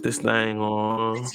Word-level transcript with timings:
put 0.00 0.08
this 0.08 0.18
thing 0.18 0.58
on. 0.60 1.26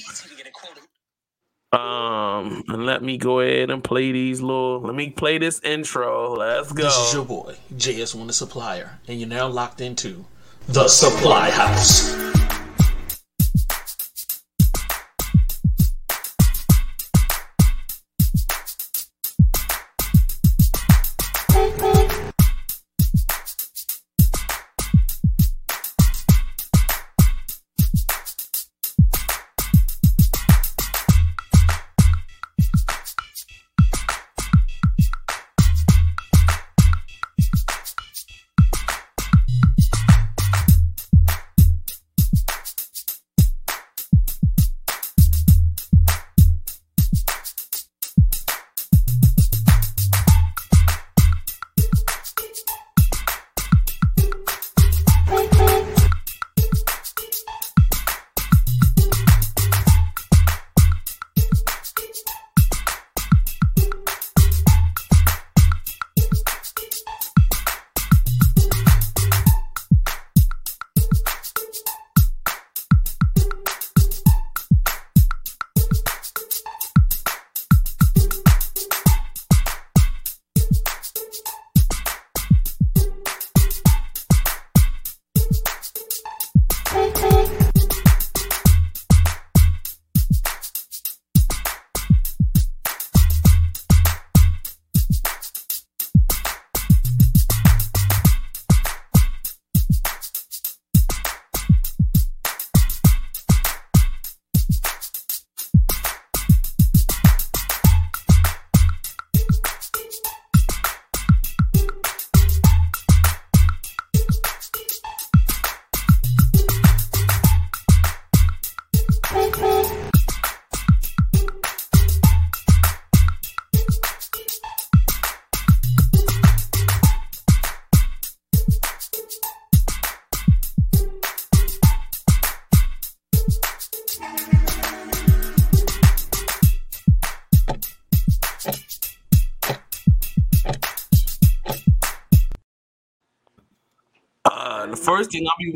Um, 1.72 2.64
and 2.68 2.86
let 2.86 3.02
me 3.02 3.18
go 3.18 3.40
ahead 3.40 3.70
and 3.70 3.82
play 3.82 4.12
these 4.12 4.40
little. 4.40 4.80
Let 4.80 4.94
me 4.94 5.10
play 5.10 5.38
this 5.38 5.60
intro. 5.60 6.34
Let's 6.36 6.72
go. 6.72 6.84
This 6.84 6.96
is 6.96 7.14
your 7.14 7.24
boy 7.24 7.56
JS1 7.74 8.26
the 8.26 8.32
Supplier, 8.32 8.98
and 9.08 9.20
you're 9.20 9.28
now 9.28 9.46
locked 9.46 9.80
into 9.80 10.24
the 10.68 10.88
Supply 10.88 11.50
House. 11.50 12.25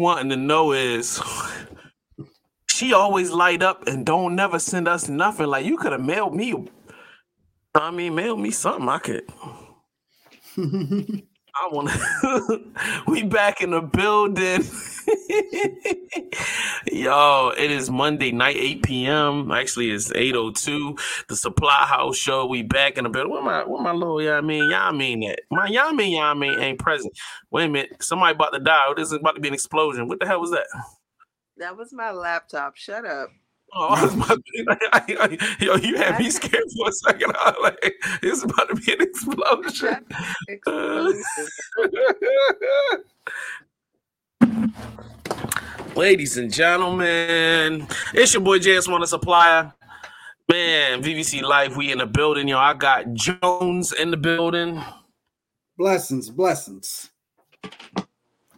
Wanting 0.00 0.31
to 0.31 0.37
know 0.37 0.72
is 0.72 1.21
she 2.69 2.93
always 2.93 3.31
light 3.31 3.62
up 3.62 3.87
and 3.87 4.05
don't 4.06 4.34
never 4.34 4.59
send 4.59 4.88
us 4.88 5.09
nothing. 5.09 5.47
Like 5.47 5.66
you 5.66 5.77
could 5.77 5.93
have 5.93 6.00
mailed 6.05 6.34
me. 6.34 6.69
I 7.75 7.91
mean, 7.93 8.15
mail 8.16 8.37
me 8.37 8.50
something. 8.50 8.88
I 8.88 8.99
could. 8.99 9.25
I 11.55 11.69
want 11.71 11.91
to. 11.91 12.62
we 13.06 13.22
back 13.22 13.61
in 13.61 13.71
the 13.71 13.83
building. 13.83 14.65
Yo, 16.86 17.52
it 17.58 17.70
is 17.70 17.91
Monday 17.91 18.32
night, 18.32 18.56
8 18.56 18.82
p.m. 18.82 19.50
Actually, 19.52 19.91
it's 19.91 20.10
8.02. 20.10 20.98
The 21.28 21.36
Supply 21.36 21.84
House 21.86 22.16
Show. 22.16 22.46
We 22.46 22.62
back 22.62 22.96
in 22.96 23.04
the 23.04 23.10
building. 23.10 23.32
What 23.32 23.44
my 23.44 23.64
what 23.64 23.82
my 23.82 23.92
little 23.92 24.22
y'all 24.22 24.41
mean? 24.41 24.70
Y'all 24.70 24.92
mean 24.92 25.20
that. 25.20 25.40
My 25.50 25.66
y'all 25.66 25.92
mean 25.92 26.16
y'all 26.16 26.34
mean 26.34 26.58
ain't 26.58 26.78
present. 26.78 27.12
Wait 27.50 27.66
a 27.66 27.69
minute. 27.69 28.02
Somebody 28.02 28.34
about 28.34 28.54
to 28.54 28.60
die. 28.60 28.92
This 28.96 29.08
is 29.08 29.14
about 29.14 29.34
to 29.34 29.40
be 29.40 29.48
an 29.48 29.54
explosion. 29.54 30.08
What 30.08 30.20
the 30.20 30.26
hell 30.26 30.40
was 30.40 30.52
that? 30.52 30.66
That 31.58 31.76
was 31.76 31.92
my 31.92 32.12
laptop. 32.12 32.76
Shut 32.76 33.04
up. 33.04 33.28
Oh, 33.72 33.88
I 33.88 34.02
was 34.02 34.14
about 34.14 34.38
yo, 35.60 35.76
you 35.76 35.96
had 35.96 36.19
me 36.19 36.30
scared 36.30 36.64
for 36.76 36.88
a 36.88 36.92
second. 36.92 37.32
I 37.38 37.50
was 37.50 37.56
like, 37.62 37.94
it's 38.22 38.42
about 38.42 38.69
to 38.69 38.74
be 38.74 38.92
an 38.92 39.02
explosion. 39.02 40.06
Ladies 45.96 46.36
and 46.36 46.52
gentlemen, 46.52 47.86
it's 48.14 48.32
your 48.32 48.42
boy 48.42 48.58
JS1 48.58 49.00
the 49.00 49.06
Supplier. 49.06 49.72
Man, 50.48 51.02
VVC 51.02 51.42
Life, 51.42 51.76
we 51.76 51.90
in 51.90 51.98
the 51.98 52.06
building, 52.06 52.48
yo. 52.48 52.58
I 52.58 52.74
got 52.74 53.12
Jones 53.12 53.92
in 53.92 54.10
the 54.10 54.16
building. 54.16 54.82
Blessings, 55.76 56.30
blessings. 56.30 57.10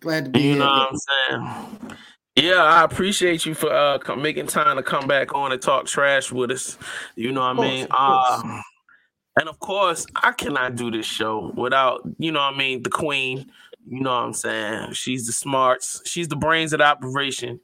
Glad 0.01 0.27
to 0.27 0.31
be 0.31 0.41
You 0.41 0.45
here. 0.45 0.53
You 0.55 0.59
know 0.59 0.67
what 0.67 0.89
I'm 0.91 0.99
saying? 1.81 1.99
Yeah, 2.37 2.63
I 2.63 2.85
appreciate 2.85 3.47
you 3.47 3.55
for 3.55 3.73
uh 3.73 4.17
making 4.17 4.47
time 4.47 4.77
to 4.77 4.83
come 4.83 5.07
back 5.07 5.35
on 5.35 5.53
and 5.53 5.61
talk 5.61 5.87
trash 5.87 6.33
with 6.33 6.51
us. 6.51 6.79
You 7.17 7.33
know 7.33 7.41
what 7.41 7.59
I 7.59 7.61
mean? 7.61 7.87
Uh, 7.91 8.61
and 9.39 9.49
of 9.49 9.59
course, 9.59 10.07
I 10.17 10.33
cannot 10.33 10.77
do 10.77 10.91
this 10.91 11.07
show 11.07 11.53
without, 11.57 12.03
you 12.19 12.33
know 12.33 12.41
what 12.41 12.55
I 12.55 12.59
mean, 12.59 12.83
the 12.83 12.91
queen. 12.91 13.51
You 13.87 14.01
know 14.01 14.11
what 14.11 14.25
I'm 14.25 14.33
saying? 14.33 14.93
She's 14.93 15.27
the 15.27 15.33
smarts. 15.33 16.03
She's 16.05 16.29
the 16.29 16.37
brains 16.37 16.73
of 16.73 16.79
the 16.79 16.85
operation. 16.85 17.61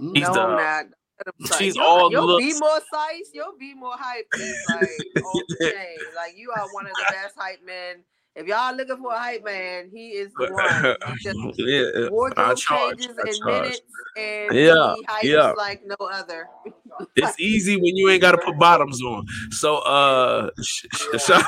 Mm. 0.00 0.16
He's 0.16 0.26
no, 0.28 0.34
the 0.34 0.40
I'm 0.40 0.56
not. 0.56 0.84
I'm 1.26 1.58
she's 1.58 1.76
You'll- 1.76 1.84
all 1.84 2.10
You'll 2.10 2.38
be 2.38 2.58
more 2.58 2.80
size. 2.92 3.30
You'll 3.32 3.56
be 3.58 3.74
more 3.74 3.94
hype. 3.96 4.26
Like 4.32 4.80
chain. 5.60 5.96
Like 6.16 6.36
you 6.36 6.50
are 6.50 6.66
one 6.72 6.86
of 6.86 6.92
the 6.92 7.04
best 7.10 7.34
hype 7.36 7.64
men. 7.64 8.02
If 8.34 8.46
y'all 8.46 8.74
looking 8.74 8.96
for 8.96 9.12
a 9.12 9.18
hype 9.18 9.44
man, 9.44 9.90
he 9.92 10.08
is 10.10 10.32
the 10.38 10.50
one. 10.52 10.96
He 11.16 11.22
just 11.22 11.38
yeah, 11.58 12.06
I 12.06 12.08
wardrobe 12.10 12.56
charge. 12.56 12.98
changes 12.98 13.18
I 13.18 13.28
in 13.28 13.34
charge. 13.36 13.62
minutes, 13.62 13.80
and 14.16 14.54
Yeah, 14.56 14.94
he 14.94 15.04
hypes 15.04 15.22
yeah. 15.24 15.52
like 15.52 15.82
no 15.84 15.96
other. 16.06 16.48
It's 17.16 17.40
easy 17.40 17.76
when 17.76 17.96
you 17.96 18.10
ain't 18.10 18.20
got 18.20 18.32
to 18.32 18.38
put 18.38 18.58
bottoms 18.58 19.02
on. 19.02 19.26
So, 19.50 19.78
uh, 19.78 20.50
sh- 20.62 20.84
sh- 20.94 21.18
sh- 21.18 21.30
All 21.30 21.42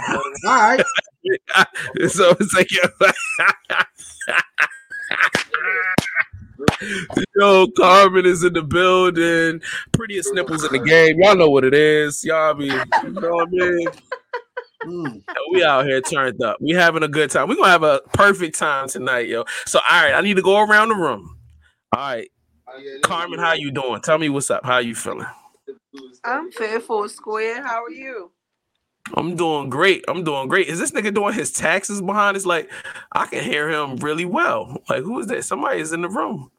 right. 0.44 0.82
so 2.08 2.30
it's 2.40 2.54
like, 2.54 2.70
yo, 7.36 7.66
Carmen 7.76 8.24
is 8.26 8.42
in 8.42 8.54
the 8.54 8.62
building. 8.62 9.60
Prettiest 9.92 10.32
nipples 10.34 10.64
in 10.64 10.72
the 10.72 10.78
game. 10.78 11.20
Y'all 11.20 11.36
know 11.36 11.50
what 11.50 11.64
it 11.64 11.74
is. 11.74 12.24
Y'all 12.24 12.54
be, 12.54 12.66
you 12.66 12.72
know 13.12 13.30
what 13.34 13.48
I 13.48 13.50
mean? 13.50 13.88
Mm. 14.84 15.22
We 15.52 15.64
out 15.64 15.86
here 15.86 16.00
turned 16.00 16.42
up. 16.42 16.58
We 16.60 16.72
having 16.72 17.02
a 17.02 17.08
good 17.08 17.30
time. 17.30 17.48
We 17.48 17.56
gonna 17.56 17.68
have 17.68 17.82
a 17.82 18.00
perfect 18.12 18.58
time 18.58 18.88
tonight, 18.88 19.28
yo. 19.28 19.44
So, 19.66 19.80
all 19.88 20.02
right, 20.02 20.14
I 20.14 20.20
need 20.20 20.34
to 20.36 20.42
go 20.42 20.60
around 20.60 20.88
the 20.90 20.96
room. 20.96 21.38
All 21.96 22.00
right, 22.00 22.28
Carmen, 23.02 23.38
how 23.38 23.52
you 23.52 23.70
doing? 23.70 24.00
Tell 24.00 24.18
me 24.18 24.28
what's 24.28 24.50
up. 24.50 24.64
How 24.64 24.78
you 24.78 24.94
feeling? 24.94 25.26
I'm 26.24 26.50
fit 26.50 26.82
for 26.82 27.08
square. 27.08 27.62
How 27.62 27.84
are 27.84 27.90
you? 27.90 28.32
I'm 29.14 29.36
doing 29.36 29.68
great. 29.68 30.04
I'm 30.08 30.24
doing 30.24 30.48
great. 30.48 30.68
Is 30.68 30.78
this 30.78 30.92
nigga 30.92 31.14
doing 31.14 31.34
his 31.34 31.52
taxes 31.52 32.00
behind 32.00 32.36
us? 32.36 32.46
Like, 32.46 32.70
I 33.12 33.26
can 33.26 33.44
hear 33.44 33.68
him 33.68 33.96
really 33.96 34.24
well. 34.24 34.82
Like, 34.88 35.02
who 35.02 35.18
is 35.20 35.26
that? 35.26 35.44
Somebody 35.44 35.80
is 35.80 35.92
in 35.92 36.02
the 36.02 36.08
room. 36.08 36.50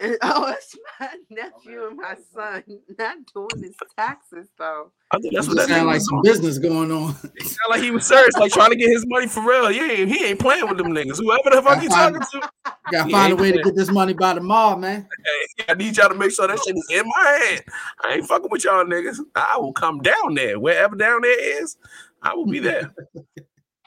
Oh, 0.22 0.54
it's 0.56 0.76
my 1.00 1.08
nephew 1.28 1.86
and 1.88 1.96
my 1.96 2.14
son. 2.32 2.62
Not 2.98 3.16
doing 3.34 3.62
his 3.62 3.74
taxes 3.96 4.48
though. 4.56 4.92
I 5.10 5.18
think 5.18 5.34
that's 5.34 5.48
what 5.48 5.56
that 5.56 5.68
sound 5.68 5.88
like 5.88 6.00
some 6.00 6.22
business 6.22 6.58
going 6.58 6.92
on. 6.92 7.16
It 7.34 7.46
sound 7.46 7.70
like 7.70 7.82
he 7.82 7.90
was 7.90 8.06
serious, 8.06 8.36
like 8.36 8.52
trying 8.52 8.70
to 8.70 8.76
get 8.76 8.90
his 8.90 9.04
money 9.08 9.26
for 9.26 9.40
real. 9.40 9.68
He 9.68 10.06
he 10.06 10.24
ain't 10.26 10.38
playing 10.38 10.68
with 10.68 10.78
them 10.78 10.88
niggas. 10.88 11.18
Whoever 11.18 11.50
the 11.50 11.62
fuck 11.62 11.80
he 11.80 11.88
talking 11.88 12.20
to, 12.20 12.50
Gotta 12.92 13.10
find 13.10 13.32
a 13.32 13.34
ain't 13.34 13.40
way 13.40 13.52
to 13.52 13.62
get 13.62 13.74
this 13.74 13.90
money 13.90 14.12
by 14.12 14.34
tomorrow, 14.34 14.76
man. 14.76 15.08
Hey, 15.24 15.64
I 15.68 15.74
need 15.74 15.96
y'all 15.96 16.08
to 16.08 16.14
make 16.14 16.30
sure 16.30 16.46
that 16.46 16.60
shit 16.64 16.76
is 16.76 16.88
in 16.90 17.04
my 17.04 17.40
hand. 17.42 17.64
I 18.04 18.14
ain't 18.14 18.26
fucking 18.26 18.48
with 18.50 18.64
y'all 18.64 18.84
niggas. 18.84 19.18
I 19.34 19.58
will 19.58 19.72
come 19.72 20.00
down 20.00 20.34
there. 20.34 20.60
Wherever 20.60 20.94
down 20.94 21.22
there 21.22 21.62
is, 21.62 21.76
I 22.22 22.34
will 22.34 22.46
be 22.46 22.60
there. 22.60 22.94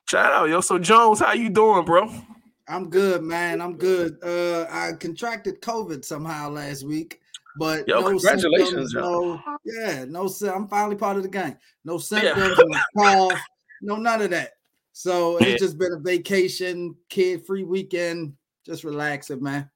Shout 0.10 0.34
out, 0.34 0.50
yo. 0.50 0.60
So 0.60 0.78
Jones, 0.78 1.20
how 1.20 1.34
you 1.34 1.50
doing, 1.50 1.86
bro? 1.86 2.12
I'm 2.72 2.90
good, 2.90 3.22
man. 3.22 3.62
I'm 3.62 3.78
good. 3.78 4.18
Uh, 4.24 4.66
I 4.70 4.94
contracted 4.94 5.62
COVID 5.62 6.06
somehow 6.06 6.50
last 6.50 6.86
week, 6.86 7.20
but 7.58 7.86
Yo, 7.88 8.00
no 8.00 8.08
congratulations, 8.08 8.92
symptoms, 8.92 8.94
no, 8.94 9.42
yeah, 9.66 10.06
no. 10.08 10.30
I'm 10.54 10.70
finally 10.70 10.96
part 10.96 11.18
of 11.18 11.24
the 11.24 11.30
gang. 11.30 11.58
No 11.84 11.96
Yeah. 11.96 12.00
symptoms, 12.00 12.58
no 12.58 12.80
cough, 12.98 13.42
no 13.82 13.98
none 13.98 14.22
of 14.22 14.30
that. 14.30 14.54
So 14.94 15.40
Yeah. 15.40 15.48
it's 15.48 15.62
just 15.62 15.78
been 15.78 15.94
a 15.94 16.00
vacation, 16.00 16.96
kid-free 17.10 17.64
weekend, 17.64 18.34
just 18.66 18.84
relaxing, 18.86 19.44
man. 19.44 19.70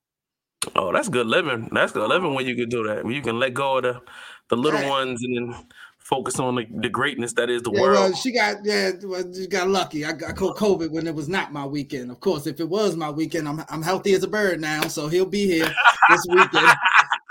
Oh, 0.76 0.92
that's 0.92 1.10
good 1.10 1.28
living. 1.28 1.70
That's 1.72 1.92
good 1.92 2.08
living 2.08 2.34
when 2.34 2.46
you 2.48 2.56
can 2.56 2.70
do 2.70 2.88
that. 2.88 3.04
When 3.04 3.14
you 3.14 3.22
can 3.22 3.40
let 3.40 3.54
go 3.54 3.78
of 3.78 3.84
the, 3.84 4.02
the 4.50 4.58
little 4.58 4.90
ones 4.90 5.22
and 5.24 5.38
then 5.38 5.68
focus 6.06 6.40
on 6.40 6.54
the, 6.56 6.66
the 6.70 6.88
greatness 6.90 7.34
that 7.34 7.50
is 7.50 7.64
the 7.64 7.72
Yeah, 7.72 7.82
world. 7.82 7.94
well, 7.96 8.14
she 8.14 8.32
got 8.32 8.58
yeah, 8.64 8.92
well, 9.04 9.24
she 9.34 9.48
got 9.48 9.68
lucky. 9.68 10.06
I 10.06 10.12
got 10.14 10.30
I 10.30 10.34
caught 10.34 10.56
COVID 10.56 10.92
when 10.92 11.08
it 11.08 11.16
was 11.16 11.28
not 11.28 11.52
my 11.52 11.66
weekend. 11.66 12.12
Of 12.12 12.20
course, 12.20 12.46
if 12.46 12.60
it 12.60 12.70
was 12.70 12.96
my 12.96 13.10
weekend, 13.10 13.48
I'm 13.50 13.64
I'm 13.70 13.82
healthy 13.82 14.14
as 14.14 14.24
a 14.24 14.28
bird 14.28 14.62
now, 14.62 14.82
so 14.88 15.08
he'll 15.08 15.26
be 15.26 15.48
here 15.48 15.74
this 16.10 16.26
weekend. 16.30 16.68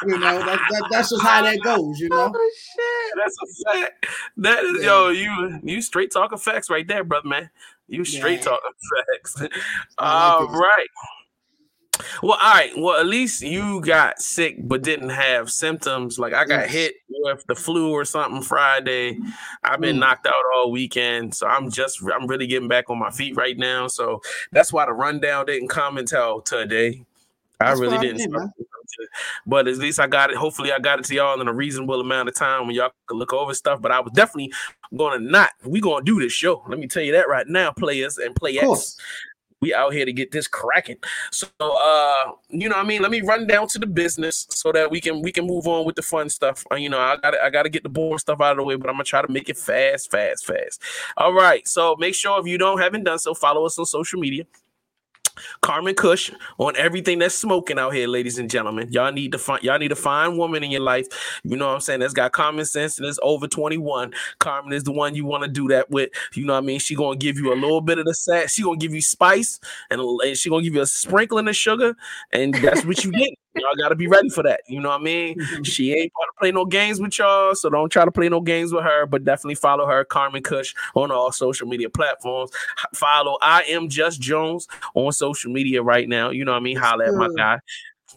you 0.07 0.19
know, 0.19 0.39
that, 0.43 0.59
that 0.71 0.85
that's 0.91 1.11
just 1.11 1.23
how 1.23 1.41
that 1.43 1.61
goes. 1.63 2.01
You 2.01 2.09
know, 2.09 2.33
Oh 2.35 2.51
shit. 2.59 3.15
That's 3.17 3.37
a 3.43 3.73
fact. 3.81 4.07
That 4.39 4.65
is 4.65 4.83
Yeah. 4.83 4.87
yo, 4.89 5.09
you 5.11 5.61
you 5.63 5.81
straight 5.81 6.11
talking 6.13 6.39
facts 6.39 6.69
right 6.69 6.87
there, 6.87 7.05
brother 7.05 7.29
man. 7.29 7.51
You 7.87 8.05
straight 8.05 8.39
Yeah. 8.41 8.45
talking 8.57 8.71
facts. 9.13 9.37
I 9.99 10.33
All 10.35 10.41
like 10.41 10.51
it. 10.51 10.57
right. 10.59 10.89
Well, 12.23 12.39
all 12.41 12.53
right. 12.55 12.73
Well, 12.77 12.99
at 13.01 13.07
least 13.07 13.43
you 13.43 13.81
got 13.81 14.21
sick 14.21 14.57
but 14.63 14.83
didn't 14.83 15.11
have 15.11 15.51
symptoms. 15.51 16.19
Like 16.19 16.33
I 16.35 16.45
got 16.45 16.69
hit 16.69 16.95
with 17.09 17.45
the 17.47 17.55
flu 17.55 17.91
or 17.93 18.05
something 18.05 18.43
Friday. 18.43 19.19
I've 19.63 19.81
been 19.81 19.97
Mm. 19.97 20.01
knocked 20.01 20.27
out 20.27 20.35
all 20.57 20.71
weekend, 20.71 21.35
so 21.35 21.47
I'm 21.47 21.71
just 21.71 22.01
I'm 22.03 22.27
really 22.27 22.47
getting 22.47 22.69
back 22.69 22.91
on 22.91 22.99
my 22.99 23.11
feet 23.11 23.37
right 23.37 23.57
now. 23.57 23.87
So 23.87 24.21
that's 24.53 24.73
why 24.73 24.87
the 24.87 24.93
rundown 24.93 25.47
didn't 25.47 25.69
come 25.69 25.99
until 25.99 26.41
today. 26.41 27.05
I 27.61 27.67
That's 27.69 27.81
really 27.81 27.99
didn't. 27.99 28.19
man. 28.19 28.41
start 28.41 28.51
to 28.59 28.65
come 28.65 28.83
to 28.99 29.03
it. 29.05 29.09
But 29.47 29.69
at 29.69 29.77
least 29.79 30.01
I 30.01 30.09
got 30.09 30.31
it. 30.31 30.37
Hopefully, 30.37 30.73
I 30.73 30.81
got 30.81 30.99
it 30.99 31.05
to 31.07 31.15
y'all 31.15 31.41
in 31.41 31.47
a 31.47 31.53
reasonable 31.55 32.01
amount 32.01 32.29
of 32.29 32.35
time 32.35 32.67
when 32.67 32.75
y'all 32.75 32.91
could 33.07 33.17
look 33.17 33.33
over 33.33 33.55
stuff. 33.55 33.81
But 33.81 33.93
I 33.93 34.01
was 34.01 34.13
definitely 34.13 34.53
gonna 34.95 35.21
not. 35.21 35.51
We 35.65 35.81
gonna 35.81 36.05
do 36.05 36.19
this 36.21 36.33
show. 36.33 36.65
Let 36.69 36.79
me 36.81 36.89
tell 36.89 37.03
you 37.03 37.13
that 37.13 37.29
right 37.29 37.47
now, 37.47 37.71
players 37.71 38.19
and 38.19 38.35
players. 38.35 38.99
We 39.65 39.75
out 39.75 39.95
here 39.95 40.05
to 40.05 40.13
get 40.13 40.31
this 40.31 40.47
cracking. 40.47 40.99
So 41.33 41.49
uh, 41.61 42.33
you 42.51 42.69
know 42.69 42.77
what 42.77 42.85
I 42.85 42.89
mean, 42.89 43.03
let 43.03 43.11
me 43.11 43.23
run 43.23 43.47
down 43.47 43.67
to 43.69 43.79
the 43.79 43.87
business 43.87 44.47
so 44.51 44.71
that 44.73 44.91
we 44.91 45.01
can 45.01 45.23
we 45.23 45.33
can 45.33 45.47
move 45.47 45.67
on 45.67 45.87
with 45.87 45.97
the 45.97 46.03
fun 46.03 46.29
stuff. 46.29 46.65
Uh, 46.71 46.77
you 46.77 46.91
know, 46.91 46.99
I 46.99 47.17
got 47.17 47.41
I 47.41 47.51
got 47.51 47.63
to 47.63 47.71
get 47.71 47.83
the 47.83 47.89
boring 47.89 48.19
stuff 48.19 48.41
out 48.41 48.53
of 48.53 48.57
the 48.59 48.65
way, 48.65 48.77
but 48.77 48.91
I'm 48.91 48.99
to 48.99 49.05
try 49.05 49.23
to 49.23 49.33
make 49.33 49.49
it 49.49 49.57
fast, 49.57 50.11
fast, 50.11 50.47
fast. 50.47 50.83
All 51.17 51.33
right. 51.33 51.67
So 51.67 51.97
make 51.99 52.15
sure 52.15 52.39
if 52.39 52.47
you 52.47 52.59
don't 52.59 52.79
haven't 52.79 53.05
done 53.05 53.19
so, 53.19 53.35
follow 53.35 53.65
us 53.65 53.79
on 53.79 53.87
social 53.87 54.21
media. 54.21 54.45
Carmen 55.63 55.95
Cush 55.95 56.31
on 56.59 56.77
everything 56.77 57.19
that's 57.19 57.35
smoking 57.35 57.79
out 57.79 57.95
here, 57.95 58.07
ladies 58.07 58.39
and 58.39 58.51
gentlemen. 58.51 58.89
Y'all 58.91 59.13
need 59.13 59.33
to 59.33 59.39
find 59.39 59.63
y'all 59.63 59.79
need 59.79 59.89
to 59.89 59.97
find 59.97 60.39
woman 60.39 60.63
in 60.63 60.71
your 60.71 60.81
life. 60.81 61.07
You 61.45 61.57
know 61.57 61.67
what 61.69 61.75
I'm 61.75 61.81
saying? 61.81 62.01
That's 62.01 62.15
got 62.15 62.33
common 62.33 62.65
sense 62.65 62.99
and 62.99 63.07
is 63.07 63.21
over 63.23 63.47
21. 63.47 64.13
Carmen 64.39 64.73
is 64.73 64.85
the 64.85 64.93
one 64.93 65.15
you 65.15 65.25
want 65.25 65.45
to 65.45 65.49
do 65.49 65.69
that 65.69 65.91
with. 65.91 66.11
You 66.35 66.45
know 66.47 66.55
what 66.55 66.63
I 66.63 66.67
mean? 66.67 66.79
She 66.79 66.95
gonna 66.95 67.17
give 67.17 67.39
you 67.39 67.53
a 67.53 67.57
little 67.57 67.81
bit 67.81 67.99
of 67.99 68.05
the 68.05 68.15
set. 68.15 68.51
She 68.51 68.63
gonna 68.63 68.77
give 68.79 68.95
you 68.95 69.03
spice 69.03 69.61
and, 69.91 70.01
and 70.01 70.37
she 70.37 70.51
gonna 70.51 70.63
give 70.63 70.75
you 70.75 70.83
a 70.83 70.87
sprinkling 70.87 71.49
of 71.49 71.57
sugar, 71.57 71.97
and 72.33 72.55
that's 72.55 72.85
what 72.85 73.05
you 73.05 73.13
get. 73.13 73.31
Y'all 73.55 73.77
gotta 73.79 73.95
be 73.95 74.07
ready 74.07 74.29
for 74.29 74.43
that. 74.43 74.61
You 74.69 74.81
know 74.81 74.89
what 74.89 75.01
I 75.01 75.05
mean? 75.05 75.37
She 75.63 75.93
ain't 75.93 76.13
to 76.13 76.33
play 76.39 76.53
no 76.53 76.65
games 76.65 77.01
with 77.01 77.19
y'all, 77.19 77.55
so 77.55 77.71
don't 77.71 77.91
try 77.91 78.05
to 78.05 78.11
play 78.11 78.29
no 78.29 78.41
games 78.41 78.73
with 78.73 78.85
her. 78.85 79.07
But 79.07 79.25
definitely 79.25 79.55
follow 79.57 79.87
her, 79.87 80.05
Carmen 80.05 80.43
Cush, 80.43 80.75
on 80.95 81.11
all 81.11 81.33
social 81.33 81.67
media 81.67 81.89
platforms. 81.89 82.51
Follow 82.95 83.39
I 83.43 83.63
am 83.63 83.89
just 83.89 84.21
Jones 84.21 84.67
on 84.95 85.13
social 85.13 85.53
media 85.53 85.83
right 85.83 86.09
now. 86.09 86.31
You 86.31 86.45
know 86.45 86.53
what 86.53 86.59
I 86.59 86.63
mean? 86.63 86.77
Holla 86.77 87.07
at 87.07 87.15
my 87.15 87.29
guy. 87.37 87.59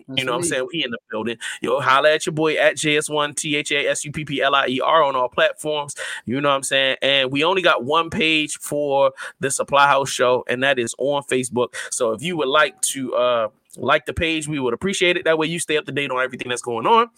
That's 0.07 0.19
You 0.19 0.25
know 0.25 0.33
what 0.33 0.39
I'm 0.39 0.43
saying? 0.43 0.67
We 0.73 0.83
in 0.83 0.91
the 0.91 0.99
building. 1.09 1.37
Yo, 1.61 1.79
holla 1.79 2.11
at 2.11 2.25
your 2.25 2.33
boy 2.33 2.55
at 2.55 2.75
JS1 2.75 3.35
T 3.35 3.55
H 3.55 3.71
A 3.71 3.87
S 3.87 4.05
U 4.05 4.11
P 4.11 4.25
P 4.25 4.41
L 4.41 4.55
I 4.55 4.67
E 4.67 4.79
R 4.79 5.03
on 5.03 5.15
all 5.15 5.29
platforms. 5.29 5.95
You 6.25 6.39
know 6.39 6.49
what 6.49 6.55
I'm 6.55 6.63
saying? 6.63 6.97
And 7.01 7.31
we 7.31 7.43
only 7.43 7.61
got 7.61 7.83
one 7.83 8.09
page 8.09 8.57
for 8.59 9.11
the 9.39 9.51
Supply 9.51 9.87
House 9.87 10.09
show, 10.09 10.43
and 10.47 10.63
that 10.63 10.79
is 10.79 10.93
on 10.97 11.23
Facebook. 11.23 11.73
So 11.91 12.11
if 12.11 12.21
you 12.21 12.37
would 12.37 12.47
like 12.47 12.79
to 12.81 13.15
uh 13.15 13.47
like 13.77 14.05
the 14.05 14.13
page, 14.13 14.47
we 14.47 14.59
would 14.59 14.73
appreciate 14.73 15.17
it. 15.17 15.25
That 15.25 15.37
way 15.37 15.47
you 15.47 15.59
stay 15.59 15.77
up 15.77 15.85
to 15.85 15.91
date 15.91 16.11
on 16.11 16.21
everything 16.21 16.49
that's 16.49 16.61
going 16.61 16.85
on. 16.85 17.09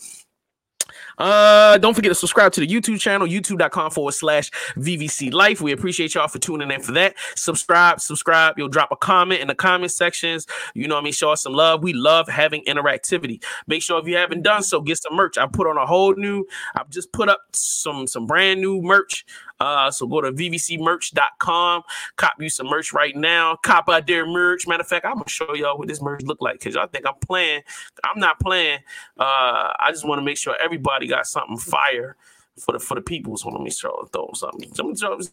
Uh, 1.17 1.77
don't 1.77 1.93
forget 1.93 2.09
to 2.09 2.15
subscribe 2.15 2.51
to 2.53 2.61
the 2.61 2.67
YouTube 2.67 2.99
channel, 2.99 3.27
youtube.com 3.27 3.91
forward 3.91 4.13
slash 4.13 4.49
VVC 4.77 5.33
Life. 5.33 5.61
We 5.61 5.71
appreciate 5.71 6.15
y'all 6.15 6.27
for 6.27 6.39
tuning 6.39 6.71
in 6.71 6.81
for 6.81 6.91
that. 6.93 7.15
Subscribe, 7.35 7.99
subscribe. 7.99 8.57
You'll 8.57 8.69
drop 8.69 8.91
a 8.91 8.95
comment 8.95 9.41
in 9.41 9.47
the 9.47 9.55
comment 9.55 9.91
sections. 9.91 10.47
You 10.73 10.87
know 10.87 10.97
I 10.97 11.01
mean? 11.01 11.13
Show 11.13 11.31
us 11.31 11.43
some 11.43 11.53
love. 11.53 11.83
We 11.83 11.93
love 11.93 12.27
having 12.27 12.63
interactivity. 12.65 13.43
Make 13.67 13.81
sure 13.81 13.99
if 13.99 14.07
you 14.07 14.15
haven't 14.15 14.43
done 14.43 14.63
so, 14.63 14.81
get 14.81 14.97
some 14.97 15.15
merch. 15.15 15.37
I 15.37 15.45
put 15.47 15.67
on 15.67 15.77
a 15.77 15.85
whole 15.85 16.15
new, 16.15 16.45
I've 16.75 16.89
just 16.89 17.11
put 17.11 17.29
up 17.29 17.41
some 17.53 18.07
some 18.07 18.25
brand 18.25 18.61
new 18.61 18.81
merch. 18.81 19.25
Uh, 19.59 19.91
so 19.91 20.07
go 20.07 20.21
to 20.21 20.31
vvcmerch.com, 20.31 21.83
cop 22.15 22.33
you 22.39 22.49
some 22.49 22.67
merch 22.67 22.93
right 22.93 23.15
now. 23.15 23.57
Cop 23.57 23.89
out 23.89 24.07
their 24.07 24.25
merch. 24.25 24.67
Matter 24.67 24.81
of 24.81 24.87
fact, 24.87 25.05
I'm 25.05 25.15
gonna 25.15 25.27
show 25.27 25.53
y'all 25.53 25.77
what 25.77 25.87
this 25.87 26.01
merch 26.01 26.21
look 26.23 26.41
like 26.41 26.59
because 26.59 26.75
y'all 26.75 26.87
think 26.87 27.05
I'm 27.05 27.15
playing. 27.25 27.61
I'm 28.03 28.19
not 28.19 28.39
playing. 28.39 28.79
Uh, 29.17 29.73
I 29.79 29.89
just 29.89 30.07
want 30.07 30.19
to 30.19 30.23
make 30.23 30.37
sure 30.37 30.55
everybody 30.61 31.07
got 31.07 31.27
something 31.27 31.57
fire 31.57 32.15
for 32.59 32.73
the 32.73 32.79
for 32.79 32.95
the 32.95 33.01
people. 33.01 33.37
So 33.37 33.49
let 33.49 33.61
me 33.61 33.71
show 33.71 34.07
throw 34.13 34.31
something. 34.33 34.71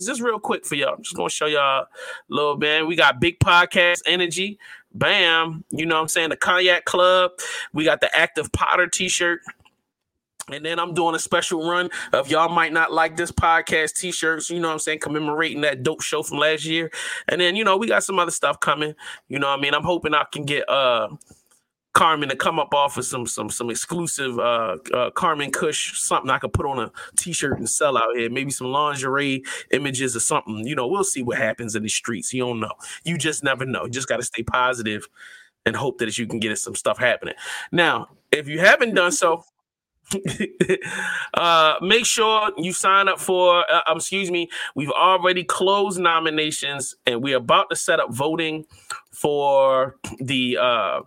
Just 0.00 0.20
real 0.20 0.38
quick 0.38 0.64
for 0.64 0.75
y'all. 0.75 0.94
I'm 0.94 1.02
just 1.02 1.17
gonna 1.17 1.31
show 1.31 1.46
y'all 1.46 1.82
a 1.82 1.88
little 2.28 2.56
bit. 2.56 2.87
We 2.87 2.96
got 2.96 3.20
big 3.20 3.38
podcast 3.38 4.02
energy. 4.06 4.58
Bam. 4.94 5.64
You 5.70 5.87
know 5.87 5.96
what 5.96 6.02
I'm 6.02 6.08
saying? 6.08 6.31
The 6.31 6.37
Cognac 6.37 6.84
Club. 6.84 7.32
We 7.73 7.84
got 7.84 8.00
the 8.00 8.14
Active 8.17 8.50
Potter 8.52 8.87
t-shirt. 8.87 9.43
And 10.52 10.64
then 10.64 10.78
I'm 10.78 10.94
doing 10.94 11.16
a 11.16 11.19
special 11.19 11.69
run 11.69 11.90
of 12.12 12.31
y'all 12.31 12.48
might 12.48 12.72
not 12.72 12.93
like 12.93 13.16
this 13.16 13.32
podcast 13.32 13.94
t-shirts, 13.94 14.48
you 14.48 14.60
know 14.60 14.69
what 14.69 14.75
I'm 14.75 14.78
saying, 14.78 15.00
commemorating 15.00 15.62
that 15.62 15.82
dope 15.82 16.02
show 16.02 16.22
from 16.22 16.38
last 16.38 16.64
year. 16.64 16.90
And 17.26 17.40
then, 17.40 17.56
you 17.56 17.64
know, 17.64 17.76
we 17.76 17.88
got 17.88 18.04
some 18.04 18.19
other 18.20 18.31
stuff 18.31 18.60
coming. 18.60 18.94
You 19.28 19.40
know 19.40 19.48
I 19.48 19.60
mean? 19.60 19.75
I'm 19.75 19.82
hoping 19.82 20.14
I 20.14 20.25
can 20.31 20.44
get 20.44 20.69
uh 20.69 21.08
Carmen 21.94 22.28
to 22.28 22.37
come 22.37 22.58
up 22.58 22.75
off 22.75 22.98
of 22.98 23.06
some 23.06 23.26
some 23.26 23.48
some 23.48 23.70
exclusive 23.70 24.38
uh, 24.38 24.76
uh 24.93 25.10
Carmen 25.12 25.50
Kush 25.50 25.98
something 25.98 26.31
I 26.31 26.38
could 26.38 26.52
put 26.52 26.66
on 26.66 26.78
a 26.78 26.92
t-shirt 27.16 27.58
and 27.58 27.69
sell 27.69 27.97
out 27.97 28.14
here. 28.14 28.30
Maybe 28.30 28.50
some 28.50 28.66
lingerie 28.68 29.42
images 29.73 30.14
or 30.14 30.21
something. 30.21 30.66
You 30.66 30.76
know, 30.76 30.87
we'll 30.87 31.04
see 31.04 31.23
what 31.23 31.38
happens 31.38 31.75
in 31.75 31.82
the 31.82 31.88
streets. 31.88 32.32
You 32.32 32.44
don't 32.44 32.61
know. 32.61 32.73
You 33.04 33.16
just 33.18 33.42
never 33.42 33.64
know. 33.64 33.85
You 33.85 33.90
just 33.90 34.09
got 34.09 34.18
to 34.18 34.23
stay 34.23 34.42
positive 34.42 35.09
and 35.64 35.75
hope 35.75 35.99
that 35.99 36.16
you 36.18 36.26
can 36.26 36.38
get 36.38 36.56
some 36.59 36.75
stuff 36.75 36.99
happening. 36.99 37.35
Now, 37.73 38.09
if 38.30 38.47
you 38.47 38.61
haven't 38.61 38.94
done 38.94 39.11
so, 39.11 39.44
uh 41.34 41.75
make 41.82 42.06
sure 42.06 42.52
you 42.56 42.72
sign 42.72 43.08
up 43.08 43.18
for 43.18 43.64
uh, 43.70 43.80
um, 43.86 43.96
excuse 43.96 44.30
me 44.30 44.48
we've 44.75 44.90
already 44.90 45.42
closed 45.42 45.98
nominations 45.98 46.94
and 47.06 47.22
we're 47.22 47.36
about 47.36 47.68
to 47.70 47.76
set 47.76 47.98
up 47.98 48.12
voting 48.12 48.64
for 49.16 49.96
the 50.20 50.58
uh 50.60 51.00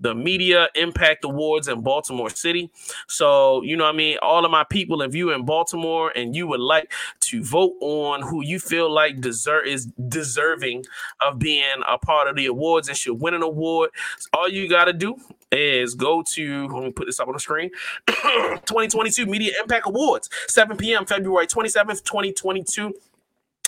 the 0.00 0.14
media 0.14 0.68
impact 0.74 1.24
awards 1.24 1.66
in 1.66 1.80
baltimore 1.80 2.28
city. 2.28 2.70
So 3.08 3.62
you 3.62 3.74
know 3.74 3.84
what 3.84 3.94
i 3.94 3.96
mean? 3.96 4.18
All 4.20 4.44
of 4.44 4.50
my 4.50 4.64
people 4.64 5.00
if 5.00 5.14
you 5.14 5.30
in 5.30 5.46
baltimore 5.46 6.12
and 6.14 6.36
you 6.36 6.46
would 6.46 6.60
like 6.60 6.92
to 7.20 7.42
vote 7.42 7.72
on 7.80 8.20
who 8.20 8.44
you 8.44 8.60
feel 8.60 8.90
like 8.92 9.22
deserve 9.22 9.66
is 9.66 9.86
deserving 10.08 10.84
of 11.22 11.38
being 11.38 11.64
a 11.88 11.96
part 11.96 12.28
of 12.28 12.36
the 12.36 12.46
awards 12.46 12.88
and 12.88 12.98
should 12.98 13.14
win 13.14 13.32
an 13.32 13.42
award 13.42 13.90
all 14.34 14.48
you 14.48 14.68
got 14.68 14.84
to 14.84 14.92
do 14.92 15.16
is 15.54 15.94
go 15.94 16.22
to 16.22 16.68
let 16.68 16.84
me 16.84 16.92
put 16.92 17.06
this 17.06 17.20
up 17.20 17.28
on 17.28 17.34
the 17.34 17.40
screen 17.40 17.70
2022 18.06 19.26
Media 19.26 19.52
Impact 19.60 19.86
Awards, 19.86 20.28
7 20.48 20.76
p.m. 20.76 21.06
February 21.06 21.46
27th, 21.46 22.02
2022. 22.04 22.92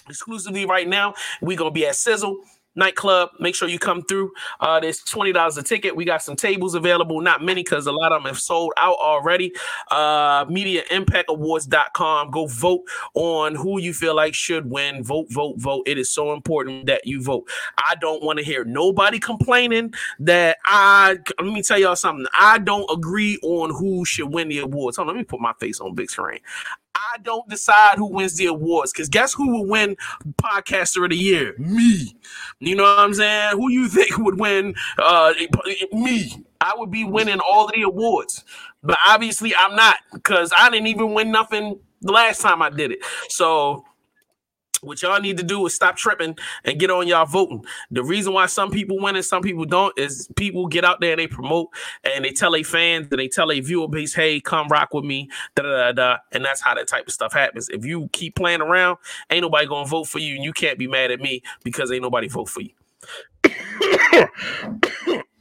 Exclusively 0.08 0.66
right 0.66 0.88
now, 0.88 1.14
we're 1.42 1.56
gonna 1.56 1.70
be 1.70 1.86
at 1.86 1.96
Sizzle 1.96 2.38
nightclub. 2.76 3.30
Make 3.40 3.54
sure 3.54 3.68
you 3.68 3.78
come 3.78 4.02
through. 4.02 4.30
Uh, 4.60 4.78
there's 4.80 5.00
twenty 5.00 5.32
dollars 5.32 5.56
a 5.56 5.62
ticket. 5.62 5.96
We 5.96 6.04
got 6.04 6.22
some 6.22 6.36
tables 6.36 6.74
available, 6.74 7.20
not 7.20 7.42
many 7.42 7.62
because 7.62 7.86
a 7.86 7.92
lot 7.92 8.12
of 8.12 8.22
them 8.22 8.32
have 8.32 8.40
sold 8.40 8.72
out 8.76 8.96
already. 8.96 9.52
Uh, 9.90 10.44
MediaImpactAwards.com. 10.46 12.30
Go 12.30 12.46
vote 12.46 12.82
on 13.14 13.54
who 13.54 13.80
you 13.80 13.92
feel 13.92 14.14
like 14.14 14.34
should 14.34 14.70
win. 14.70 15.02
Vote, 15.02 15.26
vote, 15.30 15.56
vote. 15.58 15.82
It 15.86 15.98
is 15.98 16.10
so 16.10 16.32
important 16.32 16.86
that 16.86 17.06
you 17.06 17.22
vote. 17.22 17.48
I 17.78 17.94
don't 18.00 18.22
want 18.22 18.38
to 18.38 18.44
hear 18.44 18.64
nobody 18.64 19.18
complaining 19.18 19.92
that 20.20 20.58
I. 20.64 21.18
Let 21.38 21.52
me 21.52 21.62
tell 21.62 21.78
y'all 21.78 21.96
something. 21.96 22.26
I 22.38 22.58
don't 22.58 22.88
agree 22.90 23.38
on 23.42 23.70
who 23.70 24.04
should 24.04 24.32
win 24.32 24.48
the 24.48 24.60
awards. 24.60 24.96
Hold 24.96 25.08
on, 25.08 25.14
let 25.14 25.18
me 25.18 25.24
put 25.24 25.40
my 25.40 25.52
face 25.58 25.80
on 25.80 25.94
big 25.94 26.10
screen. 26.10 26.40
I 26.96 27.18
don't 27.22 27.48
decide 27.48 27.98
who 27.98 28.06
wins 28.06 28.36
the 28.36 28.46
awards 28.46 28.92
because 28.92 29.08
guess 29.08 29.34
who 29.34 29.50
will 29.50 29.66
win 29.66 29.96
podcaster 30.42 31.04
of 31.04 31.10
the 31.10 31.16
year? 31.16 31.54
Me. 31.58 32.16
You 32.58 32.74
know 32.74 32.84
what 32.84 32.98
I'm 32.98 33.14
saying? 33.14 33.56
Who 33.56 33.70
you 33.70 33.88
think 33.96 34.16
would 34.18 34.38
win? 34.38 34.74
Uh, 34.98 35.34
me. 35.92 36.44
I 36.60 36.72
would 36.76 36.90
be 36.90 37.04
winning 37.04 37.40
all 37.40 37.70
the 37.72 37.82
awards, 37.82 38.44
but 38.82 38.98
obviously 39.06 39.54
I'm 39.54 39.76
not 39.76 39.96
because 40.12 40.52
I 40.56 40.70
didn't 40.70 40.86
even 40.86 41.12
win 41.12 41.30
nothing 41.30 41.78
the 42.00 42.12
last 42.12 42.40
time 42.40 42.62
I 42.62 42.70
did 42.70 42.92
it. 42.92 43.00
So 43.28 43.84
what 44.86 45.02
y'all 45.02 45.20
need 45.20 45.36
to 45.36 45.42
do 45.42 45.66
is 45.66 45.74
stop 45.74 45.96
tripping 45.96 46.36
and 46.64 46.78
get 46.78 46.90
on 46.90 47.08
y'all 47.08 47.26
voting. 47.26 47.64
The 47.90 48.02
reason 48.02 48.32
why 48.32 48.46
some 48.46 48.70
people 48.70 48.98
win 48.98 49.16
and 49.16 49.24
some 49.24 49.42
people 49.42 49.64
don't 49.64 49.96
is 49.98 50.28
people 50.36 50.66
get 50.68 50.84
out 50.84 51.00
there 51.00 51.12
and 51.12 51.20
they 51.20 51.26
promote 51.26 51.68
and 52.04 52.24
they 52.24 52.30
tell 52.30 52.52
their 52.52 52.64
fans 52.64 53.08
and 53.10 53.18
they 53.18 53.28
tell 53.28 53.48
their 53.48 53.60
viewer 53.60 53.88
base, 53.88 54.14
hey, 54.14 54.40
come 54.40 54.68
rock 54.68 54.94
with 54.94 55.04
me, 55.04 55.28
da 55.54 55.62
da 55.62 55.92
da. 55.92 56.16
And 56.32 56.44
that's 56.44 56.60
how 56.60 56.74
that 56.74 56.86
type 56.86 57.06
of 57.06 57.12
stuff 57.12 57.32
happens. 57.32 57.68
If 57.68 57.84
you 57.84 58.08
keep 58.12 58.36
playing 58.36 58.60
around, 58.60 58.98
ain't 59.30 59.42
nobody 59.42 59.66
gonna 59.66 59.88
vote 59.88 60.04
for 60.04 60.20
you, 60.20 60.36
and 60.36 60.44
you 60.44 60.52
can't 60.52 60.78
be 60.78 60.86
mad 60.86 61.10
at 61.10 61.20
me 61.20 61.42
because 61.64 61.90
ain't 61.90 62.02
nobody 62.02 62.28
vote 62.28 62.48
for 62.48 62.60
you. 62.60 62.70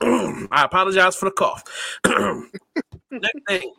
I 0.02 0.64
apologize 0.64 1.16
for 1.16 1.26
the 1.26 1.32
cough. 1.32 1.64
Next 3.12 3.40
thing, 3.48 3.74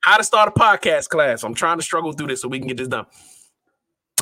how 0.00 0.16
to 0.18 0.24
start 0.24 0.52
a 0.54 0.58
podcast 0.58 1.08
class. 1.08 1.42
I'm 1.42 1.54
trying 1.54 1.78
to 1.78 1.82
struggle 1.82 2.12
through 2.12 2.28
this 2.28 2.42
so 2.42 2.48
we 2.48 2.58
can 2.58 2.68
get 2.68 2.76
this 2.76 2.88
done 2.88 3.06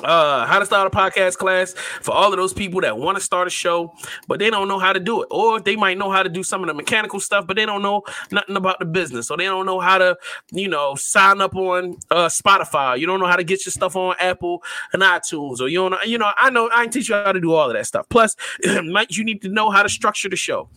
uh 0.02 0.46
how 0.46 0.58
to 0.58 0.66
start 0.66 0.86
a 0.86 0.96
podcast 0.96 1.36
class 1.36 1.72
for 2.02 2.12
all 2.12 2.32
of 2.32 2.36
those 2.38 2.52
people 2.52 2.80
that 2.80 2.98
want 2.98 3.16
to 3.16 3.22
start 3.22 3.46
a 3.46 3.50
show 3.50 3.92
but 4.28 4.38
they 4.38 4.50
don't 4.50 4.68
know 4.68 4.78
how 4.78 4.92
to 4.92 5.00
do 5.00 5.22
it. 5.22 5.28
Or 5.30 5.60
they 5.60 5.76
might 5.76 5.98
know 5.98 6.10
how 6.10 6.22
to 6.22 6.28
do 6.28 6.42
some 6.42 6.62
of 6.62 6.68
the 6.68 6.74
mechanical 6.74 7.20
stuff 7.20 7.46
but 7.46 7.56
they 7.56 7.66
don't 7.66 7.82
know 7.82 8.02
nothing 8.30 8.56
about 8.56 8.78
the 8.78 8.84
business. 8.84 9.30
Or 9.30 9.36
they 9.36 9.44
don't 9.44 9.66
know 9.66 9.80
how 9.80 9.98
to 9.98 10.16
you 10.52 10.68
know 10.68 10.94
sign 10.94 11.40
up 11.40 11.54
on 11.54 11.96
uh 12.10 12.26
spotify. 12.28 12.98
You 12.98 13.06
don't 13.06 13.20
know 13.20 13.26
how 13.26 13.36
to 13.36 13.44
get 13.44 13.64
your 13.64 13.72
stuff 13.72 13.96
on 13.96 14.14
apple 14.20 14.62
and 14.92 15.02
itunes. 15.02 15.60
Or 15.60 15.68
you 15.68 15.78
don't 15.78 15.92
know 15.92 16.02
you 16.04 16.18
know 16.18 16.30
i 16.36 16.50
know 16.50 16.68
i 16.72 16.82
can 16.84 16.92
teach 16.92 17.08
you 17.08 17.14
how 17.14 17.32
to 17.32 17.40
do 17.40 17.52
all 17.52 17.68
of 17.68 17.76
that 17.76 17.86
stuff. 17.86 18.06
Plus 18.08 18.36
you 18.64 19.24
need 19.24 19.42
to 19.42 19.48
know 19.48 19.70
how 19.70 19.82
to 19.82 19.88
structure 19.88 20.28
the 20.28 20.36
show 20.36 20.68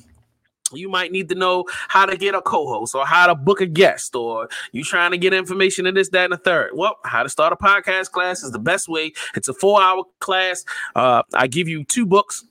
you 0.73 0.89
might 0.89 1.11
need 1.11 1.29
to 1.29 1.35
know 1.35 1.65
how 1.88 2.05
to 2.05 2.17
get 2.17 2.35
a 2.35 2.41
co-host 2.41 2.95
or 2.95 3.05
how 3.05 3.27
to 3.27 3.35
book 3.35 3.61
a 3.61 3.65
guest 3.65 4.15
or 4.15 4.49
you 4.71 4.83
trying 4.83 5.11
to 5.11 5.17
get 5.17 5.33
information 5.33 5.85
in 5.85 5.95
this 5.95 6.09
that 6.09 6.25
and 6.25 6.33
the 6.33 6.38
third 6.38 6.71
well 6.73 6.97
how 7.05 7.23
to 7.23 7.29
start 7.29 7.53
a 7.53 7.55
podcast 7.55 8.11
class 8.11 8.43
is 8.43 8.51
the 8.51 8.59
best 8.59 8.88
way 8.88 9.11
it's 9.35 9.47
a 9.47 9.53
four 9.53 9.81
hour 9.81 10.03
class 10.19 10.65
uh, 10.95 11.21
i 11.33 11.47
give 11.47 11.67
you 11.67 11.83
two 11.83 12.05
books 12.05 12.45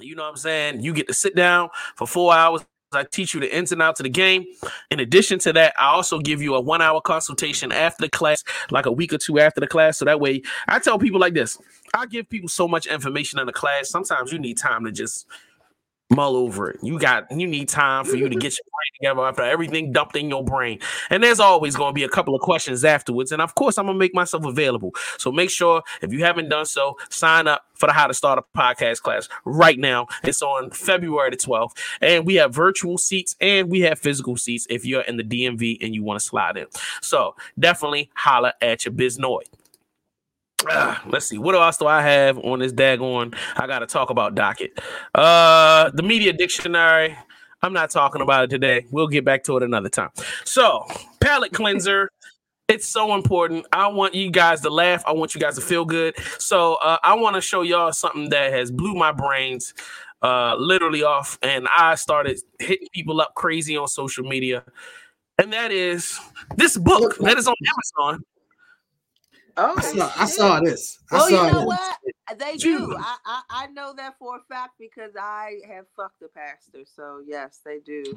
you 0.00 0.14
know 0.14 0.22
what 0.22 0.30
i'm 0.30 0.36
saying 0.36 0.80
you 0.80 0.92
get 0.92 1.06
to 1.06 1.14
sit 1.14 1.34
down 1.34 1.68
for 1.96 2.06
four 2.06 2.32
hours 2.34 2.64
I 2.92 3.04
teach 3.04 3.34
you 3.34 3.40
the 3.40 3.54
ins 3.54 3.72
and 3.72 3.82
outs 3.82 4.00
of 4.00 4.04
the 4.04 4.10
game. 4.10 4.46
In 4.90 5.00
addition 5.00 5.38
to 5.40 5.52
that, 5.52 5.74
I 5.78 5.86
also 5.86 6.18
give 6.18 6.40
you 6.40 6.54
a 6.54 6.60
one 6.60 6.80
hour 6.80 7.00
consultation 7.00 7.72
after 7.72 8.04
the 8.04 8.08
class, 8.08 8.42
like 8.70 8.86
a 8.86 8.92
week 8.92 9.12
or 9.12 9.18
two 9.18 9.38
after 9.38 9.60
the 9.60 9.66
class. 9.66 9.98
So 9.98 10.04
that 10.04 10.20
way, 10.20 10.42
I 10.68 10.78
tell 10.78 10.98
people 10.98 11.20
like 11.20 11.34
this 11.34 11.58
I 11.94 12.06
give 12.06 12.28
people 12.28 12.48
so 12.48 12.68
much 12.68 12.86
information 12.86 13.38
in 13.38 13.46
the 13.46 13.52
class. 13.52 13.90
Sometimes 13.90 14.32
you 14.32 14.38
need 14.38 14.56
time 14.56 14.84
to 14.84 14.92
just 14.92 15.26
mull 16.10 16.36
over 16.36 16.70
it. 16.70 16.78
You 16.82 16.98
got 16.98 17.30
you 17.30 17.46
need 17.46 17.68
time 17.68 18.04
for 18.04 18.16
you 18.16 18.28
to 18.28 18.36
get 18.36 18.52
your 18.52 18.64
brain 18.64 19.00
together 19.00 19.26
after 19.26 19.42
everything 19.42 19.92
dumped 19.92 20.16
in 20.16 20.28
your 20.28 20.44
brain. 20.44 20.78
And 21.10 21.22
there's 21.22 21.40
always 21.40 21.74
going 21.76 21.90
to 21.90 21.94
be 21.94 22.04
a 22.04 22.08
couple 22.08 22.34
of 22.34 22.40
questions 22.40 22.84
afterwards. 22.84 23.32
And 23.32 23.42
of 23.42 23.54
course, 23.54 23.78
I'm 23.78 23.86
gonna 23.86 23.98
make 23.98 24.14
myself 24.14 24.44
available. 24.44 24.92
So 25.18 25.32
make 25.32 25.50
sure 25.50 25.82
if 26.02 26.12
you 26.12 26.24
haven't 26.24 26.48
done 26.48 26.66
so, 26.66 26.96
sign 27.10 27.48
up 27.48 27.66
for 27.74 27.86
the 27.86 27.92
How 27.92 28.06
to 28.06 28.14
Start 28.14 28.38
a 28.38 28.58
Podcast 28.58 29.02
class 29.02 29.28
right 29.44 29.78
now. 29.78 30.06
It's 30.22 30.42
on 30.42 30.70
February 30.70 31.30
the 31.30 31.36
12th. 31.36 31.76
And 32.00 32.26
we 32.26 32.36
have 32.36 32.54
virtual 32.54 32.98
seats 32.98 33.36
and 33.40 33.70
we 33.70 33.80
have 33.80 33.98
physical 33.98 34.36
seats 34.36 34.66
if 34.70 34.84
you're 34.84 35.02
in 35.02 35.16
the 35.16 35.24
DMV 35.24 35.78
and 35.80 35.94
you 35.94 36.02
want 36.02 36.20
to 36.20 36.24
slide 36.24 36.56
in. 36.56 36.66
So 37.02 37.34
definitely 37.58 38.10
holla 38.14 38.54
at 38.62 38.84
your 38.84 38.94
biznoid. 38.94 39.44
Uh, 40.70 40.96
let's 41.06 41.26
see 41.26 41.38
what 41.38 41.54
else 41.54 41.78
do 41.78 41.86
I 41.86 42.02
have 42.02 42.38
on 42.38 42.58
this 42.58 42.72
daggone. 42.72 43.36
I 43.56 43.66
got 43.66 43.80
to 43.80 43.86
talk 43.86 44.10
about 44.10 44.34
docket. 44.34 44.78
Uh, 45.14 45.90
the 45.90 46.02
media 46.02 46.32
dictionary. 46.32 47.16
I'm 47.62 47.72
not 47.72 47.90
talking 47.90 48.20
about 48.20 48.44
it 48.44 48.50
today. 48.50 48.86
We'll 48.90 49.08
get 49.08 49.24
back 49.24 49.42
to 49.44 49.56
it 49.56 49.62
another 49.62 49.88
time. 49.88 50.10
So, 50.44 50.86
palate 51.20 51.52
cleanser. 51.52 52.10
It's 52.68 52.86
so 52.86 53.14
important. 53.14 53.66
I 53.72 53.88
want 53.88 54.14
you 54.14 54.30
guys 54.30 54.60
to 54.60 54.70
laugh. 54.70 55.02
I 55.06 55.12
want 55.12 55.34
you 55.34 55.40
guys 55.40 55.54
to 55.54 55.62
feel 55.62 55.84
good. 55.84 56.14
So, 56.38 56.74
uh, 56.74 56.98
I 57.02 57.14
want 57.14 57.34
to 57.34 57.40
show 57.40 57.62
y'all 57.62 57.92
something 57.92 58.28
that 58.28 58.52
has 58.52 58.70
blew 58.70 58.94
my 58.94 59.10
brains 59.10 59.72
uh, 60.22 60.56
literally 60.56 61.02
off, 61.02 61.38
and 61.42 61.66
I 61.70 61.94
started 61.94 62.38
hitting 62.58 62.88
people 62.92 63.20
up 63.20 63.34
crazy 63.34 63.76
on 63.76 63.88
social 63.88 64.24
media. 64.24 64.64
And 65.38 65.52
that 65.52 65.70
is 65.70 66.18
this 66.56 66.76
book 66.76 67.16
that 67.18 67.36
is 67.36 67.46
on 67.46 67.54
Amazon 67.98 68.24
Oh, 69.58 69.74
I 69.76 69.80
saw, 69.80 70.12
I 70.16 70.24
saw 70.26 70.60
this. 70.60 70.98
I 71.10 71.16
well, 71.16 71.30
saw 71.30 71.46
you 71.46 71.52
know 71.52 71.58
this. 71.60 71.66
what? 71.66 72.38
They 72.38 72.56
do. 72.56 72.96
I, 72.98 73.16
I, 73.24 73.42
I 73.50 73.66
know 73.68 73.94
that 73.96 74.18
for 74.18 74.36
a 74.36 74.40
fact 74.48 74.72
because 74.78 75.12
I 75.18 75.60
have 75.66 75.86
fucked 75.96 76.22
a 76.22 76.28
pastor. 76.28 76.80
So 76.84 77.22
yes, 77.26 77.60
they 77.64 77.78
do. 77.78 78.14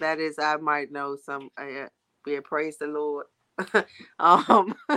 That 0.00 0.18
is, 0.18 0.38
I 0.38 0.56
might 0.56 0.92
know 0.92 1.16
some. 1.16 1.50
Uh, 1.56 1.86
be 2.24 2.38
praise 2.40 2.76
the 2.78 2.86
Lord. 2.86 3.26
um. 4.18 4.74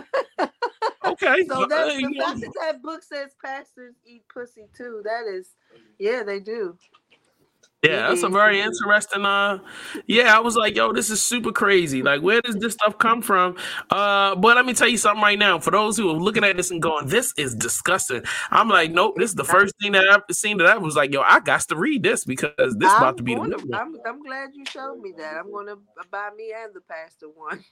okay. 1.05 1.45
So 1.47 1.65
that's 1.69 1.95
the 1.95 2.15
fact 2.19 2.41
that 2.41 2.53
that 2.59 2.81
book 2.81 3.03
says 3.03 3.31
pastors 3.43 3.95
eat 4.05 4.23
pussy 4.33 4.67
too. 4.75 5.01
That 5.05 5.25
is, 5.31 5.51
yeah, 5.99 6.23
they 6.23 6.39
do. 6.39 6.77
Yeah, 7.83 8.07
that's 8.07 8.23
a 8.23 8.29
very 8.29 8.61
interesting. 8.61 9.25
Uh, 9.25 9.59
yeah, 10.07 10.35
I 10.35 10.39
was 10.39 10.55
like, 10.55 10.73
yo, 10.73 10.93
this 10.93 11.09
is 11.09 11.21
super 11.21 11.51
crazy. 11.51 12.01
Like, 12.01 12.21
where 12.21 12.41
does 12.41 12.55
this 12.55 12.73
stuff 12.73 12.97
come 12.97 13.21
from? 13.21 13.57
Uh, 13.89 14.35
but 14.35 14.55
let 14.55 14.65
me 14.65 14.73
tell 14.73 14.87
you 14.87 14.95
something 14.95 15.21
right 15.21 15.37
now. 15.37 15.59
For 15.59 15.71
those 15.71 15.97
who 15.97 16.09
are 16.09 16.13
looking 16.13 16.45
at 16.45 16.55
this 16.55 16.71
and 16.71 16.81
going, 16.81 17.07
this 17.07 17.33
is 17.35 17.53
disgusting. 17.53 18.23
I'm 18.51 18.69
like, 18.69 18.91
nope. 18.91 19.15
This 19.17 19.31
is 19.31 19.35
the 19.35 19.43
first 19.43 19.73
thing 19.81 19.91
that 19.91 20.07
I've 20.07 20.23
seen 20.33 20.57
that 20.59 20.67
I 20.67 20.77
was 20.77 20.95
like, 20.95 21.11
yo, 21.11 21.21
I 21.21 21.41
got 21.41 21.59
to 21.61 21.75
read 21.75 22.03
this 22.03 22.23
because 22.23 22.53
this 22.57 22.89
is 22.89 22.97
about 22.97 23.17
to 23.17 23.23
be. 23.23 23.35
The 23.35 23.41
I'm, 23.73 23.97
I'm 24.05 24.23
glad 24.23 24.51
you 24.53 24.65
showed 24.65 25.01
me 25.01 25.13
that. 25.17 25.35
I'm 25.35 25.51
going 25.51 25.67
to 25.67 25.77
buy 26.09 26.29
me 26.37 26.53
and 26.55 26.73
the 26.73 26.81
pastor 26.81 27.27
one. 27.35 27.63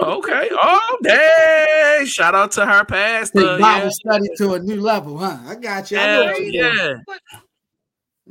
okay. 0.00 0.50
Oh, 0.62 0.98
dang! 1.02 2.06
Shout 2.06 2.34
out 2.34 2.52
to 2.52 2.66
her 2.66 2.84
pastor. 2.84 3.58
Bible 3.58 3.84
yeah. 3.84 3.88
study 3.88 4.28
to 4.36 4.54
a 4.54 4.58
new 4.58 4.80
level, 4.80 5.18
huh? 5.18 5.38
I 5.46 5.54
got 5.54 5.90
you. 5.90 5.96
Yeah, 5.96 6.36
yeah. 6.36 6.94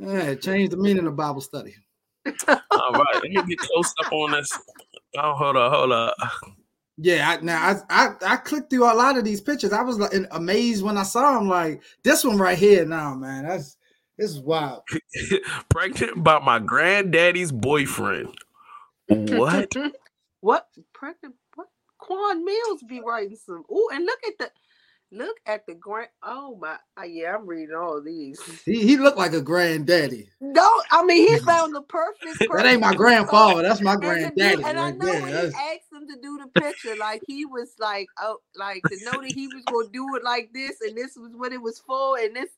Yeah, 0.00 0.34
change 0.34 0.70
the 0.70 0.78
meaning 0.78 1.06
of 1.06 1.14
Bible 1.14 1.42
study. 1.42 1.74
All 2.48 2.92
right, 2.92 3.14
let 3.14 3.22
me 3.22 3.42
get 3.46 3.58
close 3.58 3.92
up 4.04 4.12
on 4.12 4.32
this. 4.32 4.50
Oh, 5.18 5.34
hold 5.34 5.56
on, 5.56 5.70
hold 5.70 5.92
on. 5.92 6.12
Yeah, 6.96 7.30
I, 7.30 7.42
now 7.42 7.62
I, 7.62 7.76
I 7.88 8.14
I 8.26 8.36
clicked 8.36 8.70
through 8.70 8.90
a 8.90 8.94
lot 8.94 9.18
of 9.18 9.24
these 9.24 9.40
pictures. 9.40 9.72
I 9.72 9.82
was 9.82 9.98
like 9.98 10.12
amazed 10.30 10.82
when 10.82 10.96
I 10.96 11.02
saw 11.02 11.38
them. 11.38 11.48
Like 11.48 11.82
this 12.02 12.24
one 12.24 12.38
right 12.38 12.58
here, 12.58 12.86
now, 12.86 13.14
man, 13.14 13.46
that's 13.46 13.76
this 14.16 14.30
is 14.30 14.40
wild. 14.40 14.82
Pregnant 15.68 16.22
by 16.22 16.38
my 16.38 16.58
granddaddy's 16.58 17.52
boyfriend. 17.52 18.34
What? 19.08 19.72
what? 20.40 20.66
Pregnant? 20.94 21.34
What? 21.54 21.68
Quan 21.98 22.46
Millz 22.46 22.86
be 22.86 23.00
writing 23.00 23.36
some. 23.36 23.64
Oh, 23.70 23.90
and 23.92 24.04
look 24.04 24.20
at 24.26 24.38
the 24.38 24.50
Look 25.12 25.38
at 25.44 25.66
the 25.66 25.74
grand. 25.74 26.08
Oh 26.22 26.56
my! 26.60 26.76
Yeah, 27.04 27.34
I'm 27.34 27.46
reading 27.46 27.74
all 27.74 28.00
these. 28.00 28.40
He, 28.64 28.86
he 28.86 28.96
looked 28.96 29.18
like 29.18 29.32
a 29.32 29.40
granddaddy. 29.40 30.28
No, 30.40 30.82
I 30.92 31.04
mean 31.04 31.26
he 31.28 31.38
found 31.44 31.74
the 31.74 31.82
perfect. 31.82 32.38
that 32.38 32.66
ain't 32.66 32.80
my 32.80 32.94
grandfather. 32.94 33.62
That's 33.62 33.80
my 33.80 33.96
granddaddy. 33.96 34.62
And, 34.64 34.78
I 34.78 34.92
know 34.92 35.12
when 35.20 35.28
he 35.28 35.34
asked 35.34 35.92
him 35.92 36.06
to 36.08 36.16
do 36.22 36.38
the 36.38 36.60
picture, 36.60 36.94
like 36.94 37.22
he 37.26 37.44
was 37.44 37.74
like, 37.80 38.08
oh, 38.20 38.38
like 38.54 38.84
to 38.88 39.04
know 39.04 39.20
that 39.20 39.32
he 39.34 39.48
was 39.48 39.64
gonna 39.66 39.88
do 39.92 40.14
it 40.14 40.22
like 40.22 40.50
this, 40.54 40.80
and 40.80 40.96
this 40.96 41.16
was 41.16 41.32
what 41.34 41.52
it 41.52 41.60
was 41.60 41.80
for, 41.80 42.18
and 42.18 42.36
this. 42.36 42.50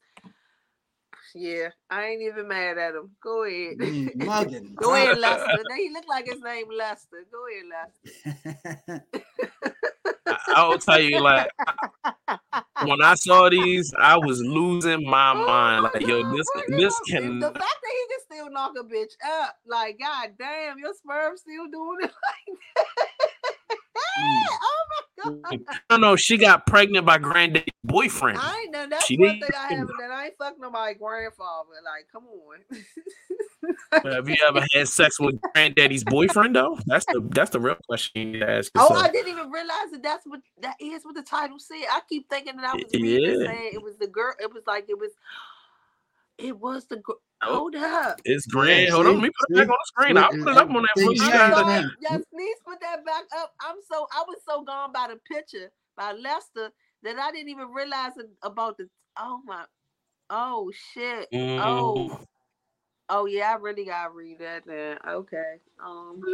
Yeah, 1.34 1.68
I 1.88 2.04
ain't 2.08 2.22
even 2.22 2.48
mad 2.48 2.76
at 2.76 2.94
him. 2.94 3.12
Go 3.22 3.44
ahead. 3.44 3.78
Mm, 3.78 4.26
Mugging. 4.26 4.74
Go 4.76 4.94
ahead, 4.94 5.16
Lester. 5.16 5.64
he 5.74 5.90
looked 5.90 6.08
like 6.08 6.26
his 6.26 6.42
name 6.42 6.66
Lester. 6.70 7.24
Go 7.32 7.46
ahead, 7.48 9.00
Lester. 9.16 9.71
I 10.54 10.68
will 10.68 10.78
tell 10.78 11.00
you, 11.00 11.20
like 11.20 11.48
when 12.84 13.02
I 13.02 13.14
saw 13.14 13.48
these, 13.48 13.92
I 13.98 14.16
was 14.16 14.40
losing 14.40 15.08
my 15.08 15.32
oh 15.32 15.46
mind. 15.46 15.82
Like, 15.84 16.06
yo, 16.06 16.30
this 16.34 16.46
this 16.68 16.98
can 17.08 17.38
the 17.38 17.46
fact 17.46 17.58
that 17.58 17.92
he 17.92 18.06
can 18.08 18.20
still 18.24 18.50
knock 18.50 18.72
a 18.78 18.84
bitch 18.84 19.12
up, 19.42 19.56
like, 19.66 19.98
god 19.98 20.30
damn, 20.38 20.78
your 20.78 20.94
sperm 20.94 21.36
still 21.36 21.68
doing 21.70 21.98
it 22.02 22.12
like 22.46 22.58
that. 22.76 22.86
Mm. 23.96 24.44
oh 25.24 25.40
my 25.42 25.56
god. 25.56 25.80
No, 25.90 25.96
no, 25.96 26.16
she 26.16 26.36
got 26.36 26.66
pregnant 26.66 27.06
by 27.06 27.18
granddaddy's 27.18 27.72
boyfriend. 27.84 28.38
I 28.40 28.66
know 28.70 28.86
that's 28.88 29.06
she 29.06 29.16
one 29.16 29.40
thing 29.40 29.50
I 29.56 29.74
haven't 29.74 29.98
done. 29.98 30.10
I 30.10 30.26
ain't 30.26 30.34
fucked 30.38 30.60
nobody 30.60 30.94
grandfather. 30.94 31.70
Like, 31.84 32.06
come 32.10 32.24
on. 32.26 34.02
have 34.04 34.28
you 34.28 34.36
ever 34.46 34.64
had 34.72 34.88
sex 34.88 35.20
with 35.20 35.40
granddaddy's 35.40 36.04
boyfriend 36.04 36.56
though? 36.56 36.78
That's 36.86 37.06
the 37.06 37.26
that's 37.30 37.50
the 37.50 37.60
real 37.60 37.76
question 37.86 38.34
you 38.34 38.42
ask. 38.42 38.72
Yourself. 38.74 38.92
Oh, 38.92 38.94
I 38.94 39.08
didn't 39.10 39.30
even 39.30 39.50
realize 39.50 39.90
that 39.92 40.02
that's 40.02 40.26
what 40.26 40.40
that 40.60 40.76
is 40.80 41.04
what 41.04 41.14
the 41.14 41.22
title 41.22 41.58
said. 41.58 41.84
I 41.90 42.00
keep 42.08 42.28
thinking 42.28 42.56
that 42.56 42.64
I 42.64 42.74
was 42.74 42.90
reading 42.92 43.40
yeah. 43.40 43.46
saying 43.46 43.70
it 43.74 43.82
was 43.82 43.96
the 43.98 44.08
girl. 44.08 44.34
It 44.40 44.52
was 44.52 44.62
like 44.66 44.86
it 44.88 44.98
was 44.98 45.10
It 46.38 46.58
was 46.58 46.86
the. 46.86 47.02
Gr- 47.42 47.48
Oh. 47.48 47.56
Hold 47.58 47.74
up. 47.76 48.20
It's 48.24 48.46
grand. 48.46 48.84
Yeah, 48.84 48.90
Hold 48.92 49.06
see? 49.06 49.10
on, 49.10 49.14
let 49.16 49.22
me 49.24 49.30
put 49.40 49.50
it 49.50 49.54
back 49.56 49.68
on 49.68 49.76
the 49.78 49.86
screen. 49.86 50.16
I'll 50.18 50.30
put 50.30 50.40
it 50.40 50.56
up 50.56 50.70
on 50.70 50.82
that. 50.82 50.88
See, 50.96 51.04
blue 51.04 51.14
yeah, 51.14 51.30
side. 51.30 51.52
but- 51.52 51.66
Yes, 51.66 51.82
now. 51.82 51.90
yes, 52.00 52.20
please 52.32 52.56
put 52.66 52.80
that 52.80 53.04
back 53.04 53.24
up. 53.36 53.52
I'm 53.60 53.76
so 53.90 54.06
I 54.12 54.22
was 54.28 54.38
so 54.48 54.62
gone 54.62 54.92
by 54.92 55.08
the 55.08 55.18
picture 55.32 55.70
by 55.96 56.12
Lester 56.12 56.70
that 57.02 57.18
I 57.18 57.32
didn't 57.32 57.48
even 57.48 57.68
realize 57.68 58.12
about 58.42 58.76
the. 58.78 58.88
Oh 59.18 59.40
my. 59.44 59.64
Oh 60.30 60.70
shit. 60.94 61.28
Mm. 61.34 61.60
Oh. 61.62 62.20
Oh 63.14 63.26
yeah, 63.26 63.50
I 63.52 63.56
really 63.56 63.84
gotta 63.84 64.08
read 64.10 64.38
that 64.38 64.64
then. 64.66 64.96
Okay. 65.06 65.56
Um. 65.84 66.22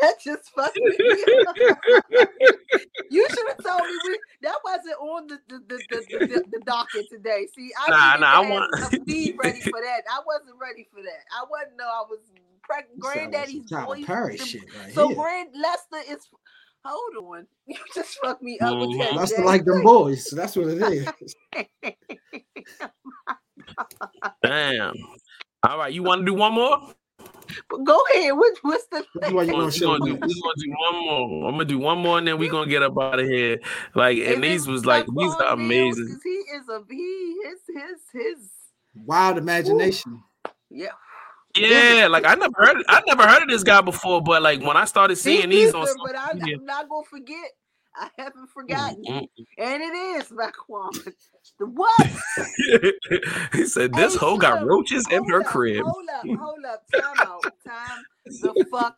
That 0.00 0.14
just 0.22 0.50
fucked 0.54 0.76
me. 0.76 0.96
you 3.10 3.26
should 3.30 3.48
have 3.48 3.58
told 3.64 3.82
me 3.82 3.98
we 4.06 4.18
that 4.42 4.56
wasn't 4.64 4.96
on 5.00 5.26
the 5.28 5.38
the, 5.48 5.58
the, 5.68 5.78
the, 5.88 5.98
the, 6.26 6.44
the 6.50 6.60
docket 6.66 7.08
today. 7.10 7.46
See, 7.54 7.70
I 7.78 7.90
Nah, 7.90 8.16
nah, 8.18 8.32
I 8.42 8.50
want- 8.50 8.70
feed 9.06 9.36
ready 9.42 9.60
for 9.60 9.80
that. 9.80 10.02
I 10.10 10.20
wasn't 10.26 10.56
ready 10.60 10.86
for 10.92 11.00
that. 11.02 11.24
I 11.34 11.44
wasn't 11.48 11.76
know 11.78 11.86
I 11.86 12.02
was 12.08 12.18
pregnant. 12.62 13.00
This 13.00 13.12
sound 13.14 13.30
like 13.30 13.30
Granddaddy's 13.30 13.70
boy. 13.70 14.02
Perry 14.04 14.36
the- 14.36 14.44
shit 14.44 14.62
right 14.78 14.92
so 14.94 15.08
here. 15.08 15.16
Grand 15.16 15.48
Lester 15.54 16.02
is. 16.12 16.28
Hold 16.84 17.16
on, 17.36 17.46
you 17.66 17.76
just 17.94 18.18
fucked 18.22 18.42
me 18.42 18.58
up 18.58 18.76
with 18.76 18.88
Mhm. 18.90 18.98
that. 18.98 19.14
Lester 19.14 19.44
like 19.44 19.64
them 19.64 19.82
boys. 19.84 20.28
So 20.28 20.34
that's 20.36 20.56
what 20.56 20.66
it 20.66 20.82
is. 20.82 21.06
Damn. 24.42 24.94
All 25.66 25.78
right, 25.78 25.92
you 25.92 26.02
want 26.02 26.20
to 26.20 26.24
do 26.26 26.34
one 26.34 26.54
more? 26.54 26.92
But 27.68 27.84
go 27.84 28.00
ahead. 28.14 28.32
What, 28.32 28.56
what's 28.62 28.86
the? 28.86 29.04
Which 29.14 29.32
one 29.32 29.46
you 29.46 29.54
We're 29.54 29.70
gonna 29.70 29.78
gonna, 29.80 30.04
do, 30.04 30.12
we 30.14 30.18
gonna 30.18 30.30
do 30.56 30.74
one 30.90 31.04
more. 31.04 31.48
I'm 31.48 31.54
gonna 31.54 31.64
do 31.64 31.78
one 31.78 31.98
more, 31.98 32.18
and 32.18 32.26
then 32.26 32.38
we're 32.38 32.50
gonna 32.50 32.68
get 32.70 32.82
up 32.82 32.94
out 33.00 33.20
of 33.20 33.26
here. 33.28 33.58
Like, 33.94 34.16
Is 34.18 34.34
and 34.34 34.42
these 34.44 34.66
was 34.66 34.84
like 34.86 35.06
these 35.06 35.32
are 35.34 35.38
Laquan 35.38 35.58
Millz? 35.58 35.92
amazing. 35.92 36.08
'Cause 36.08 36.22
He 36.24 36.30
is 36.30 36.68
a 36.68 36.82
he. 36.90 37.36
His 37.44 37.60
his 37.74 38.00
his. 38.12 38.50
Wild 39.06 39.38
imagination. 39.38 40.22
Yeah. 40.70 40.88
Yeah, 41.56 42.08
like 42.10 42.24
I 42.26 42.34
never 42.34 42.54
heard. 42.56 42.82
I 42.88 43.02
never 43.06 43.26
heard 43.26 43.42
of 43.42 43.48
this 43.48 43.62
guy 43.62 43.80
before, 43.82 44.22
but 44.22 44.42
like 44.42 44.60
when 44.62 44.76
I 44.76 44.84
started 44.86 45.16
seeing 45.16 45.48
Me 45.50 45.64
these 45.64 45.74
on, 45.74 45.86
but 46.04 46.16
I, 46.16 46.32
media- 46.34 46.56
I'm 46.58 46.64
not 46.64 46.88
gonna 46.88 47.04
forget. 47.06 47.50
I 47.96 48.08
haven't 48.16 48.48
forgotten, 48.48 49.04
and 49.58 49.82
it 49.82 49.94
is 49.94 50.24
Raquan. 50.28 51.12
The 51.58 51.66
what? 51.66 52.06
he 53.52 53.66
said 53.66 53.92
this 53.92 54.14
Hey, 54.14 54.18
hoe 54.18 54.38
got 54.38 54.64
roaches 54.64 55.06
in 55.10 55.24
her 55.28 55.40
up, 55.40 55.46
crib. 55.46 55.84
Hold 55.84 56.08
up, 56.08 56.26
hold 56.40 56.64
up, 56.64 56.84
time 56.90 57.22
out, 57.22 57.44
time 57.66 58.04
the 58.40 58.54
fuck 58.70 58.96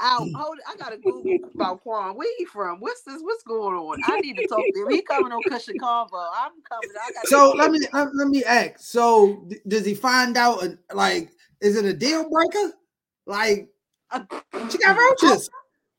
out. 0.00 0.28
Hold, 0.34 0.58
I 0.68 0.76
gotta 0.76 0.98
Google 0.98 1.38
about 1.54 1.80
Quan. 1.82 2.16
Where 2.16 2.28
he 2.38 2.44
from? 2.44 2.80
What's 2.80 3.02
this? 3.02 3.20
What's 3.22 3.42
going 3.44 3.74
on? 3.76 3.98
I 4.04 4.18
need 4.18 4.36
to 4.36 4.42
talk 4.44 4.64
to 4.74 4.82
him. 4.82 4.90
He 4.90 5.02
coming 5.02 5.32
on 5.32 5.42
Cushion 5.42 5.76
Convo. 5.78 6.26
I'm 6.36 6.52
coming. 6.70 6.90
I 7.02 7.12
gotta 7.12 7.28
So 7.28 7.52
let 7.52 7.70
me 7.70 7.80
let, 7.92 8.14
let 8.14 8.28
me 8.28 8.44
ask. 8.44 8.78
So 8.80 9.44
d- 9.48 9.60
does 9.66 9.86
he 9.86 9.94
find 9.94 10.36
out? 10.36 10.62
uh, 10.62 10.68
Like, 10.94 11.30
is 11.60 11.76
it 11.76 11.84
a 11.86 11.94
deal 11.94 12.28
breaker? 12.28 12.74
Like, 13.26 13.68
she 14.70 14.78
got 14.78 14.96
roaches. 14.96 15.50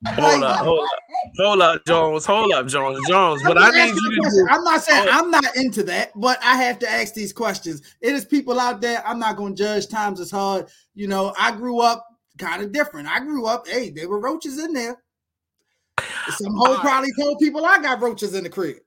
Hold 0.06 0.44
up, 0.44 0.60
hold 0.60 0.80
up, 0.80 0.90
hold 1.38 1.62
up, 1.62 1.86
Jones. 1.88 2.26
Hold 2.26 2.52
up, 2.54 2.68
Jones. 2.68 3.08
Jones. 3.08 3.42
But 3.44 3.58
I 3.58 3.72
need 3.72 3.96
you 3.96 4.22
to 4.24 4.30
do. 4.30 4.48
I'm 4.50 4.64
not 4.64 4.84
saying 4.84 5.08
Oh. 5.10 5.20
I'm 5.20 5.32
not 5.32 5.56
into 5.56 5.82
that, 5.84 6.12
but 6.16 6.38
I 6.44 6.56
have 6.56 6.78
to 6.80 6.90
ask 6.90 7.16
these 7.16 7.34
questions. 7.34 7.82
It 8.00 8.14
is 8.14 8.24
people 8.24 8.60
out 8.60 8.80
there. 8.80 9.06
I'm 9.08 9.18
not 9.18 9.38
going 9.38 9.56
to 9.56 9.64
judge. 9.64 9.88
Times 9.88 10.20
is 10.20 10.30
hard. 10.30 10.68
You 10.94 11.08
know, 11.08 11.34
I 11.38 11.52
grew 11.52 11.80
up 11.80 12.06
kind 12.38 12.62
of 12.62 12.72
different. 12.72 13.08
I 13.08 13.20
grew 13.20 13.48
up. 13.48 13.68
Hey, 13.68 13.90
there 13.90 14.08
were 14.08 14.20
roaches 14.20 14.60
in 14.60 14.72
there. 14.74 15.02
Some 16.30 16.56
hoe 16.56 16.78
probably 16.78 17.10
told 17.20 17.40
people 17.40 17.66
I 17.66 17.82
got 17.82 18.00
roaches 18.00 18.36
in 18.36 18.44
the 18.44 18.50
crib. 18.50 18.78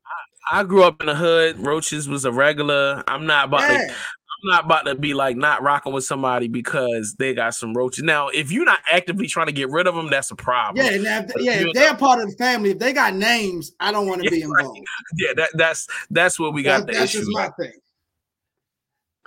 I 0.52 0.62
grew 0.62 0.82
up 0.84 1.00
in 1.00 1.06
the 1.06 1.14
hood. 1.14 1.58
Roaches 1.64 2.08
was 2.08 2.24
a 2.24 2.32
regular. 2.32 3.02
I'm 3.08 3.26
not 3.26 3.46
about 3.46 3.66
to 3.66 3.72
Yeah. 3.72 3.88
I'm 3.88 3.94
not 4.44 4.64
about 4.66 4.86
to 4.86 4.94
be 4.94 5.14
like 5.14 5.36
not 5.36 5.62
rocking 5.62 5.92
with 5.92 6.04
somebody 6.04 6.48
because 6.48 7.14
they 7.18 7.34
got 7.34 7.54
some 7.54 7.74
roaches. 7.74 8.04
Now, 8.04 8.28
if 8.28 8.50
you're 8.52 8.64
not 8.64 8.80
actively 8.90 9.26
trying 9.26 9.46
to 9.46 9.52
get 9.52 9.70
rid 9.70 9.86
of 9.86 9.94
them, 9.94 10.08
that's 10.10 10.30
a 10.30 10.36
problem. 10.36 10.84
Yeah, 10.84 10.96
now, 10.98 11.20
if- 11.20 11.32
yeah. 11.40 11.52
If 11.66 11.72
they're 11.74 11.94
part 11.94 12.20
of 12.20 12.30
the 12.30 12.36
family, 12.36 12.70
if 12.70 12.78
they 12.78 12.92
got 12.92 13.14
names, 13.14 13.72
I 13.80 13.92
don't 13.92 14.06
want 14.06 14.22
to 14.22 14.30
be 14.30 14.38
Yeah, 14.40 14.46
right. 14.46 14.60
involved. 14.60 14.80
Yeah, 15.16 15.32
that, 15.36 15.50
that's 15.54 15.88
that's 16.10 16.38
where 16.40 16.50
we 16.50 16.62
got 16.62 16.86
That- 16.86 16.92
the 16.92 16.98
that's 16.98 17.14
issue. 17.14 17.20
just 17.24 17.30
my 17.32 17.48
thing. 17.58 17.72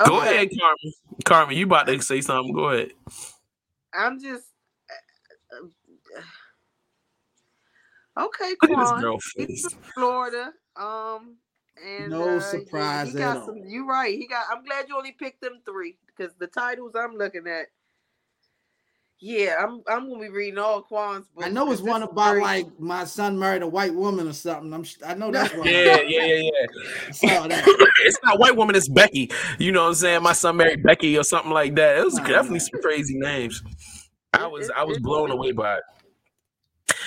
Go 0.06 0.18
Okay. 0.20 0.36
ahead, 0.36 0.50
Carmen. 0.60 0.94
Carmen, 1.24 1.56
you 1.58 1.66
about 1.66 1.88
to 1.88 2.02
say 2.02 2.20
something? 2.22 2.54
Go 2.54 2.70
ahead. 2.70 2.92
I'm 3.94 4.20
just 4.20 4.46
okay. 8.20 8.54
Look 8.62 8.72
at 8.72 8.78
this 8.78 8.90
Quan. 8.90 9.02
girl 9.02 9.20
He's 9.36 9.46
face. 9.48 9.74
from 9.74 9.82
Florida. 9.96 10.52
Um, 10.76 11.38
and 11.86 12.12
No 12.12 12.24
uh, 12.30 12.34
yeah, 12.36 12.40
surprise 12.40 13.08
he 13.14 13.18
got 13.20 13.38
at 13.38 13.42
all. 13.42 13.46
some. 13.48 13.58
You 13.66 13.88
right. 13.88 14.18
He 14.18 14.28
got. 14.28 14.46
I'm 14.52 14.64
glad 14.64 14.88
you 14.90 14.98
only 14.98 15.12
picked 15.14 15.42
them 15.42 15.62
three 15.66 15.98
because 16.08 16.34
the 16.40 16.48
titles 16.48 16.94
I'm 16.96 17.16
looking 17.16 17.48
at. 17.48 17.68
Yeah, 19.20 19.56
I'm. 19.62 19.82
I'm 19.88 20.10
gonna 20.10 20.20
be 20.22 20.30
reading 20.30 20.58
all 20.60 20.82
Quan's 20.82 21.28
books. 21.30 21.48
I 21.48 21.50
know 21.50 21.72
it's 21.72 21.82
one 21.82 22.04
about 22.04 22.32
very- 22.32 22.42
like 22.42 22.68
my 22.78 23.06
son 23.06 23.40
married 23.40 23.62
a 23.62 23.68
white 23.68 23.94
woman 23.94 24.28
or 24.28 24.34
something. 24.34 24.74
I'm. 24.74 24.84
I 25.06 25.14
know 25.14 25.32
that's 25.32 25.54
one. 25.56 25.66
Yeah, 25.66 26.02
yeah, 26.02 26.26
yeah, 26.26 26.36
yeah. 26.52 26.52
I 27.08 27.12
saw 27.12 27.48
that. 27.48 27.64
it's 28.04 28.18
not 28.24 28.38
white 28.40 28.56
woman, 28.58 28.76
it's 28.76 28.90
Becky. 28.90 29.32
You 29.60 29.72
know 29.72 29.84
what 29.84 29.90
I'm 29.90 29.96
saying? 29.96 30.24
My 30.24 30.34
son 30.34 30.58
married 30.58 30.84
Becky 30.84 31.18
or 31.18 31.24
something 31.24 31.52
like 31.52 31.74
that. 31.76 32.00
It 32.00 32.04
was 32.04 32.16
Nah, 32.16 32.24
definitely 32.28 32.60
man. 32.60 32.60
some 32.60 32.82
crazy 32.82 33.16
names. 33.18 33.64
I 34.34 34.46
was 34.48 34.68
it- 34.70 34.76
I 34.76 34.84
was 34.84 34.98
it- 34.98 35.04
blown 35.04 35.32
away 35.32 35.54
by 35.54 35.76
it. 35.78 35.84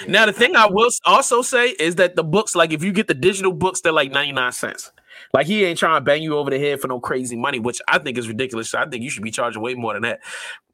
Now 0.08 0.26
the 0.26 0.32
thing 0.32 0.56
I 0.56 0.66
will 0.66 0.90
also 1.04 1.42
say 1.42 1.68
is 1.70 1.96
that 1.96 2.16
the 2.16 2.24
books, 2.24 2.54
like 2.54 2.72
if 2.72 2.82
you 2.82 2.92
get 2.92 3.08
the 3.08 3.14
digital 3.14 3.52
books, 3.52 3.80
they're 3.80 3.92
like 3.92 4.10
99 4.10 4.52
cents. 4.52 4.92
Like 5.32 5.46
he 5.46 5.64
ain't 5.64 5.78
trying 5.78 5.96
to 5.96 6.00
bang 6.04 6.22
you 6.22 6.36
over 6.36 6.50
the 6.50 6.58
head 6.58 6.80
for 6.80 6.88
no 6.88 7.00
crazy 7.00 7.36
money, 7.36 7.58
which 7.58 7.80
I 7.88 7.98
think 7.98 8.18
is 8.18 8.28
ridiculous. 8.28 8.70
So 8.70 8.78
I 8.78 8.86
think 8.86 9.02
you 9.02 9.10
should 9.10 9.22
be 9.22 9.30
charging 9.30 9.62
way 9.62 9.74
more 9.74 9.94
than 9.94 10.02
that. 10.02 10.20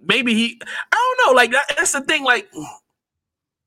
Maybe 0.00 0.34
he, 0.34 0.60
I 0.92 1.14
don't 1.16 1.26
know, 1.26 1.36
like 1.36 1.52
that, 1.52 1.64
that's 1.76 1.92
the 1.92 2.00
thing. 2.02 2.24
Like 2.24 2.50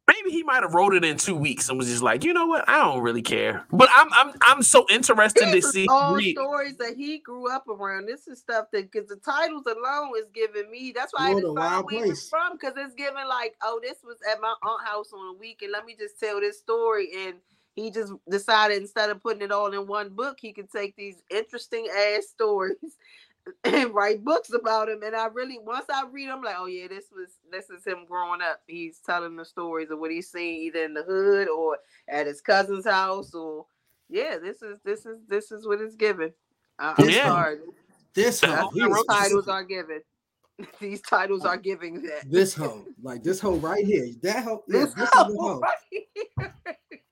maybe 0.07 0.31
he 0.31 0.43
might 0.43 0.63
have 0.63 0.73
wrote 0.73 0.93
it 0.93 1.03
in 1.03 1.17
two 1.17 1.35
weeks 1.35 1.69
and 1.69 1.77
was 1.77 1.87
just 1.87 2.03
like, 2.03 2.23
you 2.23 2.33
know 2.33 2.45
what, 2.45 2.67
I 2.67 2.77
don't 2.77 3.01
really 3.01 3.21
care. 3.21 3.65
But 3.71 3.89
I'm 3.93 4.11
I'm 4.13 4.33
I'm 4.41 4.63
so 4.63 4.85
interested 4.89 5.51
to 5.51 5.61
see. 5.61 5.87
all 5.89 6.15
read- 6.15 6.35
stories 6.35 6.77
that 6.77 6.95
he 6.95 7.19
grew 7.19 7.51
up 7.51 7.67
around. 7.67 8.05
This 8.07 8.27
is 8.27 8.39
stuff 8.39 8.67
that 8.73 8.91
because 8.91 9.07
the 9.09 9.17
titles 9.17 9.63
alone 9.65 10.11
is 10.17 10.27
giving 10.33 10.69
me. 10.69 10.93
That's 10.95 11.13
why 11.13 11.31
Florida, 11.31 11.37
I 11.37 11.41
didn't 11.41 11.55
find 11.57 11.71
wild 11.71 11.85
where 11.85 12.03
he 12.03 12.09
was 12.09 12.19
place. 12.19 12.29
from 12.29 12.53
because 12.53 12.73
it's 12.77 12.95
giving 12.95 13.27
like, 13.27 13.55
oh, 13.63 13.79
this 13.81 13.97
was 14.03 14.17
at 14.31 14.41
my 14.41 14.53
aunt 14.63 14.85
house 14.85 15.11
on 15.13 15.35
a 15.35 15.37
week, 15.37 15.61
and 15.61 15.71
let 15.71 15.85
me 15.85 15.95
just 15.97 16.19
tell 16.19 16.39
this 16.39 16.59
story. 16.59 17.09
And 17.17 17.35
he 17.75 17.91
just 17.91 18.13
decided 18.29 18.81
instead 18.81 19.09
of 19.09 19.21
putting 19.21 19.41
it 19.41 19.51
all 19.51 19.73
in 19.73 19.87
one 19.87 20.09
book, 20.09 20.37
he 20.39 20.53
could 20.53 20.71
take 20.71 20.95
these 20.95 21.21
interesting 21.29 21.87
ass 21.95 22.27
stories 22.29 22.97
and 23.63 23.93
write 23.93 24.23
books 24.23 24.51
about 24.53 24.89
him. 24.89 25.01
And 25.03 25.15
I 25.15 25.27
really, 25.27 25.60
once 25.60 25.86
I 25.93 26.03
read, 26.12 26.29
I'm 26.29 26.41
like, 26.43 26.55
oh 26.58 26.65
yeah, 26.67 26.88
this 26.88 27.05
was 27.12 27.29
this 27.51 27.69
is 27.69 27.86
him 27.86 28.05
growing 28.08 28.41
up. 28.41 28.62
He's 28.67 28.99
telling 29.05 29.36
the 29.36 29.45
stories 29.45 29.91
of 29.91 29.99
what 29.99 30.12
he's 30.12 30.31
seen 30.31 30.62
either 30.63 30.84
in 30.84 30.93
the 30.93 31.03
hood 31.03 31.47
or 31.49 31.77
at 32.08 32.27
his 32.27 32.41
cousin's 32.41 32.86
house 32.86 33.34
or 33.34 33.65
yeah, 34.10 34.38
this 34.41 34.62
is 34.62 34.77
this 34.84 35.05
is 35.05 35.17
this 35.27 35.51
is 35.51 35.67
what 35.67 35.81
it's 35.81 35.95
given. 35.95 36.31
I, 36.79 36.93
I'm 36.97 37.10
Yeah. 37.10 37.27
sorry. 37.27 37.58
This 38.13 38.39
That's 38.39 38.53
hoe. 38.53 38.62
That's 38.63 38.73
he 38.75 38.81
what 38.81 38.91
wrote 38.91 39.05
these 39.10 39.17
this- 39.17 39.27
titles 39.27 39.47
are 39.47 39.63
given. 39.63 40.01
These 40.79 41.01
titles 41.01 41.43
are 41.43 41.58
giving 41.58 42.01
that. 42.03 42.31
This 42.31 42.53
hoe. 42.55 42.86
Like 43.03 43.23
this 43.23 43.41
hoe 43.41 43.55
right 43.58 43.84
here. 43.86 44.08
That 44.23 44.45
hoe. 44.45 44.63
Yeah, 44.69 44.79
This 44.86 44.93
this 44.93 45.03
is 45.03 45.12
the 45.12 45.23
hoe 45.25 45.38
hoe. 45.38 45.60
right 45.60 45.77
here. 45.91 46.53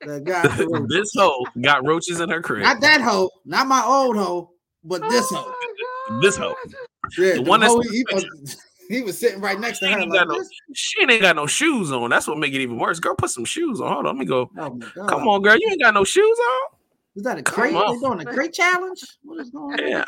That 0.06 0.24
got 0.24 0.58
the 0.58 0.66
roaches. 0.68 0.88
this 0.88 1.12
hoe 1.14 1.46
got 1.62 1.86
roaches 1.86 2.22
in 2.22 2.30
her 2.30 2.42
crib. 2.42 2.64
Not 2.64 2.80
that 2.80 3.02
hoe. 3.02 3.30
Not 3.44 3.68
my 3.68 3.84
old 3.86 4.16
hoe. 4.16 4.52
But 4.86 5.02
this 5.10 5.30
hoe. 5.30 5.44
Oh, 5.46 5.74
My 6.10 6.20
This 6.22 6.36
hoe. 6.38 6.56
God. 6.64 6.74
Yeah, 7.18 7.34
The 7.36 7.44
the 7.44 7.50
one 7.50 7.60
that's- 7.62 7.76
hoe, 7.76 7.82
he, 7.92 8.06
was, 8.12 8.58
he 8.90 9.02
was 9.02 9.18
sitting 9.18 9.42
right 9.42 9.60
next 9.60 9.80
to 9.80 9.86
She 9.88 9.92
her. 9.94 10.00
ain't 10.00 10.10
Like, 10.12 10.28
got 10.28 10.38
no- 10.38 10.44
She 10.74 11.02
ain't 11.02 11.22
got 11.22 11.36
no 11.36 11.48
shoes 11.48 11.92
on. 11.92 12.10
That's 12.10 12.28
what 12.28 12.38
make 12.38 12.54
it 12.54 12.62
even 12.62 12.78
worse. 12.78 13.00
Girl, 13.00 13.16
put 13.16 13.30
some 13.30 13.46
shoes 13.46 13.80
on. 13.82 13.92
Hold 13.92 14.06
on, 14.08 14.16
let 14.16 14.20
me 14.20 14.26
go. 14.26 14.50
Oh. 14.58 14.80
Come 15.08 15.28
on, 15.28 15.42
girl. 15.42 15.56
You 15.58 15.70
ain't 15.70 15.82
got 15.82 15.94
no 15.94 16.04
shoes 16.04 16.38
on. 16.40 16.78
Is 17.16 17.24
that 17.24 17.38
a 17.38 17.44
Come 17.44 17.56
crate? 17.56 17.76
on. 17.76 17.94
They 17.96 18.00
doing 18.08 18.20
a 18.22 18.26
crate 18.26 18.54
challenge? 18.54 19.00
What 19.24 19.40
is 19.42 19.50
going 19.52 19.80
on? 19.80 19.88
Yeah. 19.88 20.06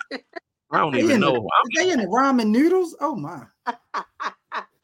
I 0.72 0.80
don't 0.80 0.92
They 0.94 1.00
even 1.00 1.12
in 1.16 1.20
the- 1.22 1.28
know. 1.28 1.34
I'm- 1.36 1.68
Is 1.72 1.78
they 1.78 1.92
in 1.92 2.00
the 2.00 2.08
ramen 2.08 2.48
noodles? 2.48 2.96
Oh 3.00 3.16
my. 3.16 3.44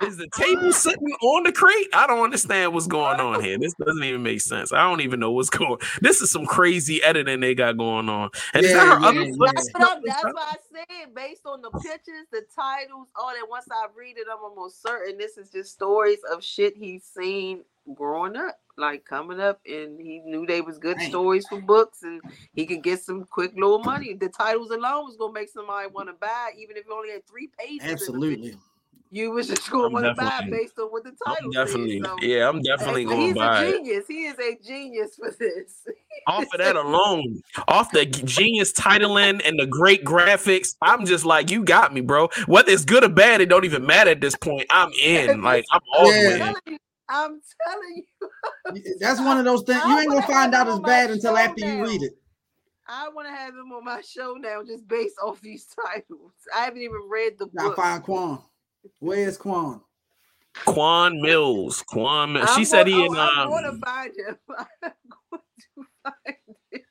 Is 0.03 0.17
the 0.17 0.27
table 0.35 0.71
sitting 0.73 1.11
on 1.21 1.43
the 1.43 1.51
crate? 1.51 1.87
I 1.93 2.07
don't 2.07 2.23
understand 2.23 2.73
what's 2.73 2.87
going 2.87 3.19
on 3.19 3.43
here. 3.43 3.57
This 3.57 3.73
doesn't 3.73 4.03
even 4.03 4.23
make 4.23 4.41
sense. 4.41 4.71
I 4.71 4.81
don't 4.83 5.01
even 5.01 5.19
know 5.19 5.31
what's 5.31 5.49
going. 5.49 5.73
On. 5.73 5.77
This 6.01 6.21
is 6.21 6.31
some 6.31 6.45
crazy 6.45 7.01
editing 7.03 7.39
they 7.39 7.53
got 7.53 7.77
going 7.77 8.09
on. 8.09 8.29
And 8.53 8.65
is 8.65 8.73
that 8.73 8.87
Yeah, 8.87 9.07
other 9.07 9.21
yeah. 9.21 9.51
That's 9.53 9.69
what, 9.73 9.97
I'm, 9.97 10.03
that's 10.03 10.23
what 10.23 10.37
I 10.37 10.55
said. 10.71 11.15
Based 11.15 11.45
on 11.45 11.61
the 11.61 11.69
pictures, 11.71 12.25
the 12.31 12.43
titles, 12.55 13.07
all 13.15 13.29
that. 13.29 13.47
Once 13.49 13.65
I 13.71 13.87
read 13.95 14.17
it, 14.17 14.27
I'm 14.31 14.43
almost 14.43 14.81
certain 14.81 15.17
this 15.17 15.37
is 15.37 15.49
just 15.49 15.73
stories 15.73 16.19
of 16.31 16.43
shit 16.43 16.75
he's 16.75 17.03
seen 17.03 17.63
growing 17.93 18.35
up, 18.35 18.59
like 18.77 19.05
coming 19.05 19.39
up, 19.39 19.59
and 19.65 19.99
he 19.99 20.19
knew 20.19 20.45
they 20.45 20.61
was 20.61 20.77
good 20.77 20.97
Damn. 20.97 21.09
stories 21.09 21.47
for 21.47 21.59
books, 21.61 22.03
and 22.03 22.21
he 22.53 22.65
could 22.65 22.83
get 22.83 23.01
some 23.01 23.25
quick 23.25 23.53
little 23.55 23.79
money. 23.79 24.13
The 24.13 24.29
titles 24.29 24.71
alone 24.71 25.05
was 25.05 25.17
gonna 25.17 25.33
make 25.33 25.49
somebody 25.49 25.87
want 25.87 26.09
to 26.09 26.13
buy, 26.13 26.51
even 26.57 26.77
if 26.77 26.85
it 26.85 26.91
only 26.91 27.11
had 27.11 27.27
three 27.27 27.49
pages. 27.57 27.79
in 27.81 27.87
the 27.87 27.93
Absolutely. 27.93 28.55
You 29.13 29.31
was 29.31 29.47
just 29.49 29.69
going 29.69 29.93
I'm 29.97 30.03
to 30.03 30.13
buy 30.15 30.47
based 30.49 30.79
on 30.79 30.87
what 30.87 31.03
the 31.03 31.11
I'm 31.25 31.51
definitely, 31.51 31.99
says. 31.99 32.09
So, 32.09 32.17
yeah, 32.21 32.47
I'm 32.47 32.61
definitely 32.61 33.03
going 33.03 33.19
he's 33.19 33.33
to 33.33 33.39
buy 33.39 33.59
a 33.59 33.67
it. 33.67 33.73
genius. 33.75 34.07
He 34.07 34.25
is 34.25 34.39
a 34.39 34.57
genius 34.65 35.15
for 35.15 35.35
this. 35.37 35.85
Off 36.27 36.45
of 36.53 36.59
that 36.59 36.75
alone, 36.75 37.41
off 37.67 37.91
the 37.91 38.05
genius 38.05 38.71
titling 38.73 39.41
and 39.43 39.59
the 39.59 39.65
great 39.65 40.05
graphics, 40.05 40.75
I'm 40.79 41.03
just 41.05 41.25
like, 41.25 41.49
you 41.49 41.63
got 41.63 41.95
me, 41.95 42.01
bro. 42.01 42.29
Whether 42.45 42.71
it's 42.71 42.85
good 42.85 43.03
or 43.03 43.09
bad, 43.09 43.41
it 43.41 43.49
don't 43.49 43.65
even 43.65 43.87
matter 43.87 44.11
at 44.11 44.21
this 44.21 44.35
point. 44.35 44.67
I'm 44.69 44.91
in. 45.03 45.41
Like, 45.41 45.65
I'm 45.71 45.81
all 45.97 46.11
Yeah. 46.11 46.21
the 46.21 46.27
way 46.27 46.33
in. 46.35 46.39
telling 46.39 46.61
you, 46.67 46.77
I'm 47.09 47.41
telling 47.67 48.03
you, 48.75 48.93
That's 48.99 49.19
one 49.19 49.39
of 49.39 49.45
those 49.45 49.63
things 49.65 49.83
you 49.83 49.97
ain't 49.99 50.09
gonna 50.09 50.21
find 50.21 50.53
out 50.53 50.67
him 50.67 50.73
as 50.73 50.79
bad 50.81 51.09
until 51.09 51.33
show 51.35 51.37
after 51.41 51.65
you 51.65 51.83
read 51.83 52.03
it. 52.03 52.13
I 52.87 53.09
want 53.09 53.27
to 53.27 53.33
have 53.33 53.55
him 53.55 53.71
on 53.71 53.83
my 53.83 54.01
show 54.01 54.35
now, 54.39 54.63
just 54.63 54.87
based 54.87 55.15
off 55.23 55.41
these 55.41 55.65
titles. 55.65 56.33
I 56.55 56.65
haven't 56.65 56.81
even 56.83 57.01
read 57.09 57.39
the 57.39 57.47
Gotta 57.47 57.69
book. 57.69 57.75
find 57.77 58.03
Quan. 58.03 58.39
Where's 58.99 59.37
Quan? 59.37 59.81
Quan 60.65 61.13
Millz. 61.15 61.85
Quan 61.85 62.33
Millz. 62.33 62.47
She 62.55 62.61
I'm 62.61 62.65
said 62.65 62.85
go- 62.85 62.91
he 62.91 63.05
in 63.05 63.15
oh, 63.15 63.19
I'm 63.19 63.49
going 63.49 63.63
to 63.63 63.69
um, 63.69 63.81
find 63.83 64.11
him. 64.17 64.37
I'm 64.49 64.65
going 64.83 65.41
to 65.73 65.85
find 66.03 66.15
him. 66.27 66.81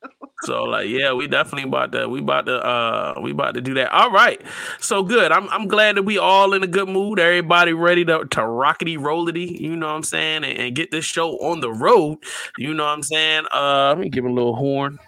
So 0.42 0.64
like, 0.64 0.88
yeah, 0.88 1.12
we 1.12 1.26
definitely 1.28 1.68
about 1.68 1.92
to 1.92 2.08
we 2.08 2.20
about 2.20 2.46
to 2.46 2.64
uh 2.64 3.14
we 3.22 3.30
about 3.30 3.54
to 3.54 3.60
do 3.60 3.74
that. 3.74 3.92
All 3.92 4.10
right. 4.10 4.40
So 4.80 5.02
good. 5.02 5.32
I'm 5.32 5.48
I'm 5.50 5.68
glad 5.68 5.96
that 5.96 6.04
we 6.04 6.16
all 6.16 6.54
in 6.54 6.62
a 6.62 6.66
good 6.66 6.88
mood. 6.88 7.18
Everybody 7.18 7.74
ready 7.74 8.06
to 8.06 8.20
to 8.20 8.40
rockety 8.40 8.96
rollity, 8.96 9.60
you 9.60 9.76
know 9.76 9.88
what 9.88 9.96
I'm 9.96 10.02
saying, 10.02 10.44
and, 10.44 10.56
and 10.58 10.74
get 10.74 10.90
this 10.90 11.04
show 11.04 11.32
on 11.40 11.60
the 11.60 11.70
road. 11.70 12.18
You 12.56 12.72
know 12.72 12.84
what 12.84 12.92
I'm 12.92 13.02
saying? 13.02 13.44
Uh 13.52 13.88
let 13.90 13.98
me 13.98 14.08
give 14.08 14.24
him 14.24 14.30
a 14.30 14.34
little 14.34 14.56
horn. 14.56 14.98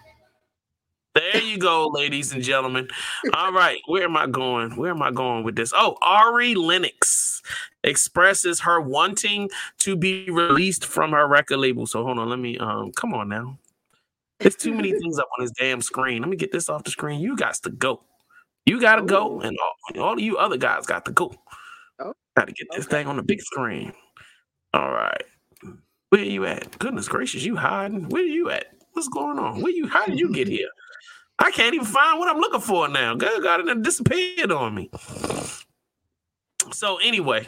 There 1.15 1.41
you 1.41 1.59
go, 1.59 1.89
ladies 1.89 2.33
and 2.33 2.41
gentlemen. 2.41 2.87
All 3.33 3.51
right, 3.51 3.79
where 3.85 4.03
am 4.03 4.17
I 4.17 4.25
going? 4.25 4.75
Where 4.75 4.89
am 4.91 5.03
I 5.03 5.11
going 5.11 5.43
with 5.43 5.55
this? 5.55 5.71
Oh, 5.75 5.95
Ari 6.01 6.55
Lennox 6.55 7.41
expresses 7.83 8.59
her 8.61 8.81
wanting 8.81 9.49
to 9.79 9.95
be 9.95 10.29
released 10.31 10.85
from 10.85 11.11
her 11.11 11.27
record 11.27 11.57
label. 11.57 11.85
So 11.85 12.03
hold 12.03 12.17
on, 12.17 12.29
let 12.29 12.39
me 12.39 12.57
um 12.57 12.91
come 12.93 13.13
on 13.13 13.29
now. 13.29 13.59
There's 14.39 14.55
too 14.55 14.73
many 14.73 14.91
things 14.91 15.19
up 15.19 15.29
on 15.37 15.45
this 15.45 15.51
damn 15.51 15.81
screen. 15.81 16.21
Let 16.21 16.29
me 16.29 16.35
get 16.35 16.51
this 16.51 16.67
off 16.67 16.83
the 16.83 16.91
screen. 16.91 17.19
You 17.21 17.35
got 17.35 17.53
to 17.55 17.69
go. 17.69 18.01
You 18.65 18.81
got 18.81 18.95
to 18.95 19.03
go, 19.03 19.39
and 19.41 19.57
all, 19.95 20.01
all 20.03 20.13
of 20.13 20.19
you 20.19 20.37
other 20.37 20.57
guys 20.57 20.85
got 20.85 21.05
to 21.05 21.11
go. 21.11 21.35
Oh, 21.99 22.13
Got 22.35 22.47
to 22.47 22.53
get 22.53 22.67
this 22.71 22.85
okay. 22.85 22.97
thing 22.97 23.07
on 23.07 23.17
the 23.17 23.23
big 23.23 23.41
screen. 23.41 23.93
All 24.73 24.91
right. 24.91 25.23
Where 26.09 26.23
you 26.23 26.45
at? 26.45 26.79
Goodness 26.79 27.07
gracious, 27.07 27.43
you 27.43 27.55
hiding? 27.55 28.09
Where 28.09 28.23
are 28.23 28.25
you 28.25 28.49
at? 28.49 28.65
What's 28.93 29.09
going 29.09 29.37
on? 29.37 29.61
Where 29.61 29.71
you? 29.71 29.87
How 29.87 30.05
did 30.05 30.19
you 30.19 30.33
get 30.33 30.47
here? 30.47 30.69
I 31.39 31.51
can't 31.51 31.73
even 31.73 31.87
find 31.87 32.19
what 32.19 32.29
I'm 32.29 32.39
looking 32.39 32.61
for 32.61 32.87
now. 32.87 33.15
God 33.15 33.41
got 33.43 33.59
it 33.67 33.81
disappeared 33.81 34.51
on 34.51 34.75
me. 34.75 34.89
So 36.71 36.97
anyway, 36.97 37.47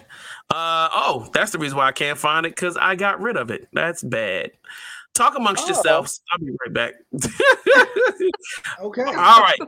uh 0.53 0.89
oh, 0.93 1.29
that's 1.33 1.51
the 1.51 1.57
reason 1.59 1.77
why 1.77 1.87
I 1.87 1.91
can't 1.91 2.17
find 2.17 2.45
it 2.45 2.49
because 2.49 2.77
I 2.77 2.95
got 2.95 3.21
rid 3.21 3.37
of 3.37 3.49
it. 3.51 3.67
That's 3.73 4.03
bad. 4.03 4.51
Talk 5.13 5.35
amongst 5.37 5.63
Oh. 5.63 5.67
yourselves. 5.67 6.21
I'll 6.31 6.39
be 6.39 6.51
right 6.65 6.73
back. 6.73 6.93
Okay. 8.81 9.03
All 9.03 9.13
right. 9.41 9.59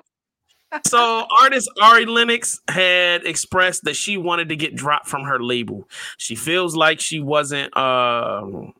So 0.86 1.26
artist 1.42 1.70
Ari 1.82 2.06
Lennox 2.06 2.60
had 2.70 3.26
expressed 3.26 3.84
that 3.86 3.96
she 3.96 4.18
wanted 4.18 4.50
to 4.50 4.56
get 4.56 4.76
dropped 4.76 5.08
from 5.08 5.24
her 5.24 5.42
label. 5.42 5.88
She 6.18 6.36
feels 6.36 6.76
like 6.76 7.00
she 7.00 7.20
wasn't 7.20 7.76
um 7.78 8.74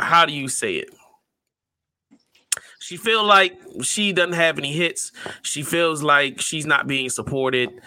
how 0.00 0.24
do 0.26 0.32
you 0.32 0.48
say 0.48 0.76
it? 0.76 0.88
She 2.92 2.98
feel 2.98 3.24
like 3.24 3.58
she 3.80 4.12
doesn't 4.12 4.34
have 4.34 4.58
any 4.58 4.70
hits. 4.70 5.12
She 5.40 5.62
feels 5.62 6.02
like 6.02 6.42
she's 6.42 6.66
not 6.66 6.86
being 6.86 7.08
supported 7.08 7.80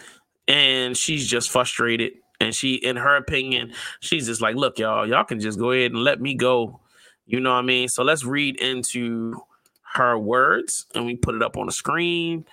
and 0.48 0.98
she's 0.98 1.28
just 1.28 1.52
frustrated 1.52 2.14
and 2.40 2.56
she 2.56 2.74
in 2.74 2.96
her 2.96 3.16
opinion, 3.16 3.74
she's 4.00 4.26
just 4.26 4.42
like, 4.42 4.56
"Look, 4.56 4.80
y'all, 4.80 5.08
y'all 5.08 5.24
can 5.24 5.40
just 5.40 5.60
go 5.60 5.70
ahead 5.70 5.92
and 5.92 6.04
let 6.04 6.20
me 6.20 6.34
go." 6.34 6.80
You 7.28 7.40
know 7.40 7.52
what 7.52 7.60
I 7.60 7.62
mean? 7.62 7.88
So 7.88 8.02
let's 8.02 8.24
read 8.24 8.60
into 8.60 9.40
her 9.94 10.18
words 10.18 10.88
and 10.96 11.06
we 11.06 11.16
put 11.16 11.36
it 11.36 11.44
up 11.44 11.56
on 11.56 11.68
the 11.68 11.72
screen. 11.72 12.44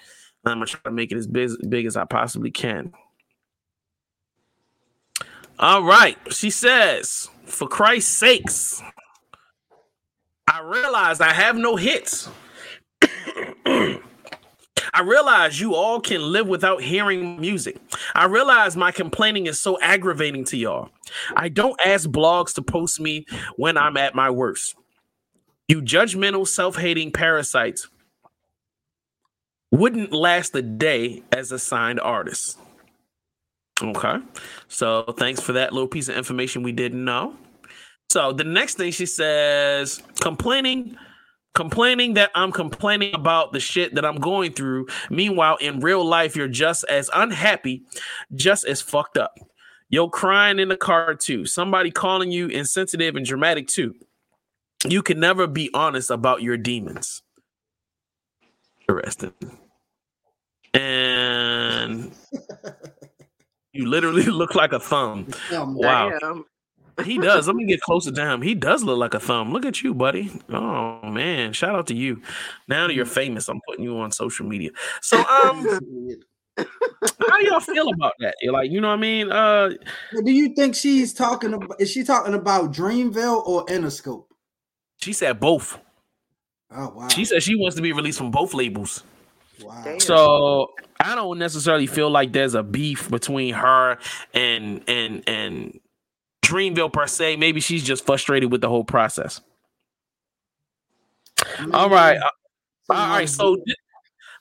I'm 0.45 0.57
gonna 0.57 0.67
try 0.67 0.81
to 0.85 0.91
make 0.91 1.11
it 1.11 1.17
as 1.17 1.27
big, 1.27 1.53
big 1.71 1.87
as 1.87 1.97
I 1.97 2.05
possibly 2.05 2.51
can. 2.51 2.93
All 5.59 5.85
right. 5.85 6.19
She 6.31 6.51
says, 6.51 7.31
for 7.47 7.67
Christ's 7.67 8.15
sakes, 8.15 8.83
I 10.47 10.61
realized 10.61 11.23
I 11.23 11.33
have 11.33 11.57
no 11.57 11.77
hits. 11.77 12.29
I 14.94 15.00
realize 15.00 15.61
you 15.61 15.74
all 15.74 16.00
can 16.00 16.20
live 16.20 16.48
without 16.48 16.82
hearing 16.82 17.40
music. 17.40 17.78
I 18.14 18.26
realize 18.26 18.76
my 18.76 18.92
complaining 18.92 19.46
is 19.46 19.58
so 19.58 19.80
aggravating 19.80 20.44
to 20.46 20.56
y'all. 20.56 20.90
I 21.35 21.48
don't 21.48 21.78
ask 21.85 22.08
blogs 22.08 22.54
to 22.54 22.62
post 22.62 23.00
me 23.00 23.26
when 23.56 23.78
I'm 23.78 23.96
at 23.96 24.14
my 24.14 24.30
worst. 24.30 24.74
You 25.68 25.80
judgmental, 25.80 26.46
self 26.46 26.76
hating 26.76 27.12
parasites 27.12 27.88
wouldn't 29.72 30.12
last 30.12 30.54
a 30.54 30.62
day 30.62 31.22
as 31.32 31.50
a 31.50 31.58
signed 31.58 31.98
artist. 31.98 32.58
Okay. 33.82 34.18
So 34.68 35.02
thanks 35.18 35.40
for 35.40 35.54
that 35.54 35.72
little 35.72 35.88
piece 35.88 36.08
of 36.08 36.16
information 36.16 36.62
we 36.62 36.72
didn't 36.72 37.04
know. 37.04 37.35
So 38.11 38.32
the 38.32 38.44
next 38.44 38.76
thing 38.76 38.92
she 38.92 39.06
says, 39.06 40.02
complaining, 40.20 40.96
complaining 41.55 42.15
that 42.15 42.31
I'm 42.35 42.53
complaining 42.53 43.15
about 43.15 43.53
the 43.53 43.61
shit 43.61 43.95
that 43.95 44.05
I'm 44.05 44.17
going 44.17 44.53
through. 44.53 44.88
Meanwhile, 45.11 45.57
in 45.57 45.81
real 45.81 46.05
life, 46.05 46.37
you're 46.37 46.49
just 46.49 46.85
as 46.85 47.11
unhappy, 47.15 47.83
just 48.35 48.65
as 48.65 48.81
fucked 48.81 49.19
up. 49.19 49.38
You're 49.88 50.09
crying 50.09 50.59
in 50.59 50.69
the 50.69 50.77
car 50.77 51.15
too. 51.15 51.45
Somebody 51.45 51.91
calling 51.91 52.33
you 52.33 52.47
insensitive 52.49 53.15
and 53.15 53.27
dramatic 53.27 53.69
too. 53.69 53.95
You 54.87 55.03
can 55.03 55.21
never 55.21 55.47
be 55.47 55.71
honest 55.75 56.11
about 56.11 56.43
your 56.43 56.57
demons. 56.57 57.23
Interesting. 58.88 59.33
And 60.75 62.12
you 63.73 63.87
literally 63.87 64.23
look 64.27 64.55
like 64.55 64.73
a 64.73 64.81
thumb. 64.81 65.29
Um, 65.55 65.75
Wow. 65.75 66.11
Damn. 66.19 66.45
He 67.05 67.18
does. 67.18 67.46
Let 67.46 67.57
me 67.57 67.64
get 67.64 67.81
closer 67.81 68.12
to 68.12 68.20
him. 68.24 68.42
He 68.42 68.55
does 68.55 68.85
look 68.85 68.98
like 68.98 69.14
a 69.14 69.20
thumb. 69.20 69.52
Look 69.52 69.64
at 69.64 69.83
you, 69.83 69.94
buddy. 69.94 70.31
Oh 70.50 71.00
man, 71.09 71.52
shout 71.52 71.74
out 71.74 71.87
to 71.88 71.94
you. 71.94 72.20
Now 72.68 72.88
you're 72.88 73.07
famous, 73.07 73.48
I'm 73.48 73.61
putting 73.66 73.85
you 73.85 73.98
on 73.98 74.12
social 74.12 74.46
media. 74.46 74.70
So 75.00 75.18
um, 75.18 75.66
how 76.59 77.38
do 77.38 77.46
y'all 77.46 77.61
feel 77.61 77.88
about 77.88 78.12
that? 78.20 78.35
You're 78.42 78.52
like, 78.52 78.70
you 78.70 78.81
know 78.81 78.88
what 78.88 78.94
I 78.98 79.00
mean? 79.00 79.33
Uh, 79.33 79.70
Do 80.24 80.31
you 80.31 80.55
think 80.55 80.74
she's 80.74 81.14
talking 81.14 81.55
about? 81.55 81.81
Is 81.81 81.90
she 81.90 82.05
talking 82.05 82.35
about 82.35 82.72
Dreamville 82.72 83.46
or 83.46 83.64
Interscope? 83.66 84.24
she 85.00 85.12
said 85.12 85.40
both. 85.40 85.78
Oh 86.70 86.90
wow. 86.90 87.09
She 87.09 87.24
said 87.24 87.42
she 87.42 87.57
wants 87.57 87.76
to 87.76 87.83
be 87.83 87.92
released 87.92 88.18
from 88.18 88.31
both 88.31 88.55
labels. 88.55 89.02
wow. 89.62 89.83
Damn. 89.85 89.98
So 90.00 90.70
I 91.00 91.14
don't 91.14 91.38
necessarily 91.38 91.87
feel 91.87 92.11
like 92.11 92.33
there's 92.33 92.55
a 92.55 92.62
beef 92.62 93.11
between 93.11 93.55
her 93.55 93.98
and 94.35 94.83
and 94.88 95.22
and 95.26 95.81
Dreamville 96.42 96.92
per 96.92 97.07
se. 97.07 97.37
Maybe 97.37 97.61
she's 97.61 97.83
just 97.85 98.05
frustrated 98.05 98.50
with 98.50 98.61
the 98.61 98.68
whole 98.68 98.85
process. 98.85 99.40
All 101.72 101.88
right. 101.88 102.18
uh, 102.18 102.28
All 102.90 103.09
right. 103.09 103.28
So 103.28 103.57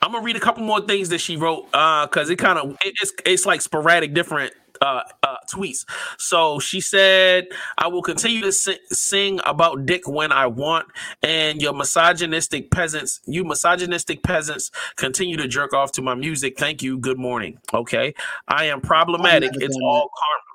I'm 0.01 0.11
gonna 0.11 0.23
read 0.23 0.35
a 0.35 0.39
couple 0.39 0.63
more 0.63 0.81
things 0.81 1.09
that 1.09 1.19
she 1.19 1.37
wrote 1.37 1.67
uh 1.73 2.07
because 2.07 2.29
it 2.29 2.37
kind 2.37 2.57
of 2.57 2.71
it, 2.83 2.93
it's 3.01 3.13
it's 3.25 3.45
like 3.45 3.61
sporadic 3.61 4.13
different 4.13 4.53
uh, 4.81 5.03
uh 5.21 5.35
tweets. 5.53 5.85
So 6.17 6.57
she 6.59 6.81
said, 6.81 7.47
"I 7.77 7.87
will 7.87 8.01
continue 8.01 8.41
to 8.41 8.51
si- 8.51 8.79
sing 8.91 9.39
about 9.45 9.85
dick 9.85 10.07
when 10.07 10.31
I 10.31 10.47
want, 10.47 10.87
and 11.21 11.61
your 11.61 11.73
misogynistic 11.73 12.71
peasants, 12.71 13.21
you 13.27 13.43
misogynistic 13.43 14.23
peasants, 14.23 14.71
continue 14.95 15.37
to 15.37 15.47
jerk 15.47 15.73
off 15.73 15.91
to 15.93 16.01
my 16.01 16.15
music. 16.15 16.57
Thank 16.57 16.81
you. 16.81 16.97
Good 16.97 17.19
morning. 17.19 17.59
Okay, 17.71 18.15
I 18.47 18.65
am 18.65 18.81
problematic. 18.81 19.51
It's 19.53 19.77
all 19.83 20.09
karma. 20.17 20.50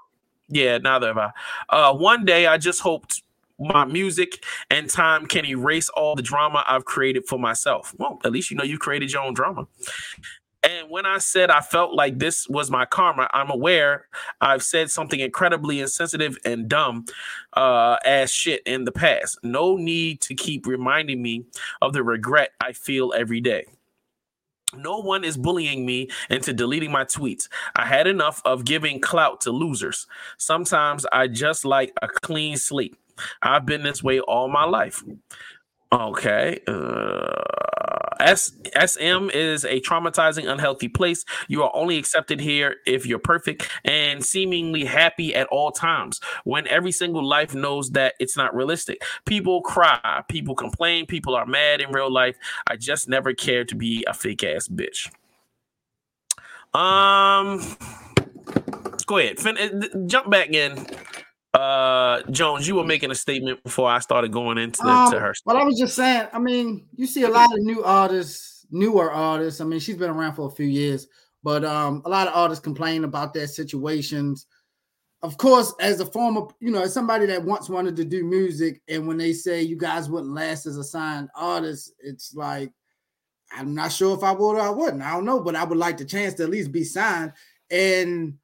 Yeah, 0.48 0.78
neither 0.78 1.08
have 1.08 1.18
I. 1.18 1.30
Uh, 1.68 1.94
one 1.94 2.24
day 2.24 2.46
I 2.46 2.58
just 2.58 2.80
hoped." 2.80 3.22
My 3.58 3.86
music 3.86 4.44
and 4.70 4.90
time 4.90 5.24
can 5.24 5.46
erase 5.46 5.88
all 5.88 6.14
the 6.14 6.20
drama 6.20 6.62
I've 6.68 6.84
created 6.84 7.26
for 7.26 7.38
myself. 7.38 7.94
Well, 7.96 8.20
at 8.22 8.30
least 8.30 8.50
you 8.50 8.56
know 8.58 8.64
you 8.64 8.76
created 8.76 9.10
your 9.10 9.22
own 9.22 9.32
drama. 9.32 9.66
And 10.62 10.90
when 10.90 11.06
I 11.06 11.18
said 11.18 11.48
I 11.50 11.60
felt 11.60 11.94
like 11.94 12.18
this 12.18 12.48
was 12.48 12.70
my 12.70 12.84
karma, 12.84 13.30
I'm 13.32 13.50
aware 13.50 14.08
I've 14.40 14.62
said 14.62 14.90
something 14.90 15.20
incredibly 15.20 15.80
insensitive 15.80 16.36
and 16.44 16.68
dumb 16.68 17.06
uh, 17.52 17.96
as 18.04 18.32
shit 18.32 18.62
in 18.66 18.84
the 18.84 18.92
past. 18.92 19.38
No 19.42 19.76
need 19.76 20.20
to 20.22 20.34
keep 20.34 20.66
reminding 20.66 21.22
me 21.22 21.44
of 21.80 21.92
the 21.92 22.02
regret 22.02 22.50
I 22.60 22.72
feel 22.72 23.14
every 23.16 23.40
day. 23.40 23.66
No 24.76 24.98
one 24.98 25.24
is 25.24 25.36
bullying 25.36 25.86
me 25.86 26.08
into 26.30 26.52
deleting 26.52 26.90
my 26.92 27.04
tweets. 27.04 27.48
I 27.74 27.86
had 27.86 28.06
enough 28.06 28.42
of 28.44 28.64
giving 28.64 29.00
clout 29.00 29.40
to 29.42 29.50
losers. 29.50 30.06
Sometimes 30.38 31.06
I 31.12 31.28
just 31.28 31.64
like 31.64 31.92
a 32.02 32.08
clean 32.08 32.56
slate. 32.56 32.96
I've 33.42 33.66
been 33.66 33.82
this 33.82 34.02
way 34.02 34.20
all 34.20 34.48
my 34.48 34.64
life. 34.64 35.02
Okay. 35.92 36.60
Uh, 36.66 37.32
S- 38.20 38.52
SM 38.74 39.30
is 39.32 39.64
a 39.64 39.80
traumatizing, 39.80 40.48
unhealthy 40.50 40.88
place. 40.88 41.24
You 41.48 41.62
are 41.62 41.70
only 41.74 41.98
accepted 41.98 42.40
here 42.40 42.76
if 42.86 43.06
you're 43.06 43.18
perfect 43.18 43.68
and 43.84 44.24
seemingly 44.24 44.84
happy 44.84 45.34
at 45.34 45.46
all 45.48 45.70
times. 45.70 46.20
When 46.44 46.66
every 46.68 46.92
single 46.92 47.24
life 47.24 47.54
knows 47.54 47.90
that 47.92 48.14
it's 48.18 48.36
not 48.36 48.54
realistic, 48.54 49.02
people 49.26 49.62
cry, 49.62 50.22
people 50.28 50.54
complain, 50.54 51.06
people 51.06 51.34
are 51.34 51.46
mad 51.46 51.80
in 51.80 51.90
real 51.92 52.10
life. 52.12 52.36
I 52.66 52.76
just 52.76 53.08
never 53.08 53.32
cared 53.34 53.68
to 53.68 53.74
be 53.74 54.04
a 54.06 54.14
fake 54.14 54.44
ass 54.44 54.68
bitch. 54.68 55.10
Um, 56.74 57.60
go 59.06 59.18
ahead, 59.18 59.38
fin- 59.38 59.58
uh, 59.58 60.06
jump 60.06 60.30
back 60.30 60.50
in. 60.50 60.86
Uh, 61.56 62.22
Jones, 62.30 62.68
you 62.68 62.74
were 62.74 62.84
making 62.84 63.10
a 63.10 63.14
statement 63.14 63.62
before 63.62 63.88
I 63.88 64.00
started 64.00 64.30
going 64.30 64.58
into 64.58 64.84
Um, 64.86 65.10
to 65.10 65.18
her. 65.18 65.32
well, 65.46 65.56
I 65.56 65.62
was 65.64 65.78
just 65.78 65.96
saying. 65.96 66.28
I 66.32 66.38
mean, 66.38 66.86
you 66.94 67.06
see 67.06 67.22
a 67.22 67.28
lot 67.28 67.52
of 67.52 67.60
new 67.60 67.82
artists, 67.82 68.66
newer 68.70 69.10
artists. 69.10 69.60
I 69.60 69.64
mean, 69.64 69.80
she's 69.80 69.96
been 69.96 70.10
around 70.10 70.34
for 70.34 70.46
a 70.48 70.50
few 70.50 70.66
years, 70.66 71.08
but 71.42 71.64
um, 71.64 72.02
a 72.04 72.08
lot 72.08 72.28
of 72.28 72.34
artists 72.34 72.62
complain 72.62 73.04
about 73.04 73.32
their 73.32 73.46
situations. 73.46 74.46
Of 75.22 75.38
course, 75.38 75.72
as 75.80 76.00
a 76.00 76.06
former, 76.06 76.42
you 76.60 76.70
know, 76.70 76.82
as 76.82 76.92
somebody 76.92 77.24
that 77.26 77.42
once 77.42 77.70
wanted 77.70 77.96
to 77.96 78.04
do 78.04 78.22
music, 78.22 78.82
and 78.88 79.08
when 79.08 79.16
they 79.16 79.32
say 79.32 79.62
you 79.62 79.76
guys 79.76 80.10
wouldn't 80.10 80.34
last 80.34 80.66
as 80.66 80.76
a 80.76 80.84
signed 80.84 81.30
artist, 81.34 81.94
it's 82.00 82.34
like 82.34 82.70
I'm 83.50 83.74
not 83.74 83.92
sure 83.92 84.14
if 84.16 84.22
I 84.22 84.32
would 84.32 84.56
or 84.56 84.60
I 84.60 84.70
wouldn't. 84.70 85.02
I 85.02 85.12
don't 85.12 85.24
know, 85.24 85.40
but 85.40 85.56
I 85.56 85.64
would 85.64 85.78
like 85.78 85.96
the 85.96 86.04
chance 86.04 86.34
to 86.34 86.42
at 86.42 86.50
least 86.50 86.70
be 86.70 86.84
signed. 86.84 87.32
And 87.70 88.34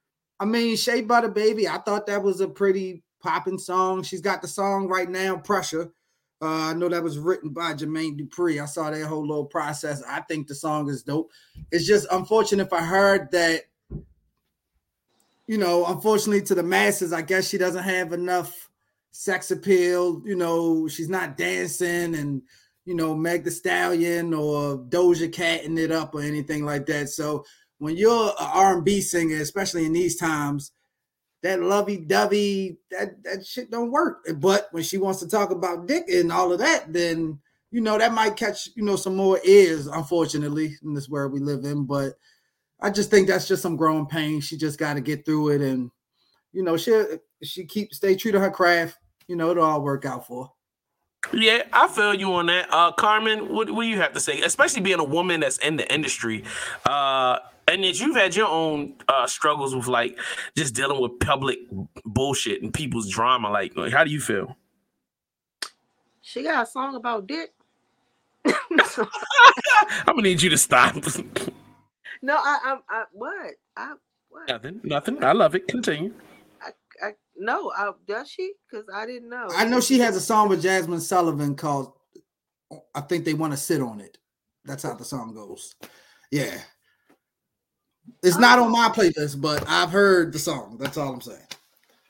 I 0.43 0.45
mean, 0.45 0.77
Shea 0.77 1.03
Butter 1.03 1.29
Baby, 1.29 1.69
I 1.69 1.79
thought 1.79 2.09
that 2.09 2.21
was 2.21 2.41
a 2.41 2.49
pretty 2.49 3.05
popping 3.23 3.61
song. 3.61 4.03
She's 4.03 4.21
got 4.21 4.43
the 4.43 4.49
song 4.49 4.89
right 4.89 5.09
now, 5.09 5.37
Pressure. 5.37 5.93
Uh, 6.43 6.71
I 6.71 6.75
know 6.75 6.89
that 6.89 7.05
was 7.05 7.17
written 7.17 7.51
by 7.51 7.75
Jermaine 7.75 8.19
Dupri. 8.19 8.61
I 8.61 8.67
saw 8.67 8.91
that 8.91 9.07
whole 9.07 9.25
little 9.25 9.45
process. 9.45 10.03
I 10.03 10.21
think 10.23 10.49
the 10.49 10.57
song 10.57 10.89
is 10.89 11.05
dope. 11.05 11.31
It's 11.71 11.87
just 11.87 12.09
unfortunate 12.11 12.69
for 12.69 12.81
her 12.81 13.29
that, 13.31 13.67
you 15.47 15.59
know, 15.59 15.87
unfortunately 15.87 16.43
to 16.43 16.57
the 16.57 16.65
masses, 16.65 17.13
I 17.13 17.23
guess 17.23 17.49
she 17.49 17.57
doesn't 17.57 17.85
have 17.85 18.13
enough 18.13 18.69
sex 19.13 19.53
appeal. 19.53 20.23
You 20.25 20.35
know, 20.35 20.89
she's 20.89 21.09
not 21.09 21.37
dancing 21.37 22.17
and 22.17 22.43
you 22.85 22.95
know, 22.95 23.15
Meg 23.15 23.45
the 23.45 23.51
Stallion 23.51 24.35
or 24.35 24.79
Doja 24.79 25.33
Cat 25.33 25.61
Catting 25.61 25.79
it 25.79 25.93
up 25.93 26.15
or 26.15 26.23
anything 26.23 26.65
like 26.65 26.87
that. 26.87 27.11
So 27.11 27.45
when 27.83 27.97
you're 27.97 28.29
an 28.29 28.35
R&B 28.39 29.01
singer, 29.01 29.39
especially 29.39 29.85
in 29.85 29.93
these 29.93 30.15
times, 30.15 30.71
that 31.43 31.61
lovey-dovey, 31.61 32.79
that 32.93 33.21
that 33.25 33.45
shit 33.45 33.73
don't 33.73 33.91
work. 33.91 34.25
But 34.37 34.69
when 34.71 34.85
she 34.85 34.99
wants 34.99 35.19
to 35.19 35.29
talk 35.29 35.51
about 35.51 35.89
dick 35.89 36.05
and 36.09 36.31
all 36.31 36.53
of 36.53 36.61
that, 36.61 36.93
then 36.93 37.41
you 37.73 37.81
know 37.81 37.99
that 37.99 38.15
might 38.15 38.37
catch 38.37 38.69
you 38.77 38.85
know 38.85 38.95
some 38.95 39.17
more 39.17 39.41
ears. 39.43 39.89
Unfortunately, 39.89 40.77
in 40.85 40.95
this 40.95 41.09
world 41.09 41.33
we 41.33 41.41
live 41.41 41.65
in, 41.65 41.85
but 41.85 42.13
I 42.81 42.91
just 42.91 43.11
think 43.11 43.27
that's 43.27 43.49
just 43.49 43.63
some 43.63 43.75
growing 43.75 44.07
pain. 44.07 44.41
She 44.41 44.57
just 44.57 44.79
got 44.79 44.95
to 44.95 45.01
get 45.01 45.25
through 45.25 45.49
it, 45.49 45.61
and 45.61 45.91
you 46.53 46.63
know 46.63 46.77
she 46.77 47.03
she 47.43 47.65
keep 47.65 47.93
stay 47.93 48.15
true 48.15 48.31
to 48.31 48.39
her 48.39 48.51
craft. 48.53 48.97
You 49.27 49.35
know 49.35 49.51
it'll 49.51 49.65
all 49.65 49.83
work 49.83 50.05
out 50.05 50.29
for. 50.29 50.53
Yeah, 51.33 51.65
I 51.73 51.89
feel 51.89 52.15
you 52.15 52.33
on 52.35 52.47
that. 52.47 52.73
Uh 52.73 52.93
Carmen, 52.93 53.53
what, 53.53 53.69
what 53.71 53.83
do 53.83 53.89
you 53.89 53.99
have 53.99 54.13
to 54.13 54.21
say? 54.21 54.41
Especially 54.43 54.83
being 54.83 55.01
a 55.01 55.05
woman 55.05 55.41
that's 55.41 55.59
in 55.59 55.77
the 55.77 55.93
industry. 55.93 56.45
Uh 56.87 57.39
and 57.73 57.85
that 57.85 58.01
you've 58.01 58.17
had 58.17 58.37
your 58.37 58.49
own 58.49 58.95
uh 59.09 59.27
struggles 59.27 59.75
with 59.75 59.87
like 59.87 60.19
just 60.57 60.75
dealing 60.75 61.01
with 61.01 61.19
public 61.21 61.59
bullshit 62.05 62.63
and 62.63 62.73
people's 62.73 63.09
drama. 63.09 63.51
Like, 63.51 63.77
like, 63.77 63.93
how 63.93 64.05
do 64.05 64.11
you 64.11 64.21
feel? 64.21 64.57
She 66.21 66.43
got 66.43 66.67
a 66.67 66.71
song 66.71 66.95
about 66.95 67.27
dick. 67.27 67.53
I'm 68.47 68.57
gonna 70.07 70.23
need 70.23 70.43
you 70.43 70.51
to 70.51 70.59
stop. 70.59 70.95
no, 72.23 72.37
I, 72.37 72.59
I, 72.65 72.77
I, 72.89 73.05
what? 73.13 73.55
I, 73.77 73.95
what? 74.29 74.49
nothing, 74.49 74.81
nothing. 74.83 75.25
I 75.25 75.33
love 75.33 75.55
it. 75.55 75.69
Continue. 75.69 76.13
I, 77.03 77.13
no, 77.37 77.73
I, 77.77 77.91
does 78.07 78.31
she? 78.31 78.53
Because 78.71 78.87
I 78.95 79.07
didn't 79.07 79.29
know. 79.29 79.49
I 79.57 79.65
know 79.65 79.81
she 79.81 79.99
has 79.99 80.17
a 80.17 80.21
song 80.21 80.49
with 80.49 80.63
Jazmine 80.63 81.01
Sullivan 81.01 81.57
called 81.57 81.95
I 82.95 83.01
think 83.01 83.25
they 83.25 83.35
want 83.35 83.53
to 83.53 83.57
sit 83.57 83.81
on 83.81 84.01
it. 84.01 84.19
That's 84.65 84.83
how 84.83 84.95
the 84.95 85.05
song 85.05 85.35
goes. 85.35 85.75
Yeah. 86.31 86.59
It's 88.23 88.39
not 88.39 88.59
on 88.59 88.71
my 88.71 88.89
playlist, 88.89 89.41
but 89.41 89.65
I've 89.69 89.91
heard 89.91 90.33
the 90.33 90.39
song. 90.39 90.77
That's 90.79 90.97
all 90.97 91.13
I'm 91.13 91.21
saying. 91.21 91.41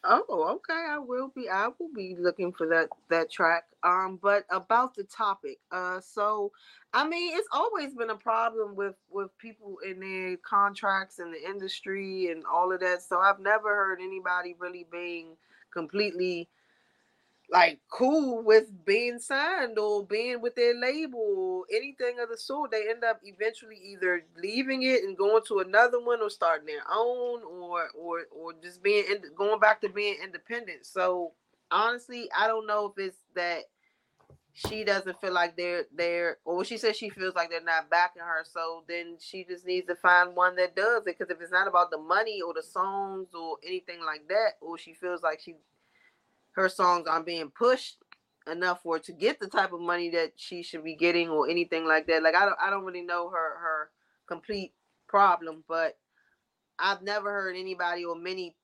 Oh, 0.05 0.57
okay. 0.57 0.87
I 0.91 0.99
will 0.99 1.29
be. 1.35 1.49
I 1.49 1.69
will 1.69 1.91
be 1.95 2.17
looking 2.19 2.53
for 2.53 2.67
that 2.69 2.89
that 3.09 3.31
track. 3.31 3.65
Um, 3.85 4.19
but 4.21 4.45
about 4.51 4.95
the 4.95 5.05
topic. 5.05 5.59
Uh, 5.71 6.01
so, 6.01 6.51
I 6.93 7.07
mean, 7.07 7.37
it's 7.37 7.49
always 7.53 7.95
been 7.95 8.11
a 8.11 8.17
problem 8.17 8.75
with 8.75 8.97
with 9.11 9.37
people 9.39 9.77
in 9.87 10.01
their 10.01 10.37
contracts 10.39 11.21
in 11.21 11.31
the 11.31 11.43
industry 11.43 12.31
and 12.31 12.45
all 12.45 12.73
of 12.73 12.81
that. 12.81 13.03
So 13.03 13.21
I've 13.21 13.41
never 13.41 13.69
heard 13.69 14.01
anybody 14.03 14.57
really 14.59 14.87
being 14.91 15.37
completely 15.73 16.49
like 17.53 17.81
cool 17.91 18.43
with 18.43 18.65
being 18.87 19.19
signed 19.19 19.79
or 19.79 20.05
being 20.07 20.41
with 20.41 20.55
their 20.55 20.75
label 20.75 21.21
or 21.21 21.65
anything 21.71 22.19
of 22.19 22.31
the 22.31 22.37
sort. 22.39 22.71
They 22.71 22.89
end 22.89 23.05
up 23.05 23.21
eventually 23.25 23.77
either 23.77 24.25
leaving 24.43 24.83
it 24.85 25.05
and 25.05 25.17
going 25.17 25.43
to 25.49 25.59
another 25.59 26.03
one 26.03 26.23
or 26.23 26.31
starting 26.31 26.67
their 26.67 26.83
own 26.91 27.43
or 27.43 27.91
or 27.95 28.23
or 28.35 28.55
just 28.63 28.83
being 28.83 29.05
in, 29.11 29.23
going 29.37 29.61
back 29.61 29.83
to 29.83 29.91
being 29.91 30.17
independent. 30.25 30.87
So 30.87 31.33
honestly, 31.71 32.31
I 32.37 32.47
don't 32.47 32.67
know 32.67 32.87
if 32.97 33.05
it's 33.05 33.19
that 33.37 33.65
she 34.55 34.85
doesn't 34.85 35.21
feel 35.21 35.33
like 35.33 35.57
they're 35.57 35.85
there 35.95 36.39
or 36.45 36.65
she 36.65 36.77
says 36.77 36.97
she 36.97 37.09
feels 37.09 37.35
like 37.35 37.49
they're 37.49 37.63
not 37.65 37.89
backing 37.89 38.21
her 38.21 38.45
so 38.45 38.85
then 38.87 39.17
she 39.19 39.45
just 39.45 39.65
needs 39.65 39.87
to 39.87 39.95
find 39.95 40.37
one 40.37 40.55
that 40.57 40.77
does 40.77 40.99
it 40.99 41.19
because 41.19 41.31
if 41.31 41.41
it's 41.41 41.51
not 41.51 41.67
about 41.67 41.91
the 41.91 41.97
money 41.97 42.43
or 42.43 42.53
the 42.53 42.63
songs 42.63 43.29
or 43.33 43.57
anything 43.67 44.05
like 44.05 44.29
that 44.29 44.51
or 44.61 44.77
she 44.77 44.93
feels 44.93 45.23
like 45.23 45.41
she 45.41 45.55
her 46.53 46.69
songs 46.69 47.07
aren't 47.09 47.27
being 47.27 47.51
pushed 47.51 47.99
enough 48.51 48.83
for 48.83 48.99
to 48.99 49.13
get 49.13 49.39
the 49.41 49.47
type 49.47 49.73
of 49.73 49.81
money 49.81 50.11
that 50.11 50.33
she 50.37 50.63
should 50.63 50.85
be 50.85 50.95
getting 50.95 51.29
or 51.29 51.49
anything 51.49 51.87
like 51.87 52.07
that. 52.07 52.23
Like 52.23 52.35
I 52.35 52.45
don't 52.45 52.59
I 52.61 52.71
don't 52.71 52.85
really 52.85 53.03
know 53.03 53.31
her 53.31 53.59
her 53.59 53.91
complete 54.27 54.73
problem, 55.09 55.65
but 55.69 55.97
I've 56.79 57.03
never 57.03 57.31
heard 57.33 57.57
anybody 57.57 58.05
or 58.05 58.17
many 58.17 58.57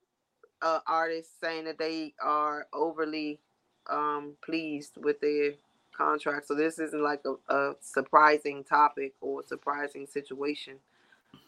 uh, 0.63 0.81
artists 0.87 1.35
saying 1.41 1.65
that 1.67 1.79
they 1.79 2.15
are 2.23 2.67
overly 2.73 3.41
um, 3.89 4.35
pleased 4.45 4.97
with 4.97 5.21
their 5.21 5.53
contract. 5.97 6.47
So 6.47 6.55
this 6.55 6.79
isn't 6.79 7.03
like 7.03 7.23
a, 7.25 7.55
a 7.55 7.75
surprising 7.81 8.65
topic 8.65 9.15
or 9.21 9.43
surprising 9.47 10.07
situation. 10.07 10.77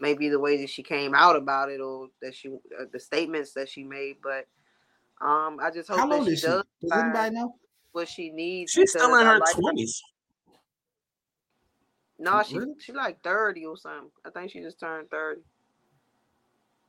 Maybe 0.01 0.29
the 0.29 0.39
way 0.39 0.61
that 0.61 0.71
she 0.71 0.83
came 0.83 1.15
out 1.15 1.37
about 1.37 1.71
it 1.71 1.81
or 1.81 2.09
that 2.23 2.35
she 2.35 2.49
uh, 2.49 2.85
the 2.93 3.01
statements 3.01 3.53
that 3.55 3.69
she 3.69 3.83
made, 3.83 4.17
but 4.23 4.47
um, 5.21 5.59
I 5.61 5.71
just 5.73 5.89
hope 5.89 5.99
How 5.99 6.07
that 6.09 6.15
old 6.19 6.27
she 6.27 6.33
is 6.33 6.41
she? 6.41 6.47
does 6.47 6.65
Does 6.81 6.91
find 6.91 7.03
anybody 7.17 7.35
know? 7.37 7.55
what 7.93 8.09
she 8.09 8.31
needs. 8.31 8.73
She's 8.73 8.91
still 8.91 9.15
in 9.17 9.27
I 9.27 9.33
her 9.35 9.39
like- 9.39 9.55
twenties. 9.55 10.03
No, 12.19 12.43
she 12.43 12.59
Really? 12.59 12.75
she 12.79 12.93
like 12.93 13.23
thirty 13.23 13.65
or 13.65 13.77
something. 13.79 14.11
I 14.27 14.31
think 14.31 14.51
she 14.51 14.61
just 14.61 14.79
turned 14.79 15.09
thirty. 15.11 15.41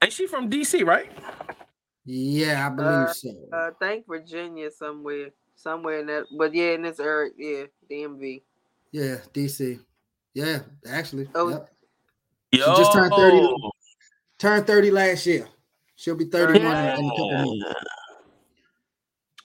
Ain't 0.04 0.12
she 0.14 0.28
from 0.28 0.50
DC, 0.50 0.86
right? 0.86 1.10
Yeah, 2.06 2.66
I 2.68 2.70
believe 2.76 2.90
Uh, 2.92 3.14
so. 3.14 3.30
Uh, 3.54 3.56
I 3.56 3.70
think 3.80 4.08
Virginia 4.08 4.70
somewhere, 4.72 5.30
somewhere 5.56 6.00
in 6.00 6.08
that. 6.08 6.26
But 6.38 6.54
yeah, 6.54 6.72
in 6.72 6.82
this 6.82 7.00
area, 7.00 7.32
yeah, 7.38 7.64
DMV. 7.90 8.42
yeah, 8.92 9.18
DC. 9.34 9.80
Yeah, 10.34 10.60
actually. 10.88 11.30
Oh. 11.36 11.50
yep. 11.50 11.70
Yo, 12.52 12.76
just 12.76 12.92
turned 12.92 13.14
30. 13.14 13.56
Turned 14.38 14.68
30 14.68 14.92
last 14.92 15.26
year. 15.26 15.48
She'll 15.96 16.16
be 16.16 16.26
31 16.26 16.66
in, 16.66 17.00
in 17.00 17.06
a 17.06 17.10
couple 17.10 17.32
months. 17.32 17.66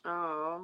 Oh. 0.04 0.62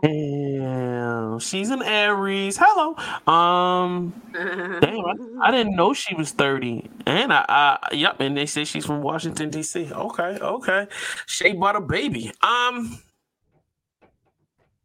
She's 1.38 1.71
an 1.71 1.83
Aries. 1.83 2.59
Hello. 2.61 2.97
Um, 3.33 4.12
damn, 4.33 5.05
I, 5.05 5.14
I 5.42 5.51
didn't 5.51 5.77
know 5.77 5.92
she 5.95 6.14
was 6.14 6.33
thirty. 6.33 6.90
And 7.07 7.33
I, 7.33 7.45
I, 7.49 7.95
yep, 7.95 8.21
and 8.21 8.37
they 8.37 8.47
say 8.47 8.64
she's 8.64 8.87
from 8.87 9.03
Washington 9.03 9.51
D.C. 9.51 9.90
Okay, 9.92 10.38
okay. 10.40 10.87
Shea 11.27 11.53
Butter 11.53 11.81
Baby. 11.81 12.29
Um, 12.42 13.01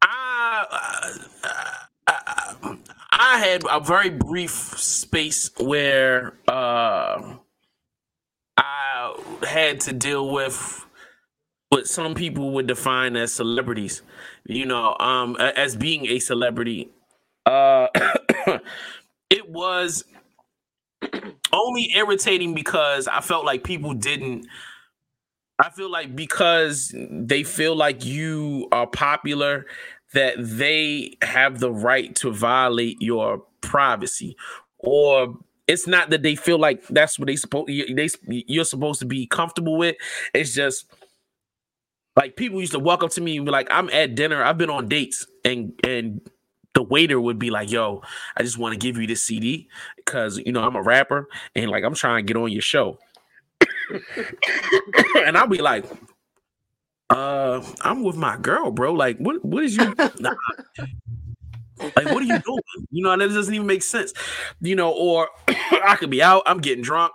I, 0.01 0.65
I, 2.07 2.77
I 3.12 3.39
had 3.39 3.63
a 3.69 3.79
very 3.79 4.10
brief 4.10 4.51
space 4.51 5.51
where 5.60 6.33
uh, 6.47 7.36
I 8.57 9.15
had 9.47 9.81
to 9.81 9.93
deal 9.93 10.31
with 10.31 10.87
what 11.69 11.88
some 11.88 12.13
people 12.15 12.51
would 12.51 12.67
define 12.67 13.15
as 13.15 13.34
celebrities 13.34 14.01
you 14.45 14.65
know 14.65 14.95
um 14.99 15.36
as 15.38 15.75
being 15.75 16.06
a 16.08 16.19
celebrity 16.19 16.89
uh 17.45 17.88
it 19.30 19.49
was 19.49 20.03
only 21.51 21.91
irritating 21.95 22.53
because 22.53 23.08
i 23.08 23.19
felt 23.21 23.45
like 23.45 23.63
people 23.63 23.93
didn't 23.93 24.47
i 25.60 25.69
feel 25.69 25.91
like 25.91 26.15
because 26.15 26.93
they 27.12 27.43
feel 27.43 27.75
like 27.75 28.06
you 28.06 28.67
are 28.71 28.88
popular 28.88 29.65
that 30.13 30.36
they 30.38 31.15
have 31.21 31.60
the 31.60 31.71
right 31.71 32.15
to 32.15 32.32
violate 32.32 32.97
your 33.01 33.43
privacy 33.62 34.36
or 34.80 35.38
it's 35.67 35.86
not 35.86 36.10
that 36.10 36.23
they 36.23 36.36
feel 36.36 36.58
like 36.58 36.86
that's 36.88 37.19
what 37.19 37.27
they 37.27 37.36
supposed 37.36 37.67
they 37.67 38.08
you're 38.27 38.63
supposed 38.63 38.99
to 39.01 39.06
be 39.06 39.27
comfortable 39.27 39.77
with. 39.77 39.97
It's 40.34 40.53
just 40.53 40.86
like 42.17 42.36
people 42.36 42.60
used 42.60 42.73
to 42.73 42.80
walk 42.80 43.03
up 43.03 43.12
to 43.12 43.21
me 43.21 43.38
and 43.38 43.45
be 43.45 43.51
like, 43.51 43.67
"I'm 43.69 43.89
at 43.91 44.15
dinner. 44.15 44.43
I've 44.43 44.58
been 44.58 44.71
on 44.71 44.89
dates," 44.89 45.27
and 45.45 45.80
and 45.86 46.19
the 46.73 46.82
waiter 46.82 47.21
would 47.21 47.38
be 47.38 47.51
like, 47.51 47.71
"Yo, 47.71 48.01
I 48.36 48.41
just 48.41 48.58
want 48.58 48.73
to 48.73 48.80
give 48.80 48.97
you 48.97 49.06
this 49.06 49.23
CD 49.23 49.69
because 49.95 50.39
you 50.39 50.51
know 50.51 50.63
I'm 50.63 50.75
a 50.75 50.82
rapper 50.82 51.30
and 51.56 51.69
like 51.69 51.84
I'm 51.84 51.93
trying 51.93 52.25
to 52.25 52.34
get 52.34 52.36
on 52.41 52.51
your 52.51 52.63
show." 52.63 52.97
and 55.25 55.38
I'll 55.38 55.47
be 55.47 55.62
like, 55.62 55.86
"Uh, 57.12 57.63
I'm 57.82 58.03
with 58.03 58.15
my 58.17 58.36
girl, 58.38 58.71
bro. 58.71 58.93
Like, 58.93 59.19
what 59.19 59.45
what 59.45 59.63
is 59.63 59.77
you?" 59.77 59.93
Nah. 60.19 60.34
Like, 61.80 62.06
what 62.08 62.23
are 62.23 62.25
you 62.25 62.39
doing? 62.39 62.88
You 62.89 63.03
know, 63.03 63.15
that 63.15 63.27
doesn't 63.27 63.53
even 63.53 63.67
make 63.67 63.84
sense. 63.84 64.12
You 64.60 64.75
know, 64.75 64.91
or 64.91 65.30
I 65.47 65.95
could 65.99 66.10
be 66.10 66.23
out, 66.23 66.41
I'm 66.47 66.58
getting 66.58 66.84
drunk, 66.84 67.12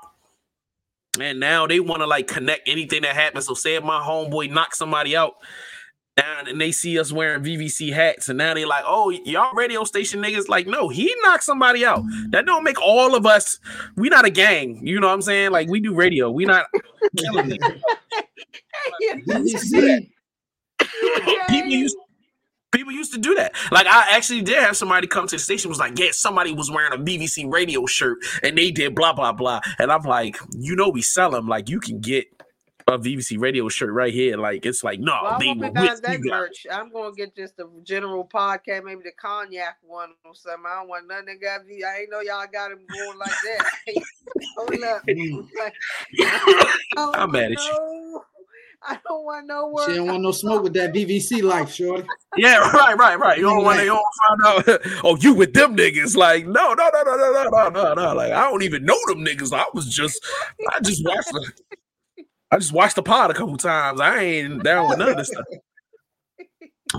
and 1.20 1.40
now 1.40 1.66
they 1.66 1.80
want 1.80 2.00
to 2.00 2.06
like 2.06 2.26
connect 2.26 2.68
anything 2.68 3.02
that 3.02 3.14
happens. 3.14 3.46
So, 3.46 3.54
say 3.54 3.74
if 3.74 3.84
my 3.84 4.00
homeboy 4.00 4.50
knocks 4.50 4.78
somebody 4.78 5.16
out, 5.16 5.34
and, 6.16 6.48
and 6.48 6.60
they 6.60 6.72
see 6.72 6.98
us 6.98 7.12
wearing 7.12 7.42
VVC 7.42 7.92
hats, 7.92 8.28
and 8.28 8.38
now 8.38 8.54
they 8.54 8.64
like, 8.64 8.84
oh, 8.86 9.10
y'all 9.10 9.54
radio 9.54 9.84
station 9.84 10.22
niggas. 10.22 10.48
Like, 10.48 10.66
no, 10.66 10.88
he 10.88 11.14
knocked 11.22 11.44
somebody 11.44 11.84
out. 11.84 12.02
That 12.30 12.46
don't 12.46 12.64
make 12.64 12.80
all 12.80 13.14
of 13.14 13.26
us. 13.26 13.58
We 13.96 14.08
not 14.08 14.24
a 14.24 14.30
gang. 14.30 14.86
You 14.86 15.00
know 15.00 15.08
what 15.08 15.14
I'm 15.14 15.22
saying? 15.22 15.52
Like, 15.52 15.68
we 15.68 15.80
do 15.80 15.94
radio. 15.94 16.30
We 16.30 16.44
not 16.44 16.66
killing 17.16 17.50
niggas. 17.50 17.80
People 21.48 21.70
used 21.70 21.96
People 22.72 22.92
used 22.92 23.12
to 23.12 23.18
do 23.18 23.34
that. 23.34 23.54
Like 23.70 23.86
I 23.86 24.16
actually 24.16 24.42
did 24.42 24.58
have 24.62 24.76
somebody 24.76 25.06
come 25.06 25.26
to 25.26 25.36
the 25.36 25.40
station 25.40 25.68
was 25.68 25.78
like, 25.78 25.98
yeah, 25.98 26.08
somebody 26.12 26.52
was 26.52 26.70
wearing 26.70 26.92
a 26.92 26.98
BBC 26.98 27.50
radio 27.52 27.86
shirt 27.86 28.18
and 28.42 28.56
they 28.56 28.70
did 28.70 28.94
blah 28.94 29.12
blah 29.12 29.32
blah. 29.32 29.60
And 29.78 29.92
I'm 29.92 30.02
like, 30.02 30.36
you 30.58 30.74
know, 30.74 30.88
we 30.88 31.02
sell 31.02 31.30
them. 31.30 31.46
Like 31.48 31.68
you 31.68 31.80
can 31.80 32.00
get 32.00 32.26
a 32.88 32.98
BBC 32.98 33.40
radio 33.40 33.68
shirt 33.68 33.92
right 33.92 34.12
here. 34.12 34.36
Like 34.36 34.66
it's 34.66 34.82
like 34.82 35.00
no, 35.00 35.18
Well, 35.22 35.38
they 35.38 35.48
were 35.48 35.70
with 35.70 36.02
that 36.02 36.18
you 36.18 36.30
merch. 36.30 36.66
I'm 36.70 36.90
gonna 36.92 37.12
get 37.14 37.36
just 37.36 37.56
the 37.56 37.68
general 37.84 38.26
podcast, 38.26 38.84
maybe 38.84 39.02
the 39.04 39.12
cognac 39.20 39.78
one 39.82 40.10
or 40.24 40.34
something. 40.34 40.64
I 40.66 40.76
don't 40.76 40.88
want 40.88 41.08
nothing 41.08 41.26
that 41.26 41.40
got 41.40 41.66
me. 41.66 41.82
I 41.84 42.00
ain't 42.00 42.10
know 42.10 42.20
y'all 42.20 42.46
got 42.52 42.72
him 42.72 42.80
going 42.92 43.18
like 43.18 43.30
that. 43.30 43.72
Hold 44.56 44.82
up. 44.84 45.02
Like, 46.18 47.18
I'm 47.18 47.30
mad 47.32 47.52
at 47.52 47.58
you. 47.58 48.22
Know. 48.82 48.94
I 48.94 48.98
don't 49.06 49.24
want 49.24 49.46
no 49.46 49.68
word. 49.68 49.86
She 49.86 49.94
don't 49.94 50.06
want 50.08 50.22
no 50.22 50.32
smoke 50.32 50.62
with 50.62 50.74
that 50.74 50.92
VVC 50.92 51.42
life, 51.42 51.72
shorty. 51.72 52.06
Yeah, 52.36 52.58
right, 52.72 52.96
right, 52.96 53.18
right. 53.18 53.38
You 53.38 53.44
don't 53.44 53.64
want 53.64 53.78
to. 53.78 53.84
You 53.84 54.02
find 54.28 54.68
out. 54.68 54.80
Oh, 55.04 55.16
you 55.16 55.34
with 55.34 55.52
them 55.52 55.76
niggas? 55.76 56.16
Like 56.16 56.46
no, 56.46 56.74
no, 56.74 56.90
no, 56.92 57.02
no, 57.04 57.16
no, 57.16 57.32
no, 57.32 57.48
no, 57.48 57.68
no, 57.68 57.94
no. 57.94 58.14
Like 58.14 58.32
I 58.32 58.50
don't 58.50 58.62
even 58.62 58.84
know 58.84 58.98
them 59.06 59.24
niggas. 59.24 59.52
I 59.52 59.64
was 59.74 59.86
just, 59.86 60.24
I 60.70 60.80
just 60.80 61.04
watched 61.04 61.32
the, 61.32 61.52
I 62.50 62.58
just 62.58 62.72
watched 62.72 62.96
the 62.96 63.02
pod 63.02 63.30
a 63.30 63.34
couple 63.34 63.56
times. 63.56 64.00
I 64.00 64.18
ain't 64.20 64.62
down 64.62 64.88
with 64.88 64.98
none 64.98 65.10
of 65.10 65.16
this 65.16 65.28
stuff. 65.28 65.44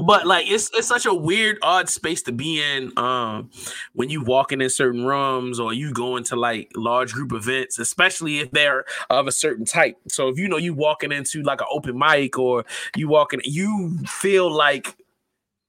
But 0.01 0.25
like 0.25 0.49
it's 0.49 0.71
it's 0.73 0.87
such 0.87 1.05
a 1.05 1.13
weird, 1.13 1.57
odd 1.61 1.89
space 1.89 2.21
to 2.23 2.31
be 2.31 2.61
in. 2.61 2.97
Um, 2.97 3.51
when 3.93 4.09
you 4.09 4.23
walking 4.23 4.61
in 4.61 4.69
certain 4.69 5.05
rooms 5.05 5.59
or 5.59 5.73
you 5.73 5.93
go 5.93 6.17
into 6.17 6.35
like 6.35 6.71
large 6.75 7.13
group 7.13 7.31
events, 7.31 7.77
especially 7.79 8.39
if 8.39 8.51
they're 8.51 8.85
of 9.09 9.27
a 9.27 9.31
certain 9.31 9.65
type. 9.65 9.97
So 10.07 10.29
if 10.29 10.37
you 10.37 10.47
know 10.47 10.57
you 10.57 10.73
walking 10.73 11.11
into 11.11 11.43
like 11.43 11.61
an 11.61 11.67
open 11.71 11.97
mic 11.97 12.39
or 12.39 12.65
you 12.95 13.07
walking, 13.07 13.41
you 13.43 13.99
feel 14.07 14.51
like 14.51 14.95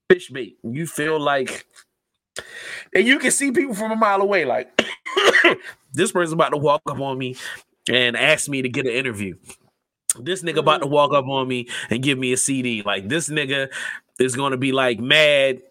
fish 0.09 0.29
bait. 0.29 0.57
You 0.63 0.87
feel 0.87 1.19
like, 1.19 1.65
and 2.93 3.05
you 3.05 3.19
can 3.19 3.31
see 3.31 3.51
people 3.51 3.75
from 3.75 3.91
a 3.91 3.95
mile 3.95 4.21
away. 4.21 4.45
Like 4.45 4.81
this 5.93 6.11
person's 6.11 6.33
about 6.33 6.49
to 6.49 6.57
walk 6.57 6.81
up 6.87 6.99
on 6.99 7.17
me 7.17 7.35
and 7.89 8.17
ask 8.17 8.49
me 8.49 8.61
to 8.61 8.69
get 8.69 8.85
an 8.85 8.93
interview. 8.93 9.35
This 10.19 10.43
nigga 10.43 10.59
about 10.59 10.81
to 10.81 10.87
walk 10.87 11.13
up 11.13 11.27
on 11.27 11.47
me 11.47 11.67
and 11.89 12.01
give 12.01 12.17
me 12.17 12.31
a 12.33 12.37
CD. 12.37 12.81
Like 12.81 13.09
this 13.09 13.29
nigga 13.29 13.69
is 14.19 14.35
gonna 14.35 14.57
be 14.57 14.71
like 14.71 14.99
mad. 14.99 15.61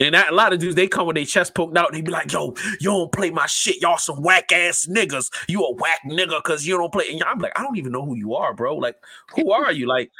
And 0.00 0.14
that, 0.14 0.30
a 0.30 0.34
lot 0.34 0.52
of 0.52 0.58
dudes, 0.58 0.74
they 0.74 0.88
come 0.88 1.06
with 1.06 1.16
their 1.16 1.24
chest 1.24 1.54
poked 1.54 1.76
out 1.76 1.88
and 1.88 1.96
they 1.96 2.00
be 2.00 2.10
like, 2.10 2.32
yo, 2.32 2.54
you 2.80 2.90
don't 2.90 3.12
play 3.12 3.30
my 3.30 3.46
shit. 3.46 3.80
Y'all 3.80 3.98
some 3.98 4.22
whack 4.22 4.50
ass 4.50 4.88
niggas. 4.90 5.30
You 5.48 5.64
a 5.64 5.74
whack 5.74 6.00
nigga 6.06 6.42
because 6.42 6.66
you 6.66 6.76
don't 6.76 6.92
play. 6.92 7.10
And 7.10 7.22
I'm 7.22 7.38
like, 7.38 7.52
I 7.56 7.62
don't 7.62 7.76
even 7.76 7.92
know 7.92 8.04
who 8.04 8.16
you 8.16 8.34
are, 8.34 8.52
bro. 8.54 8.76
Like, 8.76 8.96
who 9.36 9.52
are 9.52 9.70
you? 9.70 9.86
Like, 9.86 10.10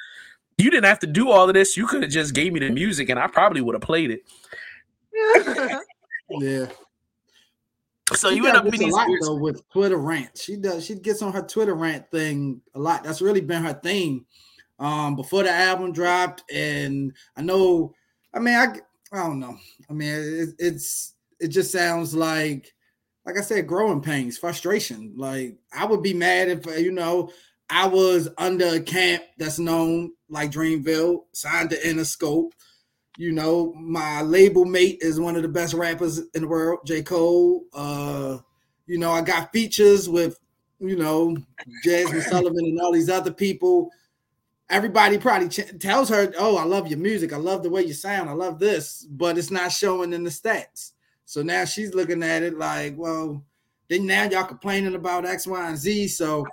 you 0.59 0.71
didn't 0.71 0.85
have 0.85 1.01
to 1.01 1.07
do 1.07 1.31
all 1.31 1.49
of 1.49 1.55
this. 1.55 1.77
You 1.77 1.87
could 1.87 2.03
have 2.03 2.13
just 2.13 2.35
gave 2.35 2.53
me 2.53 2.61
the 2.61 2.71
music 2.71 3.09
and 3.09 3.19
I 3.19 3.27
probably 3.27 3.61
would 3.61 3.75
have 3.75 3.83
played 3.83 4.11
it. 4.11 4.23
Yeah. 6.41 6.67
So 8.15 8.31
She 8.31 8.37
you 8.37 8.47
end 8.47 8.57
up 8.57 8.67
in 8.67 8.75
a 8.75 8.77
these 8.77 8.93
lot 8.93 9.09
though 9.21 9.37
with 9.37 9.69
Twitter 9.71 9.97
rant. 9.97 10.37
She 10.37 10.57
does. 10.57 10.85
She 10.85 10.95
gets 10.95 11.23
on 11.23 11.33
her 11.33 11.43
Twitter 11.43 11.75
rant 11.75 12.11
thing 12.11 12.61
a 12.75 12.79
lot. 12.79 13.05
That's 13.05 13.21
really 13.23 13.41
been 13.41 13.63
her 13.63 13.75
theme 13.75 14.27
um, 14.83 15.17
before 15.17 15.45
the 15.45 15.51
album 15.51 15.93
dropped. 15.93 16.43
And 16.53 17.15
I 17.37 17.43
know. 17.43 17.95
I 18.35 18.39
mean, 18.41 18.55
I 18.55 18.77
I 19.13 19.27
don't 19.27 19.41
know. 19.41 19.57
I 19.89 19.93
mean, 19.93 20.11
it, 20.11 20.49
it's 20.59 21.15
it 21.41 21.49
just 21.49 21.73
sounds 21.73 22.15
like 22.15 22.75
like 23.25 23.39
I 23.39 23.43
said, 23.43 23.67
growing 23.67 24.01
pains, 24.03 24.37
frustration. 24.37 25.15
Like 25.17 25.57
I 25.73 25.85
would 25.87 26.03
be 26.03 26.15
mad 26.15 26.49
if 26.49 26.67
uh, 26.67 26.73
you 26.73 26.93
know 26.93 27.31
I 27.71 27.87
was 27.87 28.29
under 28.39 28.67
a 28.67 28.81
camp 28.81 29.23
that's 29.39 29.59
known 29.59 30.13
like 30.29 30.51
Dreamville, 30.51 31.25
signed 31.33 31.71
to 31.71 31.81
Interscope. 31.81 32.51
You 33.19 33.33
know, 33.33 33.75
my 33.75 34.23
label 34.23 34.65
mate 34.65 34.99
is 35.03 35.21
one 35.21 35.37
of 35.37 35.43
the 35.43 35.49
best 35.49 35.75
rappers 35.75 36.19
in 36.35 36.43
the 36.43 36.49
world, 36.49 36.81
J. 36.87 37.03
Cole. 37.03 37.65
Uh, 37.73 38.39
you 38.87 38.99
know, 38.99 39.11
I 39.11 39.21
got 39.21 39.53
features 39.53 40.09
with, 40.09 40.39
you 40.81 40.97
know, 40.97 41.37
Jazmine 41.85 42.23
Sullivan 42.23 42.65
and 42.65 42.81
all 42.81 42.91
these 42.91 43.11
other 43.11 43.31
people. 43.31 43.91
Everybody 44.73 45.19
probably 45.19 45.51
ch- 45.51 45.79
tells 45.79 46.09
her, 46.09 46.33
"Oh, 46.39 46.57
I 46.57 46.65
love 46.65 46.89
your 46.89 46.99
music. 46.99 47.33
I 47.33 47.37
love 47.37 47.63
the 47.63 47.69
way 47.71 47.85
you 47.85 47.93
sound. 47.93 48.31
I 48.31 48.33
love 48.33 48.59
this," 48.59 49.07
but 49.11 49.37
it's 49.37 49.51
not 49.51 49.71
showing 49.71 50.15
in 50.15 50.25
the 50.25 50.31
stats. 50.31 50.93
So 51.27 51.43
now 51.43 51.67
she's 51.67 51.95
looking 51.95 52.23
at 52.23 52.43
it 52.43 52.57
like, 52.57 52.97
"Well, 52.97 53.45
then 53.89 54.07
now 54.07 54.25
y'all 54.25 54.45
complaining 54.45 54.95
about 54.95 55.27
X, 55.27 55.47
Y, 55.47 55.69
and 55.69 55.77
Z." 55.77 56.09
So 56.09 56.47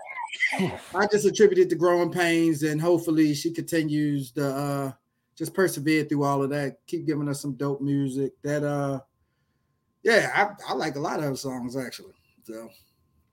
I 0.59 1.07
just 1.09 1.25
attribute 1.25 1.59
it 1.59 1.69
to 1.69 1.75
growing 1.75 2.11
pains, 2.11 2.63
and 2.63 2.81
hopefully 2.81 3.33
she 3.33 3.51
continues 3.51 4.31
to 4.31 4.45
uh, 4.45 4.91
just 5.37 5.53
persevere 5.53 6.03
through 6.03 6.25
all 6.25 6.43
of 6.43 6.49
that. 6.49 6.77
Keep 6.87 7.07
giving 7.07 7.29
us 7.29 7.41
some 7.41 7.53
dope 7.53 7.79
music. 7.79 8.33
That 8.43 8.63
uh, 8.65 8.99
yeah, 10.03 10.31
I, 10.35 10.71
I 10.71 10.75
like 10.75 10.97
a 10.97 10.99
lot 10.99 11.19
of 11.19 11.25
her 11.25 11.35
songs 11.37 11.77
actually. 11.77 12.13
So 12.43 12.69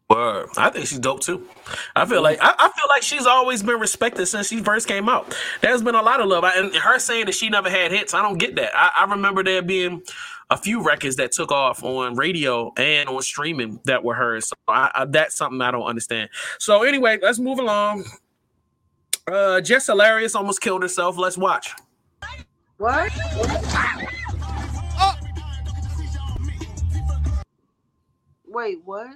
Word. 0.08 0.50
I 0.56 0.70
think 0.70 0.86
she's 0.86 1.00
dope 1.00 1.20
too. 1.20 1.48
I 1.96 2.04
feel 2.06 2.22
like 2.22 2.38
I, 2.40 2.54
I 2.56 2.70
feel 2.70 2.88
like 2.88 3.02
she's 3.02 3.26
always 3.26 3.62
been 3.62 3.80
respected 3.80 4.26
since 4.26 4.48
she 4.48 4.62
first 4.62 4.86
came 4.86 5.08
out. 5.08 5.36
There's 5.62 5.82
been 5.82 5.96
a 5.96 6.02
lot 6.02 6.20
of 6.20 6.28
love, 6.28 6.44
I, 6.44 6.52
and 6.58 6.72
her 6.76 7.00
saying 7.00 7.26
that 7.26 7.34
she 7.34 7.48
never 7.48 7.68
had 7.68 7.90
hits. 7.90 8.14
I 8.14 8.22
don't 8.22 8.38
get 8.38 8.54
that. 8.54 8.70
I, 8.72 9.04
I 9.04 9.10
remember 9.10 9.42
there 9.42 9.62
being 9.62 10.02
a 10.48 10.56
few 10.56 10.84
records 10.84 11.16
that 11.16 11.32
took 11.32 11.50
off 11.50 11.82
on 11.82 12.14
radio 12.14 12.72
and 12.76 13.08
on 13.08 13.20
streaming 13.22 13.80
that 13.84 14.04
were 14.04 14.14
hers. 14.14 14.48
So 14.48 14.54
I, 14.68 14.92
I, 14.94 15.04
that's 15.06 15.34
something 15.34 15.60
I 15.60 15.72
don't 15.72 15.82
understand. 15.82 16.30
So 16.60 16.84
anyway, 16.84 17.18
let's 17.20 17.40
move 17.40 17.58
along. 17.58 18.04
Uh, 19.26 19.60
Jess 19.60 19.86
Hilarious 19.88 20.36
almost 20.36 20.60
killed 20.60 20.82
herself. 20.82 21.18
Let's 21.18 21.36
watch. 21.36 21.74
what? 22.76 23.10
Wait, 28.46 28.78
what? 28.84 29.08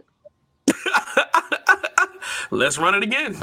Let's 2.51 2.79
run 2.79 2.95
it 2.95 3.03
again. 3.03 3.37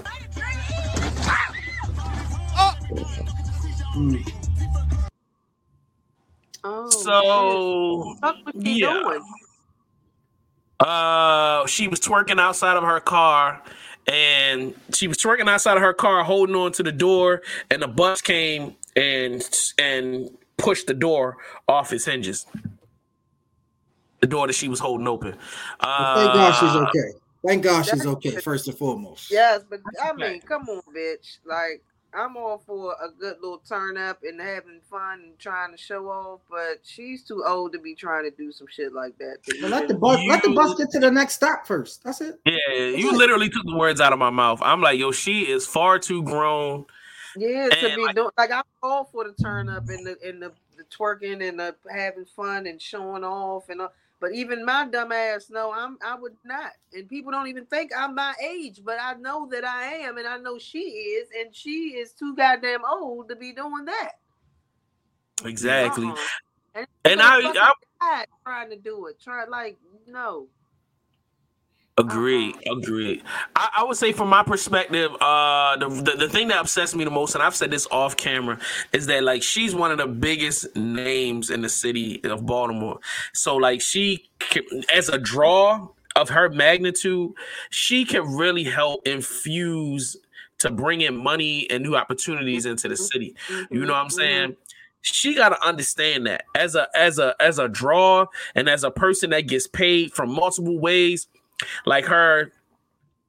Oh, 6.63 6.89
So 6.89 8.15
what 8.19 8.35
was 8.45 8.63
she 8.63 8.81
yeah. 8.81 8.93
doing? 8.93 9.23
Uh, 10.79 11.65
she 11.65 11.87
was 11.87 11.99
twerking 11.99 12.39
outside 12.39 12.77
of 12.77 12.83
her 12.83 12.99
car, 12.99 13.61
and 14.07 14.75
she 14.93 15.07
was 15.07 15.17
twerking 15.17 15.49
outside 15.49 15.77
of 15.77 15.83
her 15.83 15.93
car, 15.93 16.23
holding 16.23 16.55
on 16.55 16.71
to 16.73 16.83
the 16.83 16.91
door, 16.91 17.41
and 17.71 17.81
the 17.81 17.87
bus 17.87 18.21
came 18.21 18.75
and 18.95 19.47
and 19.79 20.29
pushed 20.57 20.87
the 20.87 20.93
door 20.93 21.37
off 21.67 21.93
its 21.93 22.05
hinges. 22.05 22.45
The 24.19 24.27
door 24.27 24.47
that 24.47 24.53
she 24.53 24.67
was 24.67 24.79
holding 24.79 25.07
open. 25.07 25.35
Uh, 25.79 26.15
thank 26.15 26.33
God 26.33 26.51
she's 26.53 26.75
okay. 26.75 27.17
Thank 27.47 27.63
God 27.63 27.85
she's 27.85 28.05
okay. 28.05 28.31
First 28.37 28.67
and 28.67 28.77
foremost. 28.77 29.31
Yes, 29.31 29.63
but 29.69 29.79
I 30.03 30.13
mean, 30.13 30.41
come 30.41 30.63
on, 30.69 30.81
bitch. 30.95 31.37
Like, 31.45 31.83
I'm 32.13 32.37
all 32.37 32.57
for 32.65 32.93
a 33.03 33.09
good 33.09 33.37
little 33.41 33.59
turn 33.59 33.97
up 33.97 34.19
and 34.23 34.39
having 34.39 34.79
fun 34.89 35.21
and 35.23 35.39
trying 35.39 35.71
to 35.71 35.77
show 35.77 36.07
off, 36.09 36.39
but 36.49 36.79
she's 36.83 37.23
too 37.23 37.43
old 37.45 37.73
to 37.73 37.79
be 37.79 37.93
trying 37.95 38.23
to 38.29 38.35
do 38.35 38.51
some 38.51 38.67
shit 38.69 38.93
like 38.93 39.17
that. 39.19 39.43
to 39.43 39.67
let 39.67 39.87
the 39.87 39.93
bus 39.93 40.19
let 40.27 40.41
the 40.43 40.51
bus 40.51 40.75
get 40.75 40.89
to 40.91 40.99
the 40.99 41.11
next 41.11 41.35
stop 41.35 41.67
first. 41.67 42.03
That's 42.03 42.21
it. 42.21 42.39
Yeah, 42.45 42.73
you 42.73 43.15
literally 43.15 43.49
took 43.49 43.63
the 43.65 43.75
words 43.75 44.01
out 44.01 44.13
of 44.13 44.19
my 44.19 44.29
mouth. 44.29 44.59
I'm 44.61 44.81
like, 44.81 44.97
yo, 44.99 45.11
she 45.11 45.41
is 45.41 45.67
far 45.67 45.99
too 45.99 46.23
grown. 46.23 46.85
Yeah, 47.35 47.69
to 47.69 47.95
be 47.95 48.03
like- 48.03 48.15
doing 48.15 48.29
like 48.37 48.51
I'm 48.51 48.63
all 48.81 49.05
for 49.05 49.25
the 49.25 49.33
turn 49.33 49.69
up 49.69 49.87
and 49.89 50.05
the 50.05 50.17
and 50.25 50.41
the 50.41 50.51
the 50.77 50.83
twerking 50.85 51.47
and 51.47 51.59
the 51.59 51.75
having 51.91 52.25
fun 52.25 52.67
and 52.67 52.81
showing 52.81 53.23
off 53.23 53.69
and 53.69 53.81
all. 53.81 53.93
But 54.19 54.33
even 54.33 54.65
my 54.65 54.87
dumb 54.87 55.11
ass, 55.11 55.49
no, 55.51 55.71
I'm 55.73 55.97
I 56.03 56.15
would 56.15 56.35
not. 56.43 56.71
And 56.93 57.07
people 57.07 57.31
don't 57.31 57.47
even 57.47 57.65
think 57.67 57.91
I'm 57.95 58.15
my 58.15 58.33
age, 58.43 58.81
but 58.83 58.97
I 59.01 59.13
know 59.15 59.47
that 59.51 59.63
I 59.63 59.83
am, 59.95 60.17
and 60.17 60.27
I 60.27 60.37
know 60.37 60.57
she 60.57 60.79
is, 60.79 61.29
and 61.39 61.55
she 61.55 61.95
is 61.97 62.13
too 62.13 62.35
goddamn 62.35 62.81
old 62.89 63.29
to 63.29 63.35
be 63.35 63.53
doing 63.53 63.85
that. 63.85 64.13
Exactly. 65.45 66.07
Uh-uh. 66.07 66.15
And, 66.75 66.87
And 67.05 67.21
I- 67.21 67.39
I- 67.41 67.73
I 68.01 68.25
trying 68.45 68.69
to 68.71 68.75
do 68.77 69.07
it. 69.07 69.19
Try 69.21 69.45
like 69.45 69.77
no. 70.07 70.47
Agreed. 71.97 72.55
Agreed. 72.71 73.23
I, 73.55 73.69
I 73.77 73.83
would 73.83 73.97
say, 73.97 74.11
from 74.11 74.29
my 74.29 74.43
perspective, 74.43 75.11
uh, 75.19 75.77
the, 75.77 75.89
the 75.89 76.11
the 76.17 76.29
thing 76.29 76.49
that 76.49 76.59
upsets 76.59 76.93
me 76.93 77.03
the 77.03 77.09
most, 77.09 77.33
and 77.35 77.43
I've 77.43 77.55
said 77.55 77.71
this 77.71 77.87
off 77.89 78.15
camera, 78.17 78.59
is 78.93 79.07
that 79.07 79.23
like 79.23 79.41
she's 79.41 79.73
one 79.73 79.91
of 79.91 79.97
the 79.97 80.07
biggest 80.07 80.75
names 80.75 81.49
in 81.49 81.61
the 81.63 81.69
city 81.69 82.23
of 82.25 82.45
Baltimore. 82.45 82.99
So 83.33 83.55
like 83.55 83.81
she, 83.81 84.29
as 84.93 85.09
a 85.09 85.17
draw 85.17 85.87
of 86.15 86.29
her 86.29 86.49
magnitude, 86.49 87.31
she 87.71 88.05
can 88.05 88.35
really 88.35 88.63
help 88.65 89.07
infuse 89.07 90.17
to 90.59 90.69
bring 90.71 91.01
in 91.01 91.17
money 91.17 91.67
and 91.71 91.83
new 91.83 91.95
opportunities 91.95 92.65
into 92.67 92.87
the 92.89 92.97
city. 92.97 93.35
You 93.71 93.85
know 93.85 93.93
what 93.93 93.99
I'm 94.01 94.07
Mhm, 94.07 94.11
saying? 94.11 94.55
She 95.01 95.35
got 95.35 95.49
to 95.49 95.65
understand 95.65 96.27
that 96.27 96.45
as 96.55 96.75
a 96.75 96.87
as 96.95 97.17
a 97.19 97.35
as 97.39 97.59
a 97.59 97.67
draw 97.67 98.25
and 98.55 98.69
as 98.69 98.83
a 98.83 98.91
person 98.91 99.29
that 99.31 99.41
gets 99.47 99.67
paid 99.67 100.13
from 100.13 100.31
multiple 100.33 100.79
ways, 100.79 101.27
like 101.85 102.05
her 102.05 102.51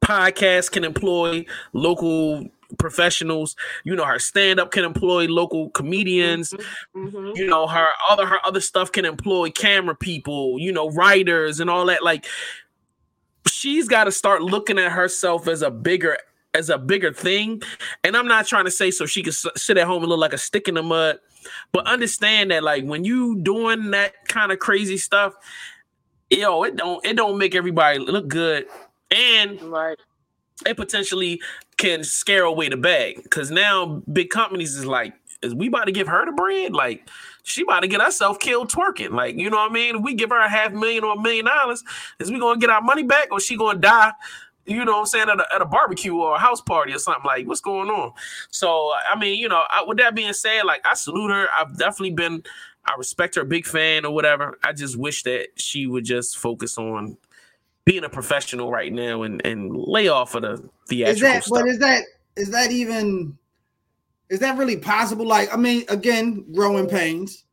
podcast 0.05 0.73
can 0.73 0.85
employ 0.85 1.45
local 1.73 2.49
professionals. 2.79 3.57
You 3.85 3.97
know, 3.97 4.05
her 4.05 4.19
stand 4.19 4.61
up 4.61 4.73
can 4.73 4.85
employ 4.85 5.27
local 5.27 5.71
comedians. 5.71 6.53
mhm, 6.95 7.11
mhm. 7.13 7.37
You 7.37 7.47
know, 7.47 7.67
her 7.67 7.87
other 8.09 8.27
her 8.27 8.39
other 8.45 8.61
stuff 8.61 8.93
can 8.93 9.05
employ 9.05 9.51
camera 9.51 9.95
people. 9.95 10.59
You 10.59 10.73
know, 10.73 10.91
writers 10.91 11.61
and 11.61 11.71
all 11.71 11.87
that. 11.87 12.03
Like, 12.03 12.27
she's 13.47 13.89
got 13.89 14.05
to 14.05 14.13
start 14.13 14.43
looking 14.43 14.79
at 14.79 14.93
herself 14.93 15.49
as 15.49 15.63
a 15.63 15.71
bigger 15.71 16.19
as 16.55 16.71
a 16.71 16.79
bigger 16.79 17.13
thing. 17.13 17.63
And 18.05 18.17
I'm 18.17 18.27
not 18.27 18.47
trying 18.47 18.65
to 18.65 18.71
say 18.71 18.91
so 18.91 19.07
she 19.07 19.23
can 19.23 19.31
s- 19.33 19.47
sit 19.57 19.77
at 19.79 19.87
home 19.87 20.03
and 20.03 20.09
look 20.09 20.19
like 20.21 20.33
a 20.33 20.39
stick 20.39 20.67
in 20.69 20.75
the 20.75 20.83
mud, 20.83 21.19
but 21.73 21.87
understand 21.87 22.51
that 22.51 22.63
like 22.63 22.85
when 22.85 23.05
you 23.05 23.37
doing 23.43 23.91
that 23.91 24.15
kind 24.29 24.51
of 24.51 24.59
crazy 24.59 24.97
stuff, 24.97 25.35
yo, 26.31 26.63
it 26.65 26.77
don't 26.77 27.05
it 27.05 27.17
don't 27.17 27.39
make 27.39 27.55
everybody 27.55 27.99
look 27.99 28.29
good. 28.29 28.67
And 29.11 29.61
Right. 29.63 29.99
it 30.67 30.77
potentially 30.77 31.41
can 31.77 32.05
scare 32.05 32.45
away 32.45 32.69
the 32.69 32.77
bag 32.77 33.23
because 33.23 33.51
now 33.51 34.03
big 34.13 34.31
companies 34.31 34.77
is 34.77 34.85
like, 34.87 35.15
is 35.43 35.55
we 35.55 35.69
about 35.69 35.85
to 35.85 35.93
give 35.93 36.09
her 36.09 36.27
the 36.27 36.33
bread? 36.33 36.73
Like, 36.73 37.09
she 37.45 37.63
about 37.63 37.81
to 37.81 37.89
get 37.89 38.03
herself 38.03 38.39
killed 38.41 38.71
twerking. 38.71 39.11
Like, 39.13 39.37
you 39.37 39.49
know 39.51 39.57
what 39.57 39.71
I 39.71 39.75
mean? 39.75 39.97
If 39.97 40.03
we 40.03 40.15
give 40.15 40.31
her 40.31 40.39
a 40.39 40.49
half 40.49 40.73
million 40.73 41.05
or 41.05 41.15
a 41.15 41.21
million 41.21 41.47
dollars, 41.47 41.83
is 42.19 42.31
we 42.31 42.39
gonna 42.41 42.61
get 42.61 42.71
our 42.71 42.83
money 42.83 43.05
back 43.05 43.29
or 43.31 43.41
she 43.41 43.57
gonna 43.57 43.79
die? 43.79 44.13
You 44.67 44.85
know 44.85 44.93
what 44.93 44.99
I'm 45.01 45.07
saying 45.07 45.29
at 45.31 45.41
a, 45.41 45.47
at 45.55 45.63
a 45.63 45.65
barbecue 45.65 46.15
or 46.15 46.35
a 46.35 46.39
house 46.39 46.61
party 46.61 46.93
or 46.93 46.99
something 46.99 47.25
like 47.25 47.47
what's 47.47 47.63
going 47.63 47.89
on? 47.89 48.13
So 48.51 48.93
I 49.11 49.19
mean, 49.19 49.39
you 49.39 49.49
know, 49.49 49.63
I, 49.71 49.83
with 49.87 49.97
that 49.99 50.15
being 50.15 50.35
said, 50.35 50.65
like 50.65 50.83
I 50.85 50.93
salute 50.95 51.31
her. 51.31 51.49
I've 51.59 51.79
definitely 51.79 52.13
been, 52.13 52.43
I 52.89 52.95
respect 52.97 53.35
her, 53.37 53.45
big 53.45 53.67
fan 53.67 54.05
or 54.05 54.15
whatever. 54.15 54.59
I 54.65 54.73
just 54.73 54.97
wish 54.97 55.23
that 55.25 55.49
she 55.57 55.87
would 55.87 56.05
just 56.05 56.39
focus 56.39 56.79
on 56.79 57.17
being 57.85 58.05
a 58.05 58.09
professional 58.09 58.71
right 58.71 58.93
now 58.93 59.23
and 59.23 59.45
and 59.47 59.75
lay 59.77 60.09
off 60.09 60.35
of 60.35 60.69
the 60.89 61.03
Is 61.05 61.21
that 61.21 61.45
stuff. 61.45 61.61
but 61.61 61.69
is 61.69 61.79
that 61.79 62.03
is 62.37 62.51
that 62.51 62.71
even 62.71 63.37
is 64.31 64.41
that 64.41 64.59
really 64.59 64.77
possible? 64.77 65.27
Like, 65.27 65.53
I 65.53 65.57
mean, 65.57 65.85
again, 65.89 66.45
growing 66.53 66.87
pains. 66.89 67.45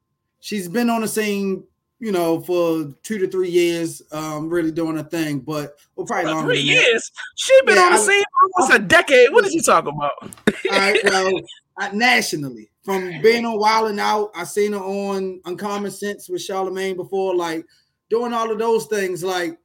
She's 0.41 0.67
been 0.67 0.89
on 0.89 1.01
the 1.01 1.07
scene, 1.07 1.63
you 1.99 2.11
know, 2.11 2.41
for 2.41 2.93
two 3.01 3.17
to 3.17 3.27
three 3.27 3.49
years, 3.49 4.01
um, 4.11 4.49
really 4.49 4.71
doing 4.71 4.97
a 4.99 5.03
thing, 5.03 5.39
but 5.39 5.77
well, 5.95 6.05
probably 6.05 6.31
longer 6.31 6.49
three 6.53 6.59
years. 6.61 7.11
She 7.35 7.53
been 7.65 7.75
Yeah, 7.77 7.83
on 7.83 7.91
the 7.93 7.97
I- 7.97 8.01
scene 8.01 8.23
for 8.23 8.61
almost 8.61 8.79
a 8.79 8.83
decade. 8.85 9.31
What 9.31 9.45
is 9.45 9.53
you 9.53 9.61
talking 9.61 9.93
about? 9.95 10.11
All 10.71 10.77
right, 10.77 10.99
well, 11.05 11.31
uh, 11.81 11.89
nationally, 11.93 12.69
from 12.85 13.19
being 13.21 13.45
on 13.45 13.59
Wild 13.59 13.89
and 13.89 13.99
Out, 13.99 14.31
I 14.35 14.43
seen 14.43 14.73
her 14.73 14.79
on 14.79 15.41
Uncommon 15.45 15.91
Sense 15.91 16.29
with 16.29 16.41
Charlamagne 16.41 16.95
before, 16.95 17.35
like 17.35 17.65
doing 18.11 18.31
all 18.31 18.51
of 18.51 18.59
those 18.59 18.85
things. 18.85 19.23
Like, 19.23 19.57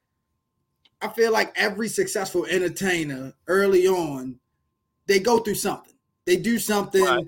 I 1.03 1.09
feel 1.09 1.31
like 1.31 1.53
every 1.55 1.89
successful 1.89 2.47
entertainer 2.47 3.35
early 3.47 3.87
on, 3.87 4.41
they 5.07 5.21
go 5.21 5.39
through 5.39 5.57
something. 5.57 5.93
They 6.25 6.37
do 6.37 6.59
something. 6.59 7.05
Right. 7.05 7.27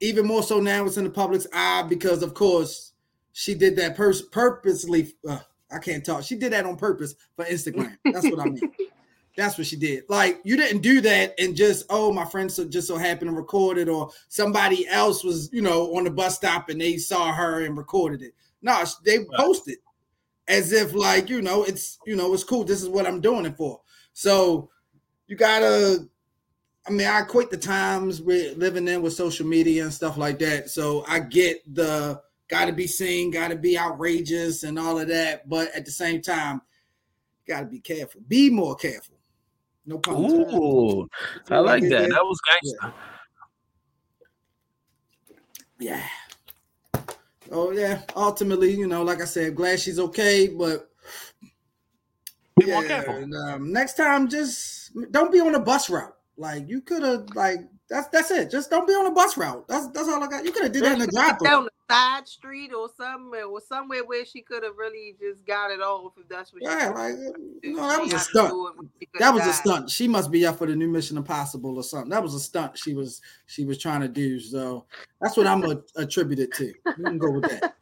Even 0.00 0.26
more 0.26 0.42
so 0.42 0.60
now, 0.60 0.86
it's 0.86 0.96
in 0.96 1.04
the 1.04 1.10
public's 1.10 1.46
eye 1.52 1.84
because, 1.88 2.22
of 2.22 2.32
course, 2.32 2.92
she 3.32 3.54
did 3.54 3.76
that 3.76 3.96
pers- 3.96 4.22
purposely. 4.22 5.14
Uh, 5.28 5.40
I 5.70 5.78
can't 5.78 6.04
talk. 6.04 6.22
She 6.22 6.36
did 6.36 6.52
that 6.52 6.64
on 6.64 6.76
purpose 6.76 7.14
for 7.36 7.44
Instagram. 7.44 7.96
That's 8.04 8.30
what 8.30 8.40
I 8.40 8.44
mean. 8.44 8.60
That's 9.36 9.58
what 9.58 9.66
she 9.66 9.76
did. 9.76 10.04
Like 10.08 10.40
you 10.44 10.56
didn't 10.56 10.82
do 10.82 11.00
that 11.00 11.34
and 11.38 11.56
just 11.56 11.86
oh 11.90 12.12
my 12.12 12.24
friends 12.24 12.54
so 12.54 12.64
just 12.64 12.86
so 12.86 12.96
happened 12.96 13.30
to 13.30 13.36
record 13.36 13.78
it 13.78 13.88
or 13.88 14.10
somebody 14.28 14.86
else 14.88 15.24
was 15.24 15.50
you 15.52 15.62
know 15.62 15.96
on 15.96 16.04
the 16.04 16.10
bus 16.10 16.36
stop 16.36 16.68
and 16.68 16.80
they 16.80 16.96
saw 16.98 17.32
her 17.32 17.64
and 17.64 17.76
recorded 17.76 18.22
it. 18.22 18.34
No, 18.62 18.84
they 19.04 19.24
posted 19.36 19.78
as 20.46 20.72
if 20.72 20.94
like 20.94 21.28
you 21.28 21.42
know 21.42 21.64
it's 21.64 21.98
you 22.06 22.16
know 22.16 22.32
it's 22.32 22.44
cool. 22.44 22.64
This 22.64 22.82
is 22.82 22.88
what 22.88 23.06
I'm 23.06 23.20
doing 23.20 23.46
it 23.46 23.56
for. 23.56 23.80
So 24.12 24.70
you 25.26 25.36
gotta. 25.36 26.08
I 26.86 26.90
mean, 26.90 27.06
I 27.06 27.22
equate 27.22 27.50
the 27.50 27.56
times 27.56 28.20
we're 28.20 28.54
living 28.56 28.86
in 28.88 29.00
with 29.00 29.14
social 29.14 29.46
media 29.46 29.84
and 29.84 29.92
stuff 29.92 30.18
like 30.18 30.38
that. 30.40 30.68
So 30.68 31.02
I 31.08 31.20
get 31.20 31.62
the 31.74 32.20
got 32.48 32.66
to 32.66 32.72
be 32.72 32.86
seen, 32.86 33.30
got 33.30 33.48
to 33.48 33.56
be 33.56 33.78
outrageous 33.78 34.64
and 34.64 34.78
all 34.78 34.98
of 34.98 35.08
that. 35.08 35.48
But 35.48 35.74
at 35.74 35.86
the 35.86 35.90
same 35.90 36.20
time, 36.20 36.60
got 37.48 37.60
to 37.60 37.66
be 37.66 37.80
careful. 37.80 38.20
Be 38.28 38.50
more 38.50 38.74
careful. 38.74 39.13
No 39.86 39.98
pun. 39.98 40.14
Ooh, 40.16 41.08
I 41.50 41.58
like 41.58 41.82
that. 41.82 42.08
That 42.10 42.24
was 42.24 42.40
gangster. 42.48 42.94
Yeah. 45.78 46.02
Oh 47.52 47.72
yeah. 47.72 48.02
Ultimately, 48.16 48.72
you 48.72 48.86
know, 48.86 49.02
like 49.02 49.20
I 49.20 49.26
said, 49.26 49.54
glad 49.54 49.78
she's 49.80 49.98
okay, 49.98 50.48
but 50.48 50.90
Be 52.58 52.66
more 52.66 52.84
careful. 52.84 53.16
and, 53.16 53.34
um, 53.34 53.72
next 53.72 53.94
time, 53.94 54.28
just 54.28 54.92
don't 55.10 55.30
be 55.30 55.40
on 55.40 55.54
a 55.54 55.60
bus 55.60 55.90
route. 55.90 56.14
Like 56.36 56.68
you 56.68 56.80
could 56.80 57.02
have, 57.02 57.28
like 57.34 57.60
that's 57.88 58.08
that's 58.08 58.30
it. 58.30 58.50
Just 58.50 58.70
don't 58.70 58.88
be 58.88 58.94
on 58.94 59.06
a 59.06 59.10
bus 59.10 59.36
route. 59.36 59.68
That's 59.68 59.88
that's 59.88 60.08
all 60.08 60.22
I 60.22 60.28
got. 60.28 60.44
You 60.44 60.52
could 60.52 60.64
have 60.64 60.72
did 60.72 60.84
that 60.84 60.92
in 60.94 60.98
the 61.00 61.06
drive 61.06 61.38
down 61.40 61.64
the 61.64 61.70
side 61.90 62.26
street 62.26 62.72
or 62.72 62.88
somewhere 62.96 63.44
or 63.44 63.60
somewhere 63.60 64.04
where 64.04 64.24
she 64.24 64.42
could 64.42 64.62
have 64.62 64.76
really 64.76 65.16
just 65.20 65.44
got 65.46 65.70
it 65.70 65.80
off 65.80 66.12
if 66.18 66.28
that's 66.28 66.52
what 66.52 66.62
she 66.62 66.68
Yeah, 66.68 66.90
wanted 66.90 67.16
like 67.16 67.34
to 67.62 67.68
you 67.68 67.70
do. 67.70 67.76
know, 67.76 67.88
that 67.88 67.96
She 67.96 68.12
was 68.14 68.14
a 68.14 68.18
stunt. 68.20 68.50
do 68.50 68.66
it 68.68 68.76
when 68.76 68.90
she 68.98 69.06
could 69.06 69.20
That 69.20 69.34
was 69.34 69.46
a 69.46 69.52
stunt. 69.52 69.90
She 69.90 70.08
must 70.08 70.30
be 70.30 70.46
up 70.46 70.56
for 70.58 70.66
the 70.66 70.74
new 70.76 70.88
Mission 70.88 71.16
Impossible 71.16 71.76
or 71.76 71.82
something. 71.82 72.10
That 72.10 72.22
was 72.22 72.34
a 72.34 72.40
stunt 72.40 72.78
she 72.78 72.94
was 72.94 73.20
she 73.46 73.64
was 73.64 73.78
trying 73.78 74.00
to 74.00 74.08
do. 74.08 74.40
So 74.40 74.86
that's 75.20 75.36
what 75.36 75.46
I'm 75.46 75.60
gonna 75.60 75.80
attribute 75.96 76.38
it 76.40 76.54
to. 76.54 76.72
We 76.96 77.04
can 77.04 77.18
go 77.18 77.30
with 77.30 77.44
that. 77.44 77.74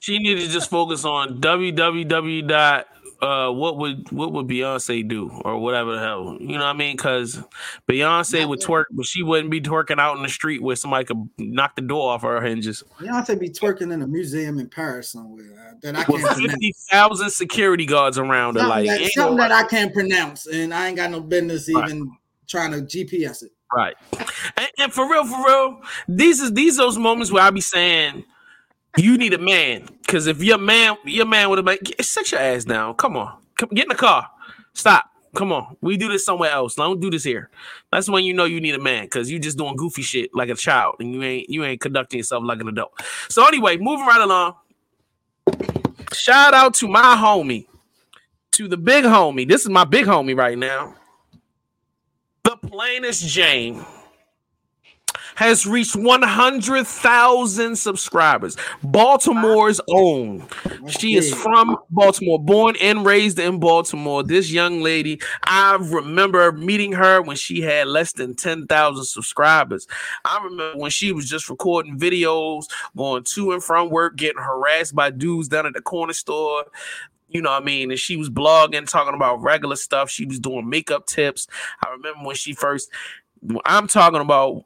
She 0.00 0.18
needed 0.18 0.46
to 0.46 0.52
just 0.52 0.70
focus 0.70 1.04
on 1.04 1.40
www 1.40 2.48
dot 2.48 2.86
uh 3.22 3.50
what 3.50 3.78
would 3.78 4.10
what 4.12 4.32
would 4.32 4.46
Beyonce 4.46 5.06
do 5.08 5.30
or 5.44 5.58
whatever 5.58 5.94
the 5.94 6.00
hell 6.00 6.36
you 6.40 6.58
know 6.58 6.64
what 6.64 6.74
I 6.74 6.78
mean? 6.78 6.96
Because 6.96 7.42
Beyonce 7.88 8.46
would 8.48 8.60
twerk, 8.60 8.84
but 8.90 9.06
she 9.06 9.22
wouldn't 9.22 9.50
be 9.50 9.60
twerking 9.60 9.98
out 9.98 10.16
in 10.16 10.22
the 10.22 10.28
street 10.28 10.62
where 10.62 10.76
somebody 10.76 11.04
could 11.04 11.28
knock 11.38 11.76
the 11.76 11.82
door 11.82 12.12
off 12.12 12.22
her 12.22 12.40
hinges 12.42 12.82
Beyonce 12.98 13.38
be 13.40 13.48
twerking 13.48 13.92
in 13.92 14.02
a 14.02 14.06
museum 14.06 14.58
in 14.58 14.68
Paris 14.68 15.10
somewhere 15.10 15.44
uh, 15.70 15.74
that 15.82 15.96
I 15.96 16.00
with 16.00 16.22
can't 16.22 16.22
pronounce. 16.36 16.40
fifty 16.52 16.74
thousand 16.90 17.30
security 17.30 17.86
guards 17.86 18.18
around 18.18 18.56
her. 18.56 18.66
Like 18.66 18.86
that, 18.86 19.10
something 19.12 19.36
that 19.38 19.52
I 19.52 19.64
can't 19.64 19.92
pronounce, 19.92 20.46
and 20.46 20.72
I 20.74 20.88
ain't 20.88 20.96
got 20.96 21.10
no 21.10 21.20
business 21.20 21.68
Right. 21.72 21.88
even 21.88 22.10
trying 22.46 22.72
to 22.72 22.78
GPS 22.82 23.42
it. 23.42 23.50
Right. 23.74 23.96
And, 24.56 24.68
and 24.78 24.92
for 24.92 25.10
real, 25.10 25.26
for 25.26 25.44
real, 25.44 25.80
these 26.08 26.40
is 26.40 26.52
these 26.52 26.76
those 26.76 26.96
moments 26.96 27.32
where 27.32 27.42
I 27.42 27.50
be 27.50 27.60
saying 27.60 28.24
you 28.96 29.18
need 29.18 29.34
a 29.34 29.38
man. 29.38 29.88
Cause 30.06 30.26
if 30.26 30.42
your 30.42 30.58
man, 30.58 30.96
your 31.04 31.26
man 31.26 31.50
would 31.50 31.58
have 31.58 31.66
been 31.66 31.78
sit 32.00 32.32
your 32.32 32.40
ass 32.40 32.64
down. 32.64 32.94
Come 32.94 33.16
on. 33.16 33.36
Come 33.58 33.70
get 33.70 33.84
in 33.84 33.88
the 33.88 33.94
car. 33.94 34.28
Stop. 34.74 35.10
Come 35.34 35.52
on. 35.52 35.76
We 35.80 35.96
do 35.96 36.08
this 36.08 36.24
somewhere 36.24 36.50
else. 36.50 36.76
Don't 36.76 37.00
do 37.00 37.10
this 37.10 37.24
here. 37.24 37.50
That's 37.92 38.08
when 38.08 38.24
you 38.24 38.32
know 38.32 38.44
you 38.44 38.60
need 38.60 38.74
a 38.74 38.80
man, 38.80 39.04
because 39.04 39.30
you 39.30 39.38
just 39.38 39.58
doing 39.58 39.76
goofy 39.76 40.02
shit 40.02 40.30
like 40.34 40.48
a 40.48 40.54
child 40.54 40.96
and 41.00 41.12
you 41.12 41.22
ain't 41.22 41.50
you 41.50 41.64
ain't 41.64 41.80
conducting 41.80 42.18
yourself 42.18 42.44
like 42.44 42.60
an 42.60 42.68
adult. 42.68 42.92
So 43.28 43.46
anyway, 43.46 43.76
moving 43.76 44.06
right 44.06 44.20
along. 44.20 44.54
Shout 46.12 46.54
out 46.54 46.74
to 46.74 46.88
my 46.88 47.16
homie, 47.18 47.66
to 48.52 48.68
the 48.68 48.76
big 48.76 49.04
homie. 49.04 49.46
This 49.46 49.62
is 49.62 49.68
my 49.68 49.84
big 49.84 50.06
homie 50.06 50.36
right 50.36 50.56
now. 50.56 50.94
The 52.44 52.56
plainest 52.56 53.26
Jane 53.26 53.84
has 55.36 55.66
reached 55.66 55.94
100,000 55.94 57.76
subscribers. 57.76 58.56
Baltimore's 58.82 59.80
own. 59.88 60.46
She 60.88 61.14
is 61.14 61.32
from 61.32 61.76
Baltimore, 61.90 62.42
born 62.42 62.74
and 62.80 63.06
raised 63.06 63.38
in 63.38 63.60
Baltimore. 63.60 64.22
This 64.22 64.50
young 64.50 64.80
lady, 64.82 65.20
I 65.44 65.76
remember 65.76 66.52
meeting 66.52 66.92
her 66.92 67.22
when 67.22 67.36
she 67.36 67.60
had 67.60 67.86
less 67.86 68.12
than 68.12 68.34
10,000 68.34 69.04
subscribers. 69.04 69.86
I 70.24 70.42
remember 70.42 70.78
when 70.78 70.90
she 70.90 71.12
was 71.12 71.28
just 71.28 71.48
recording 71.48 71.98
videos, 71.98 72.64
going 72.96 73.24
to 73.24 73.52
and 73.52 73.62
from 73.62 73.90
work, 73.90 74.16
getting 74.16 74.42
harassed 74.42 74.94
by 74.94 75.10
dudes 75.10 75.48
down 75.48 75.66
at 75.66 75.74
the 75.74 75.82
corner 75.82 76.12
store 76.12 76.64
you 77.28 77.42
know 77.42 77.50
what 77.50 77.62
I 77.62 77.64
mean? 77.64 77.90
And 77.90 77.98
she 77.98 78.16
was 78.16 78.30
blogging, 78.30 78.88
talking 78.88 79.14
about 79.14 79.42
regular 79.42 79.74
stuff. 79.76 80.08
She 80.08 80.24
was 80.26 80.38
doing 80.38 80.68
makeup 80.68 81.06
tips. 81.06 81.48
I 81.84 81.90
remember 81.90 82.20
when 82.24 82.36
she 82.36 82.52
first, 82.52 82.88
I'm 83.64 83.88
talking 83.88 84.20
about, 84.20 84.64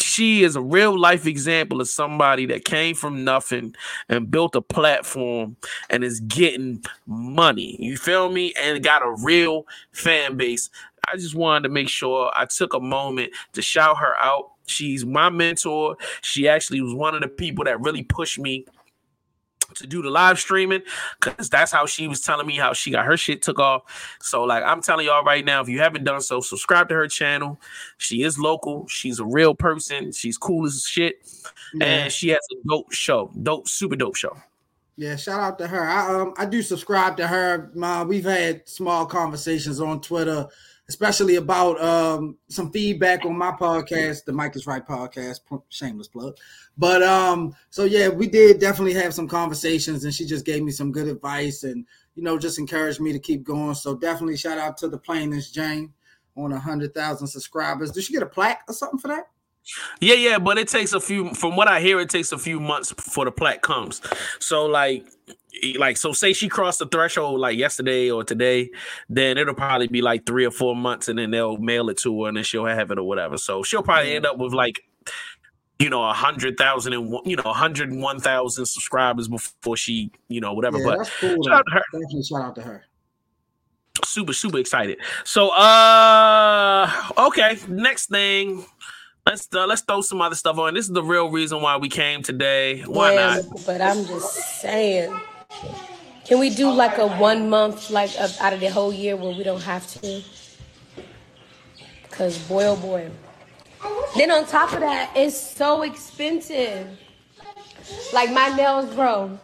she 0.00 0.42
is 0.42 0.56
a 0.56 0.60
real 0.60 0.98
life 0.98 1.26
example 1.26 1.80
of 1.80 1.88
somebody 1.88 2.46
that 2.46 2.64
came 2.64 2.94
from 2.94 3.24
nothing 3.24 3.74
and 4.08 4.30
built 4.30 4.54
a 4.54 4.60
platform 4.60 5.56
and 5.90 6.04
is 6.04 6.20
getting 6.20 6.84
money. 7.06 7.76
You 7.78 7.96
feel 7.96 8.30
me? 8.30 8.52
And 8.60 8.82
got 8.82 9.02
a 9.02 9.14
real 9.22 9.66
fan 9.92 10.36
base. 10.36 10.70
I 11.12 11.16
just 11.16 11.34
wanted 11.34 11.68
to 11.68 11.74
make 11.74 11.88
sure 11.88 12.30
I 12.34 12.46
took 12.46 12.74
a 12.74 12.80
moment 12.80 13.32
to 13.52 13.62
shout 13.62 13.98
her 13.98 14.16
out. 14.16 14.52
She's 14.66 15.06
my 15.06 15.30
mentor. 15.30 15.96
She 16.22 16.48
actually 16.48 16.80
was 16.80 16.94
one 16.94 17.14
of 17.14 17.20
the 17.20 17.28
people 17.28 17.64
that 17.64 17.80
really 17.80 18.02
pushed 18.02 18.38
me 18.38 18.66
to 19.76 19.86
do 19.86 20.02
the 20.02 20.10
live 20.10 20.38
streaming 20.38 20.82
because 21.20 21.48
that's 21.48 21.72
how 21.72 21.86
she 21.86 22.08
was 22.08 22.20
telling 22.20 22.46
me 22.46 22.56
how 22.56 22.72
she 22.72 22.90
got 22.90 23.04
her 23.04 23.16
shit 23.16 23.42
took 23.42 23.58
off. 23.58 24.16
So, 24.20 24.42
like, 24.44 24.64
I'm 24.64 24.82
telling 24.82 25.06
y'all 25.06 25.24
right 25.24 25.44
now, 25.44 25.60
if 25.62 25.68
you 25.68 25.80
haven't 25.80 26.04
done 26.04 26.20
so, 26.20 26.40
subscribe 26.40 26.88
to 26.88 26.94
her 26.94 27.08
channel. 27.08 27.60
She 27.98 28.22
is 28.22 28.38
local, 28.38 28.86
she's 28.88 29.18
a 29.18 29.24
real 29.24 29.54
person, 29.54 30.12
she's 30.12 30.36
cool 30.36 30.66
as 30.66 30.84
shit, 30.84 31.16
yeah. 31.74 31.86
and 31.86 32.12
she 32.12 32.28
has 32.30 32.40
a 32.52 32.68
dope 32.68 32.92
show, 32.92 33.30
dope, 33.42 33.68
super 33.68 33.96
dope 33.96 34.16
show. 34.16 34.36
Yeah, 34.98 35.16
shout 35.16 35.40
out 35.40 35.58
to 35.58 35.66
her. 35.66 35.86
I 35.86 36.14
um 36.14 36.34
I 36.38 36.46
do 36.46 36.62
subscribe 36.62 37.18
to 37.18 37.26
her. 37.26 37.70
Ma, 37.74 38.02
we've 38.02 38.24
had 38.24 38.66
small 38.66 39.04
conversations 39.04 39.78
on 39.78 40.00
Twitter 40.00 40.48
especially 40.88 41.36
about 41.36 41.82
um, 41.82 42.36
some 42.48 42.70
feedback 42.70 43.24
on 43.24 43.36
my 43.36 43.50
podcast, 43.50 44.24
the 44.24 44.32
Mike 44.32 44.54
is 44.54 44.66
Right 44.66 44.86
podcast, 44.86 45.40
shameless 45.68 46.08
plug. 46.08 46.36
But 46.78 47.02
um, 47.02 47.54
so 47.70 47.84
yeah, 47.84 48.08
we 48.08 48.28
did 48.28 48.60
definitely 48.60 48.94
have 48.94 49.14
some 49.14 49.28
conversations, 49.28 50.04
and 50.04 50.14
she 50.14 50.26
just 50.26 50.46
gave 50.46 50.62
me 50.62 50.70
some 50.70 50.92
good 50.92 51.08
advice 51.08 51.64
and 51.64 51.86
you 52.14 52.22
know 52.22 52.38
just 52.38 52.58
encouraged 52.58 53.00
me 53.00 53.12
to 53.12 53.18
keep 53.18 53.42
going. 53.42 53.74
So 53.74 53.96
definitely 53.96 54.36
shout 54.36 54.58
out 54.58 54.76
to 54.78 54.88
the 54.88 54.98
plainest 54.98 55.54
Jane 55.54 55.92
on 56.36 56.52
a 56.52 56.58
hundred 56.58 56.94
thousand 56.94 57.26
subscribers. 57.28 57.90
Did 57.90 58.04
she 58.04 58.12
get 58.12 58.22
a 58.22 58.26
plaque 58.26 58.62
or 58.68 58.74
something 58.74 58.98
for 58.98 59.08
that? 59.08 59.24
Yeah, 60.00 60.14
yeah, 60.14 60.38
but 60.38 60.58
it 60.58 60.68
takes 60.68 60.92
a 60.92 61.00
few. 61.00 61.34
From 61.34 61.56
what 61.56 61.66
I 61.66 61.80
hear, 61.80 61.98
it 61.98 62.10
takes 62.10 62.30
a 62.30 62.38
few 62.38 62.60
months 62.60 62.92
before 62.92 63.24
the 63.24 63.32
plaque 63.32 63.62
comes. 63.62 64.00
So 64.38 64.66
like 64.66 65.04
like 65.78 65.96
so 65.96 66.12
say 66.12 66.32
she 66.32 66.48
crossed 66.48 66.78
the 66.78 66.86
threshold 66.86 67.40
like 67.40 67.56
yesterday 67.56 68.10
or 68.10 68.22
today 68.22 68.70
then 69.08 69.38
it'll 69.38 69.54
probably 69.54 69.88
be 69.88 70.02
like 70.02 70.26
three 70.26 70.44
or 70.44 70.50
four 70.50 70.76
months 70.76 71.08
and 71.08 71.18
then 71.18 71.30
they'll 71.30 71.56
mail 71.56 71.88
it 71.88 71.96
to 71.96 72.22
her 72.22 72.28
and 72.28 72.36
then 72.36 72.44
she'll 72.44 72.66
have 72.66 72.90
it 72.90 72.98
or 72.98 73.04
whatever. 73.04 73.38
So 73.38 73.62
she'll 73.62 73.82
probably 73.82 74.14
end 74.14 74.26
up 74.26 74.38
with 74.38 74.52
like 74.52 74.82
you 75.78 75.90
know 75.90 76.08
a 76.08 76.12
hundred 76.12 76.56
thousand 76.56 76.92
and 76.92 77.10
one 77.10 77.22
you 77.24 77.36
know 77.36 77.42
a 77.44 77.52
hundred 77.52 77.90
and 77.90 78.02
one 78.02 78.20
thousand 78.20 78.66
subscribers 78.66 79.28
before 79.28 79.76
she 79.76 80.10
you 80.28 80.40
know 80.40 80.52
whatever. 80.52 80.78
Yeah, 80.78 80.84
but 80.84 80.98
that's 80.98 81.10
cool 81.20 81.42
shout 81.44 81.54
out 81.54 81.64
to 81.66 81.72
her. 81.74 81.82
definitely 81.92 82.22
shout 82.22 82.42
out 82.42 82.54
to 82.56 82.62
her. 82.62 82.84
Super 84.04 84.32
super 84.32 84.58
excited. 84.58 84.98
So 85.24 85.50
uh 85.50 86.90
okay 87.18 87.58
next 87.68 88.10
thing 88.10 88.64
Let's 89.26 89.48
uh, 89.52 89.66
let's 89.66 89.82
throw 89.82 90.02
some 90.02 90.20
other 90.20 90.36
stuff 90.36 90.56
on. 90.56 90.74
This 90.74 90.86
is 90.86 90.92
the 90.92 91.02
real 91.02 91.28
reason 91.28 91.60
why 91.60 91.76
we 91.78 91.88
came 91.88 92.22
today. 92.22 92.82
Why 92.82 93.14
yeah, 93.14 93.40
not? 93.42 93.66
But 93.66 93.80
I'm 93.80 94.06
just 94.06 94.60
saying, 94.60 95.20
can 96.24 96.38
we 96.38 96.48
do 96.48 96.70
like 96.70 96.96
a 96.98 97.08
one 97.08 97.50
month, 97.50 97.90
like 97.90 98.16
out 98.16 98.52
of 98.52 98.60
the 98.60 98.70
whole 98.70 98.92
year, 98.92 99.16
where 99.16 99.34
we 99.34 99.42
don't 99.42 99.62
have 99.62 99.84
to? 100.00 100.22
Cause 102.12 102.38
boy, 102.46 102.66
oh 102.66 102.76
boy. 102.76 103.10
Then 104.16 104.30
on 104.30 104.46
top 104.46 104.72
of 104.72 104.78
that, 104.80 105.10
it's 105.16 105.36
so 105.36 105.82
expensive. 105.82 106.86
Like 108.12 108.30
my 108.30 108.50
nails, 108.50 108.94
bro. 108.94 109.40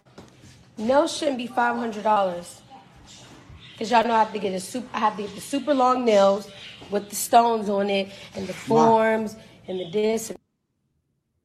Nails 0.79 1.17
shouldn't 1.17 1.39
be 1.39 1.49
five 1.49 1.75
hundred 1.77 2.05
dollars. 2.05 2.63
Cause 3.79 3.91
y'all 3.91 4.05
know 4.05 4.15
I 4.15 4.21
have 4.21 4.33
to 4.33 4.39
get 4.39 4.55
a 4.55 4.61
super. 4.61 4.87
I 4.95 5.01
have 5.01 5.17
to 5.17 5.23
get 5.23 5.35
the 5.35 5.41
super 5.41 5.75
long 5.75 6.05
nails 6.05 6.49
with 6.93 7.11
the 7.11 7.17
stones 7.17 7.69
on 7.69 7.91
it 7.91 8.11
and 8.37 8.47
the 8.47 8.53
forms 8.53 9.35
wow. 9.35 9.41
And 9.69 9.81
the 9.81 9.91
this. 9.91 10.33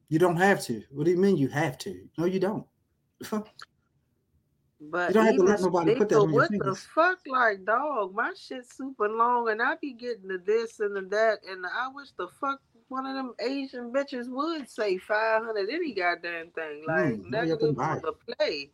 You 0.08 0.18
don't 0.18 0.36
have 0.36 0.62
to. 0.64 0.82
What 0.90 1.04
do 1.04 1.10
you 1.10 1.18
mean 1.18 1.36
you 1.36 1.48
have 1.48 1.76
to? 1.78 2.08
No, 2.16 2.24
you 2.24 2.40
don't. 2.40 2.66
But 4.80 5.08
you 5.08 5.14
don't 5.14 5.26
have 5.26 5.36
to 5.36 5.42
let 5.42 5.60
nobody 5.60 5.94
put 5.96 6.08
that 6.08 6.18
on 6.18 6.32
what 6.32 6.50
the 6.50 6.74
fuck, 6.74 7.18
like 7.26 7.64
dog? 7.64 8.14
My 8.14 8.32
shit 8.38 8.64
super 8.70 9.08
long, 9.08 9.50
and 9.50 9.60
I 9.60 9.74
be 9.80 9.92
getting 9.92 10.28
the 10.28 10.38
this 10.38 10.80
and 10.80 10.96
the 10.96 11.02
that, 11.10 11.40
and 11.48 11.64
I 11.66 11.88
wish 11.92 12.10
the 12.16 12.28
fuck 12.40 12.60
one 12.88 13.04
of 13.04 13.14
them 13.14 13.34
Asian 13.40 13.92
bitches 13.92 14.28
would 14.28 14.70
say 14.70 14.96
five 14.96 15.44
hundred 15.44 15.68
any 15.68 15.92
goddamn 15.92 16.50
thing, 16.50 16.84
like 16.86 17.14
mm, 17.14 17.30
negative 17.30 17.78
on 17.78 18.00
the 18.02 18.12
play. 18.12 18.70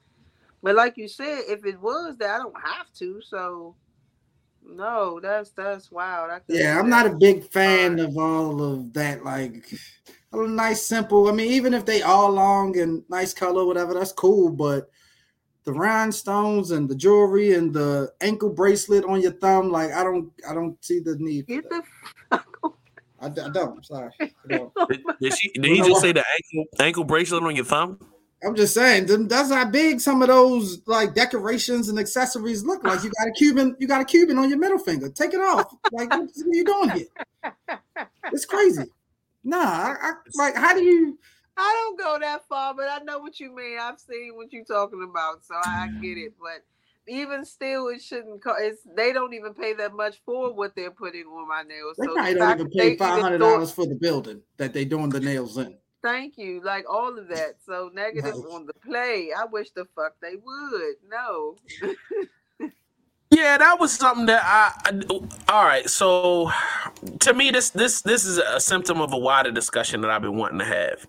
But 0.62 0.76
like 0.76 0.96
you 0.96 1.08
said, 1.08 1.42
if 1.48 1.64
it 1.64 1.80
was 1.80 2.16
that, 2.18 2.30
I 2.30 2.38
don't 2.38 2.56
have 2.62 2.92
to. 2.98 3.20
So 3.20 3.74
no, 4.66 5.20
that's 5.20 5.50
that's 5.50 5.90
wild. 5.90 6.40
yeah, 6.48 6.78
I'm 6.78 6.88
not 6.88 7.06
a 7.06 7.16
big 7.16 7.50
fan 7.50 7.98
of 7.98 8.16
all 8.16 8.62
of 8.62 8.92
that. 8.94 9.24
Like 9.24 9.64
a 10.32 10.48
nice, 10.48 10.86
simple. 10.86 11.28
I 11.28 11.32
mean, 11.32 11.52
even 11.52 11.74
if 11.74 11.84
they 11.84 12.02
all 12.02 12.30
long 12.30 12.78
and 12.78 13.02
nice 13.08 13.32
color, 13.32 13.64
whatever, 13.64 13.94
that's 13.94 14.12
cool. 14.12 14.50
But 14.50 14.90
the 15.64 15.72
rhinestones 15.72 16.70
and 16.70 16.88
the 16.88 16.94
jewelry 16.94 17.54
and 17.54 17.72
the 17.72 18.12
ankle 18.20 18.50
bracelet 18.50 19.04
on 19.04 19.20
your 19.20 19.32
thumb. 19.32 19.70
Like 19.70 19.92
I 19.92 20.04
don't, 20.04 20.30
I 20.48 20.54
don't 20.54 20.82
see 20.84 21.00
the 21.00 21.16
need. 21.18 21.46
Get 21.46 21.68
the 21.68 21.82
I, 22.32 23.26
I 23.26 23.28
don't. 23.28 23.76
I'm 23.76 23.82
sorry. 23.82 24.10
I 24.20 24.28
don't. 24.48 24.72
Did, 25.20 25.32
she, 25.34 25.50
did 25.52 25.64
he 25.64 25.78
just 25.78 26.00
say 26.00 26.12
the 26.12 26.24
ankle 26.24 26.64
ankle 26.80 27.04
bracelet 27.04 27.42
on 27.42 27.56
your 27.56 27.64
thumb? 27.64 27.98
I'm 28.46 28.54
just 28.54 28.74
saying 28.74 29.06
that's 29.28 29.50
how 29.50 29.64
big 29.64 30.00
some 30.00 30.22
of 30.22 30.28
those 30.28 30.82
like 30.86 31.14
decorations 31.14 31.88
and 31.88 31.98
accessories 31.98 32.64
look 32.64 32.84
like. 32.84 33.02
You 33.02 33.10
got 33.18 33.28
a 33.28 33.32
Cuban, 33.32 33.76
you 33.78 33.86
got 33.86 34.00
a 34.00 34.04
Cuban 34.04 34.38
on 34.38 34.48
your 34.48 34.58
middle 34.58 34.78
finger. 34.78 35.08
Take 35.08 35.34
it 35.34 35.40
off. 35.40 35.74
Like 35.92 36.10
what 36.10 36.20
are 36.20 36.52
you 36.52 36.64
doing 36.64 36.90
here? 36.90 37.06
It's 38.32 38.44
crazy. 38.44 38.84
Nah, 39.44 39.58
I, 39.58 39.94
I 40.00 40.12
like 40.36 40.56
how 40.56 40.74
do 40.74 40.82
you 40.82 41.18
I 41.56 41.72
don't 41.82 41.98
go 41.98 42.18
that 42.20 42.46
far, 42.48 42.74
but 42.74 42.88
I 42.88 42.98
know 43.04 43.18
what 43.20 43.38
you 43.38 43.54
mean. 43.54 43.78
I've 43.80 44.00
seen 44.00 44.32
what 44.34 44.52
you're 44.52 44.64
talking 44.64 45.06
about, 45.08 45.44
so 45.44 45.54
I 45.54 45.88
get 46.00 46.18
it. 46.18 46.34
But 46.40 46.64
even 47.06 47.44
still, 47.44 47.88
it 47.88 48.02
shouldn't. 48.02 48.42
Co- 48.42 48.56
it's 48.58 48.82
they 48.96 49.12
don't 49.12 49.34
even 49.34 49.54
pay 49.54 49.74
that 49.74 49.94
much 49.94 50.20
for 50.24 50.52
what 50.52 50.74
they're 50.74 50.90
putting 50.90 51.26
on 51.26 51.48
my 51.48 51.62
nails. 51.62 51.96
They 51.98 52.06
so 52.06 52.14
probably 52.14 52.34
don't 52.34 52.60
even 52.60 52.70
pay 52.70 52.96
five 52.96 53.22
hundred 53.22 53.38
dollars 53.38 53.70
for 53.70 53.86
the 53.86 53.94
building 53.94 54.42
that 54.56 54.72
they're 54.72 54.84
doing 54.84 55.10
the 55.10 55.20
nails 55.20 55.56
in. 55.58 55.76
Thank 56.04 56.38
you, 56.38 56.60
like 56.62 56.84
all 56.88 57.18
of 57.18 57.28
that. 57.28 57.56
So 57.66 57.90
negative 57.92 58.34
right. 58.34 58.54
on 58.54 58.66
the 58.66 58.74
play. 58.74 59.30
I 59.36 59.46
wish 59.46 59.70
the 59.70 59.86
fuck 59.96 60.14
they 60.20 60.36
would. 60.36 60.94
No. 61.10 61.56
Yeah, 63.30 63.58
that 63.58 63.80
was 63.80 63.92
something 63.92 64.26
that 64.26 64.44
I, 64.44 64.90
I, 64.90 65.52
All 65.52 65.64
right, 65.64 65.90
so 65.90 66.52
to 67.18 67.34
me, 67.34 67.50
this 67.50 67.70
this 67.70 68.02
this 68.02 68.24
is 68.24 68.38
a 68.38 68.60
symptom 68.60 69.00
of 69.00 69.12
a 69.12 69.18
wider 69.18 69.50
discussion 69.50 70.02
that 70.02 70.10
I've 70.10 70.22
been 70.22 70.36
wanting 70.36 70.60
to 70.60 70.64
have 70.64 71.04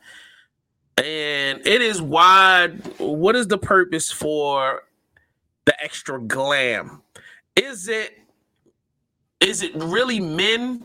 and 0.97 1.65
it 1.65 1.81
is 1.81 2.01
wide. 2.01 2.81
What 2.99 3.35
is 3.35 3.47
the 3.47 3.57
purpose 3.57 4.11
for 4.11 4.83
the 5.65 5.83
extra 5.83 6.21
glam? 6.21 7.01
Is 7.55 7.87
it 7.87 8.17
is 9.41 9.61
it 9.61 9.75
really 9.75 10.19
men 10.19 10.83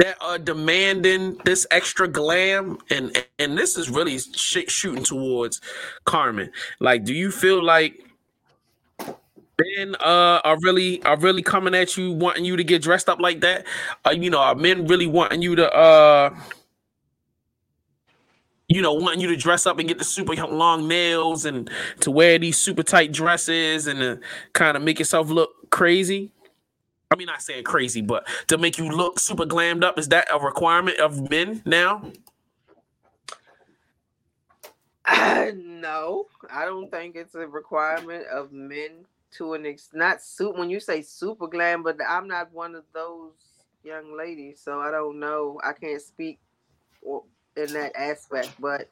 that 0.00 0.16
are 0.22 0.38
demanding 0.38 1.36
this 1.44 1.66
extra 1.70 2.08
glam 2.08 2.78
and 2.90 3.26
and 3.38 3.56
this 3.56 3.76
is 3.76 3.90
really 3.90 4.18
sh- 4.18 4.64
shooting 4.68 5.04
towards 5.04 5.60
Carmen 6.04 6.50
like 6.80 7.04
do 7.04 7.12
you 7.12 7.30
feel 7.30 7.62
like 7.62 8.02
men 8.98 9.94
uh, 10.00 10.40
are 10.42 10.56
really 10.62 11.02
are 11.04 11.18
really 11.18 11.42
coming 11.42 11.74
at 11.74 11.98
you 11.98 12.12
wanting 12.12 12.46
you 12.46 12.56
to 12.56 12.64
get 12.64 12.80
dressed 12.80 13.10
up 13.10 13.20
like 13.20 13.40
that 13.42 13.66
uh, 14.06 14.10
you 14.10 14.30
know 14.30 14.38
are 14.38 14.54
men 14.54 14.86
really 14.86 15.06
wanting 15.06 15.42
you 15.42 15.54
to 15.54 15.70
uh 15.70 16.34
you 18.70 18.80
know, 18.80 18.92
wanting 18.92 19.20
you 19.20 19.26
to 19.26 19.36
dress 19.36 19.66
up 19.66 19.80
and 19.80 19.88
get 19.88 19.98
the 19.98 20.04
super 20.04 20.32
long 20.46 20.86
nails 20.86 21.44
and 21.44 21.68
to 21.98 22.10
wear 22.12 22.38
these 22.38 22.56
super 22.56 22.84
tight 22.84 23.10
dresses 23.10 23.88
and 23.88 23.98
to 23.98 24.20
kind 24.52 24.76
of 24.76 24.82
make 24.84 25.00
yourself 25.00 25.28
look 25.28 25.50
crazy. 25.70 26.30
I 27.12 27.16
mean, 27.16 27.26
not 27.26 27.42
saying 27.42 27.64
crazy, 27.64 28.02
but 28.02 28.28
to 28.46 28.56
make 28.56 28.78
you 28.78 28.88
look 28.88 29.18
super 29.18 29.44
glammed 29.44 29.82
up. 29.82 29.98
Is 29.98 30.08
that 30.08 30.28
a 30.32 30.38
requirement 30.38 31.00
of 31.00 31.28
men 31.28 31.60
now? 31.66 32.04
Uh, 35.04 35.50
no, 35.56 36.26
I 36.52 36.64
don't 36.64 36.88
think 36.88 37.16
it's 37.16 37.34
a 37.34 37.48
requirement 37.48 38.26
of 38.28 38.52
men 38.52 39.06
to 39.32 39.54
an 39.54 39.66
ex. 39.66 39.88
Not 39.92 40.22
suit 40.22 40.56
when 40.56 40.70
you 40.70 40.78
say 40.78 41.02
super 41.02 41.48
glam, 41.48 41.82
but 41.82 41.96
I'm 42.08 42.28
not 42.28 42.52
one 42.52 42.76
of 42.76 42.84
those 42.94 43.32
young 43.82 44.16
ladies, 44.16 44.60
so 44.62 44.80
I 44.80 44.92
don't 44.92 45.18
know. 45.18 45.60
I 45.64 45.72
can't 45.72 46.00
speak 46.00 46.38
in 47.02 47.72
that 47.72 47.90
aspect. 47.96 48.52
But 48.60 48.88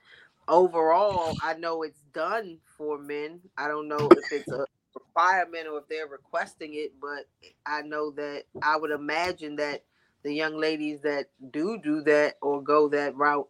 overall, 0.49 1.37
I 1.41 1.55
know 1.55 1.83
it's 1.83 2.03
done 2.13 2.59
for 2.77 2.99
men. 2.99 3.39
I 3.57 3.69
don't 3.69 3.87
know 3.87 4.09
if 4.11 4.33
it's 4.33 4.51
a 4.51 4.67
requirement 5.19 5.67
or 5.69 5.79
if 5.79 5.89
they're 5.89 6.07
requesting 6.07 6.75
it, 6.75 6.93
but 7.01 7.27
I 7.67 7.83
know 7.83 8.11
that 8.13 8.45
I 8.63 8.77
would 8.77 8.91
imagine 8.91 9.57
that 9.57 9.85
the 10.23 10.33
young 10.33 10.57
ladies 10.57 11.01
that 11.03 11.27
do 11.51 11.79
do 11.83 12.03
that 12.03 12.37
or 12.43 12.63
go 12.63 12.89
that 12.89 13.17
route 13.17 13.49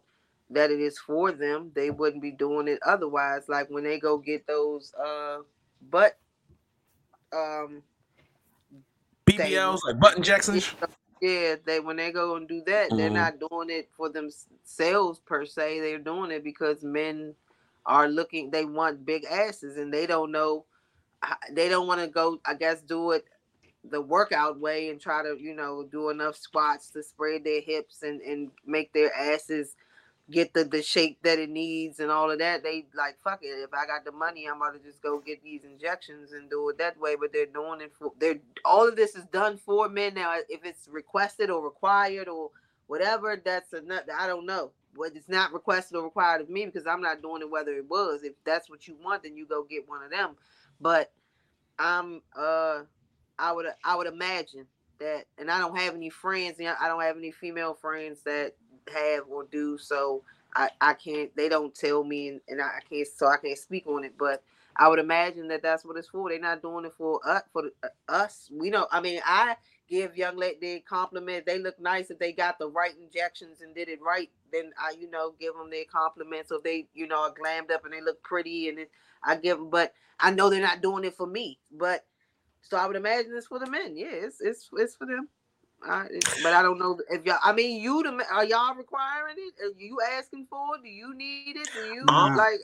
that 0.51 0.71
it 0.71 0.79
is 0.79 0.97
for 0.99 1.31
them 1.31 1.71
they 1.75 1.91
wouldn't 1.91 2.21
be 2.21 2.31
doing 2.31 2.67
it 2.67 2.79
otherwise 2.85 3.49
like 3.49 3.69
when 3.69 3.83
they 3.83 3.99
go 3.99 4.17
get 4.17 4.47
those 4.47 4.93
uh 4.95 5.39
butt 5.91 6.17
um 7.33 7.83
BBLs 9.29 9.79
like 9.85 9.99
butt 9.99 10.17
injections. 10.17 10.71
Yeah, 11.21 11.55
they 11.65 11.79
when 11.81 11.97
they 11.97 12.11
go 12.11 12.35
and 12.37 12.47
do 12.47 12.61
that, 12.67 12.95
they're 12.95 13.09
Mhm. 13.09 13.13
not 13.13 13.39
doing 13.39 13.69
it 13.69 13.89
for 13.97 14.09
themselves 14.09 15.19
per 15.19 15.45
se. 15.45 15.81
They're 15.81 15.99
doing 15.99 16.31
it 16.31 16.43
because 16.43 16.83
men 16.83 17.35
are 17.85 18.07
looking. 18.07 18.51
They 18.51 18.65
want 18.65 19.05
big 19.05 19.25
asses, 19.25 19.77
and 19.77 19.93
they 19.93 20.05
don't 20.07 20.31
know. 20.31 20.65
They 21.51 21.69
don't 21.69 21.87
want 21.87 22.01
to 22.01 22.07
go. 22.07 22.39
I 22.45 22.53
guess 22.55 22.81
do 22.81 23.11
it 23.11 23.25
the 23.89 24.01
workout 24.01 24.59
way 24.59 24.89
and 24.89 24.99
try 25.01 25.23
to 25.23 25.37
you 25.39 25.55
know 25.55 25.87
do 25.91 26.09
enough 26.09 26.35
squats 26.35 26.89
to 26.91 27.03
spread 27.03 27.43
their 27.45 27.61
hips 27.61 28.03
and 28.03 28.21
and 28.21 28.51
make 28.65 28.93
their 28.93 29.13
asses 29.15 29.75
get 30.31 30.53
the 30.53 30.63
the 30.63 30.81
shape 30.81 31.19
that 31.23 31.39
it 31.39 31.49
needs 31.49 31.99
and 31.99 32.11
all 32.11 32.31
of 32.31 32.39
that. 32.39 32.63
They 32.63 32.85
like 32.95 33.17
fuck 33.23 33.39
it. 33.43 33.47
If 33.47 33.73
I 33.73 33.85
got 33.85 34.05
the 34.05 34.11
money, 34.11 34.47
I'm 34.47 34.57
about 34.57 34.73
to 34.73 34.79
just 34.79 35.01
go 35.01 35.19
get 35.19 35.43
these 35.43 35.63
injections 35.63 36.33
and 36.33 36.49
do 36.49 36.69
it 36.69 36.77
that 36.79 36.99
way. 36.99 37.15
But 37.19 37.33
they're 37.33 37.45
doing 37.45 37.81
it 37.81 37.93
for 37.97 38.13
they're 38.19 38.39
all 38.65 38.87
of 38.87 38.95
this 38.95 39.15
is 39.15 39.25
done 39.25 39.57
for 39.57 39.89
men 39.89 40.15
now. 40.15 40.35
If 40.49 40.65
it's 40.65 40.87
requested 40.91 41.49
or 41.49 41.63
required 41.63 42.27
or 42.27 42.51
whatever, 42.87 43.41
that's 43.43 43.73
another. 43.73 44.13
I 44.17 44.27
don't 44.27 44.45
know. 44.45 44.71
But 44.97 45.11
it's 45.15 45.29
not 45.29 45.53
requested 45.53 45.97
or 45.97 46.03
required 46.03 46.41
of 46.41 46.49
me 46.49 46.65
because 46.65 46.87
I'm 46.87 47.01
not 47.01 47.21
doing 47.21 47.41
it. 47.41 47.49
Whether 47.51 47.73
it 47.73 47.89
was, 47.89 48.23
if 48.23 48.33
that's 48.45 48.69
what 48.69 48.87
you 48.87 48.95
want, 49.03 49.23
then 49.23 49.37
you 49.37 49.45
go 49.45 49.63
get 49.63 49.87
one 49.89 50.03
of 50.03 50.11
them. 50.11 50.35
But 50.81 51.11
I'm 51.77 52.21
uh, 52.37 52.81
I 53.37 53.51
would 53.51 53.65
I 53.83 53.95
would 53.95 54.07
imagine 54.07 54.65
that, 54.99 55.25
and 55.37 55.49
I 55.49 55.59
don't 55.59 55.77
have 55.77 55.95
any 55.95 56.09
friends. 56.09 56.59
know, 56.59 56.75
I 56.79 56.87
don't 56.87 57.01
have 57.01 57.17
any 57.17 57.31
female 57.31 57.73
friends 57.73 58.21
that 58.23 58.53
have 58.93 59.23
or 59.29 59.45
do 59.45 59.77
so 59.77 60.23
I, 60.55 60.69
I 60.81 60.93
can't 60.93 61.35
they 61.35 61.49
don't 61.49 61.73
tell 61.73 62.03
me 62.03 62.29
and, 62.29 62.41
and 62.47 62.61
I 62.61 62.79
can't 62.89 63.07
so 63.07 63.27
I 63.27 63.37
can't 63.37 63.57
speak 63.57 63.87
on 63.87 64.03
it 64.03 64.13
but 64.17 64.43
I 64.75 64.87
would 64.87 64.99
imagine 64.99 65.47
that 65.49 65.61
that's 65.61 65.85
what 65.85 65.97
it's 65.97 66.09
for 66.09 66.29
they're 66.29 66.39
not 66.39 66.61
doing 66.61 66.85
it 66.85 66.93
for 66.97 67.19
us 67.27 67.43
for 67.53 67.63
the, 67.63 67.71
uh, 67.83 68.11
us 68.11 68.49
we 68.51 68.69
know 68.69 68.87
I 68.91 69.01
mean 69.01 69.21
I 69.25 69.55
give 69.89 70.15
young 70.15 70.37
lady 70.37 70.79
compliments 70.87 71.45
they 71.45 71.57
look 71.59 71.79
nice 71.79 72.09
if 72.11 72.19
they 72.19 72.31
got 72.31 72.59
the 72.59 72.69
right 72.69 72.93
injections 73.01 73.61
and 73.61 73.73
did 73.75 73.89
it 73.89 73.99
right 74.01 74.29
then 74.51 74.71
I 74.79 74.93
you 74.99 75.09
know 75.09 75.33
give 75.39 75.55
them 75.55 75.69
their 75.69 75.85
compliments 75.91 76.51
if 76.51 76.63
they 76.63 76.87
you 76.93 77.07
know 77.07 77.21
are 77.23 77.33
glammed 77.33 77.71
up 77.71 77.85
and 77.85 77.93
they 77.93 78.01
look 78.01 78.21
pretty 78.23 78.69
and 78.69 78.79
it, 78.79 78.91
I 79.23 79.35
give 79.35 79.57
them 79.57 79.69
but 79.69 79.93
I 80.19 80.31
know 80.31 80.49
they're 80.49 80.61
not 80.61 80.81
doing 80.81 81.03
it 81.05 81.15
for 81.15 81.27
me 81.27 81.59
but 81.71 82.05
so 82.61 82.77
I 82.77 82.85
would 82.87 82.95
imagine 82.95 83.33
it's 83.35 83.47
for 83.47 83.59
the 83.59 83.69
men 83.69 83.95
yeah 83.97 84.11
it's 84.11 84.39
it's, 84.41 84.69
it's 84.73 84.95
for 84.95 85.05
them 85.07 85.27
I, 85.87 86.05
it's- 86.07 86.41
but 86.43 86.53
I 86.53 86.61
don't 86.61 86.77
know 86.77 86.99
if 87.09 87.25
y'all. 87.25 87.39
I 87.43 87.53
mean, 87.53 87.81
you 87.81 88.03
the 88.03 88.11
are 88.31 88.43
y'all 88.43 88.75
requiring 88.75 89.35
it? 89.37 89.53
Are 89.63 89.79
you 89.79 89.99
asking 90.17 90.47
for 90.49 90.75
it? 90.75 90.83
Do 90.83 90.89
you 90.89 91.15
need 91.15 91.55
it? 91.55 91.69
Do 91.73 91.79
you 91.79 92.05
Uh, 92.09 92.35
like? 92.35 92.59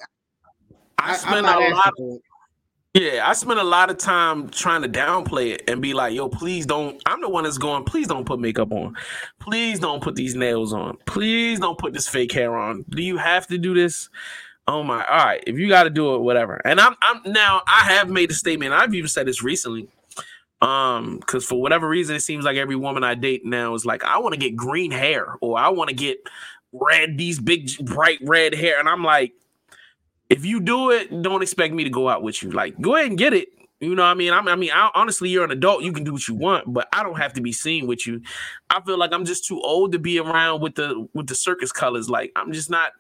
I, 0.99 1.11
I, 1.11 1.11
I'm 1.11 1.17
spend 1.17 1.45
not 1.45 1.61
a 1.61 1.69
lot. 1.69 1.93
for 1.97 2.15
it. 2.15 2.21
Yeah, 2.95 3.27
I 3.27 3.33
spent 3.33 3.59
a 3.59 3.63
lot 3.63 3.89
of 3.89 3.97
time 3.97 4.47
trying 4.49 4.81
to 4.81 4.87
downplay 4.87 5.51
it 5.51 5.69
and 5.69 5.81
be 5.81 5.93
like, 5.93 6.13
"Yo, 6.13 6.29
please 6.29 6.65
don't." 6.65 7.01
I'm 7.05 7.19
the 7.19 7.27
one 7.27 7.43
that's 7.43 7.57
going. 7.57 7.83
Please 7.83 8.07
don't 8.07 8.25
put 8.25 8.39
makeup 8.39 8.71
on. 8.71 8.95
Please 9.41 9.81
don't 9.81 10.01
put 10.01 10.15
these 10.15 10.33
nails 10.33 10.71
on. 10.71 10.97
Please 11.05 11.59
don't 11.59 11.77
put 11.77 11.93
this 11.93 12.07
fake 12.07 12.31
hair 12.31 12.57
on. 12.57 12.85
Do 12.89 13.03
you 13.03 13.17
have 13.17 13.47
to 13.47 13.57
do 13.57 13.73
this? 13.73 14.09
Oh 14.65 14.81
my! 14.81 15.05
All 15.05 15.25
right, 15.25 15.43
if 15.45 15.57
you 15.59 15.67
got 15.67 15.83
to 15.83 15.89
do 15.89 16.15
it, 16.15 16.19
whatever. 16.19 16.61
And 16.63 16.79
I'm, 16.79 16.95
I'm 17.01 17.21
now. 17.33 17.63
I 17.67 17.81
have 17.81 18.09
made 18.09 18.31
a 18.31 18.33
statement. 18.33 18.71
I've 18.71 18.93
even 18.95 19.09
said 19.09 19.27
this 19.27 19.43
recently. 19.43 19.89
Um, 20.61 21.17
because 21.19 21.45
for 21.45 21.61
whatever 21.61 21.89
reason, 21.89 22.15
it 22.15 22.21
seems 22.21 22.45
like 22.45 22.55
every 22.55 22.77
woman 22.77 23.03
I 23.03 23.15
date 23.15 23.45
now 23.45 23.75
is 23.75 23.85
like, 23.85 24.05
I 24.05 24.19
want 24.19 24.33
to 24.33 24.39
get 24.39 24.55
green 24.55 24.89
hair 24.89 25.35
or 25.41 25.59
I 25.59 25.69
want 25.69 25.89
to 25.89 25.95
get 25.95 26.17
red, 26.71 27.17
these 27.17 27.39
big 27.39 27.69
bright 27.85 28.19
red 28.23 28.55
hair, 28.55 28.79
and 28.79 28.87
I'm 28.87 29.03
like, 29.03 29.33
if 30.30 30.45
you 30.45 30.59
do 30.59 30.91
it, 30.91 31.21
don't 31.21 31.41
expect 31.41 31.73
me 31.73 31.84
to 31.84 31.89
go 31.89 32.09
out 32.09 32.23
with 32.23 32.41
you. 32.41 32.51
Like, 32.51 32.80
go 32.82 32.95
ahead 32.95 33.07
and 33.07 33.17
get 33.17 33.34
it. 33.34 33.49
You 33.82 33.93
know 33.93 34.03
what 34.03 34.09
I 34.09 34.13
mean? 34.13 34.32
I'm, 34.34 34.47
I 34.47 34.55
mean, 34.55 34.71
I, 34.73 34.89
honestly, 34.95 35.30
you're 35.30 35.43
an 35.43 35.51
adult. 35.51 35.84
You 35.84 35.91
can 35.91 36.03
do 36.05 36.13
what 36.13 36.28
you 36.28 36.34
want, 36.34 36.71
but 36.73 36.88
I 36.93 37.03
don't 37.03 37.17
have 37.17 37.34
to 37.34 37.41
be 37.41 37.51
seen 37.51 37.88
with 37.88 38.07
you. 38.07 38.21
I 38.69 38.82
feel 38.82 38.97
like 38.97 39.11
I'm 39.13 39.26
just 39.26 39.45
too 39.45 39.61
old 39.61 39.91
to 39.91 39.99
be 39.99 40.17
around 40.17 40.61
with 40.61 40.76
the 40.76 41.07
with 41.13 41.28
the 41.28 41.36
circus 41.36 41.71
colors. 41.71 42.09
Like, 42.09 42.32
I'm 42.36 42.53
just 42.53 42.69
not. 42.69 42.93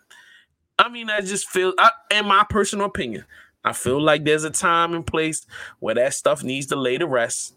I 0.77 0.89
mean, 0.89 1.09
I 1.09 1.21
just 1.21 1.47
feel, 1.49 1.73
I, 1.79 1.91
in 2.11 2.25
my 2.27 2.45
personal 2.49 2.85
opinion, 2.87 3.23
I 3.63 3.71
feel 3.71 4.01
like 4.01 4.25
there's 4.25 4.43
a 4.43 4.49
time 4.49 4.93
and 4.93 5.07
place 5.07 5.47
where 5.79 5.95
that 5.95 6.13
stuff 6.13 6.43
needs 6.43 6.67
to 6.67 6.75
lay 6.75 6.97
to 6.97 7.07
rest, 7.07 7.55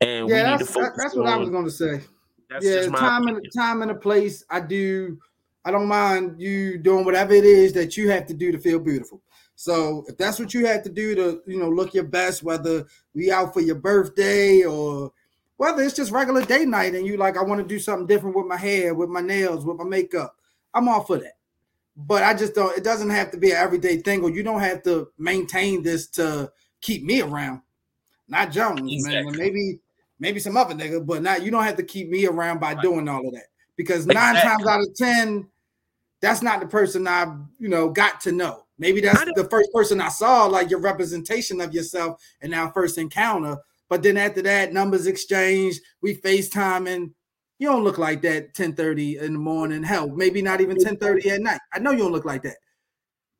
and 0.00 0.26
Yeah, 0.28 0.44
we 0.44 0.50
need 0.52 0.58
to 0.60 0.64
that's, 0.64 0.70
focus. 0.72 0.90
that- 0.96 1.02
that's 1.02 1.16
what 1.16 1.26
I 1.28 1.36
was 1.36 1.50
going 1.50 1.66
to 1.66 1.70
say. 1.70 2.00
That's 2.48 2.64
yeah, 2.64 2.76
just 2.76 2.90
my 2.90 2.98
time 2.98 3.26
and 3.26 3.46
time 3.54 3.82
and 3.82 3.90
a 3.90 3.94
place. 3.94 4.44
I 4.48 4.60
do. 4.60 5.18
I 5.66 5.72
don't 5.72 5.88
mind 5.88 6.40
you 6.40 6.78
doing 6.78 7.04
whatever 7.04 7.34
it 7.34 7.44
is 7.44 7.72
that 7.72 7.96
you 7.96 8.08
have 8.10 8.24
to 8.26 8.34
do 8.34 8.52
to 8.52 8.58
feel 8.58 8.78
beautiful. 8.78 9.20
So 9.56 10.04
if 10.06 10.16
that's 10.16 10.38
what 10.38 10.54
you 10.54 10.64
have 10.66 10.84
to 10.84 10.88
do 10.88 11.16
to, 11.16 11.42
you 11.44 11.58
know, 11.58 11.68
look 11.68 11.92
your 11.92 12.04
best, 12.04 12.44
whether 12.44 12.86
we 13.14 13.32
out 13.32 13.52
for 13.52 13.60
your 13.60 13.74
birthday 13.74 14.62
or 14.62 15.12
whether 15.56 15.82
it's 15.82 15.96
just 15.96 16.12
regular 16.12 16.44
day 16.44 16.64
night 16.64 16.94
and 16.94 17.04
you 17.04 17.16
like, 17.16 17.36
I 17.36 17.42
want 17.42 17.60
to 17.60 17.66
do 17.66 17.80
something 17.80 18.06
different 18.06 18.36
with 18.36 18.46
my 18.46 18.56
hair, 18.56 18.94
with 18.94 19.08
my 19.08 19.20
nails, 19.20 19.64
with 19.64 19.76
my 19.76 19.84
makeup, 19.84 20.36
I'm 20.72 20.88
all 20.88 21.02
for 21.02 21.18
that. 21.18 21.32
But 21.96 22.22
I 22.22 22.34
just 22.34 22.54
don't. 22.54 22.76
It 22.76 22.84
doesn't 22.84 23.10
have 23.10 23.32
to 23.32 23.38
be 23.38 23.50
an 23.50 23.56
everyday 23.56 23.96
thing, 24.02 24.22
or 24.22 24.30
you 24.30 24.42
don't 24.42 24.60
have 24.60 24.82
to 24.82 25.08
maintain 25.18 25.82
this 25.82 26.06
to 26.08 26.52
keep 26.82 27.02
me 27.02 27.22
around. 27.22 27.62
Not 28.28 28.52
Jones, 28.52 29.08
man. 29.08 29.24
Maybe 29.34 29.80
maybe 30.20 30.38
some 30.38 30.58
other 30.58 30.74
nigga, 30.74 31.04
but 31.04 31.22
not 31.22 31.42
you 31.42 31.50
don't 31.50 31.64
have 31.64 31.76
to 31.76 31.82
keep 31.82 32.10
me 32.10 32.26
around 32.26 32.60
by 32.60 32.74
doing 32.74 33.08
all 33.08 33.26
of 33.26 33.32
that. 33.32 33.46
Because 33.76 34.06
nine 34.06 34.36
Exactly. 34.36 34.64
times 34.64 34.66
out 34.66 34.80
of 34.80 34.94
ten, 34.94 35.48
that's 36.20 36.42
not 36.42 36.60
the 36.60 36.66
person 36.66 37.06
I, 37.06 37.36
you 37.58 37.68
know, 37.68 37.90
got 37.90 38.20
to 38.22 38.32
know. 38.32 38.64
Maybe 38.78 39.00
that's 39.00 39.24
the 39.34 39.48
first 39.50 39.70
person 39.72 40.00
I 40.00 40.08
saw, 40.08 40.46
like 40.46 40.70
your 40.70 40.80
representation 40.80 41.60
of 41.60 41.72
yourself 41.72 42.22
in 42.42 42.52
our 42.52 42.70
first 42.72 42.98
encounter. 42.98 43.56
But 43.88 44.02
then 44.02 44.16
after 44.16 44.42
that, 44.42 44.72
numbers 44.72 45.06
exchanged, 45.06 45.80
we 46.02 46.16
FaceTime 46.16 46.88
and 46.88 47.12
you 47.58 47.68
don't 47.68 47.84
look 47.84 47.96
like 47.96 48.20
that 48.22 48.54
10:30 48.54 49.20
in 49.20 49.32
the 49.32 49.38
morning. 49.38 49.82
Hell, 49.82 50.08
maybe 50.08 50.42
not 50.42 50.60
even 50.60 50.76
10:30 50.76 51.30
at 51.30 51.40
night. 51.40 51.60
I 51.72 51.78
know 51.78 51.90
you 51.90 51.98
don't 51.98 52.12
look 52.12 52.26
like 52.26 52.42
that. 52.42 52.56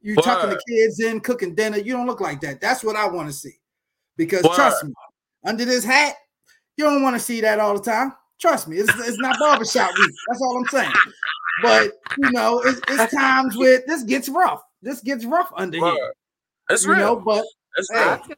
You 0.00 0.16
tucking 0.16 0.50
the 0.50 0.62
kids 0.68 1.00
in, 1.00 1.20
cooking 1.20 1.54
dinner. 1.54 1.78
You 1.78 1.92
don't 1.92 2.06
look 2.06 2.20
like 2.20 2.40
that. 2.40 2.60
That's 2.60 2.84
what 2.84 2.96
I 2.96 3.08
want 3.08 3.28
to 3.28 3.32
see. 3.32 3.58
Because 4.16 4.44
Word. 4.44 4.54
trust 4.54 4.84
me, 4.84 4.94
under 5.44 5.64
this 5.64 5.84
hat, 5.84 6.14
you 6.76 6.84
don't 6.84 7.02
want 7.02 7.16
to 7.16 7.20
see 7.20 7.40
that 7.42 7.60
all 7.60 7.74
the 7.74 7.82
time. 7.82 8.14
Trust 8.38 8.68
me, 8.68 8.76
it's, 8.76 8.88
it's 9.00 9.18
not 9.18 9.38
barbershop 9.38 9.90
week. 9.98 10.14
That's 10.28 10.40
all 10.40 10.58
I'm 10.58 10.68
saying. 10.68 10.92
But 11.62 11.92
you 12.18 12.30
know, 12.30 12.60
it's, 12.60 12.80
it's 12.88 13.14
times 13.14 13.56
where 13.56 13.82
this 13.86 14.02
gets 14.02 14.28
rough. 14.28 14.62
This 14.82 15.00
gets 15.00 15.24
rough 15.24 15.52
under 15.56 15.80
Word. 15.80 15.94
here. 15.94 16.12
It's 16.70 16.84
you 16.84 16.92
real. 16.92 17.00
know, 17.00 17.16
but 17.16 17.44
It's 17.76 17.88
hey, 17.92 18.00
real. 18.00 18.08
I 18.08 18.18
feel, 18.18 18.36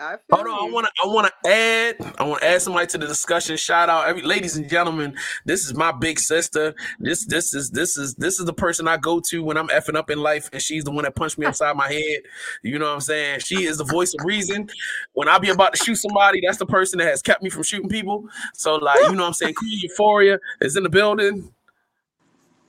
I 0.00 0.10
feel 0.12 0.20
Hold 0.30 0.46
on, 0.46 0.68
I 0.68 0.72
want 0.72 0.86
to. 0.86 0.92
I 1.04 1.06
want 1.08 1.26
to 1.26 1.50
add. 1.50 2.14
I 2.18 2.24
want 2.24 2.40
to 2.40 2.48
add 2.48 2.62
somebody 2.62 2.86
to 2.86 2.98
the 2.98 3.06
discussion. 3.06 3.56
Shout 3.56 3.88
out, 3.88 4.06
every 4.06 4.22
ladies 4.22 4.56
and 4.56 4.68
gentlemen. 4.68 5.16
This 5.44 5.66
is 5.66 5.74
my 5.74 5.90
big 5.90 6.20
sister. 6.20 6.74
This, 7.00 7.26
this 7.26 7.52
is, 7.52 7.70
this 7.70 7.98
is, 7.98 8.14
this 8.14 8.38
is 8.38 8.46
the 8.46 8.52
person 8.52 8.86
I 8.86 8.96
go 8.96 9.18
to 9.20 9.42
when 9.42 9.56
I'm 9.56 9.68
effing 9.68 9.96
up 9.96 10.08
in 10.08 10.20
life, 10.20 10.50
and 10.52 10.62
she's 10.62 10.84
the 10.84 10.92
one 10.92 11.02
that 11.02 11.16
punched 11.16 11.36
me 11.36 11.46
upside 11.46 11.76
my 11.76 11.92
head. 11.92 12.20
You 12.62 12.78
know 12.78 12.86
what 12.86 12.94
I'm 12.94 13.00
saying? 13.00 13.40
She 13.40 13.64
is 13.64 13.78
the 13.78 13.84
voice 13.84 14.14
of 14.14 14.24
reason. 14.24 14.70
When 15.14 15.28
I 15.28 15.38
be 15.38 15.50
about 15.50 15.74
to 15.74 15.84
shoot 15.84 15.96
somebody, 15.96 16.42
that's 16.46 16.58
the 16.58 16.66
person 16.66 17.00
that 17.00 17.08
has 17.08 17.20
kept 17.20 17.42
me 17.42 17.50
from 17.50 17.64
shooting 17.64 17.88
people. 17.88 18.28
So, 18.54 18.76
like, 18.76 19.00
you 19.00 19.16
know 19.16 19.22
what 19.22 19.28
I'm 19.28 19.34
saying? 19.34 19.54
Queen 19.54 19.80
Euphoria 19.82 20.38
is 20.60 20.76
in 20.76 20.84
the 20.84 20.90
building. 20.90 21.52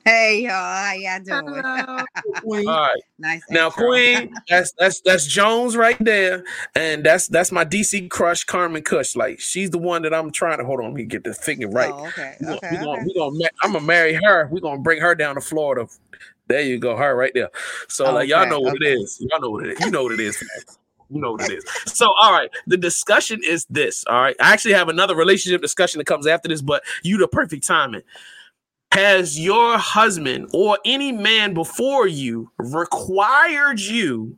Hey 0.10 0.42
y'all, 0.42 0.54
how 0.54 0.94
y'all 0.94 1.20
doing? 1.20 1.62
Hello. 1.64 2.04
Queen, 2.42 2.68
All 2.68 2.82
right. 2.82 3.02
nice. 3.20 3.44
Now, 3.52 3.68
intro. 3.68 3.90
Queen, 3.90 4.34
that's 4.50 4.72
that's 4.72 5.02
that's 5.02 5.28
Jones 5.28 5.78
right 5.78 5.98
there, 6.00 6.44
and 6.74 7.04
that's 7.04 7.28
that's 7.28 7.52
my 7.52 7.64
DC 7.64 8.10
crush, 8.10 8.44
Carmen 8.44 8.82
Cush. 8.82 9.16
Like 9.16 9.40
she's 9.40 9.70
the 9.70 9.78
one 9.78 10.02
that 10.02 10.14
I'm 10.16 10.32
trying 10.32 10.58
to 10.58 10.66
hold 10.66 10.80
on. 10.80 10.86
Let 10.86 10.94
me 10.96 11.04
get 11.04 11.26
the 11.26 11.36
figure 11.36 11.70
right. 11.70 11.92
Oh, 11.94 12.08
okay. 12.08 12.38
We 12.40 12.46
gonna, 12.48 12.58
Okay. 12.58 12.70
we 12.72 12.78
gonna, 12.78 12.92
okay. 12.92 13.04
we 13.06 13.14
gonna 13.14 13.50
I'm 13.62 13.74
gonna 13.74 13.86
marry 13.86 14.16
her. 14.16 14.48
We're 14.48 14.62
gonna 14.62 14.82
bring 14.82 15.00
her 15.00 15.14
down 15.14 15.36
to 15.36 15.42
Florida. 15.42 15.88
There 16.48 16.62
you 16.62 16.80
go, 16.80 16.98
her 16.98 17.16
right 17.16 17.32
there. 17.36 17.52
So 17.88 18.12
like 18.12 18.28
y'all 18.28 18.50
know 18.50 18.62
what 18.62 18.78
okay. 18.78 18.94
it 18.94 19.02
is. 19.02 19.24
Y'all 19.30 19.40
know 19.40 19.52
what 19.52 19.68
it 19.68 19.74
is. 19.74 19.80
You 19.86 19.92
know 19.92 20.02
what 20.02 20.14
it 20.14 20.20
is. 20.22 20.44
You 21.12 21.22
know 21.22 21.34
what 21.34 21.42
it 21.42 21.56
is. 21.56 21.64
So 21.86 22.08
all 22.20 22.32
right, 22.32 22.50
the 22.66 22.78
discussion 22.78 23.42
is 23.46 23.68
this. 23.70 24.04
All 24.08 24.20
right, 24.20 24.36
I 24.40 24.54
actually 24.54 24.74
have 24.74 24.90
another 24.90 25.16
relationship 25.16 25.62
discussion 25.62 26.00
that 26.00 26.06
comes 26.06 26.26
after 26.26 26.50
this, 26.50 26.64
but 26.64 26.82
you 27.04 27.20
the 27.20 27.28
perfect 27.28 27.68
timing. 27.68 28.02
Has 28.92 29.40
your 29.40 29.78
husband 29.78 30.50
or 30.52 30.80
any 30.84 31.12
man 31.12 31.54
before 31.54 32.08
you 32.08 32.52
required 32.58 33.80
you 33.80 34.36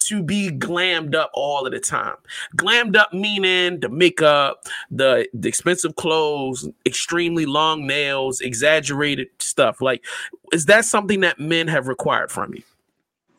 to 0.00 0.22
be 0.22 0.50
glammed 0.50 1.14
up 1.14 1.30
all 1.32 1.66
of 1.66 1.72
the 1.72 1.80
time? 1.80 2.16
Glammed 2.54 2.96
up 2.96 3.14
meaning 3.14 3.80
the 3.80 3.88
makeup, 3.88 4.64
the, 4.90 5.26
the 5.32 5.48
expensive 5.48 5.96
clothes, 5.96 6.68
extremely 6.84 7.46
long 7.46 7.86
nails, 7.86 8.42
exaggerated 8.42 9.28
stuff. 9.38 9.80
Like, 9.80 10.04
is 10.52 10.66
that 10.66 10.84
something 10.84 11.20
that 11.20 11.40
men 11.40 11.66
have 11.68 11.88
required 11.88 12.30
from 12.30 12.54
you? 12.54 12.62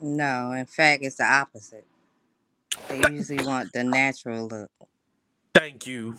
No, 0.01 0.51
in 0.51 0.66
fact, 0.66 1.03
it's 1.03 1.18
the 1.18 1.26
opposite. 1.26 1.86
They 2.89 2.97
usually 3.11 3.45
want 3.45 3.72
the 3.72 3.84
natural 3.84 4.47
look. 4.47 4.72
Thank 5.53 5.86
you. 5.88 6.16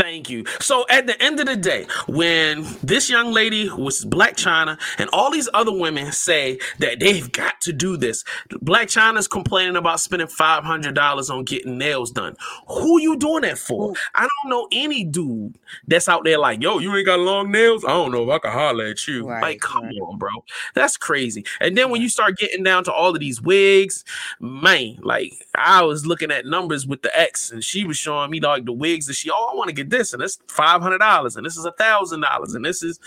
Thank 0.00 0.30
you. 0.30 0.44
So 0.60 0.86
at 0.88 1.06
the 1.06 1.20
end 1.22 1.40
of 1.40 1.46
the 1.46 1.56
day, 1.56 1.86
when 2.08 2.66
this 2.82 3.10
young 3.10 3.32
lady 3.32 3.68
was 3.68 4.04
Blac 4.06 4.32
Chyna 4.32 4.80
and 4.98 5.10
all 5.12 5.30
these 5.30 5.48
other 5.52 5.72
women 5.72 6.10
say 6.12 6.58
that 6.78 7.00
they've 7.00 7.30
got 7.30 7.60
to 7.62 7.72
do 7.72 7.98
this, 7.98 8.24
Blac 8.50 8.84
Chyna's 8.84 9.28
complaining 9.28 9.76
about 9.76 10.00
spending 10.00 10.28
five 10.28 10.64
hundred 10.64 10.94
dollars 10.94 11.28
on 11.28 11.44
getting 11.44 11.76
nails 11.76 12.10
done. 12.10 12.34
Who 12.68 12.98
you 13.00 13.16
doing 13.18 13.42
that 13.42 13.58
for? 13.58 13.92
I 14.14 14.20
don't 14.20 14.50
know 14.50 14.68
any 14.72 15.04
dude 15.04 15.58
that's 15.86 16.08
out 16.08 16.24
there 16.24 16.38
like, 16.38 16.62
yo, 16.62 16.78
you 16.78 16.94
ain't 16.96 17.04
got 17.04 17.20
long 17.20 17.50
nails. 17.50 17.84
I 17.84 17.88
don't 17.88 18.10
know 18.10 18.22
if 18.24 18.30
I 18.30 18.38
can 18.38 18.52
holler 18.52 18.86
at 18.86 19.06
you. 19.06 19.28
Right, 19.28 19.42
like, 19.42 19.60
come 19.60 19.84
right. 19.84 19.94
on, 19.96 20.16
bro. 20.16 20.30
That's 20.74 20.96
crazy. 20.96 21.44
And 21.60 21.76
then 21.76 21.90
when 21.90 22.00
you 22.00 22.08
start 22.08 22.38
getting 22.38 22.62
down 22.62 22.84
to 22.84 22.92
all 22.92 23.10
of 23.10 23.20
these 23.20 23.42
wigs, 23.42 24.04
man, 24.40 24.98
like 25.02 25.34
I 25.54 25.82
was 25.82 26.06
looking 26.06 26.30
at 26.30 26.46
numbers 26.46 26.86
with 26.86 27.02
the 27.02 27.16
ex, 27.18 27.50
and 27.50 27.62
she 27.62 27.84
was 27.84 27.98
showing 27.98 28.30
me 28.30 28.40
like 28.40 28.64
the 28.64 28.72
wigs 28.72 29.06
that 29.06 29.14
she, 29.14 29.30
oh, 29.30 29.50
I 29.52 29.56
want 29.56 29.68
to 29.68 29.74
get 29.74 29.89
this, 29.90 30.12
and 30.12 30.22
it's 30.22 30.38
five 30.48 30.80
hundred 30.80 30.98
dollars, 30.98 31.36
and 31.36 31.44
this 31.44 31.56
is 31.56 31.64
a 31.64 31.72
thousand 31.72 32.20
dollars, 32.22 32.54
and 32.54 32.64
this 32.64 32.82
is. 32.82 32.98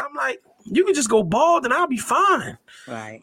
I'm 0.00 0.14
like, 0.14 0.40
you 0.64 0.84
can 0.84 0.94
just 0.94 1.10
go 1.10 1.24
bald, 1.24 1.64
and 1.64 1.74
I'll 1.74 1.88
be 1.88 1.96
fine. 1.96 2.56
Right. 2.86 3.22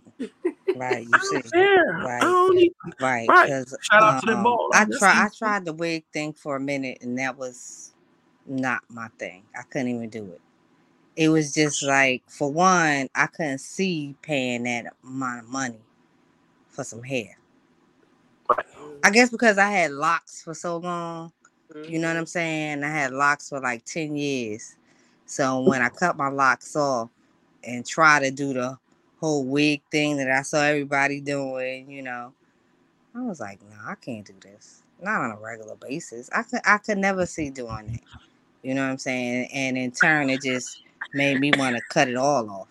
Right. 0.75 1.07
You 1.07 1.19
see. 1.19 1.41
Right. 1.53 2.49
Need. 2.53 2.73
Right. 2.99 3.27
Right. 3.27 3.65
Shout 3.81 4.03
out 4.03 4.19
to 4.21 4.25
them 4.25 4.37
um, 4.37 4.43
bald. 4.43 4.71
I 4.75 4.85
try 4.85 5.25
I 5.25 5.29
tried 5.35 5.65
the 5.65 5.73
wig 5.73 6.03
thing 6.11 6.33
for 6.33 6.55
a 6.55 6.59
minute 6.59 6.99
and 7.01 7.17
that 7.17 7.37
was 7.37 7.93
not 8.45 8.81
my 8.89 9.07
thing. 9.19 9.43
I 9.57 9.63
couldn't 9.63 9.87
even 9.89 10.09
do 10.09 10.25
it. 10.25 10.41
It 11.15 11.29
was 11.29 11.53
just 11.53 11.81
like 11.81 12.23
for 12.27 12.51
one, 12.51 13.09
I 13.15 13.27
couldn't 13.27 13.59
see 13.59 14.15
paying 14.21 14.63
that 14.63 14.93
amount 15.03 15.45
of 15.45 15.49
money 15.49 15.79
for 16.69 16.83
some 16.83 17.03
hair. 17.03 17.37
I 19.03 19.11
guess 19.11 19.29
because 19.29 19.57
I 19.57 19.69
had 19.69 19.91
locks 19.91 20.41
for 20.41 20.53
so 20.53 20.77
long. 20.77 21.31
You 21.87 21.99
know 21.99 22.07
what 22.07 22.17
I'm 22.17 22.25
saying? 22.25 22.83
I 22.83 22.89
had 22.89 23.11
locks 23.11 23.49
for 23.49 23.59
like 23.59 23.85
10 23.85 24.15
years. 24.15 24.75
So 25.25 25.61
when 25.61 25.81
I 25.81 25.89
cut 25.89 26.17
my 26.17 26.29
locks 26.29 26.75
off 26.75 27.09
and 27.63 27.85
try 27.85 28.19
to 28.19 28.31
do 28.31 28.53
the 28.53 28.77
whole 29.19 29.43
wig 29.43 29.81
thing 29.91 30.17
that 30.17 30.29
I 30.29 30.43
saw 30.43 30.61
everybody 30.61 31.19
doing, 31.19 31.89
you 31.89 32.03
know, 32.03 32.33
I 33.15 33.21
was 33.21 33.39
like, 33.39 33.59
no, 33.63 33.75
I 33.85 33.95
can't 33.95 34.25
do 34.25 34.33
this. 34.41 34.83
Not 35.01 35.21
on 35.21 35.31
a 35.31 35.39
regular 35.39 35.75
basis. 35.75 36.29
I 36.33 36.43
could 36.43 36.61
I 36.65 36.77
could 36.77 36.97
never 36.97 37.25
see 37.25 37.49
doing 37.49 37.89
it. 37.89 38.01
You 38.61 38.73
know 38.73 38.83
what 38.83 38.91
I'm 38.91 38.97
saying? 38.97 39.49
And 39.53 39.77
in 39.77 39.91
turn 39.91 40.29
it 40.29 40.41
just 40.41 40.81
made 41.13 41.39
me 41.39 41.51
want 41.57 41.75
to 41.75 41.81
cut 41.89 42.07
it 42.07 42.15
all 42.15 42.49
off. 42.49 42.67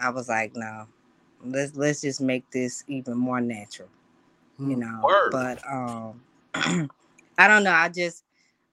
I 0.00 0.10
was 0.10 0.28
like, 0.28 0.54
no, 0.54 0.86
let's 1.44 1.74
let's 1.76 2.00
just 2.00 2.20
make 2.20 2.48
this 2.50 2.84
even 2.88 3.16
more 3.16 3.40
natural. 3.40 3.88
You 4.58 4.76
know. 4.76 5.00
Word. 5.02 5.30
But 5.30 5.58
um 5.68 6.22
I 7.38 7.48
don't 7.48 7.64
know. 7.64 7.72
I 7.72 7.88
just 7.88 8.24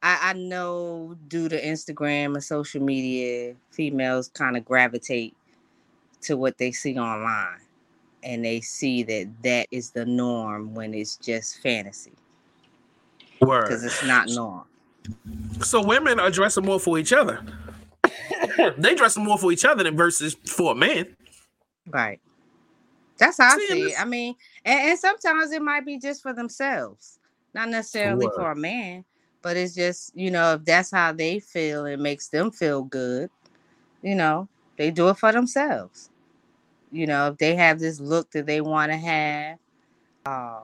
I, 0.03 0.20
I 0.22 0.34
know 0.34 1.16
due 1.28 1.49
to 1.49 1.62
Instagram 1.62 2.34
and 2.34 2.43
social 2.43 2.82
media, 2.82 3.55
females 3.72 4.30
kind 4.30 4.57
of 4.57 4.66
gravitate 4.66 5.36
to 6.22 6.38
what 6.38 6.57
they 6.57 6.72
see 6.72 6.97
online, 6.97 7.62
and 8.24 8.43
they 8.43 8.62
see 8.62 9.03
that 9.03 9.30
that 9.43 9.68
is 9.72 9.91
the 9.91 10.05
norm 10.05 10.74
when 10.74 10.93
it's 10.93 11.18
just 11.18 11.62
fantasy 11.62 12.14
Word. 13.41 13.64
because 13.64 13.84
it's 13.84 14.03
not 14.05 14.30
norm. 14.30 14.66
So 15.62 15.84
women 15.84 16.20
are 16.20 16.32
dressing 16.32 16.66
more 16.66 16.80
for 16.80 16.97
each 16.97 17.14
other. 17.14 17.43
they 18.78 18.95
dress 18.95 19.18
more 19.18 19.38
for 19.38 19.51
each 19.51 19.66
other 19.66 19.84
than 19.84 19.95
versus 19.95 20.36
for 20.45 20.74
a 20.74 20.76
man. 20.76 21.16
Right. 21.88 22.20
That's 23.18 23.38
how 23.38 23.55
I 23.55 23.57
See, 23.57 23.68
see 23.68 23.82
it. 23.91 24.01
I 24.01 24.05
mean, 24.05 24.36
and, 24.66 24.80
and 24.89 24.99
sometimes 24.99 25.51
it 25.51 25.62
might 25.62 25.86
be 25.86 25.99
just 25.99 26.24
for 26.24 26.34
themselves, 26.34 27.20
not 27.54 27.70
necessarily 27.70 28.28
for 28.36 28.52
a 28.52 28.56
man, 28.56 29.06
but 29.41 29.58
it's 29.58 29.76
just, 29.76 30.16
you 30.16 30.32
know, 30.32 30.54
if 30.54 30.66
that's 30.66 30.91
how 30.91 31.12
they 31.12 31.39
feel, 31.39 31.86
it 31.86 31.99
makes 31.99 32.30
them 32.30 32.52
feel 32.52 32.84
good, 32.84 33.30
you 34.02 34.16
know, 34.16 34.47
they 34.78 34.91
do 34.91 35.10
it 35.10 35.18
for 35.18 35.32
themselves. 35.32 36.10
You 36.91 37.08
know, 37.08 37.28
if 37.28 37.38
they 37.38 37.56
have 37.56 37.80
this 37.80 37.99
look 37.99 38.32
that 38.32 38.45
they 38.45 38.62
want 38.62 38.91
to 38.91 38.97
have, 38.97 39.58
uh, 40.26 40.62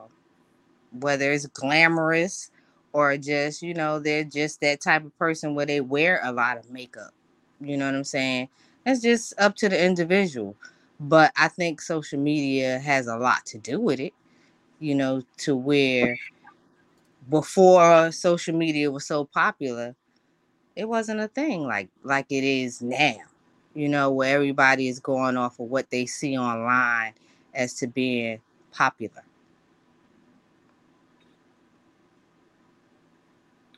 whether 0.92 1.32
it's 1.32 1.46
glamorous 1.46 2.50
or 2.92 3.16
just, 3.16 3.62
you 3.62 3.74
know, 3.74 3.98
they're 3.98 4.24
just 4.24 4.60
that 4.60 4.80
type 4.80 5.04
of 5.04 5.16
person 5.18 5.54
where 5.54 5.66
they 5.66 5.80
wear 5.80 6.20
a 6.22 6.32
lot 6.32 6.58
of 6.58 6.70
makeup. 6.70 7.12
You 7.60 7.76
know 7.76 7.86
what 7.86 7.94
I'm 7.94 8.04
saying? 8.04 8.48
It's 8.86 9.02
just 9.02 9.34
up 9.38 9.56
to 9.56 9.68
the 9.68 9.82
individual. 9.82 10.56
But 11.00 11.32
I 11.36 11.48
think 11.48 11.80
social 11.80 12.18
media 12.18 12.78
has 12.80 13.06
a 13.06 13.16
lot 13.16 13.46
to 13.46 13.58
do 13.58 13.80
with 13.80 14.00
it, 14.00 14.14
you 14.80 14.94
know, 14.94 15.22
to 15.38 15.54
where 15.54 16.18
before 17.28 18.10
social 18.12 18.54
media 18.54 18.90
was 18.90 19.06
so 19.06 19.24
popular, 19.24 19.94
it 20.76 20.88
wasn't 20.88 21.20
a 21.20 21.28
thing 21.28 21.66
like 21.66 21.88
like 22.02 22.26
it 22.30 22.44
is 22.44 22.80
now. 22.82 23.16
You 23.74 23.88
know, 23.88 24.10
where 24.10 24.34
everybody 24.34 24.88
is 24.88 24.98
going 24.98 25.36
off 25.36 25.60
of 25.60 25.70
what 25.70 25.90
they 25.90 26.06
see 26.06 26.36
online 26.36 27.12
as 27.54 27.74
to 27.74 27.86
being 27.86 28.40
popular. 28.72 29.22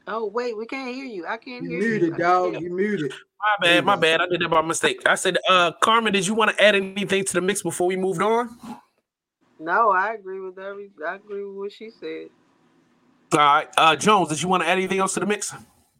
Oh 0.06 0.26
wait, 0.26 0.56
we 0.56 0.66
can't 0.66 0.94
hear 0.94 1.04
you. 1.04 1.26
I 1.26 1.36
can't 1.36 1.64
You 1.64 1.70
hear 1.70 1.80
you. 1.80 1.88
muted, 1.90 2.14
I 2.14 2.18
dog. 2.18 2.60
You 2.60 2.70
muted. 2.74 3.12
My 3.12 3.66
bad, 3.66 3.84
my 3.84 3.96
bad. 3.96 4.20
I 4.20 4.26
did 4.26 4.40
that 4.40 4.48
by 4.50 4.60
mistake. 4.62 5.00
I 5.06 5.14
said, 5.14 5.38
uh, 5.48 5.72
Carmen, 5.80 6.12
did 6.12 6.26
you 6.26 6.34
want 6.34 6.50
to 6.50 6.62
add 6.62 6.74
anything 6.74 7.24
to 7.24 7.32
the 7.32 7.40
mix 7.40 7.62
before 7.62 7.86
we 7.86 7.96
moved 7.96 8.20
on? 8.20 8.50
No, 9.58 9.90
I 9.90 10.14
agree 10.14 10.40
with 10.40 10.58
every. 10.58 10.90
I 11.06 11.16
agree 11.16 11.44
with 11.44 11.56
what 11.56 11.72
she 11.72 11.90
said. 11.90 12.28
All 13.32 13.38
right. 13.38 13.68
Uh, 13.76 13.96
Jones, 13.96 14.28
did 14.28 14.42
you 14.42 14.48
want 14.48 14.62
to 14.62 14.68
add 14.68 14.78
anything 14.78 14.98
else 14.98 15.14
to 15.14 15.20
the 15.20 15.26
mix? 15.26 15.54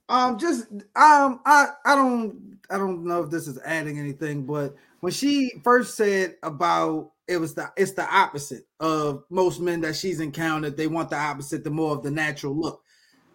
Um, 0.08 0.38
just 0.38 0.66
um, 0.96 1.40
I 1.46 1.68
I 1.84 1.94
don't 1.94 2.58
I 2.68 2.76
don't 2.76 3.04
know 3.04 3.22
if 3.22 3.30
this 3.30 3.46
is 3.46 3.58
adding 3.64 3.98
anything, 3.98 4.44
but 4.44 4.74
when 5.00 5.12
she 5.12 5.52
first 5.62 5.96
said 5.96 6.36
about 6.42 7.12
it 7.28 7.36
was 7.36 7.54
the 7.54 7.70
it's 7.76 7.92
the 7.92 8.12
opposite 8.12 8.66
of 8.80 9.22
most 9.30 9.60
men 9.60 9.80
that 9.82 9.94
she's 9.94 10.18
encountered. 10.18 10.76
They 10.76 10.88
want 10.88 11.10
the 11.10 11.16
opposite, 11.16 11.62
the 11.62 11.70
more 11.70 11.94
of 11.94 12.02
the 12.02 12.10
natural 12.10 12.56
look. 12.58 12.82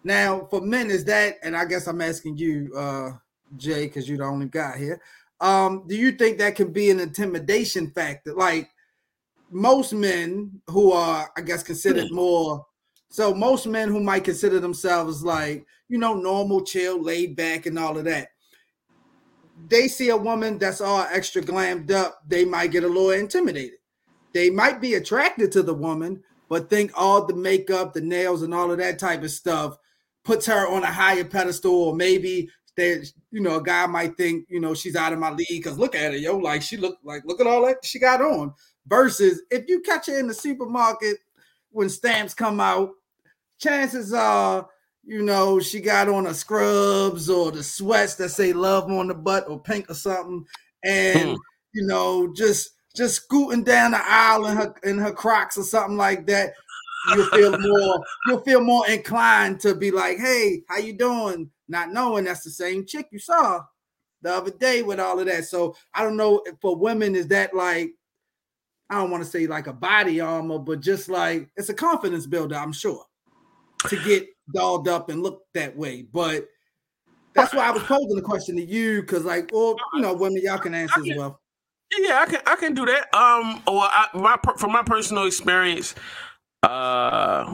Now, 0.04 0.48
for 0.52 0.62
men, 0.62 0.92
is 0.92 1.04
that, 1.06 1.38
and 1.42 1.58
I 1.58 1.66
guess 1.66 1.88
I'm 1.88 2.02
asking 2.02 2.38
you, 2.38 2.72
uh, 2.78 3.14
Jay, 3.58 3.88
because 3.88 4.08
you're 4.08 4.20
the 4.20 4.26
only 4.26 4.48
guy 4.48 4.78
here. 4.78 5.02
Um, 5.42 5.86
do 5.88 5.96
you 5.96 6.12
think 6.12 6.38
that 6.38 6.56
can 6.56 6.72
be 6.72 6.92
an 6.92 7.00
intimidation 7.00 7.90
factor? 7.92 8.34
Like 8.34 8.70
most 9.50 9.94
men 9.94 10.62
who 10.70 10.92
are, 10.92 11.32
I 11.36 11.42
guess, 11.42 11.64
considered 11.64 12.12
more 12.12 12.66
so 13.16 13.34
most 13.34 13.66
men 13.66 13.88
who 13.88 14.02
might 14.02 14.26
consider 14.26 14.60
themselves 14.60 15.24
like, 15.24 15.66
you 15.88 15.98
know, 15.98 16.14
normal, 16.16 16.66
chill, 16.66 17.02
laid 17.02 17.38
back, 17.38 17.66
and 17.66 17.80
all 17.80 17.98
of 17.98 18.04
that, 18.04 18.28
they 19.70 19.88
see 19.88 20.10
a 20.10 20.18
woman 20.18 20.58
that's 20.58 20.82
all 20.82 21.08
extra 21.10 21.42
glammed 21.42 21.92
up, 21.92 22.20
they 22.28 22.44
might 22.44 22.72
get 22.72 22.84
a 22.84 22.88
little 22.88 23.12
intimidated. 23.12 23.80
They 24.34 24.50
might 24.50 24.82
be 24.82 24.96
attracted 24.96 25.54
to 25.54 25.64
the 25.64 25.74
woman, 25.74 26.24
but 26.50 26.70
think 26.70 26.92
all 26.94 27.26
the 27.26 27.34
makeup, 27.34 27.94
the 27.94 28.02
nails, 28.02 28.42
and 28.42 28.54
all 28.54 28.70
of 28.70 28.80
that 28.80 29.00
type 29.00 29.24
of 29.24 29.32
stuff 29.32 29.78
puts 30.26 30.46
her 30.48 30.68
on 30.68 30.84
a 30.84 30.92
higher 30.92 31.24
pedestal, 31.24 31.74
or 31.74 31.96
maybe 31.96 32.50
there's, 32.76 33.14
you 33.32 33.40
know, 33.40 33.56
a 33.56 33.64
guy 33.64 33.88
might 33.88 34.18
think, 34.18 34.46
you 34.50 34.60
know, 34.60 34.74
she's 34.74 34.98
out 34.98 35.14
of 35.14 35.20
my 35.20 35.32
league 35.32 35.48
because 35.50 35.78
look 35.78 35.96
at 35.96 36.12
her, 36.12 36.18
yo, 36.18 36.36
like 36.38 36.62
she 36.62 36.76
look 36.76 36.98
like 37.02 37.24
look 37.24 37.40
at 37.40 37.48
all 37.48 37.66
that 37.66 37.78
she 37.86 37.98
got 37.98 38.20
on. 38.20 38.54
Versus 38.88 39.42
if 39.52 39.70
you 39.70 39.80
catch 39.80 40.08
her 40.08 40.20
in 40.20 40.28
the 40.28 40.34
supermarket 40.34 41.16
when 41.72 41.88
stamps 41.88 42.34
come 42.34 42.60
out, 42.60 42.90
chances 43.60 44.14
are, 44.14 44.68
you 45.04 45.22
know, 45.22 45.60
she 45.60 45.80
got 45.82 46.10
on 46.10 46.24
the 46.26 46.34
scrubs 46.34 47.30
or 47.30 47.52
the 47.52 47.64
sweats 47.64 48.16
that 48.16 48.30
say 48.30 48.54
love 48.54 48.90
on 48.90 49.08
the 49.08 49.14
butt 49.14 49.50
or 49.50 49.60
pink 49.60 49.90
or 49.90 49.94
something, 49.94 50.46
and 50.84 51.30
Hmm. 51.30 51.36
you 51.74 51.86
know, 51.86 52.34
just 52.34 52.72
just 52.96 53.16
scooting 53.16 53.64
down 53.64 53.92
the 53.92 54.02
aisle 54.02 54.46
in 54.48 54.58
her 54.58 54.74
in 54.84 54.98
her 54.98 55.12
Crocs 55.12 55.58
or 55.58 55.64
something 55.64 55.98
like 55.98 56.26
that. 56.28 56.54
You'll 57.16 57.26
feel 57.28 57.60
more. 57.60 58.04
You'll 58.28 58.42
feel 58.42 58.62
more 58.62 58.88
inclined 58.88 59.60
to 59.62 59.76
be 59.76 59.92
like, 59.92 60.18
"Hey, 60.18 60.64
how 60.68 60.78
you 60.78 60.94
doing?" 60.94 61.52
Not 61.68 61.92
knowing 61.92 62.26
that's 62.26 62.44
the 62.44 62.50
same 62.52 62.86
chick 62.86 63.08
you 63.12 63.20
saw 63.20 63.62
the 64.22 64.34
other 64.34 64.52
day 64.52 64.82
with 64.82 65.00
all 65.00 65.20
of 65.20 65.28
that. 65.28 65.46
So 65.46 65.76
I 65.94 66.04
don't 66.04 66.18
know 66.18 66.42
if 66.46 66.56
for 66.62 66.76
women 66.76 67.16
is 67.16 67.28
that 67.28 67.54
like 67.54 67.92
I 68.90 68.96
don't 68.96 69.12
want 69.12 69.24
to 69.24 69.30
say 69.30 69.48
like 69.48 69.68
a 69.68 69.74
body 69.74 70.20
armor, 70.20 70.60
but 70.60 70.80
just 70.80 71.10
like 71.10 71.50
it's 71.56 71.70
a 71.70 71.74
confidence 71.74 72.26
builder, 72.28 72.56
I'm 72.56 72.72
sure, 72.74 73.04
to 73.90 74.04
get 74.04 74.28
dolled 74.54 74.88
up 74.88 75.10
and 75.10 75.22
look 75.24 75.44
that 75.54 75.76
way. 75.76 76.04
But 76.04 76.48
That's 77.36 77.54
why 77.54 77.68
I 77.68 77.72
was 77.72 77.84
posing 77.84 78.16
the 78.16 78.22
question 78.22 78.56
to 78.56 78.66
you, 78.66 79.02
because 79.02 79.26
like, 79.26 79.52
or 79.54 79.76
you 79.94 80.02
know, 80.02 80.14
women, 80.14 80.42
y'all 80.42 80.58
can 80.58 80.74
answer 80.74 81.02
as 81.02 81.18
well. 81.18 81.42
Yeah, 81.98 82.20
I 82.22 82.26
can 82.26 82.42
I 82.48 82.56
can 82.56 82.74
do 82.74 82.86
that. 82.86 83.14
Um, 83.14 83.62
or 83.68 83.84
I, 83.84 84.08
my 84.16 84.38
from 84.58 84.72
my 84.72 84.84
personal 84.84 85.26
experience, 85.26 85.96
uh, 86.64 87.54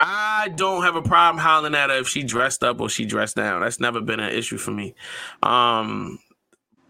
I 0.00 0.48
don't 0.56 0.82
have 0.82 0.96
a 0.96 1.02
problem 1.02 1.42
hollering 1.42 1.74
at 1.74 1.90
her 1.90 1.98
if 1.98 2.08
she 2.08 2.22
dressed 2.22 2.64
up 2.64 2.80
or 2.80 2.88
she 2.88 3.04
dressed 3.04 3.36
down. 3.36 3.60
That's 3.60 3.80
never 3.80 4.00
been 4.00 4.20
an 4.20 4.32
issue 4.32 4.56
for 4.58 4.70
me. 4.72 4.94
Um, 5.42 6.18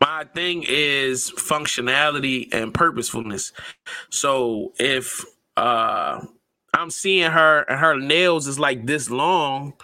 my 0.01 0.25
thing 0.35 0.65
is 0.67 1.31
functionality 1.31 2.49
and 2.53 2.73
purposefulness. 2.73 3.53
So 4.11 4.73
if 4.79 5.25
uh 5.57 6.25
I'm 6.77 6.91
seeing 6.91 7.31
her 7.31 7.63
and 7.63 7.79
her 7.79 7.99
nails 7.99 8.47
is 8.47 8.59
like 8.59 8.87
this 8.87 9.11
long, 9.11 9.75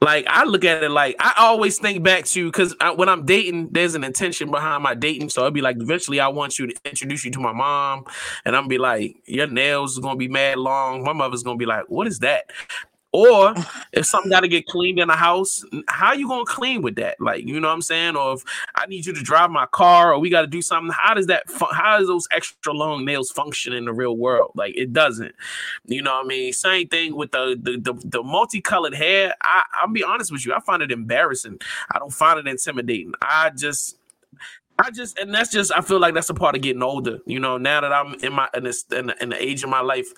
like 0.00 0.26
I 0.26 0.44
look 0.44 0.64
at 0.64 0.82
it 0.82 0.90
like 0.90 1.14
I 1.20 1.34
always 1.38 1.78
think 1.78 2.02
back 2.02 2.24
to 2.24 2.46
because 2.46 2.74
when 2.96 3.08
I'm 3.08 3.24
dating, 3.24 3.68
there's 3.70 3.94
an 3.94 4.02
intention 4.02 4.50
behind 4.50 4.82
my 4.82 4.94
dating. 4.94 5.28
So 5.28 5.46
I'd 5.46 5.54
be 5.54 5.60
like, 5.60 5.76
eventually, 5.78 6.18
I 6.18 6.26
want 6.26 6.58
you 6.58 6.66
to 6.66 6.74
introduce 6.84 7.24
you 7.24 7.30
to 7.30 7.40
my 7.40 7.52
mom, 7.52 8.04
and 8.44 8.56
I'm 8.56 8.66
be 8.66 8.78
like, 8.78 9.16
your 9.26 9.46
nails 9.46 9.92
is 9.92 9.98
gonna 10.00 10.16
be 10.16 10.26
mad 10.26 10.58
long. 10.58 11.04
My 11.04 11.12
mother's 11.12 11.44
gonna 11.44 11.56
be 11.56 11.66
like, 11.66 11.84
what 11.88 12.08
is 12.08 12.18
that? 12.18 12.50
Or 13.12 13.54
if 13.92 14.06
something 14.06 14.30
got 14.30 14.40
to 14.40 14.48
get 14.48 14.66
cleaned 14.66 14.98
in 14.98 15.08
the 15.08 15.14
house, 15.14 15.64
how 15.88 16.12
you 16.12 16.28
gonna 16.28 16.44
clean 16.44 16.82
with 16.82 16.96
that? 16.96 17.20
Like, 17.20 17.44
you 17.44 17.60
know 17.60 17.68
what 17.68 17.74
I'm 17.74 17.82
saying? 17.82 18.16
Or 18.16 18.34
if 18.34 18.44
I 18.74 18.86
need 18.86 19.06
you 19.06 19.12
to 19.12 19.22
drive 19.22 19.50
my 19.50 19.66
car, 19.66 20.12
or 20.12 20.18
we 20.18 20.30
got 20.30 20.42
to 20.42 20.46
do 20.46 20.62
something, 20.62 20.92
how 20.96 21.14
does 21.14 21.26
that? 21.26 21.44
How 21.72 21.98
does 21.98 22.08
those 22.08 22.26
extra 22.32 22.72
long 22.72 23.04
nails 23.04 23.30
function 23.30 23.72
in 23.72 23.84
the 23.84 23.92
real 23.92 24.16
world? 24.16 24.52
Like, 24.54 24.76
it 24.76 24.92
doesn't. 24.92 25.34
You 25.86 26.02
know 26.02 26.14
what 26.14 26.24
I 26.24 26.28
mean? 26.28 26.52
Same 26.52 26.88
thing 26.88 27.16
with 27.16 27.32
the 27.32 27.58
the 27.60 27.78
the, 27.78 28.08
the 28.08 28.22
multicolored 28.22 28.94
hair. 28.94 29.34
I 29.42 29.62
I'll 29.74 29.88
be 29.88 30.04
honest 30.04 30.32
with 30.32 30.46
you, 30.46 30.54
I 30.54 30.60
find 30.60 30.82
it 30.82 30.90
embarrassing. 30.90 31.58
I 31.92 31.98
don't 31.98 32.12
find 32.12 32.38
it 32.38 32.46
intimidating. 32.46 33.12
I 33.20 33.50
just 33.50 33.96
I 34.78 34.90
just 34.90 35.18
and 35.18 35.34
that's 35.34 35.50
just 35.50 35.72
I 35.72 35.80
feel 35.80 36.00
like 36.00 36.14
that's 36.14 36.30
a 36.30 36.34
part 36.34 36.56
of 36.56 36.62
getting 36.62 36.82
older. 36.82 37.18
You 37.26 37.40
know, 37.40 37.58
now 37.58 37.80
that 37.80 37.92
I'm 37.92 38.14
in 38.22 38.32
my 38.32 38.48
in 38.54 38.64
this 38.64 38.84
in 38.90 39.06
the, 39.06 39.22
in 39.22 39.28
the 39.28 39.42
age 39.42 39.62
of 39.62 39.70
my 39.70 39.80
life, 39.80 40.08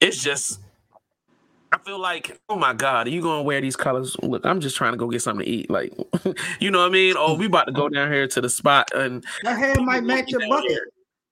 it's 0.00 0.22
just 0.22 0.60
I 1.72 1.78
feel 1.78 1.98
like, 1.98 2.38
oh 2.50 2.56
my 2.56 2.74
God, 2.74 3.06
are 3.06 3.10
you 3.10 3.22
gonna 3.22 3.42
wear 3.42 3.60
these 3.60 3.76
colors? 3.76 4.14
Look, 4.22 4.44
I'm 4.44 4.60
just 4.60 4.76
trying 4.76 4.92
to 4.92 4.98
go 4.98 5.08
get 5.08 5.22
something 5.22 5.44
to 5.44 5.50
eat. 5.50 5.70
Like, 5.70 5.94
you 6.60 6.70
know 6.70 6.80
what 6.80 6.86
I 6.86 6.90
mean? 6.90 7.14
Oh, 7.16 7.34
we 7.34 7.46
about 7.46 7.64
to 7.64 7.72
go 7.72 7.88
down 7.88 8.12
here 8.12 8.28
to 8.28 8.40
the 8.40 8.50
spot 8.50 8.90
and 8.94 9.24
Her 9.42 9.54
hair 9.54 9.74
might 9.80 10.04
match 10.04 10.30
your 10.30 10.46
bucket. 10.48 10.78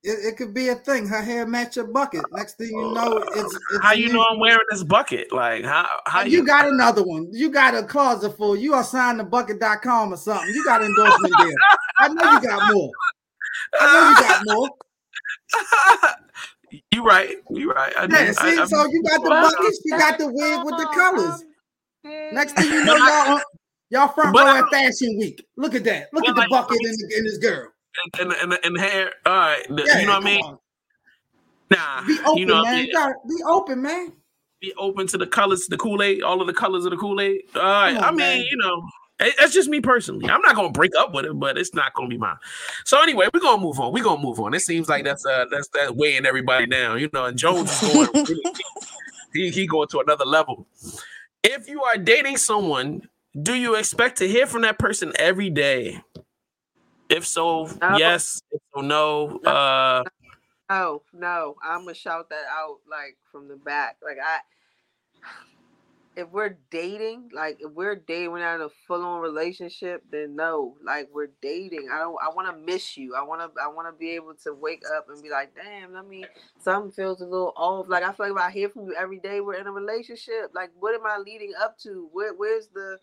It, 0.03 0.33
it 0.33 0.37
could 0.39 0.55
be 0.55 0.69
a 0.69 0.77
thing. 0.77 1.07
Her 1.07 1.21
hair 1.21 1.47
match 1.47 1.77
your 1.77 1.87
bucket. 1.87 2.23
Next 2.33 2.55
thing 2.55 2.69
you 2.69 2.95
know, 2.95 3.19
it's, 3.19 3.55
it's 3.55 3.83
how 3.83 3.93
you 3.93 4.11
know 4.11 4.25
I'm 4.25 4.39
wearing 4.39 4.65
this 4.71 4.83
bucket? 4.83 5.31
Like 5.31 5.63
how 5.65 5.87
how 6.07 6.23
you, 6.23 6.47
got 6.47 6.67
another 6.67 7.03
one. 7.03 7.29
You 7.33 7.51
got 7.51 7.75
a 7.75 7.83
closet 7.83 8.35
full. 8.35 8.57
You 8.57 8.73
are 8.73 8.85
signed 8.85 9.19
to 9.19 9.25
bucket.com 9.25 10.15
or 10.15 10.17
something. 10.17 10.55
You 10.55 10.65
got 10.65 10.83
endorsement 10.83 11.35
there. 11.39 11.53
I 11.99 12.09
know 12.09 12.33
you 12.33 12.41
got 12.41 12.73
more. 12.73 12.91
I 13.79 13.93
know 13.93 14.09
you 14.09 14.27
got 14.27 14.43
more. 14.47 14.71
You 16.93 17.05
right. 17.05 17.37
You 17.51 17.73
right. 17.73 17.93
I 17.97 18.03
Yeah, 18.11 18.27
do. 18.27 18.33
see, 18.33 18.59
I, 18.59 18.63
I, 18.63 18.67
so 18.67 18.87
you 18.87 19.03
got 19.03 19.23
the 19.23 19.31
buckets, 19.31 19.81
you 19.85 19.99
got 19.99 20.19
the 20.19 20.27
wig 20.33 20.53
um, 20.59 20.65
with 20.67 20.77
the 20.77 20.87
colors. 20.95 21.43
Um, 22.05 22.35
Next 22.35 22.57
um, 22.57 22.65
thing 22.65 22.73
you 22.73 22.85
know, 22.85 22.97
y'all 22.97 23.41
y'all 23.91 24.09
front 24.09 24.37
row 24.37 24.47
at 24.57 24.69
Fashion 24.71 25.19
Week. 25.19 25.45
Look 25.57 25.75
at 25.75 25.85
that. 25.85 26.09
Look 26.13 26.29
at 26.29 26.35
the 26.35 26.41
like- 26.43 26.51
bucket 26.51 26.79
in, 26.83 26.93
the, 26.93 27.15
in 27.19 27.25
this 27.25 27.39
girl. 27.39 27.69
and, 28.21 28.33
and, 28.33 28.59
and 28.65 28.79
hair. 28.81 29.13
All 29.27 29.33
right. 29.37 29.67
the- 29.69 29.85
Yeah, 29.87 29.99
you 30.01 30.07
know 30.07 30.13
what 30.15 30.23
I 30.23 30.25
mean? 30.25 30.45
on. 30.45 30.59
Nah. 31.71 32.07
Be 32.07 32.19
open, 32.25 32.39
you 32.39 32.47
know, 32.47 32.63
man. 32.63 32.75
I 32.75 32.77
You 32.79 32.83
mean? 32.85 32.93
gotta 32.93 33.15
be 33.29 33.35
open, 33.47 33.83
man. 33.83 34.13
be 34.61 34.73
open 34.79 35.07
to 35.09 35.19
the 35.19 35.27
colors, 35.27 35.67
the 35.69 35.77
Kool 35.77 36.03
Aid, 36.03 36.23
all 36.23 36.41
of 36.41 36.47
the 36.47 36.53
colors 36.55 36.85
of 36.85 36.91
the 36.91 36.97
Kool 36.97 37.21
Aid. 37.21 37.43
All 37.55 37.63
right. 37.63 37.95
Come 37.95 38.05
I 38.05 38.11
mean, 38.11 38.19
man. 38.19 38.41
you 38.51 38.57
know, 38.57 38.77
it- 38.77 38.85
that's 39.39 39.53
just 39.53 39.69
me 39.69 39.81
personally. 39.81 40.29
I'm 40.29 40.41
not 40.43 40.57
gonna 40.57 40.71
break 40.71 40.93
up 40.99 41.13
with 41.15 41.27
him, 41.27 41.39
but 41.39 41.59
it's 41.59 41.75
not 41.75 41.93
gonna 41.95 42.09
be 42.09 42.19
mine. 42.19 42.37
So 42.85 43.01
anyway, 43.03 43.29
we're 43.33 43.41
gonna 43.41 43.63
move 43.63 43.79
on. 43.79 43.93
We're 43.93 44.05
gonna 44.05 44.23
move 44.23 44.41
on. 44.41 44.55
It 44.55 44.61
seems 44.61 44.89
like 44.89 45.05
that's 45.05 45.25
uh 45.27 45.47
that's 45.51 45.69
that 45.69 45.97
weighing 45.97 46.27
everybody 46.27 46.67
down. 46.67 46.99
You 46.99 47.09
know, 47.13 47.27
and 47.27 47.39
Jones 47.39 47.71
is 47.83 47.93
going 47.93 48.09
really 48.15 48.43
he 49.33 49.51
he 49.51 49.67
going 49.67 49.89
to 49.89 50.01
another 50.01 50.25
level. 50.25 50.67
If 51.43 51.69
you 51.69 51.83
are 51.83 51.97
dating 51.97 52.37
someone, 52.37 53.09
do 53.41 53.55
you 53.55 53.75
expect 53.77 54.19
to 54.19 54.29
hear 54.29 54.47
from 54.47 54.63
that 54.63 54.79
person 54.79 55.13
every 55.19 55.51
day? 55.51 56.01
If 57.09 57.27
so, 57.27 57.69
No. 57.81 57.97
yes. 57.97 58.41
If 58.53 58.61
so, 58.75 58.81
no. 58.83 59.41
No. 59.43 59.51
Uh, 59.51 60.03
No, 60.71 61.03
no, 61.13 61.57
I'm 61.63 61.81
gonna 61.81 61.95
shout 61.95 62.29
that 62.31 62.45
out 62.51 62.79
like 62.89 63.17
from 63.33 63.49
the 63.49 63.57
back. 63.57 63.97
Like 64.03 64.19
I, 64.25 64.39
if 66.17 66.29
we're 66.31 66.59
dating, 66.71 67.31
like 67.33 67.59
if 67.61 67.71
we're 67.73 67.95
dating, 67.95 68.33
we're 68.33 68.41
not 68.41 68.57
in 68.57 68.63
a 68.63 68.69
full 68.87 69.05
on 69.05 69.21
relationship, 69.21 70.03
then 70.11 70.35
no. 70.35 70.77
Like 70.85 71.09
we're 71.13 71.31
dating. 71.41 71.89
I 71.93 71.99
don't. 71.99 72.17
I 72.23 72.35
want 72.35 72.49
to 72.49 72.73
miss 72.73 72.97
you. 72.97 73.15
I 73.15 73.23
want 73.23 73.41
to. 73.41 73.61
I 73.63 73.69
want 73.69 73.89
to 73.89 73.99
be 73.99 74.11
able 74.11 74.35
to 74.45 74.53
wake 74.53 74.83
up 74.97 75.07
and 75.09 75.23
be 75.23 75.31
like, 75.31 75.55
damn. 75.55 75.95
Let 75.95 76.07
me. 76.07 76.25
Something 76.59 76.91
feels 76.93 77.21
a 77.21 77.25
little 77.25 77.53
off. 77.57 77.89
Like 77.89 78.03
I 78.03 78.13
feel 78.13 78.33
like 78.35 78.45
if 78.45 78.51
I 78.51 78.51
hear 78.51 78.69
from 78.69 78.87
you 78.87 78.95
every 78.99 79.21
day, 79.21 79.41
we're 79.41 79.55
in 79.55 79.67
a 79.67 79.73
relationship. 79.73 80.51
Like 80.53 80.71
what 80.79 80.95
am 80.95 81.07
I 81.07 81.19
leading 81.19 81.53
up 81.61 81.79
to? 81.81 82.09
Where 82.13 82.35
Where's 82.35 82.69
the 82.75 82.99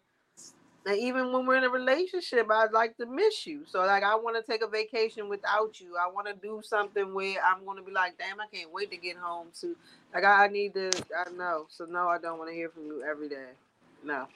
and 0.88 0.98
even 0.98 1.34
when 1.34 1.46
we're 1.46 1.58
in 1.58 1.66
a 1.66 1.70
relationship, 1.70 2.48
I'd 2.50 2.72
like 2.72 2.96
to 2.98 3.06
miss 3.06 3.46
you. 3.46 3.64
So 3.68 3.80
like 3.80 4.04
I 4.04 4.16
want 4.16 4.38
to 4.38 4.52
take 4.52 4.64
a 4.64 4.68
vacation 4.68 5.28
without 5.28 5.82
you. 5.82 5.98
I 5.98 6.10
want 6.10 6.28
to 6.28 6.34
do 6.34 6.62
something 6.64 7.14
where 7.14 7.36
I'm 7.44 7.66
gonna 7.66 7.82
be 7.82 7.92
like, 7.92 8.18
damn, 8.18 8.40
I 8.40 8.46
can't 8.52 8.72
wait 8.72 8.90
to 8.92 8.98
get 8.98 9.18
home 9.18 9.48
to 9.60 9.76
like 10.14 10.24
I, 10.24 10.46
I 10.46 10.48
need 10.48 10.74
to 10.76 10.90
I 11.14 11.30
know. 11.32 11.66
So 11.70 11.84
no, 11.84 12.08
I 12.08 12.18
don't 12.20 12.40
want 12.40 12.50
to 12.52 12.56
hear 12.56 12.70
from 12.70 12.86
you 12.86 13.04
every 13.04 13.28
day. 13.28 13.50
No. 14.02 14.28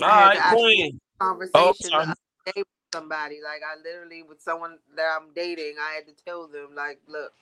all 0.00 0.08
right, 0.08 0.36
to 0.36 0.56
Queen. 0.56 1.00
Conversation 1.18 1.90
Oh, 1.92 2.14
with 2.46 2.66
somebody. 2.94 3.40
Like 3.42 3.62
I 3.66 3.76
literally 3.82 4.22
with 4.22 4.40
someone 4.40 4.78
that 4.96 5.18
I'm 5.18 5.28
dating, 5.34 5.74
I 5.80 5.94
had 5.94 6.06
to 6.06 6.24
tell 6.24 6.46
them, 6.46 6.68
like, 6.76 7.00
look, 7.08 7.32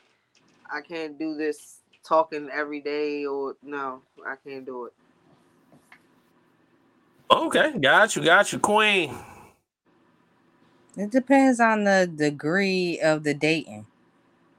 I 0.73 0.81
can't 0.81 1.19
do 1.19 1.35
this 1.35 1.81
talking 2.03 2.49
every 2.51 2.81
day 2.81 3.27
or 3.27 3.57
no, 3.63 4.01
I 4.27 4.37
can't 4.37 4.65
do 4.65 4.87
it. 4.87 4.93
Okay, 7.33 7.79
got 7.81 8.17
you, 8.17 8.25
got 8.25 8.53
you, 8.53 8.61
Queen. 8.61 9.17
It 10.97 11.11
depends 11.11 11.61
on 11.61 11.85
the 11.85 12.11
degree 12.15 13.01
of 13.01 13.25
the 13.25 13.35
dating. 13.35 13.87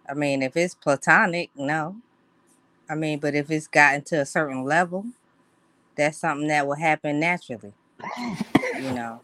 I 0.09 0.13
mean, 0.15 0.43
if 0.43 0.57
it's 0.57 0.75
platonic, 0.75 1.51
no. 1.55 1.97
I 2.89 2.95
mean, 2.95 3.19
but 3.19 3.35
if 3.35 3.51
it's 3.51 3.67
gotten 3.67 4.03
to 4.05 4.21
a 4.21 4.25
certain 4.25 4.63
level, 4.65 5.05
that's 5.97 6.17
something 6.19 6.47
that 6.49 6.67
will 6.67 6.75
happen 6.75 7.19
naturally. 7.19 7.73
You 8.75 8.91
know. 8.93 9.21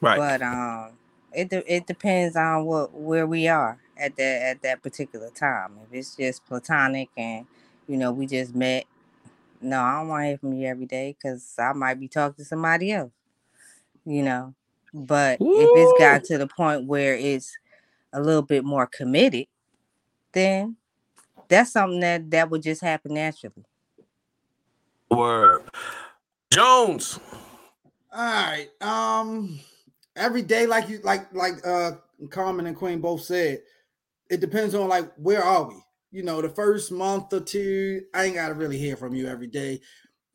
Right. 0.00 0.18
But 0.18 0.42
um, 0.42 0.92
it 1.32 1.50
de- 1.50 1.74
it 1.74 1.86
depends 1.86 2.36
on 2.36 2.66
what 2.66 2.94
where 2.94 3.26
we 3.26 3.48
are 3.48 3.78
at 3.98 4.16
that 4.16 4.42
at 4.42 4.62
that 4.62 4.82
particular 4.82 5.30
time. 5.30 5.78
If 5.86 5.94
it's 5.98 6.16
just 6.16 6.46
platonic 6.46 7.10
and 7.16 7.46
you 7.88 7.96
know 7.96 8.12
we 8.12 8.26
just 8.26 8.54
met, 8.54 8.84
no, 9.60 9.80
I 9.80 9.98
don't 9.98 10.08
want 10.08 10.22
to 10.22 10.26
hear 10.28 10.38
from 10.38 10.52
you 10.52 10.66
every 10.66 10.86
day 10.86 11.16
because 11.16 11.54
I 11.58 11.72
might 11.72 12.00
be 12.00 12.08
talking 12.08 12.36
to 12.36 12.44
somebody 12.44 12.92
else. 12.92 13.12
You 14.04 14.22
know. 14.22 14.54
But 14.94 15.40
if 15.42 15.70
it's 15.74 15.92
got 15.98 16.24
to 16.24 16.38
the 16.38 16.46
point 16.46 16.86
where 16.86 17.14
it's 17.14 17.56
a 18.12 18.20
little 18.20 18.42
bit 18.42 18.64
more 18.64 18.86
committed, 18.86 19.46
then 20.32 20.76
that's 21.48 21.72
something 21.72 22.00
that 22.00 22.30
that 22.30 22.50
would 22.50 22.62
just 22.62 22.80
happen 22.80 23.14
naturally. 23.14 23.64
Word. 25.10 25.62
Jones. 26.52 27.20
All 28.12 28.24
right. 28.24 28.68
Um, 28.80 29.60
every 30.14 30.42
day, 30.42 30.66
like 30.66 30.88
you 30.88 31.00
like 31.04 31.32
like 31.34 31.54
uh 31.66 31.92
Carmen 32.30 32.66
and 32.66 32.76
Queen 32.76 33.00
both 33.00 33.22
said, 33.22 33.60
it 34.30 34.40
depends 34.40 34.74
on 34.74 34.88
like 34.88 35.12
where 35.16 35.42
are 35.42 35.68
we. 35.68 35.76
You 36.10 36.22
know, 36.22 36.40
the 36.40 36.48
first 36.48 36.92
month 36.92 37.32
or 37.32 37.40
two, 37.40 38.02
I 38.14 38.24
ain't 38.24 38.36
gotta 38.36 38.54
really 38.54 38.78
hear 38.78 38.96
from 38.96 39.14
you 39.14 39.26
every 39.28 39.48
day. 39.48 39.80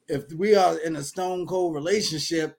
If 0.07 0.31
we 0.33 0.55
are 0.55 0.77
in 0.79 0.95
a 0.95 1.03
stone 1.03 1.47
cold 1.47 1.73
relationship, 1.73 2.57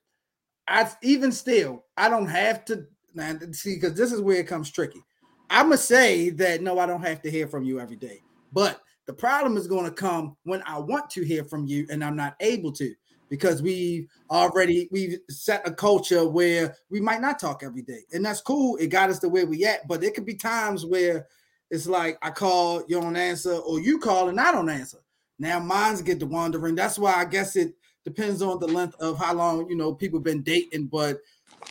I 0.66 0.90
even 1.02 1.32
still 1.32 1.84
I 1.96 2.08
don't 2.08 2.28
have 2.28 2.64
to 2.66 2.86
now 3.14 3.36
see 3.52 3.74
because 3.74 3.94
this 3.94 4.12
is 4.12 4.20
where 4.20 4.38
it 4.38 4.46
comes 4.46 4.70
tricky. 4.70 5.02
I'ma 5.50 5.76
say 5.76 6.30
that 6.30 6.62
no, 6.62 6.78
I 6.78 6.86
don't 6.86 7.04
have 7.04 7.20
to 7.22 7.30
hear 7.30 7.46
from 7.46 7.64
you 7.64 7.78
every 7.78 7.96
day. 7.96 8.22
But 8.52 8.80
the 9.06 9.12
problem 9.12 9.56
is 9.56 9.66
going 9.66 9.84
to 9.84 9.90
come 9.90 10.36
when 10.44 10.62
I 10.66 10.78
want 10.78 11.10
to 11.10 11.24
hear 11.24 11.44
from 11.44 11.66
you 11.66 11.86
and 11.90 12.02
I'm 12.02 12.16
not 12.16 12.36
able 12.40 12.72
to 12.72 12.94
because 13.28 13.62
we 13.62 14.08
already 14.30 14.88
we've 14.90 15.18
set 15.28 15.66
a 15.66 15.72
culture 15.72 16.26
where 16.28 16.76
we 16.90 17.00
might 17.00 17.20
not 17.20 17.38
talk 17.38 17.62
every 17.62 17.82
day. 17.82 18.00
And 18.12 18.24
that's 18.24 18.40
cool. 18.40 18.76
It 18.76 18.88
got 18.88 19.10
us 19.10 19.18
to 19.20 19.28
where 19.28 19.46
we 19.46 19.64
at, 19.64 19.86
but 19.88 20.00
there 20.00 20.10
could 20.10 20.26
be 20.26 20.34
times 20.34 20.86
where 20.86 21.26
it's 21.72 21.86
like 21.86 22.18
I 22.20 22.30
call, 22.30 22.84
you 22.86 23.00
don't 23.00 23.16
answer, 23.16 23.54
or 23.54 23.80
you 23.80 23.98
call 23.98 24.28
and 24.28 24.38
I 24.38 24.52
don't 24.52 24.68
answer. 24.68 24.98
Now 25.38 25.58
minds 25.58 26.02
get 26.02 26.20
to 26.20 26.26
wandering. 26.26 26.74
That's 26.74 26.98
why 26.98 27.14
I 27.14 27.24
guess 27.24 27.56
it 27.56 27.74
depends 28.04 28.42
on 28.42 28.60
the 28.60 28.68
length 28.68 28.94
of 29.00 29.18
how 29.18 29.32
long 29.32 29.68
you 29.70 29.74
know 29.74 29.94
people 29.94 30.20
been 30.20 30.42
dating. 30.42 30.88
But 30.88 31.20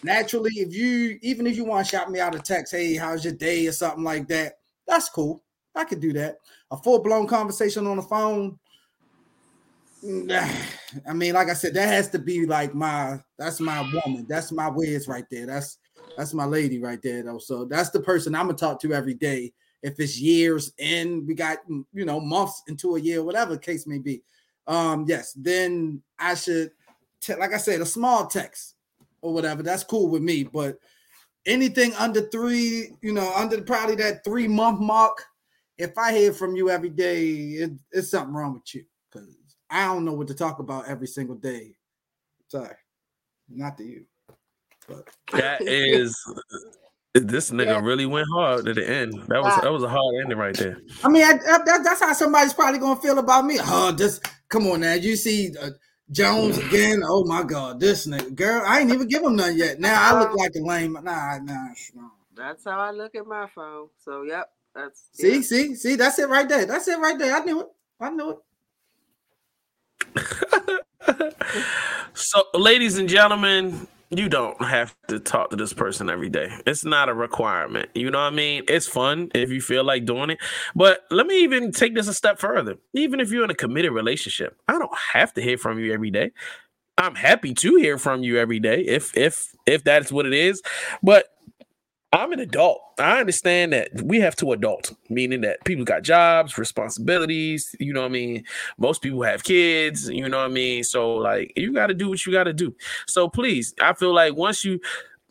naturally, 0.04 0.50
if 0.56 0.74
you 0.74 1.20
even 1.22 1.46
if 1.46 1.56
you 1.56 1.66
want 1.66 1.86
to 1.86 1.92
shout 1.92 2.10
me 2.10 2.20
out 2.20 2.34
a 2.34 2.40
text, 2.40 2.74
hey, 2.74 2.96
how's 2.96 3.24
your 3.24 3.36
day 3.36 3.68
or 3.68 3.72
something 3.72 4.04
like 4.04 4.28
that, 4.30 4.58
that's 4.88 5.08
cool. 5.08 5.44
I 5.76 5.84
could 5.84 6.00
do 6.00 6.14
that. 6.14 6.40
A 6.72 6.78
full 6.78 7.04
blown 7.04 7.28
conversation 7.28 7.86
on 7.86 7.98
the 7.98 8.02
phone. 8.02 8.58
I 11.08 11.14
mean, 11.14 11.36
like 11.36 11.50
I 11.50 11.54
said, 11.54 11.76
that 11.76 11.88
has 11.88 12.10
to 12.10 12.18
be 12.18 12.48
like 12.48 12.74
my 12.74 13.20
that's 13.38 13.60
my 13.60 13.82
woman. 13.82 14.26
That's 14.28 14.52
my 14.52 14.68
Wiz 14.68 15.08
right 15.08 15.26
there. 15.30 15.46
That's 15.46 15.78
that's 16.18 16.34
my 16.34 16.46
lady 16.46 16.80
right 16.80 17.04
there, 17.04 17.22
though. 17.22 17.38
So 17.38 17.66
that's 17.66 17.92
the 17.92 18.00
person 18.00 18.34
I'm 18.34 18.48
gonna 18.48 18.58
talk 18.58 18.82
to 18.82 18.94
every 18.94 19.14
day. 19.14 19.54
If 19.84 20.00
it's 20.00 20.20
years 20.20 20.74
in, 20.78 21.26
we 21.26 21.34
got 21.34 21.60
you 21.68 22.06
know 22.06 22.20
months 22.20 22.64
into 22.68 22.96
a 22.96 23.00
year, 23.00 23.24
whatever 23.24 23.58
case 23.58 23.88
may 23.88 23.98
be. 23.98 24.22
Um, 24.68 25.06
yes, 25.08 25.34
then 25.34 26.02
I 26.20 26.36
should, 26.36 26.72
like 27.28 27.54
I 27.54 27.58
said, 27.58 27.82
a 27.82 27.86
small 27.86 28.28
text 28.28 28.76
or 29.22 29.34
whatever. 29.34 29.64
That's 29.64 29.84
cool 29.84 30.08
with 30.08 30.22
me. 30.22 30.44
But 30.44 30.78
anything 31.46 31.94
under 31.96 32.22
three, 32.30 32.92
you 33.02 33.14
know, 33.14 33.34
under 33.36 33.62
probably 33.62 33.96
that 33.96 34.24
three 34.24 34.48
month 34.48 34.80
mark, 34.80 35.24
if 35.78 35.98
I 35.98 36.14
hear 36.14 36.34
from 36.34 36.56
you 36.56 36.70
every 36.70 36.90
day, 36.90 37.28
it, 37.30 37.72
it's 37.92 38.12
something 38.12 38.34
wrong 38.34 38.54
with 38.54 38.76
you 38.76 38.84
because 39.12 39.36
I 39.70 39.86
don't 39.86 40.06
know 40.06 40.14
what 40.14 40.28
to 40.28 40.36
talk 40.36 40.60
about 40.60 40.88
every 40.88 41.08
single 41.08 41.36
day. 41.36 41.76
Sorry, 42.48 42.76
not 43.50 43.78
to 43.78 43.84
you, 43.84 44.06
but 44.88 45.08
That 45.32 45.62
is 45.62 46.16
this 47.14 47.52
nigga 47.52 47.84
really 47.84 48.06
went 48.06 48.28
hard 48.34 48.68
at 48.68 48.76
the 48.76 48.90
end. 48.90 49.14
That 49.28 49.42
was 49.42 49.62
that 49.62 49.72
was 49.72 49.84
a 49.84 49.90
hard 49.90 50.16
ending 50.22 50.38
right 50.38 50.56
there. 50.56 50.82
I 51.04 51.10
mean, 51.10 51.24
I, 51.24 51.32
I, 51.32 51.58
that, 51.66 51.82
that's 51.84 52.02
how 52.02 52.14
somebody's 52.14 52.54
probably 52.54 52.80
gonna 52.80 53.00
feel 53.02 53.20
about 53.20 53.46
me. 53.46 53.58
Oh, 53.60 53.92
just 53.92 54.26
come 54.50 54.68
on 54.68 54.82
now. 54.82 54.94
You 54.94 55.16
see 55.16 55.56
uh, 55.62 55.72
Jones 56.12 56.58
again? 56.58 57.02
Oh 57.06 57.26
my 57.26 57.44
God, 57.44 57.80
this 57.80 58.08
nigga, 58.08 58.34
girl, 58.36 58.64
I 58.66 58.80
ain't 58.80 58.92
even 58.92 59.08
give 59.08 59.24
him 59.24 59.36
none 59.36 59.58
yet. 59.58 59.80
Now 59.80 60.02
I 60.02 60.20
look 60.20 60.36
like 60.36 60.52
a 60.56 60.60
lame. 60.60 60.94
Nah, 60.94 61.38
nah, 61.40 61.68
nah. 61.94 62.10
That's 62.36 62.64
how 62.64 62.80
I 62.80 62.92
look 62.92 63.14
at 63.16 63.26
my 63.28 63.48
phone. 63.54 63.90
So 63.98 64.24
yep, 64.24 64.50
that's 64.74 65.10
See, 65.12 65.36
yeah. 65.36 65.42
see, 65.42 65.76
see. 65.76 65.96
That's 65.96 66.18
it 66.20 66.30
right 66.30 66.48
there. 66.48 66.66
That's 66.66 66.88
it 66.88 67.00
right 67.00 67.18
there. 67.18 67.36
I 67.36 67.44
knew 67.44 67.62
it. 67.62 67.68
I 68.00 68.10
knew 68.10 68.30
it. 68.32 68.38
So, 72.14 72.44
ladies 72.54 72.98
and 72.98 73.10
gentlemen, 73.10 73.88
you 74.12 74.30
don't 74.30 74.62
have 74.62 74.96
to 75.08 75.20
talk 75.20 75.50
to 75.52 75.56
this 75.56 75.74
person 75.74 76.10
every 76.10 76.30
day. 76.30 76.50
It's 76.68 76.84
not 76.84 77.10
a 77.10 77.14
requirement. 77.14 77.90
You 77.96 78.12
know 78.12 78.20
what 78.20 78.34
I 78.34 78.36
mean? 78.36 78.64
It's 78.68 78.88
fun 78.88 79.32
if 79.34 79.50
you 79.50 79.62
feel 79.62 79.84
like 79.86 80.06
doing 80.06 80.32
it. 80.32 80.40
But 80.76 81.02
let 81.10 81.28
me 81.28 81.44
even 81.44 81.72
take 81.72 81.96
this 81.96 82.08
a 82.10 82.14
step 82.14 82.38
further. 82.38 82.76
Even 82.94 83.20
if 83.22 83.32
you're 83.32 83.46
in 83.46 83.50
a 83.50 83.56
committed 83.56 83.94
relationship, 83.94 84.58
I 84.68 84.78
don't 84.78 84.92
have 85.14 85.34
to 85.36 85.42
hear 85.42 85.58
from 85.58 85.80
you 85.80 85.94
every 85.94 86.12
day. 86.12 86.32
I'm 86.98 87.16
happy 87.16 87.54
to 87.56 87.76
hear 87.78 87.98
from 87.98 88.22
you 88.22 88.38
every 88.38 88.60
day 88.60 88.82
if 88.82 89.16
if 89.18 89.56
if 89.66 89.84
that's 89.84 90.12
what 90.12 90.26
it 90.26 90.34
is. 90.34 90.62
But 91.02 91.28
I'm 92.14 92.34
an 92.34 92.42
adult. 92.42 92.82
I 93.00 93.22
understand 93.22 93.72
that 93.72 93.90
we 94.04 94.20
have 94.20 94.36
to 94.38 94.52
adult, 94.52 94.94
meaning 95.10 95.42
that 95.42 95.64
people 95.64 95.86
got 95.86 96.04
jobs, 96.04 96.58
responsibilities. 96.58 97.74
You 97.80 97.94
know 97.94 98.02
what 98.02 98.08
I 98.08 98.12
mean? 98.12 98.44
Most 98.78 99.02
people 99.02 99.24
have 99.24 99.46
kids. 99.46 100.10
You 100.10 100.28
know 100.28 100.40
what 100.40 100.52
I 100.52 100.54
mean? 100.54 100.84
So, 100.84 101.14
like, 101.16 101.54
you 101.56 101.74
got 101.74 101.88
to 101.88 101.94
do 101.94 102.10
what 102.10 102.26
you 102.26 102.34
got 102.34 102.44
to 102.44 102.54
do. 102.54 102.76
So, 103.08 103.30
please, 103.30 103.74
I 103.82 103.94
feel 103.94 104.14
like 104.14 104.36
once 104.36 104.66
you, 104.66 104.82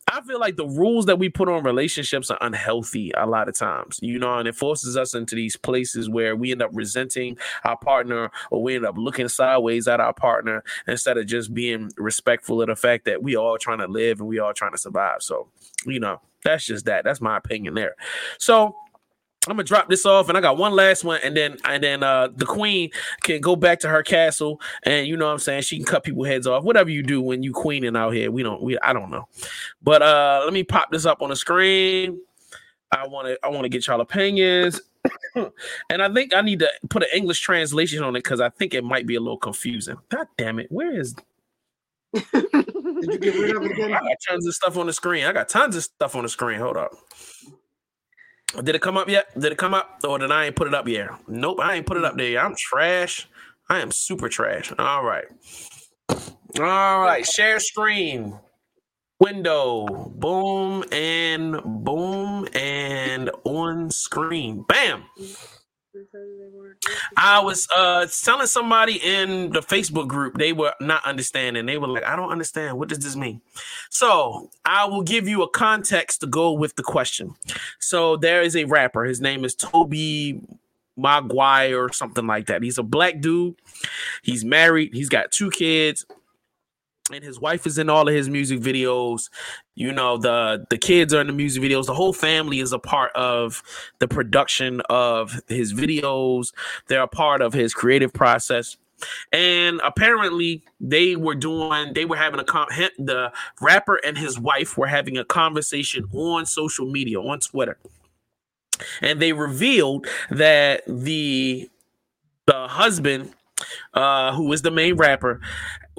I 0.09 0.21
feel 0.23 0.41
like 0.41 0.57
the 0.57 0.67
rules 0.67 1.07
that 1.07 1.19
we 1.19 1.29
put 1.29 1.49
on 1.49 1.63
relationships 1.63 2.31
are 2.31 2.39
unhealthy 2.41 3.13
a 3.17 3.27
lot 3.27 3.49
of 3.49 3.55
times, 3.55 3.99
you 4.03 4.19
know, 4.19 4.39
and 4.39 4.49
it 4.49 4.57
forces 4.57 4.97
us 4.97 5.15
into 5.15 5.37
these 5.37 5.57
places 5.57 6.11
where 6.11 6.35
we 6.35 6.51
end 6.51 6.63
up 6.63 6.71
resenting 6.73 7.37
our 7.65 7.77
partner 7.77 8.31
or 8.51 8.63
we 8.63 8.77
end 8.77 8.85
up 8.85 8.97
looking 8.99 9.29
sideways 9.29 9.87
at 9.87 10.01
our 10.01 10.13
partner 10.13 10.65
instead 10.89 11.17
of 11.17 11.27
just 11.27 11.55
being 11.55 11.91
respectful 11.97 12.61
of 12.61 12.69
the 12.69 12.77
fact 12.77 13.05
that 13.05 13.23
we 13.23 13.37
all 13.37 13.57
trying 13.57 13.79
to 13.79 13.87
live 13.87 14.19
and 14.21 14.29
we 14.29 14.41
all 14.41 14.53
trying 14.53 14.73
to 14.73 14.79
survive. 14.79 15.23
So, 15.23 15.49
you 15.87 16.01
know, 16.01 16.21
that's 16.45 16.65
just 16.65 16.87
that. 16.87 17.05
That's 17.05 17.21
my 17.21 17.37
opinion 17.37 17.75
there. 17.75 17.95
So, 18.39 18.75
I'm 19.49 19.55
gonna 19.55 19.65
drop 19.65 19.89
this 19.89 20.05
off, 20.05 20.29
and 20.29 20.37
I 20.37 20.43
got 20.43 20.59
one 20.59 20.73
last 20.73 21.03
one, 21.03 21.19
and 21.25 21.35
then 21.35 21.57
and 21.65 21.83
then 21.83 22.03
uh 22.03 22.29
the 22.37 22.45
queen 22.45 22.91
can 23.23 23.41
go 23.41 23.57
back 23.57 23.81
to 23.81 23.89
her 23.89 24.03
castle, 24.03 24.61
and 24.83 25.07
you 25.07 25.17
know 25.17 25.27
what 25.27 25.33
I'm 25.33 25.39
saying 25.39 25.63
she 25.63 25.77
can 25.77 25.87
cut 25.87 26.05
people 26.05 26.25
heads 26.25 26.47
off, 26.47 26.63
whatever 26.63 26.91
you 26.91 27.03
do 27.03 27.23
when 27.23 27.43
you 27.43 27.53
queening 27.53 27.97
out 27.97 28.11
here. 28.13 28.31
We 28.31 28.43
don't, 28.43 28.61
we 28.63 28.79
I 28.81 28.93
don't 28.93 29.11
know, 29.11 29.29
but 29.83 30.03
uh 30.03 30.43
let 30.45 30.53
me 30.53 30.63
pop 30.63 30.91
this 30.91 31.07
up 31.07 31.23
on 31.23 31.31
the 31.31 31.37
screen. 31.37 32.21
I 32.93 33.07
want 33.07 33.29
to 33.29 33.39
I 33.43 33.49
want 33.49 33.63
to 33.63 33.71
get 33.71 33.87
y'all 33.87 34.03
opinions, 34.03 34.83
and 35.35 36.03
I 36.03 36.13
think 36.13 36.35
I 36.35 36.43
need 36.43 36.59
to 36.59 36.71
put 36.91 37.03
an 37.03 37.09
English 37.15 37.41
translation 37.41 38.03
on 38.03 38.17
it 38.17 38.23
because 38.25 38.43
I 38.43 38.51
think 38.51 38.75
it 38.75 38.85
might 38.85 39.07
be 39.07 39.15
a 39.15 39.21
little 39.21 39.39
confusing. 39.39 39.97
God 40.11 40.27
damn 40.37 40.59
it, 40.59 40.71
where 40.71 41.01
is? 41.01 41.15
Did 42.13 43.13
you 43.15 43.19
get 43.19 43.35
rid 43.37 43.57
of 43.57 43.63
it 43.63 43.71
again? 43.71 43.95
I 43.95 44.01
got 44.01 44.17
tons 44.29 44.47
of 44.47 44.55
stuff 44.55 44.77
on 44.77 44.87
the 44.87 44.93
screen. 44.93 45.25
I 45.25 45.33
got 45.33 45.49
tons 45.49 45.77
of 45.77 45.85
stuff 45.85 46.15
on 46.15 46.25
the 46.25 46.29
screen. 46.29 46.59
Hold 46.59 46.77
up. 46.77 46.93
Did 48.57 48.75
it 48.75 48.83
come 48.83 48.97
up 48.97 49.09
yet? 49.09 49.27
Did 49.39 49.53
it 49.53 49.59
come 49.59 49.75
up? 49.75 50.01
Oh, 50.05 50.11
or 50.11 50.19
did 50.19 50.33
I 50.33 50.47
ain't 50.47 50.57
put 50.57 50.67
it 50.67 50.75
up 50.75 50.89
yet? 50.89 51.11
Nope, 51.29 51.61
I 51.61 51.75
ain't 51.75 51.87
put 51.87 51.97
it 51.97 52.05
up 52.05 52.17
there. 52.17 52.41
I'm 52.41 52.55
trash. 52.57 53.29
I 53.69 53.79
am 53.79 53.93
super 53.93 54.29
trash. 54.29 54.73
All 54.79 55.05
right. 55.05 55.27
All 56.59 57.01
right. 57.01 57.25
Share 57.25 57.61
screen. 57.61 58.39
Window. 59.21 59.87
Boom 60.17 60.85
and 60.91 61.63
boom 61.65 62.49
and 62.53 63.31
on 63.45 63.91
screen. 63.91 64.65
Bam. 64.67 65.05
I 67.17 67.41
was 67.41 67.69
uh 67.75 68.07
telling 68.23 68.47
somebody 68.47 69.01
in 69.03 69.51
the 69.51 69.61
Facebook 69.61 70.09
group 70.09 70.39
they 70.39 70.53
were 70.53 70.75
not 70.81 71.05
understanding. 71.05 71.67
They 71.67 71.79
were 71.79 71.89
like, 71.89 72.05
I 72.05 72.17
don't 72.17 72.31
understand. 72.31 72.79
What 72.79 72.89
does 72.89 72.99
this 72.99 73.17
mean? 73.17 73.41
So 73.91 74.51
I 74.65 74.85
will 74.87 75.03
give 75.03 75.29
you 75.29 75.43
a 75.43 75.49
context 75.49 76.21
to 76.21 76.27
go 76.27 76.53
with 76.53 76.77
the 76.77 76.83
question. 76.83 77.35
So 77.79 78.17
there 78.17 78.43
is 78.43 78.57
a 78.57 78.65
rapper. 78.65 79.05
His 79.05 79.21
name 79.21 79.45
is 79.45 79.55
Toby 79.55 80.41
Maguire 80.97 81.83
or 81.83 81.93
something 81.93 82.27
like 82.27 82.47
that. 82.47 82.63
He's 82.63 82.79
a 82.79 82.83
black 82.83 83.21
dude. 83.21 83.57
He's 84.23 84.45
married. 84.45 84.95
He's 84.95 85.09
got 85.09 85.33
two 85.33 85.51
kids. 85.51 86.05
And 87.13 87.25
his 87.25 87.41
wife 87.41 87.67
is 87.67 87.79
in 87.79 87.91
all 87.91 88.09
of 88.09 88.15
his 88.15 88.29
music 88.29 88.61
videos. 88.61 89.31
You 89.75 89.93
know, 89.93 90.17
the 90.17 90.67
the 90.71 90.79
kids 90.79 91.13
are 91.13 91.21
in 91.21 91.27
the 91.27 91.33
music 91.33 91.63
videos. 91.63 91.87
The 91.87 91.95
whole 91.95 92.13
family 92.13 92.61
is 92.61 92.73
a 92.73 92.79
part 92.79 93.13
of 93.15 93.63
the 93.99 94.09
production 94.09 94.81
of 94.89 95.41
his 95.49 95.73
videos. 95.73 96.53
They're 96.87 97.03
a 97.03 97.09
part 97.09 97.43
of 97.43 97.53
his 97.53 97.75
creative 97.75 98.13
process. 98.13 98.77
And 99.33 99.81
apparently, 99.83 100.63
they 100.79 101.17
were 101.17 101.35
doing, 101.35 101.95
they 101.95 102.05
were 102.05 102.17
having 102.17 102.39
a 102.39 102.45
con- 102.45 102.69
the 102.99 103.33
rapper 103.61 103.99
and 104.05 104.19
his 104.19 104.39
wife 104.39 104.77
were 104.77 104.87
having 104.87 105.17
a 105.17 105.25
conversation 105.25 106.05
on 106.13 106.47
social 106.47 106.87
media, 106.87 107.19
on 107.19 107.41
Twitter. 107.41 107.79
And 109.01 109.21
they 109.21 109.33
revealed 109.33 110.07
that 110.31 110.83
the 110.87 111.69
the 112.47 112.69
husband, 112.69 113.33
uh, 113.95 114.35
who 114.35 114.53
is 114.53 114.63
the 114.63 114.71
main 114.71 114.97
rapper, 114.97 115.41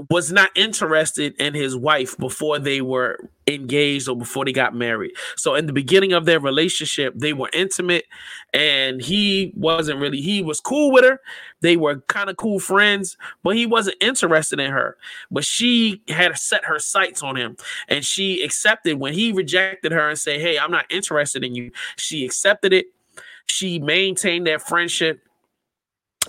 was 0.09 0.31
not 0.31 0.49
interested 0.55 1.35
in 1.39 1.53
his 1.53 1.75
wife 1.75 2.17
before 2.17 2.59
they 2.59 2.81
were 2.81 3.17
engaged 3.47 4.07
or 4.07 4.15
before 4.15 4.45
they 4.45 4.51
got 4.51 4.73
married. 4.73 5.11
So 5.35 5.55
in 5.55 5.65
the 5.65 5.73
beginning 5.73 6.13
of 6.13 6.25
their 6.25 6.39
relationship, 6.39 7.13
they 7.17 7.33
were 7.33 7.49
intimate 7.53 8.05
and 8.53 9.01
he 9.01 9.53
wasn't 9.55 9.99
really 9.99 10.21
he 10.21 10.41
was 10.41 10.59
cool 10.59 10.91
with 10.91 11.03
her. 11.03 11.19
They 11.61 11.77
were 11.77 12.01
kind 12.07 12.29
of 12.29 12.37
cool 12.37 12.59
friends, 12.59 13.17
but 13.43 13.55
he 13.55 13.65
wasn't 13.65 13.97
interested 14.01 14.59
in 14.59 14.71
her. 14.71 14.97
But 15.29 15.45
she 15.45 16.01
had 16.07 16.37
set 16.37 16.65
her 16.65 16.79
sights 16.79 17.21
on 17.23 17.35
him 17.35 17.57
and 17.87 18.05
she 18.05 18.43
accepted 18.43 18.99
when 18.99 19.13
he 19.13 19.31
rejected 19.31 19.91
her 19.91 20.09
and 20.09 20.17
said, 20.17 20.41
"Hey, 20.41 20.57
I'm 20.57 20.71
not 20.71 20.85
interested 20.89 21.43
in 21.43 21.55
you." 21.55 21.71
She 21.97 22.25
accepted 22.25 22.73
it. 22.73 22.87
She 23.45 23.79
maintained 23.79 24.47
that 24.47 24.61
friendship 24.61 25.21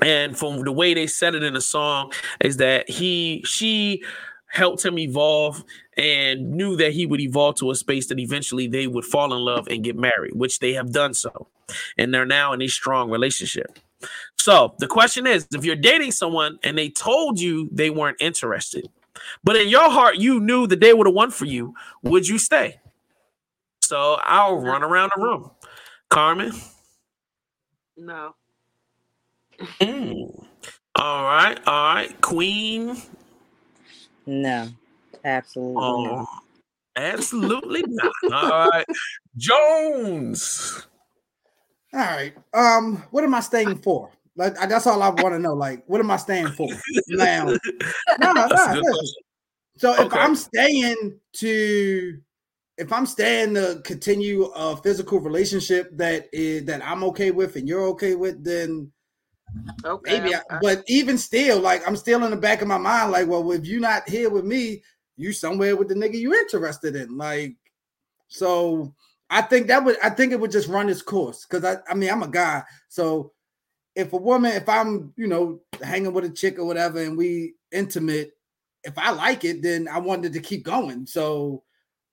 and 0.01 0.39
from 0.39 0.63
the 0.65 0.73
way 0.73 0.95
they 0.95 1.07
said 1.07 1.35
it 1.35 1.43
in 1.43 1.55
the 1.55 1.61
song 1.61 2.13
is 2.41 2.57
that 2.57 2.89
he 2.89 3.43
she 3.45 4.03
helped 4.49 4.85
him 4.85 4.99
evolve 4.99 5.65
and 5.97 6.51
knew 6.53 6.77
that 6.77 6.93
he 6.93 7.07
would 7.07 7.21
evolve 7.21 7.57
to 7.57 7.71
a 7.71 7.75
space 7.75 8.07
that 8.07 8.19
eventually 8.19 8.67
they 8.67 8.87
would 8.87 9.05
fall 9.05 9.33
in 9.33 9.41
love 9.41 9.67
and 9.69 9.85
get 9.85 9.97
married 9.97 10.35
which 10.35 10.59
they 10.59 10.73
have 10.73 10.93
done 10.93 11.15
so. 11.15 11.49
And 11.97 12.13
they're 12.13 12.27
now 12.27 12.53
in 12.53 12.61
a 12.63 12.69
strong 12.69 13.11
relationship. 13.11 13.79
So 14.39 14.75
the 14.79 14.87
question 14.87 15.27
is 15.27 15.47
if 15.53 15.65
you're 15.65 15.77
dating 15.77 16.13
someone 16.13 16.59
and 16.63 16.77
they 16.77 16.91
told 16.91 17.39
you 17.39 17.69
they 17.73 17.91
weren't 17.91 18.21
interested 18.21 18.89
but 19.45 19.57
in 19.57 19.69
your 19.69 19.91
heart 19.91 20.17
you 20.17 20.41
knew 20.41 20.67
that 20.67 20.81
they 20.81 20.95
were 20.95 21.05
the 21.05 21.11
one 21.11 21.31
for 21.31 21.45
you 21.45 21.75
would 22.03 22.27
you 22.27 22.39
stay? 22.39 22.81
So 23.83 24.17
i'll 24.23 24.57
run 24.57 24.83
around 24.83 25.13
the 25.15 25.23
room. 25.23 25.51
Carmen? 26.09 26.53
No. 27.97 28.35
Mm. 29.81 30.47
All 30.95 31.25
right, 31.25 31.59
all 31.67 31.95
right, 31.95 32.21
Queen. 32.21 32.97
No, 34.27 34.69
absolutely 35.25 35.83
Oh, 35.83 36.17
not. 36.17 36.29
absolutely 36.97 37.83
not. 37.87 38.13
All 38.33 38.69
right, 38.71 38.87
Jones. 39.37 40.87
All 41.95 42.01
right. 42.01 42.35
Um, 42.55 43.05
what 43.11 43.25
am 43.25 43.35
I 43.35 43.41
staying 43.41 43.79
for? 43.79 44.11
Like 44.37 44.59
I- 44.59 44.67
that's 44.67 44.87
all 44.87 45.03
I 45.03 45.09
want 45.09 45.35
to 45.35 45.39
know. 45.39 45.55
Like, 45.55 45.83
what 45.87 46.01
am 46.01 46.11
I 46.11 46.17
staying 46.17 46.53
for? 46.53 46.69
Now, 47.09 47.47
no, 47.47 47.57
no, 48.19 48.33
no, 48.33 48.49
good 48.49 48.51
listen. 48.51 48.81
question. 48.81 49.23
So 49.77 49.93
if 49.95 50.01
Okay. 50.07 50.19
I'm 50.19 50.35
staying 50.37 51.19
to 51.37 52.19
if 52.79 52.93
I'm 52.93 53.07
staying 53.07 53.55
to 53.55 53.81
continue 53.85 54.45
a 54.45 54.77
physical 54.77 55.21
relationship 55.21 55.97
that 55.99 56.29
is 56.33 56.65
that 56.65 56.85
I'm 56.87 57.05
okay 57.05 57.31
with 57.31 57.57
and 57.57 57.69
you're 57.69 57.87
okay 57.89 58.15
with, 58.15 58.43
then 58.43 58.91
Okay. 59.85 60.19
maybe, 60.19 60.35
I'm- 60.35 60.45
but 60.61 60.85
even 60.87 61.19
still, 61.19 61.61
like 61.61 61.87
I'm 61.87 61.97
still 61.97 62.25
in 62.25 62.31
the 62.31 62.37
back 62.37 62.63
of 62.63 62.69
my 62.69 62.79
mind, 62.79 63.13
like, 63.13 63.29
well, 63.29 63.51
if 63.53 63.67
you're 63.67 63.81
not 63.81 64.09
here 64.09 64.31
with 64.31 64.45
me, 64.45 64.83
you 65.17 65.33
somewhere 65.33 65.77
with 65.77 65.89
the 65.89 65.95
nigga 65.95 66.15
you 66.15 66.35
interested 66.35 66.97
in, 66.97 67.17
like. 67.17 67.57
So 68.29 68.95
I 69.29 69.43
think 69.43 69.67
that 69.67 69.85
would, 69.85 69.99
I 70.03 70.11
think 70.11 70.33
it 70.33 70.41
would 70.41 70.51
just 70.51 70.69
run 70.69 70.89
its 70.89 71.03
course 71.03 71.45
because 71.45 71.65
I, 71.65 71.77
I 71.91 71.95
mean, 71.95 72.11
I'm 72.11 72.23
a 72.23 72.29
guy, 72.29 72.63
so 72.89 73.33
if 73.95 74.13
a 74.13 74.17
woman, 74.17 74.53
if 74.53 74.69
I'm, 74.69 75.13
you 75.17 75.27
know, 75.27 75.61
hanging 75.83 76.13
with 76.13 76.25
a 76.25 76.31
chick 76.31 76.59
or 76.59 76.65
whatever, 76.65 77.01
and 77.03 77.17
we 77.17 77.55
intimate, 77.73 78.33
if 78.85 78.97
I 78.97 79.11
like 79.11 79.45
it, 79.45 79.63
then 79.63 79.87
I 79.87 79.99
wanted 79.99 80.33
to 80.33 80.41
keep 80.41 80.65
going. 80.65 81.07
So, 81.07 81.63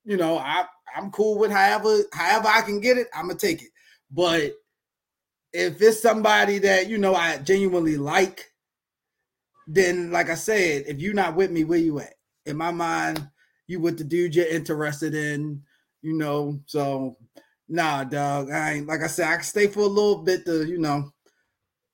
you 0.03 0.17
know, 0.17 0.37
I 0.37 0.65
I'm 0.95 1.11
cool 1.11 1.37
with 1.39 1.51
however 1.51 2.01
however 2.13 2.47
I 2.47 2.61
can 2.61 2.79
get 2.79 2.97
it, 2.97 3.07
I'm 3.13 3.27
gonna 3.27 3.39
take 3.39 3.61
it. 3.61 3.69
But 4.11 4.53
if 5.53 5.81
it's 5.81 6.01
somebody 6.01 6.59
that 6.59 6.87
you 6.87 6.97
know 6.97 7.15
I 7.15 7.37
genuinely 7.37 7.97
like, 7.97 8.51
then 9.67 10.11
like 10.11 10.29
I 10.29 10.35
said, 10.35 10.85
if 10.87 10.99
you're 10.99 11.13
not 11.13 11.35
with 11.35 11.51
me, 11.51 11.63
where 11.63 11.79
you 11.79 11.99
at? 11.99 12.13
In 12.45 12.57
my 12.57 12.71
mind, 12.71 13.27
you 13.67 13.79
with 13.79 13.97
the 13.97 14.03
dude 14.03 14.35
you're 14.35 14.47
interested 14.47 15.13
in, 15.13 15.61
you 16.01 16.13
know. 16.13 16.59
So 16.65 17.17
nah, 17.67 18.03
dog. 18.03 18.51
I 18.51 18.73
ain't 18.73 18.87
like 18.87 19.01
I 19.01 19.07
said, 19.07 19.27
I 19.27 19.35
can 19.35 19.43
stay 19.43 19.67
for 19.67 19.81
a 19.81 19.87
little 19.87 20.23
bit 20.23 20.45
to, 20.45 20.65
you 20.65 20.79
know, 20.79 21.11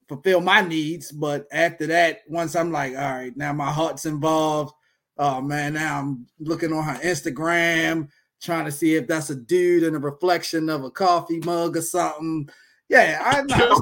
fulfill 0.08 0.41
my 0.41 0.62
needs. 0.62 1.12
But 1.12 1.47
after 1.51 1.86
that, 1.88 2.22
once 2.28 2.56
I'm 2.56 2.72
like, 2.72 2.93
all 2.95 3.14
right, 3.14 3.36
now 3.36 3.53
my 3.53 3.72
heart's 3.72 4.06
involved. 4.06 4.74
Oh 5.18 5.41
man, 5.41 5.74
now 5.74 5.99
I'm 5.99 6.28
looking 6.39 6.74
on 6.74 6.84
her 6.84 6.99
Instagram, 7.01 8.10
trying 8.41 8.66
to 8.66 8.72
see 8.72 8.95
if 8.95 9.08
that's 9.08 9.30
a 9.30 9.36
dude 9.36 9.84
in 9.84 9.95
a 9.95 9.99
reflection 9.99 10.70
of 10.70 10.84
a 10.84 10.91
coffee 10.91 11.39
mug 11.39 11.78
or 11.78 11.82
something. 11.82 12.49
Yeah, 12.90 13.22
I 13.24 13.42
know. 13.42 13.82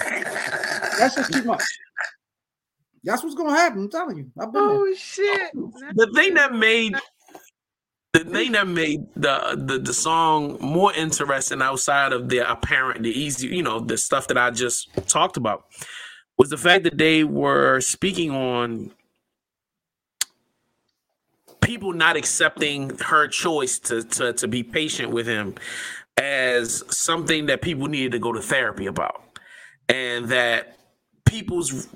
That's 0.98 1.16
just 1.16 1.32
too 1.32 1.44
much. 1.44 1.62
That's 3.02 3.22
what's 3.22 3.34
gonna 3.34 3.54
happen. 3.54 3.80
I'm 3.80 3.90
telling 3.90 4.16
you. 4.16 4.30
I've 4.40 4.52
been 4.52 4.66
there. 4.66 4.76
Oh 4.76 4.94
shit! 4.94 5.52
the 5.94 6.10
thing 6.14 6.34
that 6.34 6.54
made 6.54 6.94
the 8.14 8.20
thing 8.20 8.52
that 8.52 8.68
made 8.68 9.00
the, 9.16 9.60
the 9.66 9.78
the 9.78 9.92
song 9.92 10.56
more 10.60 10.92
interesting 10.94 11.60
outside 11.60 12.12
of 12.12 12.28
the 12.28 12.48
apparent 12.50 13.02
the 13.02 13.10
easy 13.10 13.48
you 13.48 13.62
know 13.62 13.80
the 13.80 13.98
stuff 13.98 14.28
that 14.28 14.38
i 14.38 14.50
just 14.50 14.88
talked 15.08 15.36
about 15.36 15.64
was 16.38 16.48
the 16.48 16.56
fact 16.56 16.84
that 16.84 16.96
they 16.96 17.24
were 17.24 17.80
speaking 17.80 18.30
on 18.30 18.92
people 21.60 21.92
not 21.92 22.16
accepting 22.16 22.96
her 23.00 23.26
choice 23.26 23.80
to 23.80 24.04
to, 24.04 24.32
to 24.32 24.46
be 24.46 24.62
patient 24.62 25.10
with 25.10 25.26
him 25.26 25.54
as 26.16 26.84
something 26.88 27.46
that 27.46 27.62
people 27.62 27.86
needed 27.86 28.12
to 28.12 28.18
go 28.18 28.32
to 28.32 28.40
therapy 28.40 28.86
about 28.86 29.22
and 29.88 30.26
that 30.28 30.78
people's 31.24 31.88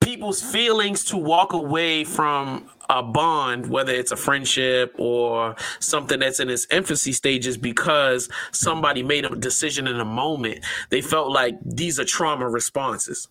people's 0.00 0.42
feelings 0.42 1.04
to 1.04 1.16
walk 1.16 1.52
away 1.52 2.04
from 2.04 2.68
a 2.88 3.02
bond, 3.02 3.70
whether 3.70 3.92
it's 3.92 4.10
a 4.10 4.16
friendship 4.16 4.94
or 4.98 5.54
something 5.78 6.18
that's 6.18 6.40
in 6.40 6.50
its 6.50 6.66
infancy 6.70 7.12
stages, 7.12 7.56
because 7.56 8.28
somebody 8.50 9.02
made 9.02 9.24
a 9.24 9.36
decision 9.36 9.86
in 9.86 10.00
a 10.00 10.04
moment, 10.04 10.64
they 10.88 11.00
felt 11.00 11.30
like 11.30 11.54
these 11.64 12.00
are 12.00 12.04
trauma 12.04 12.48
responses. 12.48 13.28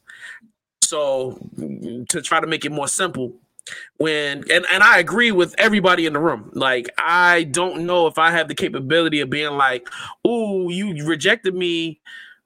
So, 0.82 1.38
to 2.10 2.22
try 2.22 2.40
to 2.40 2.48
make 2.48 2.66
it 2.66 2.72
more 2.72 2.88
simple, 2.88 3.34
when 3.98 4.44
and, 4.52 4.66
and 4.72 4.84
I 4.84 5.00
agree 5.00 5.32
with 5.32 5.56
everybody 5.58 6.06
in 6.06 6.14
the 6.14 6.20
room. 6.20 6.52
Like, 6.54 6.90
I 6.98 7.44
don't 7.44 7.86
know 7.86 8.08
if 8.08 8.18
I 8.18 8.32
have 8.32 8.48
the 8.48 8.56
capability 8.56 9.20
of 9.22 9.30
being 9.30 9.52
like, 9.52 9.88
"Ooh, 10.26 10.70
you 10.70 11.06
rejected 11.06 11.56
me." 11.56 12.00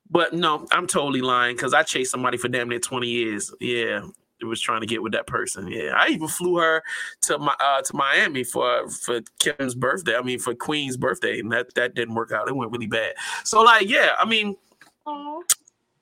But 0.10 0.34
no, 0.34 0.68
I'm 0.72 0.86
totally 0.86 1.22
lying 1.22 1.56
because 1.56 1.74
I 1.74 1.82
chased 1.84 2.12
somebody 2.12 2.38
for 2.38 2.48
damn 2.48 2.70
near 2.70 2.78
20 2.80 3.08
years. 3.08 3.52
Yeah, 3.60 4.02
it 4.44 4.46
was 4.46 4.62
trying 4.62 4.82
to 4.82 4.88
get 4.88 5.02
with 5.02 5.14
that 5.14 5.26
person. 5.26 5.68
Yeah, 5.68 5.94
I 5.96 6.10
even 6.10 6.28
flew 6.28 6.58
her 6.58 6.84
to 7.22 7.40
my 7.40 7.56
uh, 7.60 7.82
to 7.82 7.96
Miami 7.96 8.44
for 8.44 8.88
for 8.90 9.22
Kim's 9.40 9.74
birthday. 9.74 10.16
I 10.16 10.22
mean, 10.22 10.38
for 10.38 10.54
Queen's 10.54 10.98
birthday, 10.98 11.40
and 11.40 11.52
that 11.52 11.74
that 11.76 11.96
didn't 11.96 12.16
work 12.16 12.32
out. 12.32 12.48
It 12.48 12.56
went 12.56 12.72
really 12.72 12.88
bad. 12.88 13.14
So 13.44 13.62
like, 13.62 13.90
yeah, 13.90 14.12
I 14.20 14.26
mean, 14.26 14.56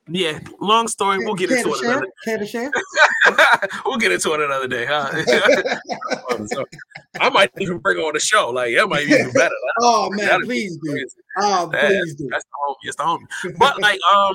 yeah. 0.08 0.40
Long 0.60 0.88
story. 0.88 1.20
We'll 1.20 1.36
get 1.36 1.52
into 1.52 1.70
it 1.74 1.84
another. 1.84 2.08
Care 2.26 2.38
to 2.38 2.46
share? 2.46 2.72
we'll 3.86 3.98
get 3.98 4.12
into 4.12 4.34
it 4.34 4.42
another 4.42 4.68
day, 4.68 4.86
huh? 4.86 5.12
I 7.20 7.30
might 7.30 7.52
even 7.60 7.78
bring 7.78 7.98
on 7.98 8.14
the 8.14 8.20
show. 8.20 8.50
Like, 8.50 8.76
that 8.76 8.88
might 8.88 9.06
be 9.08 9.14
even 9.14 9.32
better. 9.34 9.54
Oh 9.80 10.10
man, 10.12 10.26
That'd 10.26 10.46
please 10.46 10.78
do. 10.78 11.08
Oh, 11.38 11.68
That- 11.68 11.88
please 11.88 12.16
do. 12.16 12.28
That's 12.30 12.44
the 12.44 12.50
homie. 12.68 12.76
It's 12.84 12.96
the 12.96 13.04
homie. 13.04 13.58
But 13.58 13.80
like, 13.82 14.00
um, 14.14 14.34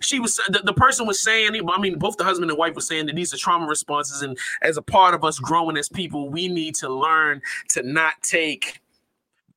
she 0.00 0.20
was 0.20 0.36
the, 0.48 0.60
the 0.64 0.74
person 0.74 1.06
was 1.06 1.22
saying. 1.22 1.50
I 1.68 1.78
mean, 1.78 1.98
both 1.98 2.16
the 2.16 2.24
husband 2.24 2.50
and 2.50 2.58
wife 2.58 2.74
were 2.74 2.80
saying 2.80 3.06
that 3.06 3.16
these 3.16 3.32
are 3.32 3.38
trauma 3.38 3.66
responses, 3.66 4.22
and 4.22 4.36
as 4.62 4.76
a 4.76 4.82
part 4.82 5.14
of 5.14 5.24
us 5.24 5.38
growing 5.38 5.76
as 5.76 5.88
people, 5.88 6.28
we 6.28 6.48
need 6.48 6.74
to 6.76 6.88
learn 6.88 7.40
to 7.70 7.82
not 7.82 8.14
take 8.22 8.80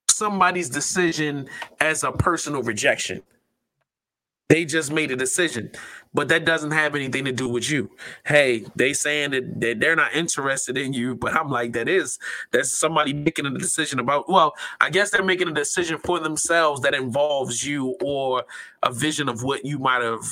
somebody's 0.08 0.70
decision 0.70 1.48
as 1.80 2.04
a 2.04 2.12
personal 2.12 2.62
rejection. 2.64 3.22
They 4.50 4.66
just 4.66 4.92
made 4.92 5.12
a 5.12 5.16
decision, 5.16 5.72
but 6.12 6.28
that 6.30 6.44
doesn't 6.44 6.72
have 6.72 6.96
anything 6.96 7.24
to 7.26 7.32
do 7.32 7.48
with 7.48 7.70
you. 7.70 7.92
Hey, 8.26 8.66
they 8.76 8.94
saying 8.94 9.30
that, 9.30 9.62
that 9.62 9.80
they're 9.80 9.96
not 9.96 10.16
interested 10.16 10.76
in 10.76 10.92
you, 10.92 11.14
but 11.14 11.36
I'm 11.36 11.50
like, 11.50 11.74
that 11.74 11.88
is 11.88 12.18
that's 12.52 12.76
somebody 12.76 13.14
making 13.14 13.46
a 13.46 13.52
decision 13.52 14.00
about. 14.00 14.28
Well, 14.28 14.56
I 14.82 14.90
guess 14.90 15.12
they're 15.12 15.24
making 15.24 15.50
a 15.50 15.54
decision 15.54 16.00
for 16.00 16.20
themselves 16.20 16.82
that 16.82 16.96
involves 16.96 17.64
you 17.64 17.96
or 18.02 18.44
a 18.82 18.92
vision 18.92 19.30
of 19.30 19.44
what 19.44 19.66
you 19.66 19.78
might 19.78 20.02
have 20.02 20.26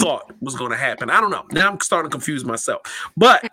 thought 0.00 0.32
was 0.40 0.56
going 0.56 0.72
to 0.72 0.76
happen. 0.76 1.08
I 1.08 1.20
don't 1.20 1.30
know. 1.30 1.44
Now 1.52 1.70
I'm 1.70 1.80
starting 1.80 2.10
to 2.10 2.14
confuse 2.14 2.44
myself, 2.44 2.80
but 3.16 3.48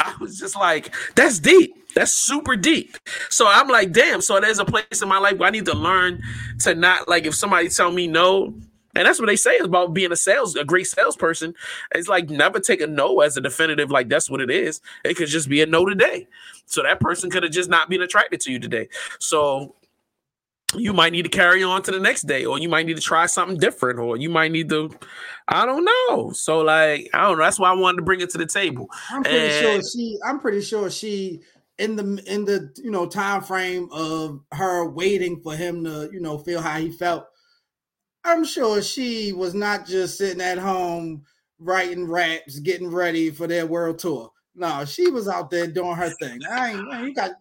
I 0.00 0.14
was 0.20 0.38
just 0.38 0.56
like, 0.56 0.94
that's 1.14 1.38
deep. 1.38 1.76
That's 1.94 2.12
super 2.12 2.56
deep. 2.56 2.96
So 3.28 3.46
I'm 3.46 3.68
like, 3.68 3.92
damn. 3.92 4.20
So 4.20 4.40
there's 4.40 4.58
a 4.58 4.64
place 4.64 5.02
in 5.02 5.08
my 5.08 5.18
life 5.18 5.38
where 5.38 5.48
I 5.48 5.50
need 5.50 5.66
to 5.66 5.76
learn 5.76 6.22
to 6.60 6.74
not 6.74 7.08
like 7.08 7.26
if 7.26 7.34
somebody 7.34 7.68
tell 7.68 7.90
me 7.90 8.06
no, 8.06 8.54
and 8.94 9.06
that's 9.06 9.20
what 9.20 9.26
they 9.26 9.36
say 9.36 9.58
about 9.58 9.94
being 9.94 10.12
a 10.12 10.16
sales, 10.16 10.56
a 10.56 10.64
great 10.64 10.86
salesperson. 10.86 11.54
It's 11.94 12.08
like 12.08 12.28
never 12.28 12.58
take 12.58 12.80
a 12.80 12.86
no 12.86 13.20
as 13.20 13.36
a 13.36 13.40
definitive, 13.40 13.90
like 13.90 14.08
that's 14.08 14.30
what 14.30 14.40
it 14.40 14.50
is. 14.50 14.80
It 15.04 15.14
could 15.16 15.28
just 15.28 15.48
be 15.48 15.62
a 15.62 15.66
no 15.66 15.84
today. 15.84 16.26
So 16.66 16.82
that 16.82 17.00
person 17.00 17.30
could 17.30 17.42
have 17.42 17.52
just 17.52 17.70
not 17.70 17.88
been 17.88 18.02
attracted 18.02 18.40
to 18.42 18.52
you 18.52 18.58
today. 18.58 18.88
So 19.18 19.74
you 20.76 20.92
might 20.92 21.12
need 21.12 21.22
to 21.22 21.28
carry 21.28 21.62
on 21.62 21.82
to 21.82 21.90
the 21.90 22.00
next 22.00 22.22
day, 22.22 22.44
or 22.44 22.58
you 22.58 22.68
might 22.68 22.86
need 22.86 22.96
to 22.96 23.02
try 23.02 23.26
something 23.26 23.58
different, 23.58 23.98
or 23.98 24.16
you 24.16 24.30
might 24.30 24.52
need 24.52 24.68
to, 24.68 24.90
I 25.48 25.66
don't 25.66 25.84
know. 25.84 26.30
So 26.32 26.60
like, 26.60 27.10
I 27.12 27.22
don't 27.22 27.38
know. 27.38 27.44
That's 27.44 27.58
why 27.58 27.70
I 27.70 27.74
wanted 27.74 27.98
to 27.98 28.02
bring 28.02 28.20
it 28.20 28.30
to 28.30 28.38
the 28.38 28.46
table. 28.46 28.88
I'm 29.10 29.22
pretty 29.22 29.60
sure 29.60 29.80
she. 29.82 30.18
I'm 30.24 30.40
pretty 30.40 30.60
sure 30.60 30.90
she 30.90 31.40
in 31.78 31.96
the 31.96 32.22
in 32.26 32.44
the 32.44 32.72
you 32.76 32.90
know 32.90 33.06
time 33.06 33.42
frame 33.42 33.88
of 33.90 34.40
her 34.52 34.88
waiting 34.88 35.40
for 35.40 35.56
him 35.56 35.82
to 35.84 36.08
you 36.12 36.20
know 36.20 36.38
feel 36.38 36.60
how 36.60 36.78
he 36.78 36.90
felt. 36.90 37.26
I'm 38.24 38.44
sure 38.44 38.82
she 38.82 39.32
was 39.32 39.54
not 39.54 39.86
just 39.86 40.18
sitting 40.18 40.42
at 40.42 40.58
home 40.58 41.24
writing 41.58 42.06
raps, 42.06 42.58
getting 42.60 42.90
ready 42.90 43.30
for 43.30 43.46
their 43.46 43.66
world 43.66 43.98
tour. 43.98 44.30
No, 44.54 44.84
she 44.84 45.10
was 45.10 45.26
out 45.26 45.50
there 45.50 45.66
doing 45.66 45.96
her 45.96 46.10
thing. 46.20 46.38
I 46.50 46.72
ain't. 46.72 47.06
You 47.06 47.14
got. 47.14 47.32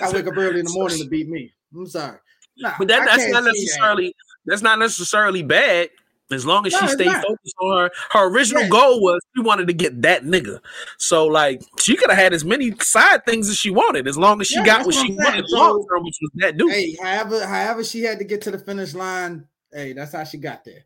I 0.00 0.10
wake 0.12 0.26
up 0.26 0.36
early 0.36 0.60
in 0.60 0.66
the 0.66 0.72
morning 0.72 0.98
to 0.98 1.08
beat 1.08 1.28
me. 1.28 1.52
I'm 1.74 1.86
sorry. 1.86 2.18
Nah, 2.60 2.72
But 2.78 2.88
that, 2.88 3.04
that's 3.06 3.26
not 3.28 3.42
see 3.44 3.50
that. 3.50 3.52
necessarily 3.52 4.14
that's 4.46 4.62
not 4.62 4.78
necessarily 4.78 5.42
bad. 5.42 5.90
As 6.32 6.46
long 6.46 6.64
as 6.64 6.72
No, 6.72 6.78
she 6.82 6.86
stayed 6.88 7.06
not. 7.06 7.24
focused 7.24 7.56
on 7.60 7.76
her, 7.76 7.90
her 8.10 8.28
original 8.28 8.62
Yeah. 8.62 8.68
goal 8.68 9.02
was 9.02 9.20
she 9.34 9.42
wanted 9.42 9.66
to 9.66 9.72
get 9.72 10.00
that 10.02 10.22
nigga. 10.22 10.60
So 10.96 11.26
like 11.26 11.60
she 11.80 11.96
could 11.96 12.08
have 12.08 12.18
had 12.18 12.32
as 12.32 12.44
many 12.44 12.72
side 12.80 13.24
things 13.26 13.48
as 13.48 13.56
she 13.56 13.70
wanted, 13.70 14.06
as 14.06 14.16
long 14.16 14.40
as 14.40 14.46
she 14.46 14.56
Yeah, 14.56 14.64
got 14.64 14.86
what 14.86 14.94
what 14.94 15.06
she 15.06 15.12
wanted 15.12 15.44
long 15.48 15.84
term, 15.88 16.04
which 16.04 16.16
was 16.22 16.30
that 16.36 16.56
dude. 16.56 16.70
Hey. 16.70 16.96
However, 17.02 17.44
however 17.44 17.82
she 17.84 18.02
had 18.02 18.18
to 18.18 18.24
get 18.24 18.42
to 18.42 18.52
the 18.52 18.58
finish 18.58 18.94
line. 18.94 19.46
Hey, 19.72 19.92
that's 19.92 20.12
how 20.12 20.22
she 20.24 20.36
got 20.38 20.64
there. 20.64 20.84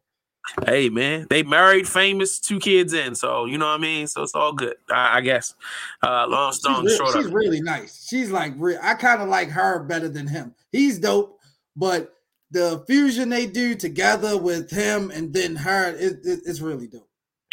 Hey 0.67 0.91
man, 0.91 1.27
they 1.31 1.43
married, 1.43 1.89
famous, 1.89 2.39
two 2.39 2.59
kids 2.59 2.93
in. 2.93 3.15
So 3.15 3.45
you 3.47 3.57
know 3.59 3.67
what 3.67 3.75
I 3.75 3.79
mean. 3.79 4.07
So 4.07 4.23
it's 4.23 4.35
all 4.35 4.53
good, 4.53 4.77
I, 4.91 5.19
I 5.19 5.21
guess. 5.23 5.55
Uh, 6.03 6.27
long 6.29 6.53
She's, 6.53 6.83
re- 6.83 6.97
short. 6.97 7.13
she's 7.15 7.33
really 7.33 7.61
nice. 7.63 8.07
She's 8.07 8.31
like, 8.31 8.53
I 8.83 8.95
kind 8.95 9.23
of 9.23 9.29
like 9.29 9.49
her 9.51 9.83
better 9.85 10.09
than 10.09 10.27
him. 10.27 10.55
He's 10.71 10.99
dope, 10.99 11.41
but 11.77 12.15
the 12.51 12.85
fusion 12.87 13.29
they 13.31 13.47
do 13.47 13.75
together 13.75 14.37
with 14.39 14.71
him 14.71 15.11
and 15.11 15.33
then 15.33 15.57
her, 15.57 15.89
it, 15.91 16.25
it- 16.25 16.41
it's 16.47 16.61
really 16.61 16.87
dope. 16.87 17.09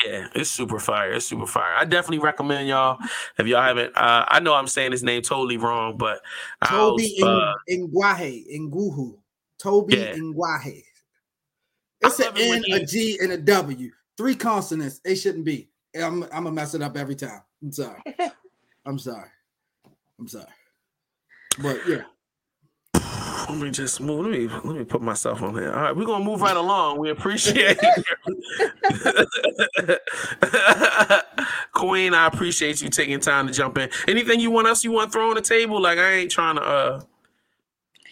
Yeah, 0.05 0.28
it's 0.34 0.49
super 0.49 0.80
fire. 0.80 1.11
It's 1.13 1.28
super 1.28 1.45
fire. 1.45 1.76
I 1.78 1.86
definitely 1.86 2.19
recommend 2.26 2.67
y'all 2.67 2.97
if 3.38 3.45
y'all 3.45 3.61
haven't. 3.61 3.95
Uh, 3.95 4.26
I 4.28 4.39
know 4.39 4.55
I'm 4.55 4.65
saying 4.65 4.93
his 4.93 5.03
name 5.03 5.22
totally 5.22 5.57
wrong, 5.57 5.95
but 5.95 6.22
I'll, 6.63 6.91
Toby 6.97 7.17
uh, 7.22 7.53
Ngwahe, 7.69 8.45
Nguhu. 8.59 9.19
Toby 9.59 9.97
Yeah. 9.97 10.13
Ngwahe. 10.15 10.82
It's 12.01 12.19
I 12.19 12.24
an 12.26 12.30
love 12.32 12.39
it 12.39 12.49
when 12.49 12.63
N, 12.82 12.88
a 12.91 13.24
and 13.24 13.32
a 13.34 13.38
W. 13.38 13.91
Three 14.17 14.34
consonants. 14.36 15.01
It 15.05 15.17
shouldn't 15.17 15.45
be. 15.45 15.69
I'm, 15.95 16.24
I'm 16.24 16.30
gonna 16.45 16.51
mess 16.51 16.74
it 16.74 16.82
up 16.82 16.97
every 16.97 17.15
time. 17.15 17.41
I'm 17.61 17.72
sorry. 17.72 18.02
I'm 18.88 18.98
sorry. 18.98 19.30
I'm 20.19 20.27
sorry. 20.27 20.45
But 21.61 21.80
yeah, 21.88 22.03
let 23.52 23.61
me 23.61 23.69
just 23.72 23.99
move. 23.99 24.26
Let 24.26 24.32
me 24.32 24.48
let 24.48 24.78
me 24.78 24.84
put 24.86 25.02
myself 25.02 25.41
on 25.41 25.53
here. 25.56 25.72
All 25.72 25.82
right, 25.82 25.95
we're 25.95 26.06
gonna 26.06 26.23
move 26.23 26.41
right 26.41 26.56
along. 26.56 26.99
We 26.99 27.10
appreciate 27.10 27.78
Queen. 31.73 32.14
I 32.14 32.28
appreciate 32.28 32.82
you 32.82 32.90
taking 32.90 33.19
time 33.19 33.48
to 33.48 33.53
jump 33.53 33.78
in. 33.78 33.90
Anything 34.07 34.40
you 34.40 34.52
want 34.52 34.68
us 34.68 34.84
you 34.84 34.91
want 34.91 35.11
to 35.11 35.18
throw 35.18 35.30
on 35.30 35.36
the 35.36 35.41
table? 35.41 35.82
Like 35.82 35.99
I 35.99 36.11
ain't 36.14 36.32
trying 36.32 36.56
to 36.56 36.61
uh 36.61 37.02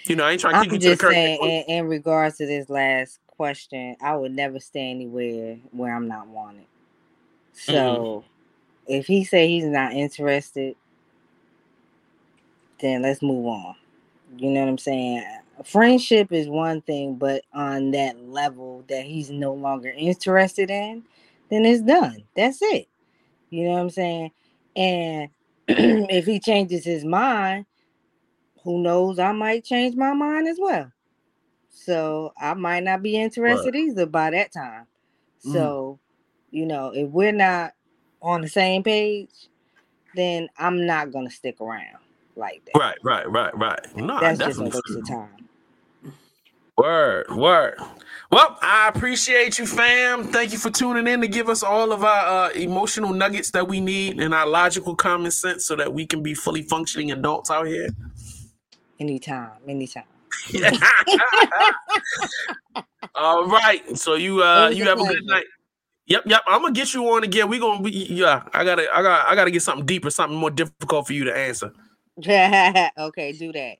you 0.05 0.15
know, 0.15 0.25
I 0.25 0.31
ain't 0.31 0.41
trying 0.41 0.53
to 0.53 0.59
I'm 0.59 0.63
keep 0.63 0.73
you 0.73 0.79
to 0.79 0.85
the 0.85 0.91
just 0.91 1.01
curtain. 1.01 1.15
saying, 1.15 1.65
in, 1.67 1.75
in 1.75 1.87
regards 1.87 2.37
to 2.37 2.45
this 2.45 2.69
last 2.69 3.19
question, 3.27 3.95
I 4.01 4.15
would 4.15 4.31
never 4.31 4.59
stay 4.59 4.89
anywhere 4.89 5.57
where 5.71 5.95
I'm 5.95 6.07
not 6.07 6.27
wanted. 6.27 6.65
Mm-hmm. 7.53 7.71
So, 7.73 8.23
if 8.87 9.05
he 9.05 9.23
say 9.23 9.47
he's 9.47 9.65
not 9.65 9.93
interested, 9.93 10.75
then 12.79 13.03
let's 13.03 13.21
move 13.21 13.45
on. 13.45 13.75
You 14.39 14.51
know 14.51 14.61
what 14.61 14.69
I'm 14.69 14.77
saying? 14.77 15.25
Friendship 15.65 16.31
is 16.31 16.47
one 16.47 16.79
thing, 16.81 17.15
but 17.15 17.43
on 17.53 17.91
that 17.91 18.17
level 18.23 18.85
that 18.87 19.03
he's 19.03 19.29
no 19.29 19.53
longer 19.53 19.89
interested 19.89 20.71
in, 20.71 21.03
then 21.49 21.65
it's 21.65 21.81
done. 21.81 22.23
That's 22.37 22.59
it. 22.61 22.87
You 23.49 23.65
know 23.65 23.71
what 23.71 23.81
I'm 23.81 23.89
saying? 23.89 24.31
And 24.77 25.29
if 25.67 26.25
he 26.25 26.39
changes 26.39 26.85
his 26.85 27.03
mind, 27.03 27.65
who 28.63 28.81
knows? 28.81 29.19
I 29.19 29.33
might 29.33 29.65
change 29.65 29.97
my 29.97 30.13
mind 30.13 30.47
as 30.47 30.57
well. 30.57 30.89
So 31.69 32.31
I 32.39 32.53
might 32.53 32.85
not 32.85 33.03
be 33.03 33.17
interested 33.17 33.75
either 33.75 34.05
by 34.05 34.31
that 34.31 34.53
time. 34.53 34.85
Mm. 35.45 35.51
So, 35.51 35.99
you 36.49 36.65
know, 36.65 36.93
if 36.95 37.09
we're 37.09 37.33
not 37.33 37.73
on 38.21 38.39
the 38.39 38.47
same 38.47 38.83
page, 38.83 39.49
then 40.15 40.47
I'm 40.57 40.85
not 40.85 41.11
gonna 41.11 41.29
stick 41.29 41.59
around 41.59 41.97
like 42.39 42.63
that. 42.65 42.79
Right, 42.79 42.97
right, 43.03 43.29
right, 43.29 43.55
right. 43.57 43.95
No, 43.95 44.15
I 44.15 44.33
That's 44.33 44.39
just 44.39 44.59
a 44.59 44.63
definitely 44.63 44.81
waste 44.87 44.97
of 44.97 45.07
time. 45.07 45.29
Word, 46.77 47.29
word. 47.35 47.75
Well, 48.31 48.57
I 48.61 48.87
appreciate 48.87 49.59
you, 49.59 49.65
fam. 49.65 50.25
Thank 50.25 50.53
you 50.53 50.57
for 50.57 50.69
tuning 50.69 51.07
in 51.07 51.19
to 51.21 51.27
give 51.27 51.49
us 51.49 51.61
all 51.61 51.91
of 51.91 52.03
our 52.03 52.45
uh, 52.45 52.51
emotional 52.51 53.11
nuggets 53.11 53.51
that 53.51 53.67
we 53.67 53.81
need 53.81 54.19
and 54.19 54.33
our 54.33 54.47
logical 54.47 54.95
common 54.95 55.31
sense 55.31 55.65
so 55.65 55.75
that 55.75 55.93
we 55.93 56.05
can 56.05 56.23
be 56.23 56.33
fully 56.33 56.61
functioning 56.61 57.11
adults 57.11 57.51
out 57.51 57.67
here. 57.67 57.89
Anytime, 58.99 59.51
anytime. 59.67 60.03
all 63.15 63.47
right. 63.47 63.97
So 63.97 64.15
you 64.15 64.43
uh 64.49 64.69
you 64.69 64.85
have 64.85 64.99
a 64.99 65.03
good 65.03 65.25
night. 65.25 65.45
Yep, 66.05 66.23
yep. 66.25 66.41
I'm 66.47 66.61
gonna 66.61 66.73
get 66.73 66.93
you 66.93 67.05
on 67.09 67.23
again. 67.23 67.49
We 67.49 67.59
gonna 67.59 67.81
be 67.83 67.91
yeah. 67.91 68.43
I 68.53 68.63
gotta 68.63 68.87
I 68.93 69.01
got 69.01 69.23
to 69.23 69.29
I 69.29 69.35
gotta 69.35 69.51
get 69.51 69.61
something 69.61 69.85
deeper, 69.85 70.09
something 70.09 70.37
more 70.37 70.51
difficult 70.51 71.07
for 71.07 71.13
you 71.13 71.23
to 71.25 71.35
answer. 71.35 71.71
okay, 72.97 73.31
do 73.33 73.51
that. 73.53 73.77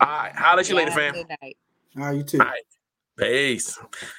All 0.00 0.08
right. 0.08 0.34
Holler 0.34 0.60
at 0.60 0.68
you 0.68 0.76
later, 0.76 0.90
Y'all 0.90 1.00
have 1.00 1.14
fam. 1.14 1.24
Good 1.26 1.36
night. 1.42 1.56
All 1.96 2.04
right, 2.04 2.16
you 2.16 2.22
too. 2.22 2.38
All 2.38 2.46
right. 2.46 2.62
Peace. 3.20 3.78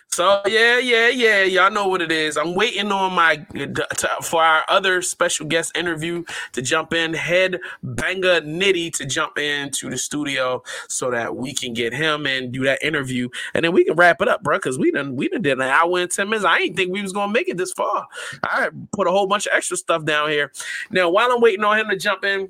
So 0.09 0.41
yeah, 0.45 0.77
yeah, 0.77 1.07
yeah. 1.07 1.41
Y'all 1.43 1.71
know 1.71 1.87
what 1.87 2.03
it 2.03 2.11
is. 2.11 2.37
I'm 2.37 2.53
waiting 2.53 2.91
on 2.91 3.13
my 3.13 3.37
to, 3.37 4.09
for 4.21 4.43
our 4.43 4.63
other 4.67 5.01
special 5.01 5.47
guest 5.47 5.75
interview 5.75 6.23
to 6.51 6.61
jump 6.61 6.93
in. 6.93 7.15
Head 7.15 7.59
banger 7.81 8.41
Nitty 8.41 8.93
to 8.97 9.05
jump 9.05 9.39
into 9.39 9.89
the 9.89 9.97
studio 9.97 10.61
so 10.87 11.09
that 11.09 11.35
we 11.35 11.51
can 11.51 11.73
get 11.73 11.93
him 11.93 12.27
and 12.27 12.51
do 12.51 12.63
that 12.65 12.83
interview, 12.83 13.27
and 13.55 13.65
then 13.65 13.71
we 13.71 13.83
can 13.83 13.95
wrap 13.95 14.21
it 14.21 14.27
up, 14.27 14.43
bro. 14.43 14.57
Because 14.57 14.77
we 14.77 14.91
done 14.91 15.15
we 15.15 15.29
done 15.29 15.41
did 15.41 15.53
an 15.53 15.61
hour 15.61 15.97
and 15.97 16.11
ten 16.11 16.29
minutes. 16.29 16.45
I 16.45 16.59
didn't 16.59 16.75
think 16.75 16.93
we 16.93 17.01
was 17.01 17.13
gonna 17.13 17.31
make 17.31 17.49
it 17.49 17.57
this 17.57 17.71
far. 17.71 18.05
I 18.43 18.69
put 18.91 19.07
a 19.07 19.11
whole 19.11 19.25
bunch 19.25 19.47
of 19.47 19.53
extra 19.55 19.77
stuff 19.77 20.05
down 20.05 20.29
here. 20.29 20.51
Now 20.91 21.09
while 21.09 21.31
I'm 21.31 21.41
waiting 21.41 21.63
on 21.63 21.79
him 21.79 21.89
to 21.89 21.97
jump 21.97 22.23
in. 22.23 22.49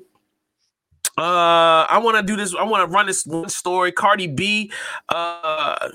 Uh, 1.22 1.86
I 1.88 1.98
want 1.98 2.16
to 2.16 2.22
do 2.24 2.34
this. 2.34 2.52
I 2.52 2.64
want 2.64 2.84
to 2.84 2.92
run 2.92 3.06
this 3.06 3.24
one 3.24 3.48
story. 3.48 3.92
Cardi 3.92 4.26
B, 4.26 4.72
uh, 5.08 5.90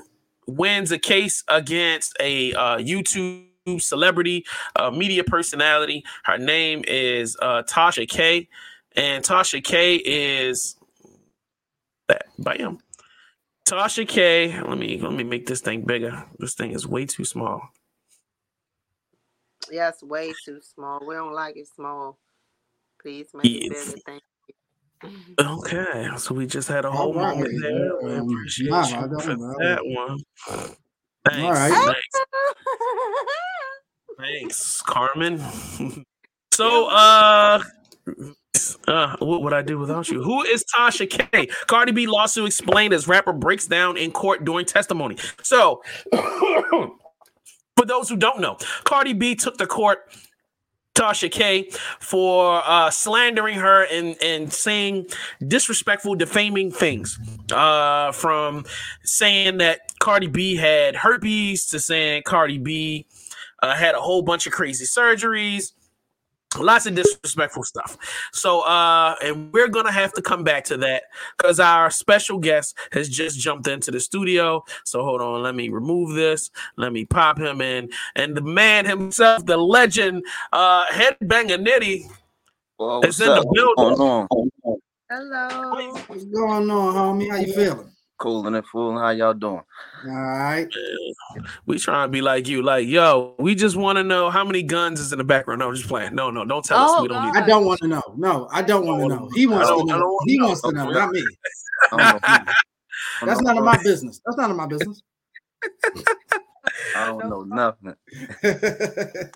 wins 0.48 0.90
a 0.94 0.98
case 0.98 1.44
against 1.50 2.16
a 2.22 2.54
uh, 2.54 2.78
YouTube 2.78 3.44
celebrity, 3.82 4.46
uh, 4.78 4.90
media 4.90 5.26
personality. 5.26 6.06
Her 6.24 6.38
name 6.38 6.82
is 6.88 7.36
uh, 7.42 7.64
Tasha 7.64 8.08
K, 8.08 8.48
and 8.96 9.22
Tasha 9.22 9.62
K 9.62 9.98
is 9.98 10.78
that 12.08 12.28
bam. 12.40 12.78
Tasha 13.68 14.08
K. 14.08 14.58
Let 14.62 14.78
me 14.78 14.98
let 15.02 15.12
me 15.12 15.26
make 15.26 15.46
this 15.46 15.60
thing 15.60 15.82
bigger. 15.82 16.24
This 16.40 16.54
thing 16.54 16.72
is 16.72 16.88
way 16.88 17.06
too 17.06 17.26
small. 17.26 17.64
Yes, 19.70 20.02
way 20.02 20.32
too 20.46 20.62
small. 20.62 21.06
We 21.06 21.16
don't 21.16 21.34
like 21.34 21.58
it 21.58 21.68
small. 21.68 22.18
Please 23.02 23.28
make 23.34 23.46
it 23.46 23.70
bigger. 23.70 24.00
Thank. 24.06 24.24
Okay, 25.40 26.10
so 26.18 26.34
we 26.34 26.48
just 26.48 26.68
had 26.68 26.86
a 26.86 26.92
whole 26.92 27.16
All 27.18 27.24
right. 27.24 27.38
moment 27.38 27.62
there. 27.62 27.92
We 28.02 28.14
Um, 28.14 28.30
appreciate 28.30 28.70
nah, 28.72 28.88
you 28.88 29.20
for 29.20 29.36
know. 29.36 29.56
that 29.60 29.86
one. 29.86 30.20
Thanks, 31.26 31.44
All 31.44 31.52
right. 31.54 31.74
thanks. 31.74 32.20
Thanks, 34.18 34.82
Carmen. 34.82 35.40
so, 36.54 36.88
uh, 36.88 37.62
uh, 38.88 39.16
what 39.20 39.44
would 39.44 39.54
I 39.54 39.62
do 39.62 39.78
without 39.78 40.10
you? 40.10 40.24
Who 40.24 40.42
is 40.44 40.64
Tasha 40.76 41.08
K? 41.08 41.48
Cardi 41.68 41.92
B 41.92 42.08
lawsuit 42.08 42.48
explained 42.48 42.94
as 42.94 43.08
rapper 43.08 43.34
breaks 43.34 43.68
down 43.68 43.98
in 43.98 44.12
court 44.12 44.44
during 44.44 44.66
testimony. 44.66 45.18
So, 45.44 45.84
for 46.14 47.86
those 47.86 48.10
who 48.10 48.16
don't 48.16 48.40
know, 48.40 48.58
Cardi 48.86 49.14
B 49.14 49.36
took 49.36 49.58
the 49.58 49.68
court 49.68 50.00
Tasha 50.98 51.32
K 51.32 51.70
for 52.00 52.62
uh, 52.66 52.90
slandering 52.90 53.60
her 53.60 53.84
and, 53.84 54.16
and 54.22 54.52
saying 54.52 55.08
disrespectful, 55.46 56.16
defaming 56.16 56.72
things. 56.72 57.20
Uh, 57.52 58.12
from 58.12 58.66
saying 59.04 59.58
that 59.60 59.98
Cardi 60.00 60.28
B 60.28 60.56
had 60.56 60.96
herpes 60.96 61.68
to 61.68 61.80
saying 61.80 62.24
Cardi 62.26 62.58
B 62.58 63.06
uh, 63.62 63.76
had 63.76 63.96
a 63.96 64.02
whole 64.02 64.22
bunch 64.22 64.48
of 64.48 64.54
crazy 64.54 64.86
surgeries. 64.86 65.74
Lots 66.58 66.86
of 66.86 66.96
disrespectful 66.96 67.64
stuff. 67.64 67.98
So, 68.32 68.62
uh, 68.62 69.16
and 69.22 69.52
we're 69.52 69.68
gonna 69.68 69.92
have 69.92 70.14
to 70.14 70.22
come 70.22 70.44
back 70.44 70.64
to 70.66 70.78
that 70.78 71.04
because 71.38 71.60
our 71.60 71.92
special 71.92 72.40
guest 72.40 72.76
has 72.94 73.10
just 73.10 73.38
jumped 73.38 73.68
into 73.68 73.92
the 73.92 74.00
studio. 74.00 74.64
So, 74.86 75.04
hold 75.04 75.22
on, 75.22 75.44
let 75.44 75.56
me 75.56 75.70
remove 75.70 76.16
this. 76.16 76.50
Let 76.78 76.94
me 76.94 77.06
pop 77.06 77.38
him 77.38 77.60
in, 77.62 77.90
and 78.16 78.36
the 78.36 78.42
man 78.42 78.86
himself, 78.86 79.46
the 79.46 79.58
legend, 79.58 80.24
uh, 80.54 80.86
headbanger 80.88 81.64
Nitty, 81.64 82.10
Well, 82.80 83.02
is 83.02 83.20
what's 83.20 83.20
in 83.20 83.28
the 83.28 83.34
up? 83.34 83.46
What's 83.46 83.60
building. 83.60 83.98
going 83.98 84.28
on? 84.64 84.80
Hello. 85.10 85.92
What's 86.08 86.26
going 86.26 86.72
on, 86.72 86.94
homie? 87.20 87.30
How 87.30 87.38
you 87.38 87.54
feeling? 87.54 87.92
Cooling 88.20 88.56
and 88.56 88.66
fooling. 88.66 88.98
How 88.98 89.10
y'all 89.12 89.34
doing? 89.34 89.62
All 90.06 90.12
right. 90.12 90.68
We 91.68 91.78
trying 91.78 92.08
to 92.08 92.12
be 92.12 92.22
like 92.22 92.48
you, 92.48 92.64
like 92.64 92.88
yo. 92.88 93.36
We 93.38 93.54
just 93.54 93.76
want 93.76 93.98
to 93.98 94.04
know 94.04 94.30
how 94.32 94.44
many 94.44 94.64
guns 94.64 95.00
is 95.00 95.12
in 95.12 95.20
the 95.20 95.24
background. 95.24 95.60
No, 95.60 95.68
I'm 95.70 95.76
just 95.76 95.88
playing. 95.88 96.16
No, 96.16 96.32
no, 96.32 96.44
don't 96.44 96.66
tell 96.66 96.80
us. 96.80 96.92
Oh, 96.96 97.02
We 97.04 97.10
don't 97.10 97.24
need 97.26 97.36
I 97.44 97.46
don't 97.46 97.66
want 97.66 97.80
to 97.82 97.88
know. 97.88 98.02
No, 98.16 98.48
I 98.52 98.62
don't 98.64 98.86
want 98.88 99.04
to 99.04 99.08
know. 99.10 99.30
He 99.36 99.46
wants 99.46 99.68
to 99.70 99.76
don't- 99.76 99.92
I 99.92 99.94
don't 99.94 100.00
know. 100.00 100.20
He 100.26 100.42
wants 100.42 100.62
to 100.62 100.72
know, 100.72 100.90
not 100.90 101.12
me. 101.12 101.24
I 101.92 101.98
don't 101.98 102.00
know. 102.00 102.20
I 102.24 102.54
That's 103.26 103.42
none 103.42 103.58
of 103.60 103.64
my 103.64 103.78
business. 103.84 104.20
That's 104.26 104.38
none 104.38 104.50
of 104.52 104.58
my 104.58 104.66
business. 104.68 105.04
I 106.96 107.06
don't 107.06 107.30
know 107.30 107.44
nothing. 107.44 107.96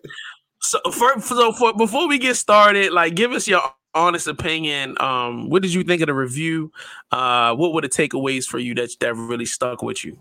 So 0.63 0.79
for 0.91 1.19
so 1.19 1.51
for 1.53 1.73
before 1.73 2.07
we 2.07 2.19
get 2.19 2.35
started, 2.35 2.91
like 2.93 3.15
give 3.15 3.31
us 3.31 3.47
your 3.47 3.61
honest 3.93 4.27
opinion. 4.27 4.95
Um, 4.99 5.49
what 5.49 5.61
did 5.61 5.73
you 5.73 5.83
think 5.83 6.01
of 6.01 6.07
the 6.07 6.13
review? 6.13 6.71
Uh, 7.11 7.55
what 7.55 7.73
were 7.73 7.81
the 7.81 7.89
takeaways 7.89 8.45
for 8.45 8.59
you 8.59 8.73
that 8.75 8.91
that 8.99 9.15
really 9.15 9.45
stuck 9.45 9.81
with 9.81 10.03
you? 10.03 10.19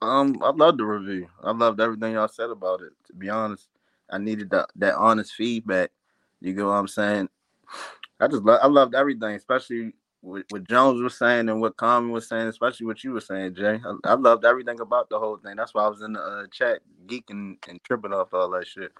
Um, 0.00 0.40
I 0.42 0.50
loved 0.50 0.78
the 0.78 0.84
review. 0.84 1.28
I 1.42 1.50
loved 1.50 1.80
everything 1.80 2.12
y'all 2.12 2.28
said 2.28 2.50
about 2.50 2.82
it. 2.82 2.92
To 3.08 3.12
be 3.14 3.28
honest, 3.28 3.68
I 4.10 4.18
needed 4.18 4.50
that 4.50 4.70
that 4.76 4.94
honest 4.94 5.34
feedback. 5.34 5.90
You 6.40 6.54
get 6.54 6.64
what 6.64 6.72
I'm 6.72 6.88
saying? 6.88 7.28
I 8.20 8.28
just 8.28 8.44
lo- 8.44 8.58
I 8.60 8.66
loved 8.66 8.94
everything, 8.94 9.34
especially 9.34 9.92
what, 10.20 10.64
Jones 10.68 11.00
was 11.00 11.16
saying 11.16 11.48
and 11.48 11.60
what 11.60 11.76
Carmen 11.76 12.10
was 12.10 12.28
saying, 12.28 12.48
especially 12.48 12.86
what 12.86 13.02
you 13.04 13.12
were 13.12 13.20
saying, 13.20 13.54
Jay. 13.54 13.80
I, 13.84 13.94
I 14.04 14.14
loved 14.14 14.44
everything 14.44 14.80
about 14.80 15.08
the 15.08 15.18
whole 15.18 15.36
thing. 15.36 15.56
That's 15.56 15.74
why 15.74 15.84
I 15.84 15.88
was 15.88 16.02
in 16.02 16.12
the 16.14 16.20
uh, 16.20 16.46
chat 16.50 16.80
geeking 17.06 17.56
and 17.68 17.82
tripping 17.84 18.12
off 18.12 18.34
all 18.34 18.50
that 18.50 18.66
shit. 18.66 18.92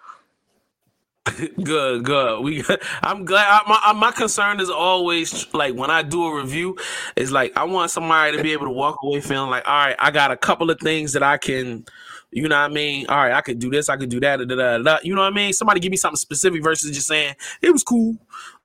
good, 1.62 2.04
good. 2.04 2.40
We, 2.42 2.64
I'm 3.02 3.24
glad. 3.24 3.46
I, 3.48 3.92
my 3.92 3.92
my 3.92 4.12
concern 4.12 4.60
is 4.60 4.70
always 4.70 5.52
like 5.54 5.74
when 5.74 5.90
I 5.90 6.02
do 6.02 6.24
a 6.26 6.36
review, 6.36 6.76
is 7.16 7.32
like 7.32 7.56
I 7.56 7.64
want 7.64 7.90
somebody 7.90 8.36
to 8.36 8.42
be 8.42 8.52
able 8.52 8.66
to 8.66 8.72
walk 8.72 8.98
away 9.02 9.20
feeling 9.20 9.50
like, 9.50 9.66
all 9.66 9.86
right, 9.86 9.96
I 9.98 10.10
got 10.10 10.30
a 10.30 10.36
couple 10.36 10.70
of 10.70 10.80
things 10.80 11.12
that 11.12 11.22
I 11.22 11.38
can. 11.38 11.84
You 12.30 12.46
know 12.46 12.60
what 12.60 12.70
I 12.70 12.74
mean? 12.74 13.06
All 13.08 13.16
right, 13.16 13.32
I 13.32 13.40
could 13.40 13.58
do 13.58 13.70
this, 13.70 13.88
I 13.88 13.96
could 13.96 14.10
do 14.10 14.20
that, 14.20 14.36
da, 14.36 14.44
da, 14.44 14.78
da, 14.78 14.98
you 15.02 15.14
know 15.14 15.22
what 15.22 15.32
I 15.32 15.34
mean? 15.34 15.54
Somebody 15.54 15.80
give 15.80 15.90
me 15.90 15.96
something 15.96 16.18
specific 16.18 16.62
versus 16.62 16.90
just 16.90 17.06
saying 17.06 17.34
it 17.62 17.70
was 17.70 17.82
cool 17.82 18.18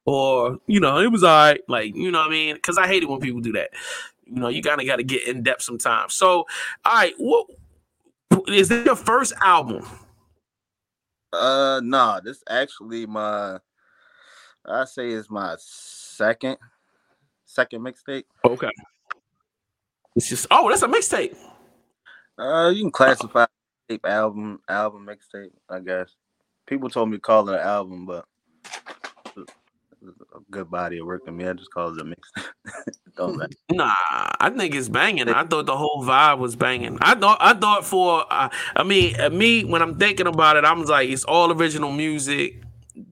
or 0.06 0.58
you 0.68 0.80
know 0.80 1.00
it 1.00 1.12
was 1.12 1.24
all 1.24 1.30
right. 1.30 1.62
Like 1.68 1.96
you 1.96 2.12
know 2.12 2.20
what 2.20 2.28
I 2.28 2.32
mean? 2.32 2.56
Because 2.56 2.78
I 2.78 2.88
hate 2.88 3.04
it 3.04 3.10
when 3.10 3.20
people 3.20 3.42
do 3.42 3.54
that. 3.54 3.70
You 4.26 4.36
know, 4.36 4.48
you 4.48 4.62
kind 4.62 4.80
of 4.80 4.88
got 4.88 4.98
to 4.98 5.04
get 5.04 5.28
in 5.28 5.44
depth 5.44 5.64
sometimes. 5.64 6.14
So, 6.14 6.46
all 6.86 6.94
right, 6.94 7.14
what 7.18 7.48
is 8.48 8.70
this 8.70 8.86
your 8.86 8.96
first 8.96 9.34
album? 9.42 9.86
Uh, 11.34 11.82
nah, 11.84 12.20
this 12.20 12.44
actually 12.48 13.06
my, 13.08 13.58
I 14.66 14.86
say 14.86 15.10
is 15.10 15.30
my 15.30 15.56
second, 15.58 16.58
second 17.46 17.82
mixtape. 17.82 18.26
Okay. 18.46 18.70
It's 20.16 20.30
just 20.30 20.46
oh, 20.52 20.70
that's 20.70 20.84
a 20.84 20.88
mixtape. 20.88 21.36
Uh, 22.38 22.70
you 22.70 22.84
can 22.84 22.92
classify 22.92 23.46
tape 23.90 24.06
album, 24.06 24.60
album 24.70 25.08
mixtape. 25.08 25.52
I 25.70 25.80
guess 25.80 26.16
people 26.68 26.90
told 26.90 27.10
me 27.10 27.18
to 27.18 27.22
call 27.22 27.50
it 27.50 27.56
an 27.56 27.62
album, 27.62 28.06
but 28.06 28.26
a 30.04 30.40
good 30.52 30.70
body 30.70 31.00
of 31.00 31.06
work 31.06 31.26
to 31.26 31.32
me. 31.32 31.48
I 31.48 31.54
just 31.54 31.72
call 31.72 31.98
it 31.98 32.06
a. 32.06 32.16
Don't 33.16 33.38
matter. 33.38 33.54
Nah, 33.72 33.94
I 34.40 34.52
think 34.56 34.76
it's 34.76 34.90
banging. 34.90 35.30
I 35.30 35.46
thought 35.46 35.66
the 35.66 35.78
whole 35.78 36.04
vibe 36.04 36.40
was 36.40 36.56
banging. 36.56 36.98
I 37.02 37.16
thought, 37.16 37.38
I 37.40 37.54
thought 37.54 37.86
for, 37.86 38.26
uh, 38.32 38.50
I 38.76 38.84
mean, 38.84 39.20
uh, 39.20 39.30
me 39.30 39.64
when 39.64 39.82
I'm 39.82 39.98
thinking 39.98 40.28
about 40.28 40.58
it, 40.58 40.66
I'm 40.66 40.84
like, 40.84 41.10
it's 41.10 41.24
all 41.24 41.52
original 41.52 41.92
music. 41.92 42.62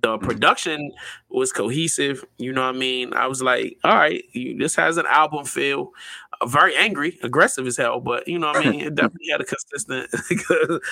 The 0.01 0.19
production 0.19 0.91
was 1.29 1.51
cohesive. 1.51 2.23
You 2.37 2.53
know 2.53 2.61
what 2.61 2.75
I 2.75 2.77
mean? 2.77 3.13
I 3.13 3.25
was 3.27 3.41
like, 3.41 3.77
all 3.83 3.95
right, 3.95 4.23
you, 4.33 4.57
this 4.57 4.75
has 4.75 4.97
an 4.97 5.07
album 5.07 5.45
feel. 5.45 5.91
Uh, 6.39 6.45
very 6.45 6.75
angry, 6.75 7.17
aggressive 7.23 7.65
as 7.65 7.77
hell, 7.77 7.99
but 7.99 8.27
you 8.27 8.37
know 8.37 8.47
what 8.47 8.65
I 8.65 8.69
mean? 8.69 8.81
It 8.81 8.95
definitely 8.95 9.29
had 9.31 9.41
a 9.41 9.45
consistent. 9.45 10.09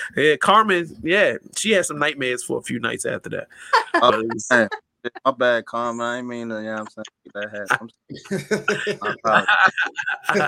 yeah, 0.18 0.36
Carmen, 0.38 0.88
yeah, 1.04 1.38
she 1.56 1.72
had 1.72 1.86
some 1.86 2.00
nightmares 2.00 2.44
for 2.44 2.58
a 2.58 2.64
few 2.64 2.80
nights 2.80 3.06
after 3.06 3.30
that. 3.30 3.48
Oh, 3.96 4.24
But 5.04 5.12
it 5.16 5.22
was- 5.24 5.24
man. 5.24 5.24
My 5.26 5.32
bad, 5.38 5.66
Carmen. 5.66 6.06
I 6.06 6.18
ain't 6.18 6.28
mean 6.28 6.50
to, 6.50 6.56
you 6.56 6.64
know 6.64 6.84
what 6.84 6.88
I'm 6.88 6.88
saying? 6.90 7.06
Get 7.24 7.34
that 7.34 7.50
hat. 7.70 7.80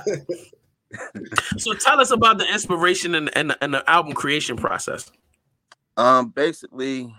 I'm, 0.04 0.18
so 1.58 1.74
tell 1.74 2.00
us 2.00 2.12
about 2.12 2.38
the 2.38 2.48
inspiration 2.52 3.16
and, 3.16 3.36
and, 3.36 3.56
and 3.62 3.74
the 3.74 3.90
album 3.90 4.14
creation 4.14 4.56
process. 4.58 5.12
Um, 5.98 6.30
basically, 6.30 7.14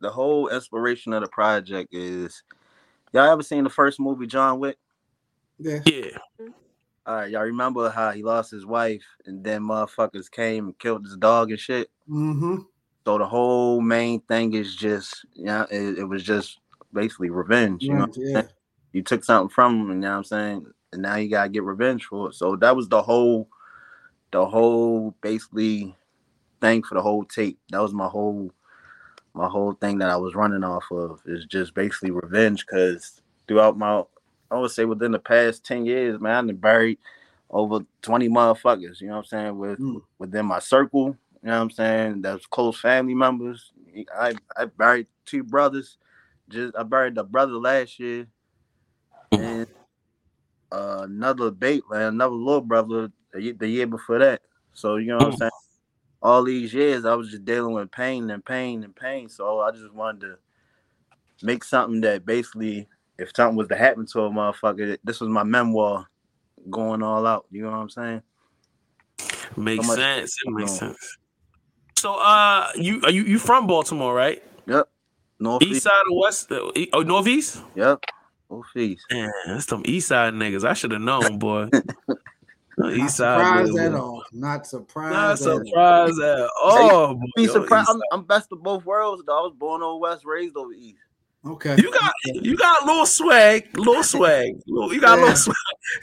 the 0.00 0.10
whole 0.10 0.48
inspiration 0.48 1.12
of 1.12 1.22
the 1.22 1.28
project 1.28 1.94
is 1.94 2.42
y'all 3.12 3.30
ever 3.30 3.42
seen 3.42 3.64
the 3.64 3.70
first 3.70 4.00
movie 4.00 4.26
John 4.26 4.58
Wick? 4.58 4.76
Yeah. 5.58 5.80
Yeah. 5.86 6.18
All 7.06 7.16
right, 7.16 7.30
y'all 7.30 7.42
remember 7.42 7.90
how 7.90 8.12
he 8.12 8.22
lost 8.22 8.50
his 8.50 8.64
wife 8.64 9.04
and 9.26 9.44
then 9.44 9.60
motherfuckers 9.62 10.30
came 10.30 10.66
and 10.66 10.78
killed 10.78 11.04
his 11.04 11.16
dog 11.16 11.50
and 11.50 11.60
shit. 11.60 11.90
Mm-hmm. 12.08 12.56
So 13.06 13.18
the 13.18 13.26
whole 13.26 13.80
main 13.80 14.20
thing 14.22 14.54
is 14.54 14.74
just, 14.74 15.26
yeah, 15.34 15.66
you 15.70 15.80
know, 15.82 15.90
it, 15.90 15.98
it 16.00 16.04
was 16.04 16.22
just 16.22 16.58
basically 16.92 17.30
revenge. 17.30 17.82
You 17.82 17.94
know, 17.96 18.04
I'm 18.04 18.12
yeah. 18.16 18.32
saying? 18.34 18.48
you 18.92 19.02
took 19.02 19.24
something 19.24 19.52
from 19.52 19.80
him, 19.82 19.88
you 19.90 19.94
know 19.96 20.10
what 20.12 20.16
I'm 20.18 20.24
saying, 20.24 20.66
and 20.92 21.02
now 21.02 21.16
you 21.16 21.28
gotta 21.28 21.50
get 21.50 21.64
revenge 21.64 22.04
for 22.06 22.30
it. 22.30 22.34
So 22.34 22.56
that 22.56 22.74
was 22.74 22.88
the 22.88 23.02
whole, 23.02 23.48
the 24.30 24.46
whole 24.46 25.14
basically 25.20 25.94
thing 26.60 26.82
for 26.82 26.94
the 26.94 27.02
whole 27.02 27.24
tape. 27.24 27.58
That 27.70 27.82
was 27.82 27.92
my 27.92 28.06
whole, 28.06 28.50
my 29.34 29.48
whole 29.48 29.72
thing 29.74 29.98
that 29.98 30.10
I 30.10 30.16
was 30.16 30.34
running 30.34 30.64
off 30.64 30.84
of 30.92 31.20
is 31.26 31.44
just 31.44 31.74
basically 31.74 32.12
revenge. 32.12 32.64
Because 32.64 33.20
throughout 33.48 33.76
my, 33.76 34.02
I 34.50 34.58
would 34.58 34.70
say 34.70 34.84
within 34.84 35.12
the 35.12 35.18
past 35.18 35.64
ten 35.64 35.84
years, 35.84 36.20
man, 36.20 36.44
I 36.44 36.46
done 36.46 36.56
buried 36.56 36.98
over 37.50 37.80
twenty 38.00 38.28
motherfuckers. 38.28 39.00
You 39.00 39.08
know 39.08 39.16
what 39.16 39.18
I'm 39.20 39.24
saying 39.26 39.58
with 39.58 39.78
Mm. 39.78 40.02
within 40.18 40.46
my 40.46 40.60
circle. 40.60 41.18
You 41.44 41.50
know 41.50 41.56
what 41.56 41.62
I'm 41.64 41.70
saying? 41.72 42.22
That's 42.22 42.46
close 42.46 42.80
family 42.80 43.12
members. 43.12 43.70
I 44.18 44.34
I 44.56 44.64
buried 44.64 45.08
two 45.26 45.44
brothers. 45.44 45.98
Just 46.48 46.74
I 46.74 46.84
buried 46.84 47.16
the 47.16 47.22
brother 47.22 47.52
last 47.52 48.00
year, 48.00 48.26
and 49.30 49.66
uh, 50.72 51.02
another 51.02 51.50
bait 51.50 51.82
man, 51.90 52.14
another 52.14 52.34
little 52.34 52.62
brother 52.62 53.12
the 53.30 53.68
year, 53.68 53.86
before 53.86 54.20
that. 54.20 54.40
So 54.72 54.96
you 54.96 55.08
know 55.08 55.18
what 55.18 55.26
I'm 55.26 55.36
saying? 55.36 55.50
All 56.22 56.44
these 56.44 56.72
years 56.72 57.04
I 57.04 57.14
was 57.14 57.30
just 57.30 57.44
dealing 57.44 57.74
with 57.74 57.90
pain 57.90 58.30
and 58.30 58.42
pain 58.42 58.82
and 58.82 58.96
pain. 58.96 59.28
So 59.28 59.60
I 59.60 59.70
just 59.70 59.92
wanted 59.92 60.20
to 60.22 60.38
make 61.42 61.62
something 61.62 62.00
that 62.00 62.24
basically, 62.24 62.88
if 63.18 63.32
something 63.36 63.56
was 63.56 63.68
to 63.68 63.76
happen 63.76 64.06
to 64.06 64.22
a 64.22 64.30
motherfucker, 64.30 64.96
this 65.04 65.20
was 65.20 65.28
my 65.28 65.44
memoir 65.44 66.08
going 66.70 67.02
all 67.02 67.26
out. 67.26 67.44
You 67.50 67.64
know 67.64 67.70
what 67.70 67.76
I'm 67.76 67.90
saying? 67.90 68.22
Makes 69.58 69.86
much- 69.88 69.98
sense. 69.98 70.38
It 70.42 70.50
makes 70.50 70.72
sense. 70.72 71.18
So 72.04 72.16
uh 72.16 72.68
you 72.76 73.00
are 73.04 73.10
you 73.10 73.22
you 73.22 73.38
from 73.38 73.66
Baltimore, 73.66 74.12
right? 74.14 74.42
Yep. 74.66 74.88
North 75.40 75.62
East 75.62 75.84
side 75.84 76.02
or 76.10 76.20
west? 76.20 76.52
uh, 76.52 76.70
Oh, 76.92 77.00
northeast? 77.00 77.62
Yep. 77.74 78.04
North 78.50 78.76
East. 78.76 79.06
Yeah, 79.10 79.30
that's 79.46 79.64
them 79.64 79.80
east 79.86 80.08
side 80.08 80.34
niggas. 80.34 80.64
I 80.68 80.74
should 80.74 80.90
have 80.90 81.00
known, 81.00 81.38
boy. 81.46 81.70
Not 82.76 82.92
east 82.92 83.16
side. 83.16 83.38
surprised 83.40 83.78
at 83.78 83.94
all. 83.94 84.22
Not 84.34 84.56
Not 84.58 84.66
surprised. 84.66 85.46
at 85.46 85.48
all. 85.48 85.64
surprised 85.64 86.20
at 86.20 86.48
all. 86.62 87.14
boy. 87.14 87.24
Be 87.36 87.46
surprised. 87.46 87.88
I'm, 87.88 88.00
I'm 88.12 88.24
best 88.24 88.52
of 88.52 88.62
both 88.62 88.84
worlds. 88.84 89.22
Though. 89.26 89.38
I 89.38 89.40
was 89.40 89.54
born 89.58 89.80
over 89.82 89.98
west, 89.98 90.26
raised 90.26 90.58
over 90.58 90.72
east. 90.74 90.98
Okay. 91.46 91.76
You 91.76 91.92
got 91.92 92.12
you 92.24 92.56
got 92.56 92.82
a 92.82 92.86
little 92.86 93.04
swag, 93.04 93.68
little 93.78 94.02
swag. 94.14 94.54
You 94.66 94.98
got 95.00 95.18
a 95.18 95.20
little 95.20 95.36
swag. 95.36 95.56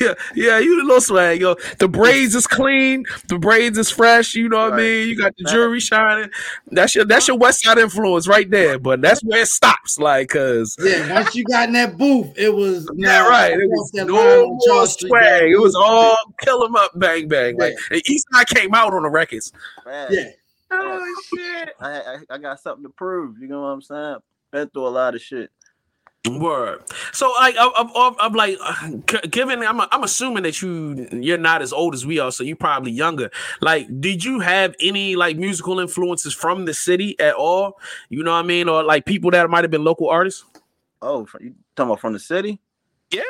yeah, 0.00 0.14
yeah, 0.34 0.58
you 0.58 0.82
a 0.82 0.84
little 0.84 1.00
swag. 1.00 1.40
Yo, 1.40 1.54
the 1.78 1.86
braids 1.86 2.34
is 2.34 2.46
clean, 2.48 3.04
the 3.28 3.38
braids 3.38 3.78
is 3.78 3.88
fresh. 3.88 4.34
You 4.34 4.48
know 4.48 4.64
what 4.64 4.72
I 4.74 4.76
mean. 4.78 5.08
You 5.08 5.16
got 5.16 5.32
the 5.38 5.44
jewelry 5.44 5.78
shining. 5.78 6.30
That's 6.72 6.96
your 6.96 7.04
that's 7.04 7.28
your 7.28 7.36
West 7.38 7.62
Side 7.62 7.78
influence 7.78 8.26
right 8.26 8.50
there. 8.50 8.80
But 8.80 9.00
that's 9.00 9.22
where 9.22 9.42
it 9.42 9.46
stops. 9.48 9.98
Like, 10.00 10.30
cause 10.30 10.76
Yeah, 10.80 11.12
once 11.14 11.36
you 11.36 11.44
got 11.44 11.68
in 11.68 11.74
that 11.74 11.96
booth, 11.96 12.36
it 12.36 12.52
was 12.52 12.90
yeah, 12.96 13.08
now 13.22 13.28
right. 13.28 13.52
It 13.52 13.68
was 13.68 13.90
that 13.92 14.06
no 14.08 14.46
more 14.48 14.86
swag. 14.88 15.10
that 15.22 15.42
It 15.44 15.60
was 15.60 15.74
booth. 15.74 15.82
all 15.84 16.16
kill 16.40 16.64
'em 16.64 16.74
up, 16.74 16.98
bang 16.98 17.28
bang. 17.28 17.56
Like 17.56 17.74
and 17.92 18.02
East 18.10 18.26
Side 18.32 18.48
came 18.48 18.74
out 18.74 18.92
on 18.92 19.04
the 19.04 19.08
records. 19.10 19.52
Man, 19.86 20.08
Yeah. 20.10 20.30
Oh 20.72 21.14
shit. 21.32 21.70
I, 21.80 21.90
I 21.90 22.18
I 22.30 22.38
got 22.38 22.58
something 22.60 22.82
to 22.84 22.90
prove. 22.90 23.38
You 23.40 23.46
know 23.46 23.60
what 23.62 23.68
I'm 23.68 23.82
saying? 23.82 24.16
Been 24.52 24.68
through 24.68 24.86
a 24.86 24.88
lot 24.88 25.14
of 25.14 25.22
shit. 25.22 25.50
Word. 26.28 26.82
So 27.12 27.32
like 27.38 27.56
I'm, 27.58 27.70
I'm, 27.96 28.14
I'm 28.20 28.32
like, 28.34 28.58
uh, 28.62 29.20
given 29.30 29.62
I'm, 29.62 29.80
I'm 29.80 30.02
assuming 30.02 30.42
that 30.42 30.60
you 30.60 31.08
you're 31.12 31.38
not 31.38 31.62
as 31.62 31.72
old 31.72 31.94
as 31.94 32.04
we 32.04 32.18
are, 32.18 32.30
so 32.30 32.44
you're 32.44 32.56
probably 32.56 32.92
younger. 32.92 33.30
Like, 33.62 33.88
did 34.00 34.22
you 34.22 34.40
have 34.40 34.74
any 34.80 35.16
like 35.16 35.38
musical 35.38 35.80
influences 35.80 36.34
from 36.34 36.66
the 36.66 36.74
city 36.74 37.18
at 37.20 37.34
all? 37.34 37.78
You 38.10 38.22
know 38.22 38.32
what 38.32 38.44
I 38.44 38.46
mean, 38.46 38.68
or 38.68 38.82
like 38.82 39.06
people 39.06 39.30
that 39.30 39.48
might 39.48 39.64
have 39.64 39.70
been 39.70 39.82
local 39.82 40.10
artists? 40.10 40.44
Oh, 41.00 41.26
you 41.40 41.54
talking 41.74 41.90
about 41.90 42.00
from 42.00 42.12
the 42.12 42.18
city? 42.18 42.60
Yeah. 43.10 43.22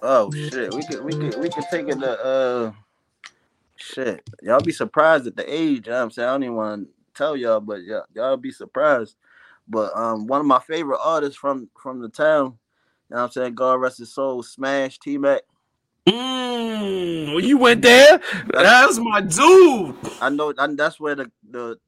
Oh 0.00 0.32
shit, 0.32 0.72
we 0.72 0.82
could 0.82 1.04
we 1.04 1.12
could 1.12 1.38
we 1.40 1.50
could 1.50 1.64
take 1.70 1.88
it 1.88 2.00
to 2.00 2.24
uh 2.24 2.72
shit. 3.76 4.22
Y'all 4.42 4.60
be 4.60 4.72
surprised 4.72 5.26
at 5.26 5.36
the 5.36 5.44
age. 5.52 5.86
You 5.86 5.92
know 5.92 6.02
I'm 6.04 6.10
saying 6.10 6.26
I 6.26 6.32
don't 6.32 6.42
even 6.44 6.56
want 6.56 6.84
to 6.86 6.90
tell 7.14 7.36
y'all, 7.36 7.60
but 7.60 7.82
y'all, 7.82 8.04
y'all 8.14 8.38
be 8.38 8.50
surprised. 8.50 9.16
But 9.70 9.96
um, 9.96 10.26
one 10.26 10.40
of 10.40 10.46
my 10.46 10.58
favorite 10.58 10.98
artists 11.02 11.38
from 11.38 11.70
from 11.80 12.00
the 12.00 12.08
town, 12.08 12.58
you 13.08 13.14
know 13.14 13.18
what 13.18 13.22
I'm 13.22 13.30
saying, 13.30 13.54
God 13.54 13.74
rest 13.74 13.98
his 13.98 14.12
soul, 14.12 14.42
Smash 14.42 14.98
T 14.98 15.16
Mac. 15.16 15.42
Mm, 16.08 17.42
you 17.42 17.56
went 17.56 17.82
there, 17.82 18.20
that's 18.52 18.98
my 18.98 19.20
dude. 19.20 19.94
I 20.20 20.28
know 20.28 20.52
and 20.58 20.76
that's 20.76 20.98
where 20.98 21.14
the 21.14 21.30
the 21.50 21.78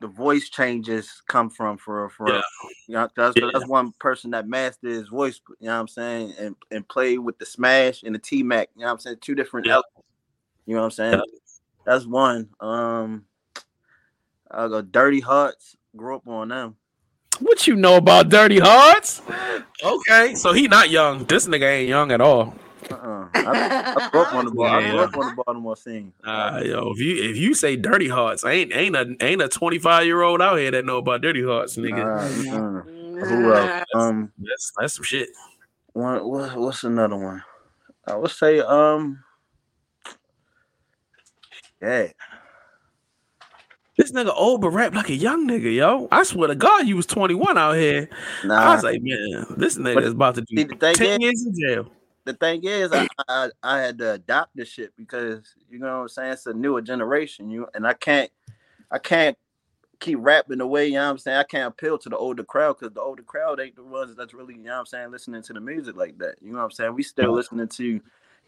the 0.00 0.08
voice 0.08 0.48
changes 0.48 1.22
come 1.28 1.48
from 1.48 1.78
for 1.78 2.10
for 2.10 2.34
Yeah. 2.34 2.40
you 2.88 2.94
know, 2.94 3.08
that's 3.14 3.36
Yeah. 3.36 3.50
that's 3.52 3.66
one 3.66 3.92
person 4.00 4.32
that 4.32 4.48
mastered 4.48 4.90
his 4.90 5.08
voice, 5.08 5.40
you 5.60 5.68
know 5.68 5.74
what 5.74 5.80
I'm 5.80 5.88
saying, 5.88 6.34
and 6.40 6.56
and 6.72 6.88
played 6.88 7.20
with 7.20 7.38
the 7.38 7.46
Smash 7.46 8.02
and 8.02 8.14
the 8.14 8.18
T 8.18 8.42
Mac, 8.42 8.68
you 8.74 8.80
know 8.80 8.86
what 8.86 8.92
I'm 8.94 8.98
saying, 8.98 9.18
two 9.20 9.36
different 9.36 9.66
Yeah. 9.68 9.74
elements. 9.74 9.90
You 10.66 10.74
know 10.74 10.80
what 10.80 10.86
I'm 10.86 10.90
saying? 10.90 11.12
Yeah. 11.18 11.38
That's 11.84 12.04
one. 12.04 12.48
Um 12.58 13.26
I 14.50 14.66
go 14.68 14.82
Dirty 14.82 15.20
Hearts, 15.20 15.76
grew 15.96 16.16
up 16.16 16.26
on 16.26 16.48
them. 16.48 16.76
What 17.42 17.66
you 17.66 17.76
know 17.76 17.96
about 17.96 18.28
Dirty 18.28 18.58
Hearts? 18.60 19.20
Okay, 19.82 20.34
so 20.36 20.52
he 20.52 20.68
not 20.68 20.90
young. 20.90 21.24
This 21.24 21.46
nigga 21.46 21.68
ain't 21.68 21.88
young 21.88 22.12
at 22.12 22.20
all. 22.20 22.54
Uh-uh. 22.90 23.28
I, 23.34 23.94
I 23.96 24.08
grew 24.10 24.20
up 24.22 24.32
on 24.34 24.44
the 24.44 24.50
Bal- 24.52 24.64
I 24.66 24.80
grew 24.82 24.98
Yeah. 24.98 25.04
up 25.04 25.16
on 25.16 25.26
the 25.26 25.42
Baltimore 25.44 25.76
scene. 25.76 26.12
Uh, 26.22 26.62
yo, 26.64 26.92
if 26.92 26.98
you 27.00 27.30
if 27.30 27.36
you 27.36 27.54
say 27.54 27.76
Dirty 27.76 28.08
Hearts, 28.08 28.44
ain't 28.44 28.72
ain't 28.72 28.94
a 28.96 29.16
ain't 29.20 29.42
a 29.42 29.48
twenty 29.48 29.78
five 29.78 30.04
year 30.04 30.22
old 30.22 30.40
out 30.42 30.58
here 30.58 30.70
that 30.70 30.84
know 30.84 30.98
about 30.98 31.20
Dirty 31.22 31.44
Hearts, 31.44 31.76
nigga. 31.76 32.04
Uh, 32.52 32.56
uh, 32.56 33.24
who 33.26 33.54
else? 33.54 33.84
Um 33.94 34.32
That's 34.38 34.72
that's 34.78 34.94
some 34.94 35.04
shit. 35.04 35.28
one 35.94 36.24
what, 36.28 36.56
what's 36.56 36.84
another 36.84 37.16
one? 37.16 37.42
I 38.06 38.16
would 38.16 38.30
say 38.30 38.60
um 38.60 39.22
yeah. 41.80 42.08
This 44.02 44.10
nigga 44.10 44.32
old 44.34 44.60
but 44.62 44.70
rap 44.70 44.94
like 44.94 45.10
a 45.10 45.14
young 45.14 45.46
nigga, 45.46 45.72
yo. 45.72 46.08
I 46.10 46.24
swear 46.24 46.48
to 46.48 46.56
God, 46.56 46.88
you 46.88 46.96
was 46.96 47.06
21 47.06 47.56
out 47.56 47.76
here. 47.76 48.08
Nah. 48.44 48.56
I 48.56 48.74
was 48.74 48.82
like, 48.82 49.00
man, 49.00 49.46
this 49.56 49.78
nigga 49.78 49.94
But 49.94 50.02
is 50.02 50.12
about 50.12 50.34
to 50.34 50.40
do 50.40 50.64
the 50.64 50.74
10 50.74 50.90
is- 50.90 51.20
years 51.20 51.46
in 51.46 51.54
jail. 51.56 51.86
the 52.24 52.32
thing 52.34 52.64
is, 52.64 52.90
I, 52.92 53.06
I 53.28 53.50
I 53.62 53.78
had 53.80 53.98
to 53.98 54.14
adopt 54.14 54.56
this 54.56 54.68
shit 54.68 54.92
because 54.96 55.54
you 55.70 55.78
know 55.78 55.86
what 55.98 56.02
I'm 56.02 56.08
saying. 56.08 56.32
It's 56.32 56.46
a 56.46 56.52
newer 56.52 56.82
generation, 56.82 57.48
you 57.48 57.68
and 57.74 57.86
I 57.86 57.92
can't 57.92 58.28
I 58.90 58.98
can't 58.98 59.38
keep 60.00 60.18
rapping 60.20 60.58
the 60.58 60.66
way 60.66 60.88
you 60.88 60.94
know 60.94 61.04
what 61.04 61.10
I'm 61.10 61.18
saying. 61.18 61.36
I 61.38 61.44
can't 61.44 61.68
appeal 61.72 61.96
to 61.98 62.08
the 62.08 62.16
older 62.16 62.42
crowd 62.42 62.78
because 62.80 62.92
the 62.92 63.00
older 63.00 63.22
crowd 63.22 63.60
ain't 63.60 63.76
the 63.76 63.84
ones 63.84 64.16
that's 64.16 64.34
really 64.34 64.54
you 64.54 64.62
know 64.62 64.72
what 64.72 64.78
I'm 64.80 64.86
saying 64.86 65.12
listening 65.12 65.42
to 65.42 65.52
the 65.52 65.60
music 65.60 65.94
like 65.94 66.18
that. 66.18 66.34
You 66.42 66.50
know 66.50 66.58
what 66.58 66.64
I'm 66.64 66.70
saying. 66.72 66.94
We 66.96 67.04
still 67.04 67.32
listening 67.32 67.68
to 67.68 67.84
you 67.84 67.92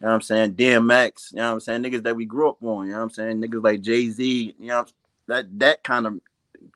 know 0.01 0.09
what 0.09 0.15
I'm 0.15 0.21
saying 0.21 0.55
DMX. 0.55 1.31
You 1.31 1.37
know 1.37 1.47
what 1.47 1.53
I'm 1.53 1.61
saying 1.61 1.83
niggas 1.85 2.03
that 2.03 2.17
we 2.17 2.25
grew 2.25 2.49
up 2.49 2.61
on. 2.61 2.87
You 2.87 2.93
know 2.95 2.99
what 2.99 3.05
I'm 3.05 3.11
saying 3.11 3.41
niggas 3.41 3.63
like 3.63 3.83
Jay 3.83 4.11
Z. 4.11 4.57
You 4.59 4.67
know 4.67 4.85
that 5.27 5.47
that 5.59 5.83
kind 5.85 6.07
of 6.07 6.21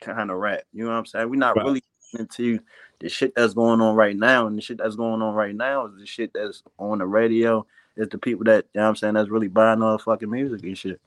kind 0.00 0.30
of 0.30 0.38
rap. 0.38 0.62
You 0.72 0.84
know 0.84 0.90
what 0.90 0.96
I'm 0.96 1.06
saying. 1.06 1.28
We're 1.30 1.36
not 1.36 1.56
Right. 1.56 1.64
really 1.66 1.82
into 2.18 2.58
the 3.00 3.08
shit 3.08 3.34
that's 3.36 3.54
going 3.54 3.80
on 3.80 3.94
right 3.94 4.16
now, 4.16 4.46
and 4.46 4.56
the 4.56 4.62
shit 4.62 4.78
that's 4.78 4.96
going 4.96 5.22
on 5.22 5.34
right 5.34 5.54
now 5.54 5.86
is 5.86 5.98
the 5.98 6.06
shit 6.06 6.32
that's 6.34 6.62
on 6.78 6.98
the 6.98 7.06
radio 7.06 7.66
it's 7.98 8.12
the 8.12 8.18
people 8.18 8.44
that 8.44 8.64
you 8.74 8.78
know 8.78 8.84
what 8.84 8.88
I'm 8.90 8.96
saying 8.96 9.14
that's 9.14 9.28
really 9.28 9.48
buying 9.48 9.82
all 9.82 9.96
the 9.96 10.02
fucking 10.02 10.30
music 10.30 10.62
and 10.62 10.78
shit. 10.78 11.00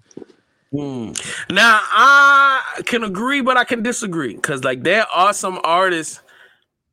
Hmm. 0.72 1.12
Now 1.50 1.80
I 1.84 2.82
can 2.86 3.04
agree, 3.04 3.42
but 3.42 3.58
I 3.58 3.64
can 3.64 3.82
disagree 3.82 4.36
because 4.36 4.64
like 4.64 4.84
there 4.84 5.06
are 5.08 5.34
some 5.34 5.60
artists 5.64 6.22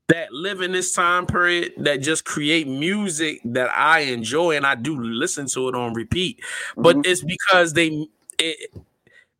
that 0.08 0.32
live 0.32 0.62
in 0.62 0.72
this 0.72 0.92
time 0.92 1.26
period 1.26 1.72
that 1.78 1.96
just 1.96 2.24
create 2.24 2.66
music 2.66 3.40
that 3.44 3.70
I 3.76 4.00
enjoy 4.00 4.56
and 4.56 4.64
I 4.64 4.74
do 4.74 4.98
listen 4.98 5.46
to 5.48 5.68
it 5.68 5.74
on 5.74 5.92
repeat. 5.94 6.40
But 6.76 6.96
Mhm. 6.96 7.06
it's 7.06 7.22
because 7.22 7.72
they 7.74 8.08
it, 8.38 8.72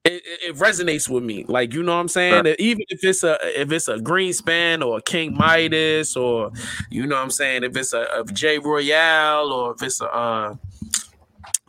it, 0.05 0.23
it 0.25 0.57
resonates 0.57 1.09
with 1.09 1.23
me. 1.23 1.45
Like 1.49 1.75
you 1.75 1.83
know 1.83 1.95
what 1.95 2.01
I'm 2.01 2.09
saying? 2.09 2.45
That 2.45 2.61
Even 2.61 2.85
if 2.89 3.05
it's 3.05 3.25
a 3.25 3.39
if 3.61 3.71
it's 3.73 3.89
a 3.89 3.97
Greenspan 3.97 4.85
or 4.85 4.99
a 4.99 5.03
King 5.03 5.35
Midas 5.37 6.17
or 6.17 6.53
you 6.91 7.07
know 7.07 7.17
what 7.17 7.23
I'm 7.23 7.31
saying, 7.31 7.65
if 7.65 7.77
it's 7.77 7.93
a, 7.93 8.07
a 8.15 8.25
J 8.33 8.59
Royale 8.59 9.53
or 9.53 9.75
if 9.75 9.83
it's 9.83 10.01
a 10.01 10.07
uh 10.07 10.57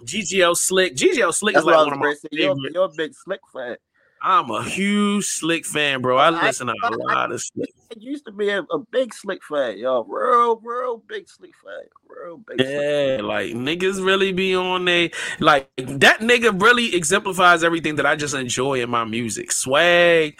GGL 0.03 0.55
Slick. 0.55 0.95
GGL 0.95 1.33
Slick 1.33 1.55
That's 1.55 1.63
is 1.63 1.67
like 1.67 1.85
one 1.85 1.93
of 1.93 1.99
my 1.99 2.13
say. 2.13 2.29
You're, 2.31 2.55
you're 2.73 2.85
a 2.85 2.89
big 2.89 3.13
slick 3.13 3.41
fan. 3.53 3.75
I'm 4.21 4.49
a 4.51 4.63
huge 4.63 5.25
Slick 5.25 5.65
fan, 5.65 6.01
bro. 6.01 6.17
I 6.17 6.29
listen 6.29 6.67
to 6.67 6.73
a 6.73 6.95
lot 6.97 7.31
of 7.31 7.41
Slick. 7.41 7.69
I 7.91 7.95
used 7.99 8.25
to 8.25 8.31
be 8.31 8.49
a, 8.49 8.61
a 8.61 8.79
big 8.91 9.13
slick 9.13 9.43
fan, 9.43 9.77
yo. 9.79 10.03
Real, 10.03 10.57
real 10.57 10.97
big 11.07 11.27
slick 11.27 11.53
fan. 11.55 11.87
Real 12.07 12.37
big 12.37 12.61
slick. 12.61 12.69
Yeah, 12.69 13.25
like 13.25 13.53
niggas 13.53 14.03
really 14.03 14.31
be 14.31 14.55
on 14.55 14.85
they 14.85 15.11
like 15.39 15.69
that 15.77 16.19
nigga 16.19 16.61
really 16.61 16.95
exemplifies 16.95 17.63
everything 17.63 17.95
that 17.95 18.05
I 18.05 18.15
just 18.15 18.35
enjoy 18.35 18.81
in 18.83 18.91
my 18.91 19.05
music. 19.05 19.51
Swag, 19.51 20.37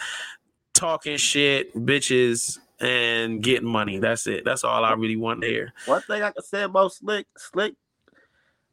talking 0.74 1.16
shit, 1.16 1.74
bitches, 1.74 2.58
and 2.80 3.42
getting 3.42 3.68
money. 3.68 3.98
That's 3.98 4.26
it. 4.28 4.44
That's 4.44 4.62
all 4.62 4.84
I 4.84 4.92
really 4.92 5.16
want 5.16 5.42
to 5.42 5.48
hear. 5.48 5.72
One 5.86 6.02
thing 6.02 6.22
I 6.22 6.30
can 6.30 6.42
say 6.44 6.62
about 6.62 6.92
Slick, 6.92 7.26
Slick, 7.36 7.74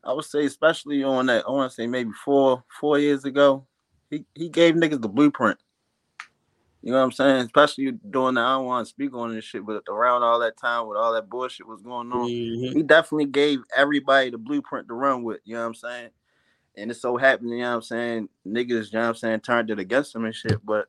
I 0.04 0.14
would 0.14 0.26
say 0.26 0.46
especially 0.46 1.04
on 1.04 1.26
that, 1.28 1.46
I 1.48 1.52
want 1.52 1.72
to 1.72 1.76
say 1.76 1.88
maybe 1.88 2.12
four 2.24 2.64
four 2.80 3.00
years 3.00 3.26
ago, 3.26 3.66
he 4.10 4.26
he 4.34 4.50
gave 4.50 4.76
niggas 4.76 5.02
the 5.02 5.10
blueprint. 5.10 5.60
You 6.82 6.92
know 6.92 7.00
what 7.00 7.06
I'm 7.06 7.12
saying? 7.12 7.38
Especially 7.46 7.92
during 8.10 8.36
the 8.36 8.42
I 8.42 8.54
don't 8.56 8.66
want 8.66 8.86
to 8.86 8.90
speak 8.90 9.14
on 9.14 9.34
this 9.34 9.44
shit, 9.44 9.66
but 9.66 9.84
around 9.90 10.24
all 10.24 10.40
that 10.40 10.58
time 10.58 10.88
with 10.88 10.98
all 10.98 11.14
that 11.14 11.30
bullshit 11.30 11.68
was 11.68 11.82
going 11.82 12.12
on, 12.12 12.30
Mhm. 12.30 12.74
he 12.74 12.84
definitely 12.84 13.26
gave 13.26 13.64
everybody 13.76 14.30
the 14.30 14.38
blueprint 14.38 14.88
to 14.88 14.94
run 14.94 15.24
with. 15.24 15.42
You 15.44 15.56
know 15.56 15.62
what 15.62 15.68
I'm 15.68 15.74
saying? 15.76 16.12
And 16.76 16.92
it 16.92 16.96
so 16.96 17.18
happened, 17.18 17.50
you 17.50 17.58
know 17.58 17.70
what 17.70 17.76
I'm 17.78 17.82
saying, 17.82 18.30
niggas, 18.46 18.94
you 18.94 19.00
know 19.00 19.02
what 19.02 19.10
I'm 19.10 19.16
saying, 19.16 19.40
turned 19.42 19.72
it 19.72 19.80
against 19.80 20.16
him 20.16 20.26
and 20.26 20.36
shit, 20.36 20.64
but 20.64 20.88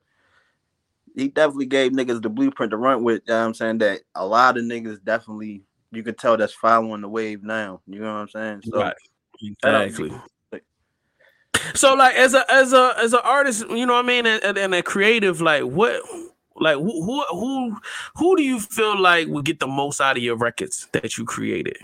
he 1.16 1.28
definitely 1.28 1.66
gave 1.66 1.92
niggas 1.92 2.22
the 2.22 2.28
blueprint 2.28 2.70
to 2.70 2.76
run 2.76 3.02
with. 3.02 3.22
You 3.26 3.32
know 3.34 3.40
what 3.40 3.46
I'm 3.46 3.54
saying? 3.54 3.78
That 3.78 4.02
a 4.14 4.26
lot 4.26 4.58
of 4.58 4.64
niggas 4.64 5.02
definitely 5.02 5.62
you 5.90 6.02
can 6.02 6.14
tell 6.14 6.36
that's 6.36 6.52
following 6.52 7.00
the 7.00 7.08
wave 7.08 7.42
now. 7.42 7.80
You 7.86 8.00
know 8.00 8.12
what 8.12 8.20
I'm 8.20 8.28
saying? 8.28 8.62
So 8.62 8.78
Right. 8.80 8.94
Out 9.64 9.74
Exactly. 9.74 10.10
So 11.74 11.94
like 11.94 12.16
as 12.16 12.34
a 12.34 12.50
as 12.52 12.72
a 12.72 12.94
as 12.98 13.12
an 13.12 13.20
artist, 13.24 13.66
you 13.70 13.86
know 13.86 13.94
what 13.94 14.04
I 14.04 14.08
mean, 14.08 14.26
and, 14.26 14.58
and 14.58 14.74
a 14.74 14.82
creative, 14.82 15.40
like 15.40 15.64
what 15.64 16.02
like 16.56 16.76
who 16.76 17.04
who 17.04 17.24
who 17.30 17.76
who 18.16 18.36
do 18.36 18.42
you 18.42 18.60
feel 18.60 18.98
like 19.00 19.28
would 19.28 19.44
get 19.44 19.60
the 19.60 19.66
most 19.66 20.00
out 20.00 20.16
of 20.16 20.22
your 20.22 20.36
records 20.36 20.88
that 20.92 21.18
you 21.18 21.24
created? 21.24 21.78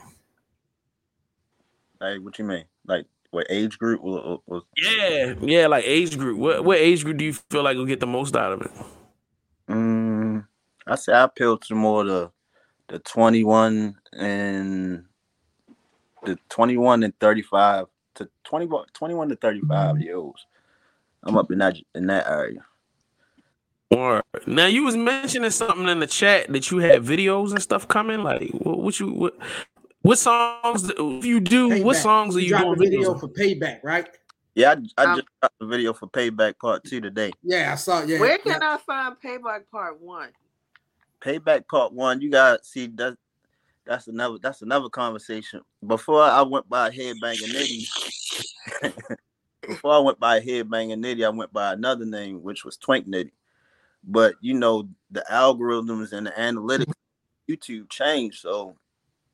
like 2.00 2.20
what 2.20 2.38
you 2.38 2.44
mean? 2.44 2.64
Like 2.86 3.06
what 3.30 3.46
age 3.50 3.78
group 3.78 4.00
Yeah, 4.76 5.34
yeah, 5.40 5.66
like 5.68 5.84
age 5.86 6.18
group. 6.18 6.38
What 6.38 6.64
what 6.64 6.78
age 6.78 7.04
group 7.04 7.18
do 7.18 7.24
you 7.24 7.34
feel 7.34 7.62
like 7.62 7.76
will 7.76 7.86
get 7.86 8.00
the 8.00 8.06
most 8.06 8.36
out 8.36 8.52
of 8.52 8.62
it? 8.62 8.70
mm, 9.68 10.46
I 10.86 10.94
say 10.96 11.12
I 11.12 11.24
appeal 11.24 11.58
to 11.58 11.74
more 11.74 12.04
the 12.04 12.30
the 12.88 12.98
21 13.00 13.96
and 14.12 15.04
the 16.24 16.38
21 16.50 17.02
and 17.02 17.18
35 17.20 17.86
to 18.14 18.28
21 18.44 18.86
21 18.92 19.28
to 19.30 19.36
35 19.36 20.00
year 20.00 20.16
olds. 20.16 20.46
I'm 21.22 21.36
up 21.36 21.50
in 21.50 21.58
that 21.58 21.76
in 21.94 22.06
that 22.06 22.26
area. 22.28 22.64
Or 23.90 24.22
now 24.46 24.66
you 24.66 24.84
was 24.84 24.96
mentioning 24.96 25.50
something 25.50 25.88
in 25.88 26.00
the 26.00 26.06
chat 26.06 26.52
that 26.52 26.70
you 26.70 26.78
had 26.78 27.02
videos 27.02 27.50
and 27.52 27.62
stuff 27.62 27.86
coming. 27.86 28.22
Like 28.22 28.50
what, 28.50 28.78
what 28.80 29.00
you 29.00 29.12
what 29.12 29.36
what 30.02 30.18
songs 30.18 30.90
if 30.90 31.24
you 31.24 31.40
do? 31.40 31.82
What 31.82 31.96
songs 31.96 32.36
are 32.36 32.40
You 32.40 32.56
you 32.56 32.58
doing 32.58 32.72
a 32.72 32.76
video 32.76 33.14
videos? 33.14 33.20
for 33.20 33.28
payback, 33.28 33.80
right? 33.82 34.08
Yeah, 34.54 34.76
I, 34.96 35.02
I 35.02 35.04
Um, 35.06 35.16
just 35.16 35.28
got 35.40 35.52
the 35.58 35.66
video 35.66 35.92
for 35.92 36.06
Payback 36.08 36.58
Part 36.58 36.84
Two 36.84 37.00
today. 37.00 37.32
Yeah, 37.42 37.72
I 37.72 37.74
saw. 37.74 38.02
Yeah. 38.02 38.20
Where 38.20 38.38
yeah. 38.44 38.52
can 38.52 38.62
I 38.62 38.76
find 38.78 39.16
Payback 39.24 39.62
Part 39.70 40.00
One? 40.00 40.28
Payback 41.20 41.66
Part 41.66 41.92
One, 41.92 42.20
you 42.20 42.30
got 42.30 42.58
to 42.62 42.64
see 42.64 42.86
that 42.86 43.16
that's 43.86 44.08
another 44.08 44.38
that's 44.42 44.62
another 44.62 44.88
conversation. 44.88 45.60
Before 45.86 46.22
I 46.22 46.42
went 46.42 46.68
by 46.68 46.90
Headbanger 46.90 47.48
Nitty, 47.52 48.96
before 49.68 49.92
I 49.92 49.98
went 49.98 50.18
by 50.18 50.40
Headbanger 50.40 50.96
Nitty, 50.96 51.24
I 51.24 51.30
went 51.30 51.52
by 51.52 51.72
another 51.72 52.06
name, 52.06 52.42
which 52.42 52.64
was 52.64 52.76
Twink 52.76 53.06
Nitty. 53.06 53.32
But 54.02 54.34
you 54.40 54.54
know, 54.54 54.88
the 55.10 55.24
algorithms 55.30 56.12
and 56.12 56.26
the 56.26 56.30
analytics 56.32 56.92
YouTube 57.48 57.90
changed. 57.90 58.40
So 58.40 58.76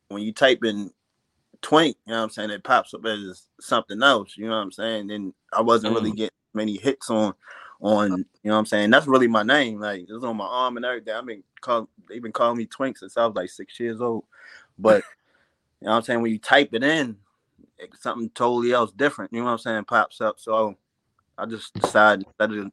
when 0.09 0.23
you 0.23 0.33
type 0.33 0.65
in 0.65 0.91
Twink, 1.63 1.97
you 2.07 2.13
know 2.13 2.19
what 2.19 2.25
I'm 2.25 2.31
saying, 2.31 2.51
it 2.51 2.65
pops 2.65 2.95
up 2.95 3.05
as 3.05 3.47
something 3.61 4.03
else. 4.03 4.37
You 4.37 4.47
know 4.47 4.57
what 4.57 4.63
I'm 4.63 4.73
saying? 4.73 5.11
And 5.11 5.33
I 5.53 5.61
wasn't 5.61 5.95
really 5.95 6.13
mm. 6.13 6.17
getting 6.17 6.37
many 6.55 6.77
hits 6.77 7.11
on 7.11 7.35
on 7.81 8.11
you 8.11 8.27
know 8.45 8.53
what 8.53 8.59
I'm 8.59 8.67
saying. 8.67 8.91
That's 8.91 9.07
really 9.07 9.27
my 9.27 9.43
name. 9.43 9.81
Like 9.81 10.03
it's 10.09 10.25
on 10.25 10.37
my 10.37 10.47
arm 10.47 10.77
and 10.77 10.87
everything. 10.87 11.15
I 11.15 11.23
mean, 11.23 11.43
call 11.61 11.89
they've 12.09 12.23
been 12.23 12.33
calling 12.33 12.59
me 12.59 12.67
Twink 12.67 12.99
since 12.99 13.17
I 13.17 13.27
was 13.27 13.35
like 13.35 13.51
six 13.51 13.79
years 13.81 14.01
old. 14.01 14.25
But 14.79 15.03
you 15.81 15.87
know 15.87 15.93
what 15.93 15.97
I'm 15.99 16.03
saying, 16.03 16.23
when 16.23 16.33
you 16.33 16.39
type 16.39 16.71
it 16.73 16.83
in, 16.83 17.17
it's 17.79 18.03
something 18.03 18.31
totally 18.31 18.73
else 18.73 18.93
different. 18.93 19.33
You 19.33 19.41
know 19.41 19.47
what 19.47 19.53
I'm 19.53 19.59
saying, 19.59 19.85
pops 19.85 20.21
up. 20.21 20.39
So 20.39 20.77
I 21.39 21.47
just 21.47 21.75
decided 21.75 22.27
instead 22.27 22.53
of 22.53 22.71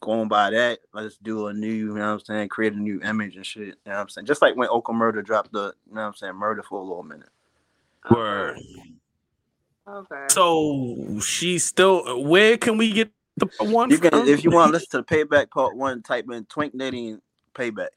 going 0.00 0.28
by 0.28 0.50
that, 0.50 0.80
let's 0.92 1.16
do 1.18 1.46
a 1.46 1.52
new, 1.52 1.72
you 1.72 1.94
know 1.94 2.00
what 2.00 2.06
I'm 2.06 2.20
saying, 2.20 2.48
create 2.48 2.72
a 2.72 2.76
new 2.76 3.00
image 3.02 3.36
and 3.36 3.46
shit. 3.46 3.60
You 3.60 3.74
know 3.86 3.92
what 3.92 3.98
I'm 3.98 4.08
saying? 4.08 4.26
Just 4.26 4.42
like 4.42 4.56
when 4.56 4.68
Oka 4.68 4.92
Murder 4.92 5.22
dropped 5.22 5.52
the, 5.52 5.72
you 5.88 5.94
know 5.94 6.00
what 6.02 6.08
I'm 6.08 6.14
saying, 6.14 6.34
murder 6.34 6.62
for 6.62 6.80
a 6.80 6.82
little 6.82 7.04
minute. 7.04 7.28
Word. 8.10 8.58
Okay. 9.88 10.26
So 10.28 11.20
she's 11.20 11.64
still. 11.64 12.24
Where 12.24 12.56
can 12.56 12.76
we 12.76 12.92
get 12.92 13.12
the 13.58 13.64
one? 13.64 13.90
You 13.90 13.98
can 13.98 14.28
if 14.28 14.44
you 14.44 14.50
want 14.50 14.68
to 14.68 14.72
listen 14.72 14.88
to 14.90 14.96
the 14.98 15.04
payback 15.04 15.50
part 15.50 15.76
one, 15.76 16.02
type 16.02 16.26
in 16.30 16.44
Twink 16.46 16.74
Nitty 16.74 17.12
and 17.12 17.22
payback. 17.54 17.88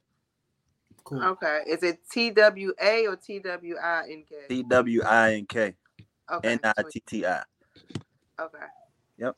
Cool. 1.04 1.24
Okay. 1.24 1.62
Is 1.68 1.84
it 1.84 2.00
T 2.12 2.32
W 2.32 2.74
A 2.82 3.06
or 3.08 3.16
T 3.16 3.40
W 3.40 3.76
I 3.78 4.04
N 4.10 4.24
K? 4.28 4.36
T 4.50 4.64
W 4.64 5.04
I 5.04 5.34
N 5.36 5.46
K 5.46 5.76
Okay. 6.32 6.50
N 6.50 6.60
I 6.64 6.74
T 6.92 7.00
T 7.06 7.26
I. 7.26 7.44
Okay. 8.40 8.58
Yep. 9.18 9.36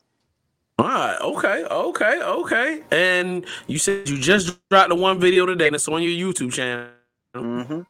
All 0.78 0.86
right. 0.86 1.20
Okay. 1.20 1.64
Okay. 1.64 2.22
Okay. 2.22 2.82
And 2.90 3.46
you 3.66 3.78
said 3.78 4.08
you 4.08 4.18
just 4.18 4.58
dropped 4.70 4.88
the 4.88 4.94
one 4.94 5.20
video 5.20 5.44
today, 5.46 5.66
and 5.66 5.76
it's 5.76 5.88
on 5.88 6.02
your 6.02 6.32
YouTube 6.32 6.52
channel. 6.52 6.88
Mm-hmm. 7.34 7.80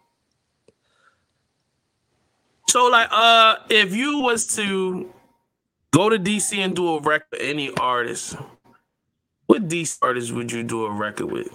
So, 2.69 2.87
like, 2.89 3.09
uh, 3.11 3.57
if 3.71 3.95
you 3.95 4.19
was 4.21 4.47
to 4.57 5.11
go 5.93 6.09
to 6.09 6.19
DC 6.19 6.57
and 6.59 6.75
do 6.75 6.97
a 6.97 7.01
record 7.01 7.27
with 7.33 7.41
any 7.41 7.71
artist, 7.75 8.37
what 9.47 9.69
DC 9.69 9.99
artist 10.03 10.33
would 10.33 10.53
you 10.53 10.63
do 10.63 10.85
a 10.85 10.91
record 10.93 11.31
with? 11.33 11.49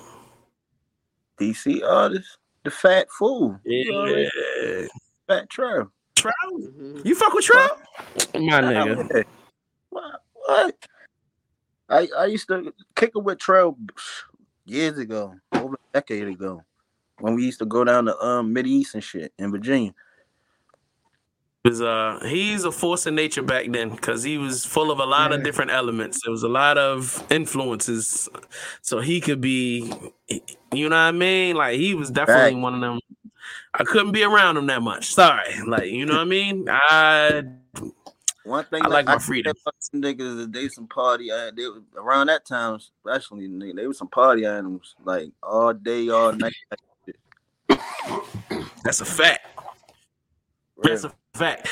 DC 1.40 1.84
artist, 1.84 2.38
the 2.64 2.72
Fat 2.72 3.08
Fool, 3.18 3.60
You 3.66 4.08
Yeah. 4.08 4.88
Fat 5.28 5.50
Trel. 5.50 5.92
Trout? 6.16 6.36
Mhm. 6.54 7.06
You 7.06 7.16
fuck 7.16 7.34
with 7.34 7.46
Trout? 7.46 7.82
My 8.34 8.62
nigga. 8.62 9.26
What? 9.90 10.22
What? 10.34 10.76
I 11.90 12.08
I 12.18 12.26
used 12.26 12.48
to 12.48 12.74
kick 12.96 13.12
it 13.16 13.20
with 13.24 13.40
Trel 13.40 13.78
years 14.66 14.98
ago, 14.98 15.36
over 15.54 15.76
a 15.76 15.94
decade 15.94 16.28
ago, 16.28 16.64
when 17.20 17.36
we 17.36 17.46
used 17.46 17.60
to 17.60 17.66
go 17.66 17.84
down 17.84 18.06
to 18.06 18.18
um 18.26 18.54
Mid 18.54 18.68
East 18.68 18.96
and 18.96 19.04
shit 19.04 19.34
in 19.38 19.52
Virginia. 19.52 19.94
Was 21.66 21.82
uh 21.82 22.20
he's 22.28 22.66
a 22.66 22.72
force 22.72 23.06
of 23.06 23.14
nature 23.14 23.42
back 23.42 23.66
then 23.70 23.90
because 23.90 24.22
he 24.24 24.38
was 24.38 24.66
full 24.66 24.92
of 24.92 25.00
a 25.00 25.06
lot 25.06 25.32
of 25.32 25.44
different 25.44 25.72
elements. 25.72 26.20
There 26.24 26.32
was 26.32 26.44
a 26.44 26.50
lot 26.50 26.78
of 26.78 27.26
influences, 27.32 28.28
so 28.82 29.00
he 29.00 29.22
could 29.22 29.40
be, 29.40 29.94
you 30.74 30.90
know 30.90 30.96
what 30.96 31.02
I 31.02 31.12
mean? 31.12 31.56
Like 31.56 31.78
he 31.78 31.96
was 31.96 32.10
definitely 32.12 32.56
Right. 32.56 32.62
one 32.62 32.74
of 32.76 32.82
them. 32.82 33.00
I 33.74 33.84
couldn't 33.86 34.12
be 34.12 34.24
around 34.24 34.58
him 34.58 34.68
that 34.68 34.82
much. 34.82 35.14
Sorry, 35.14 35.62
like 35.66 35.86
you 35.90 36.06
know 36.06 36.16
what 36.16 36.22
I 36.22 36.26
mean? 36.26 36.68
I 36.70 37.44
One 38.44 38.66
thing 38.66 38.84
I 38.84 38.88
like 38.88 39.06
my 39.06 39.14
can 39.14 39.20
freedom. 39.22 39.56
some 39.80 40.02
niggas 40.02 40.52
they 40.52 40.68
some 40.68 40.88
party. 40.88 41.32
Uh, 41.32 41.50
they 41.56 41.66
was- 41.66 41.82
around 41.96 42.28
that 42.28 42.46
time, 42.46 42.76
especially 42.76 43.48
nigga, 43.48 43.76
they 43.78 43.88
were 43.88 43.94
some 43.94 44.10
party 44.10 44.46
animals, 44.46 44.96
like 45.06 45.32
all 45.42 45.74
day, 45.74 46.10
all 46.10 46.34
night. 46.34 46.54
that's 48.84 49.00
a 49.00 49.06
fact. 49.06 49.48
That's 50.82 51.04
a 51.04 51.14
fact. 51.34 51.68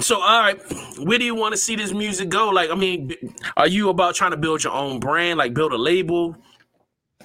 So, 0.00 0.20
all 0.20 0.40
right, 0.40 0.60
where 0.98 1.18
do 1.18 1.24
you 1.24 1.34
want 1.34 1.52
to 1.52 1.58
see 1.58 1.76
this 1.76 1.92
music 1.92 2.28
go? 2.28 2.50
Like, 2.50 2.70
I 2.70 2.74
mean, 2.74 3.14
are 3.56 3.66
you 3.66 3.88
about 3.88 4.14
trying 4.14 4.32
to 4.32 4.36
build 4.36 4.62
your 4.62 4.72
own 4.72 5.00
brand, 5.00 5.38
like 5.38 5.54
build 5.54 5.72
a 5.72 5.76
label 5.76 6.36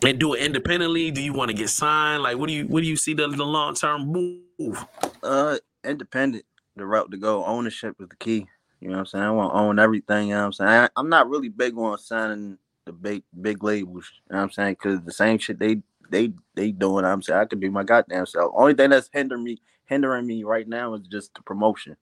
and 0.06 0.20
do 0.20 0.34
it 0.34 0.44
independently? 0.44 1.12
Do 1.12 1.22
you 1.22 1.34
want 1.34 1.52
to 1.52 1.58
get 1.58 1.70
signed? 1.70 2.24
Like, 2.24 2.38
what 2.38 2.48
do 2.48 2.54
you 2.54 2.68
what 2.68 2.82
do 2.82 2.88
you 2.88 2.96
see 2.96 3.14
the, 3.14 3.28
the 3.28 3.44
long 3.44 3.76
term 3.76 4.08
move? 4.08 4.86
Uh, 5.22 5.58
independent. 5.84 6.46
the 6.76 6.86
route 6.86 7.12
to 7.12 7.18
go. 7.18 7.46
Ownership 7.46 7.96
is 8.00 8.08
the 8.10 8.16
key. 8.16 8.48
You 8.80 8.90
know 8.90 8.96
what 8.96 9.00
I'm 9.00 9.06
saying? 9.06 9.24
I 9.24 9.32
want 9.32 9.54
to 9.54 9.58
own 9.58 9.80
everything. 9.80 10.30
You 10.30 10.36
know 10.36 10.42
what 10.42 10.46
I'm 10.46 10.54
saying? 10.54 10.70
I, 10.70 10.90
I'm 10.98 11.10
not 11.10 11.30
really 11.30 11.50
big 11.50 11.78
on 11.78 11.98
signing 11.98 12.58
the 12.86 12.92
big 12.92 13.24
big 13.42 13.64
labels. 13.64 14.12
You 14.30 14.34
know 14.34 14.38
what 14.40 14.44
I'm 14.44 14.52
saying? 14.52 14.74
Because 14.74 15.02
the 15.02 15.12
same 15.12 15.38
shit 15.38 15.60
they 15.60 15.82
they 16.10 16.34
they 16.56 16.72
doing. 16.72 17.06
I'm 17.06 17.22
saying 17.22 17.40
I 17.40 17.46
could 17.46 17.62
do 17.62 17.72
my 17.72 17.84
goddamn 17.84 18.26
self. 18.26 18.54
Only 18.56 18.74
thing 18.74 18.90
that's 18.90 19.10
hindering 19.14 19.44
me 19.44 19.60
hindering 19.94 20.26
me 20.26 20.44
right 20.44 20.68
now 20.68 20.96
is 20.96 21.08
just 21.08 21.34
the 21.36 21.42
promotion. 21.44 21.96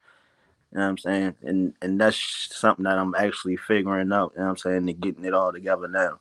You 0.71 0.77
know 0.79 0.85
what 0.85 0.89
I'm 0.91 0.97
saying? 0.97 1.35
And 1.41 1.73
and 1.81 1.99
that's 1.99 2.17
something 2.57 2.83
that 2.85 2.97
I'm 2.97 3.13
actually 3.15 3.57
figuring 3.57 4.11
out. 4.13 4.31
You 4.33 4.39
know 4.39 4.45
what 4.45 4.51
I'm 4.51 4.57
saying? 4.57 4.89
And 4.89 4.99
getting 5.01 5.25
it 5.25 5.33
all 5.33 5.51
together 5.51 5.87
now. 5.89 5.99
You 6.01 6.07
know 6.07 6.19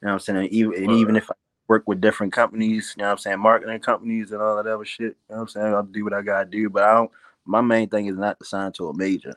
what 0.00 0.12
I'm 0.12 0.18
saying? 0.20 0.48
Even 0.50 0.82
and 0.82 0.92
even 0.92 1.16
if 1.16 1.30
I 1.30 1.34
work 1.68 1.84
with 1.86 2.00
different 2.00 2.32
companies, 2.32 2.94
you 2.96 3.02
know 3.02 3.08
what 3.08 3.12
I'm 3.12 3.18
saying, 3.18 3.40
marketing 3.40 3.78
companies 3.80 4.32
and 4.32 4.40
all 4.40 4.56
that 4.56 4.66
other 4.66 4.84
shit. 4.84 5.02
You 5.04 5.14
know 5.30 5.36
what 5.36 5.40
I'm 5.42 5.48
saying? 5.48 5.74
I'll 5.74 5.82
do 5.82 6.04
what 6.04 6.14
I 6.14 6.22
gotta 6.22 6.48
do. 6.48 6.70
But 6.70 6.84
I 6.84 6.94
don't 6.94 7.10
my 7.44 7.60
main 7.60 7.88
thing 7.90 8.06
is 8.06 8.16
not 8.16 8.38
to 8.38 8.44
sign 8.46 8.72
to 8.72 8.88
a 8.88 8.96
major. 8.96 9.34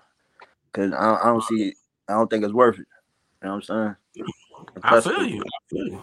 Cause 0.71 0.93
I, 0.93 1.15
I 1.15 1.25
don't 1.25 1.43
see 1.43 1.69
it, 1.69 1.75
I 2.07 2.13
don't 2.13 2.29
think 2.29 2.43
it's 2.45 2.53
worth 2.53 2.75
it. 2.79 2.87
You 3.43 3.49
know 3.49 3.55
what 3.55 3.69
I'm 3.69 3.95
saying? 4.73 4.81
I 4.83 5.01
feel 5.01 5.25
you. 5.27 5.41
I 5.41 5.59
feel 5.69 5.87
you. 5.87 6.01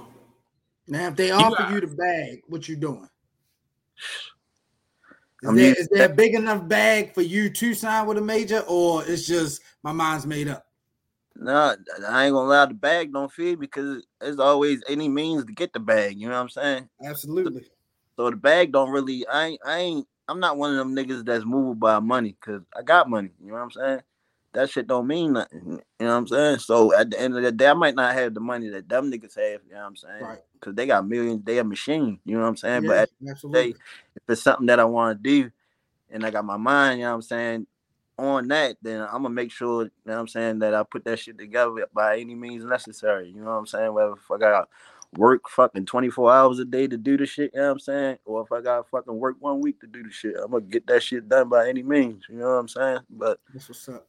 Now, 0.86 1.08
if 1.08 1.16
they 1.16 1.28
You 1.28 1.34
offer 1.34 1.56
got- 1.62 1.72
you 1.72 1.80
the 1.80 1.86
bag, 1.86 2.42
what 2.46 2.68
you 2.68 2.76
doing? 2.76 3.08
Is, 5.44 5.50
I 5.50 5.52
mean- 5.52 5.62
there, 5.62 5.74
is 5.74 5.88
there 5.88 6.06
a 6.06 6.14
big 6.14 6.34
enough 6.34 6.66
bag 6.66 7.12
for 7.14 7.20
you 7.20 7.50
to 7.50 7.74
sign 7.74 8.06
with 8.06 8.16
a 8.16 8.22
major, 8.22 8.60
or 8.66 9.04
it's 9.06 9.26
just 9.26 9.60
my 9.82 9.92
mind's 9.92 10.26
made 10.26 10.48
up? 10.48 10.66
No, 11.36 11.76
I 12.08 12.24
ain't 12.24 12.32
gonna 12.32 12.48
allow 12.48 12.66
the 12.66 12.74
bag 12.74 13.12
don't 13.12 13.30
feed 13.30 13.60
because 13.60 14.06
there's 14.20 14.38
always 14.38 14.82
any 14.88 15.08
means 15.08 15.44
to 15.44 15.52
get 15.52 15.72
the 15.72 15.80
bag. 15.80 16.18
You 16.18 16.28
know 16.28 16.34
what 16.34 16.40
I'm 16.42 16.48
saying? 16.48 16.88
Absolutely. 17.04 17.66
So 18.16 18.30
the 18.30 18.36
bag 18.36 18.72
don't 18.72 18.90
really. 18.90 19.26
I 19.26 19.46
ain't. 19.46 19.60
I 19.66 19.78
ain't. 19.78 20.08
I'm 20.28 20.40
not 20.40 20.56
one 20.56 20.70
of 20.70 20.78
them 20.78 20.94
niggas 20.96 21.26
that's 21.26 21.44
moved 21.44 21.80
by 21.80 21.98
money 21.98 22.36
because 22.40 22.62
I 22.74 22.82
got 22.82 23.10
money. 23.10 23.30
You 23.42 23.48
know 23.48 23.54
what 23.54 23.62
I'm 23.62 23.70
saying? 23.72 24.00
That 24.55 24.70
shit 24.70 24.86
don't 24.86 25.06
mean 25.06 25.32
nothing. 25.35 25.81
You 26.01 26.06
know 26.06 26.12
what 26.12 26.12
I'm 26.12 26.26
saying? 26.28 26.59
So 26.60 26.94
at 26.94 27.10
the 27.10 27.20
end 27.20 27.36
of 27.36 27.43
the 27.43 27.52
day, 27.52 27.68
I 27.68 27.74
might 27.74 27.94
not 27.94 28.14
have 28.14 28.35
the 28.35 28.40
money 28.40 28.68
that 28.70 28.89
them 28.89 29.10
niggas 29.10 29.36
have. 29.36 29.60
You 29.66 29.74
know 29.74 29.81
what 29.81 29.86
I'm 29.86 29.97
saying? 29.97 30.22
Right. 30.22 30.39
Because 30.55 30.74
they 30.74 30.86
got 30.86 31.06
millions. 31.06 31.43
They 31.44 31.59
a 31.59 31.64
machine. 31.64 32.20
You 32.24 32.36
know 32.36 32.43
what 32.43 32.48
I'm 32.48 32.56
saying? 32.56 32.82
But 32.86 32.97
Yeah, 32.97 33.05
the 33.20 33.31
absolutely. 33.32 33.72
day, 33.72 33.78
if 34.16 34.22
it's 34.28 34.43
something 34.43 34.66
that 34.66 34.81
I 34.81 34.85
want 34.85 35.22
to 35.22 35.22
do, 35.22 35.51
and 36.10 36.24
I 36.24 36.31
got 36.31 36.44
my 36.44 36.56
mind, 36.56 37.01
you 37.01 37.05
know 37.05 37.10
what 37.10 37.16
I'm 37.16 37.22
saying, 37.22 37.66
on 38.16 38.47
that, 38.48 38.76
then 38.81 39.01
I'm 39.02 39.22
gonna 39.22 39.31
make 39.31 39.51
sure, 39.51 39.85
you 39.85 39.90
know 40.06 40.14
what 40.14 40.20
I'm 40.20 40.28
saying, 40.28 40.60
that 40.60 40.74
I 40.74 40.85
put 40.85 41.05
that 41.05 41.18
shit 41.18 41.36
together 41.36 41.86
by 41.93 42.20
any 42.20 42.36
means 42.36 42.64
necessary. 42.64 43.28
You 43.31 43.40
know 43.40 43.51
what 43.51 43.59
I'm 43.59 43.66
saying? 43.66 43.93
Whether 43.93 44.12
if 44.12 44.31
I 44.31 44.39
got 44.39 44.68
work 45.16 45.48
fucking 45.48 45.86
24 45.86 46.32
hours 46.32 46.59
a 46.59 46.64
day 46.64 46.86
to 46.86 46.97
do 46.97 47.16
the 47.16 47.26
shit, 47.26 47.51
you 47.55 47.60
know 47.60 47.66
what 47.66 47.72
I'm 47.72 47.78
saying? 47.81 48.18
Or 48.24 48.43
if 48.43 48.52
I 48.52 48.60
got 48.60 48.89
fucking 48.89 49.18
work 49.18 49.36
one 49.40 49.60
week 49.60 49.81
to 49.81 49.86
do 49.86 50.02
the 50.02 50.10
shit, 50.10 50.36
I'm 50.43 50.52
gonna 50.52 50.62
get 50.62 50.86
that 50.86 51.02
shit 51.02 51.28
done 51.28 51.48
by 51.48 51.68
any 51.68 51.82
means. 51.82 52.24
You 52.28 52.36
know 52.36 52.47
what 52.47 52.60
I'm 52.60 52.68
saying? 52.68 53.01
But 53.10 53.40
That's 53.52 53.68
what's 53.68 53.89
up. 53.89 54.06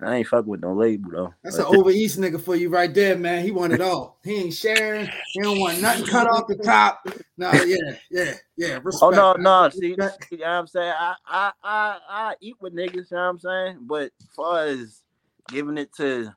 I 0.00 0.16
ain't 0.16 0.28
fucking 0.28 0.48
with 0.48 0.60
no 0.60 0.74
label 0.74 1.10
though. 1.10 1.34
That's 1.42 1.58
Like, 1.58 1.68
an 1.68 1.76
over 1.76 1.90
east 1.90 2.18
nigga 2.20 2.40
for 2.40 2.54
you 2.54 2.68
right 2.68 2.92
there, 2.92 3.16
man. 3.16 3.42
He 3.44 3.50
want 3.50 3.72
it 3.72 3.80
all. 3.80 4.18
He 4.22 4.36
ain't 4.36 4.54
sharing. 4.54 5.08
He 5.32 5.40
don't 5.40 5.58
want 5.58 5.80
nothing 5.80 6.06
cut 6.06 6.28
off 6.28 6.46
the 6.46 6.56
top. 6.56 7.04
No, 7.36 7.52
yeah, 7.62 7.76
yeah, 8.10 8.34
yeah. 8.56 8.76
Oh, 8.76 8.80
Respect. 8.80 9.02
Oh 9.02 9.10
no, 9.10 9.32
no. 9.34 9.68
See, 9.70 9.78
see, 9.80 9.86
you 9.88 9.96
know 9.96 10.10
what 10.30 10.46
I'm 10.46 10.66
saying? 10.68 10.94
I, 10.96 11.14
I 11.26 11.52
I 11.62 11.98
I 12.08 12.34
eat 12.40 12.56
with 12.60 12.74
niggas, 12.74 12.94
you 12.94 13.04
know 13.12 13.18
what 13.18 13.22
I'm 13.22 13.38
saying? 13.40 13.78
But 13.82 14.12
as 14.20 14.28
far 14.36 14.64
as 14.66 15.02
giving 15.48 15.78
it 15.78 15.92
to 15.96 16.32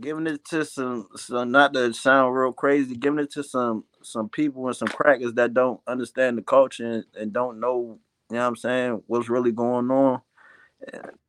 giving 0.00 0.26
it 0.26 0.44
to 0.46 0.64
some 0.64 1.08
some 1.16 1.50
not 1.50 1.74
to 1.74 1.92
sound 1.92 2.34
real 2.34 2.52
crazy, 2.52 2.96
giving 2.96 3.20
it 3.20 3.32
to 3.32 3.42
some 3.42 3.84
some 4.02 4.28
people 4.28 4.66
and 4.66 4.76
some 4.76 4.88
crackers 4.88 5.34
that 5.34 5.54
don't 5.54 5.80
understand 5.86 6.38
the 6.38 6.42
culture 6.42 6.86
and, 6.86 7.04
and 7.14 7.32
don't 7.32 7.60
know, 7.60 7.98
you 8.30 8.36
know 8.36 8.40
what 8.42 8.46
I'm 8.48 8.56
saying, 8.56 9.02
what's 9.06 9.28
really 9.28 9.52
going 9.52 9.90
on. 9.90 10.20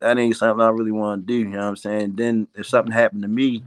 That 0.02 0.18
ain't 0.18 0.38
something 0.38 0.64
I 0.64 0.70
really 0.70 0.92
want 0.92 1.28
to 1.28 1.34
do, 1.34 1.40
you 1.40 1.46
know 1.48 1.60
what 1.60 1.66
I'm 1.66 1.76
saying? 1.76 2.14
Then 2.16 2.48
if 2.56 2.68
something 2.68 2.92
happened 2.94 3.24
to 3.24 3.28
me, 3.28 3.64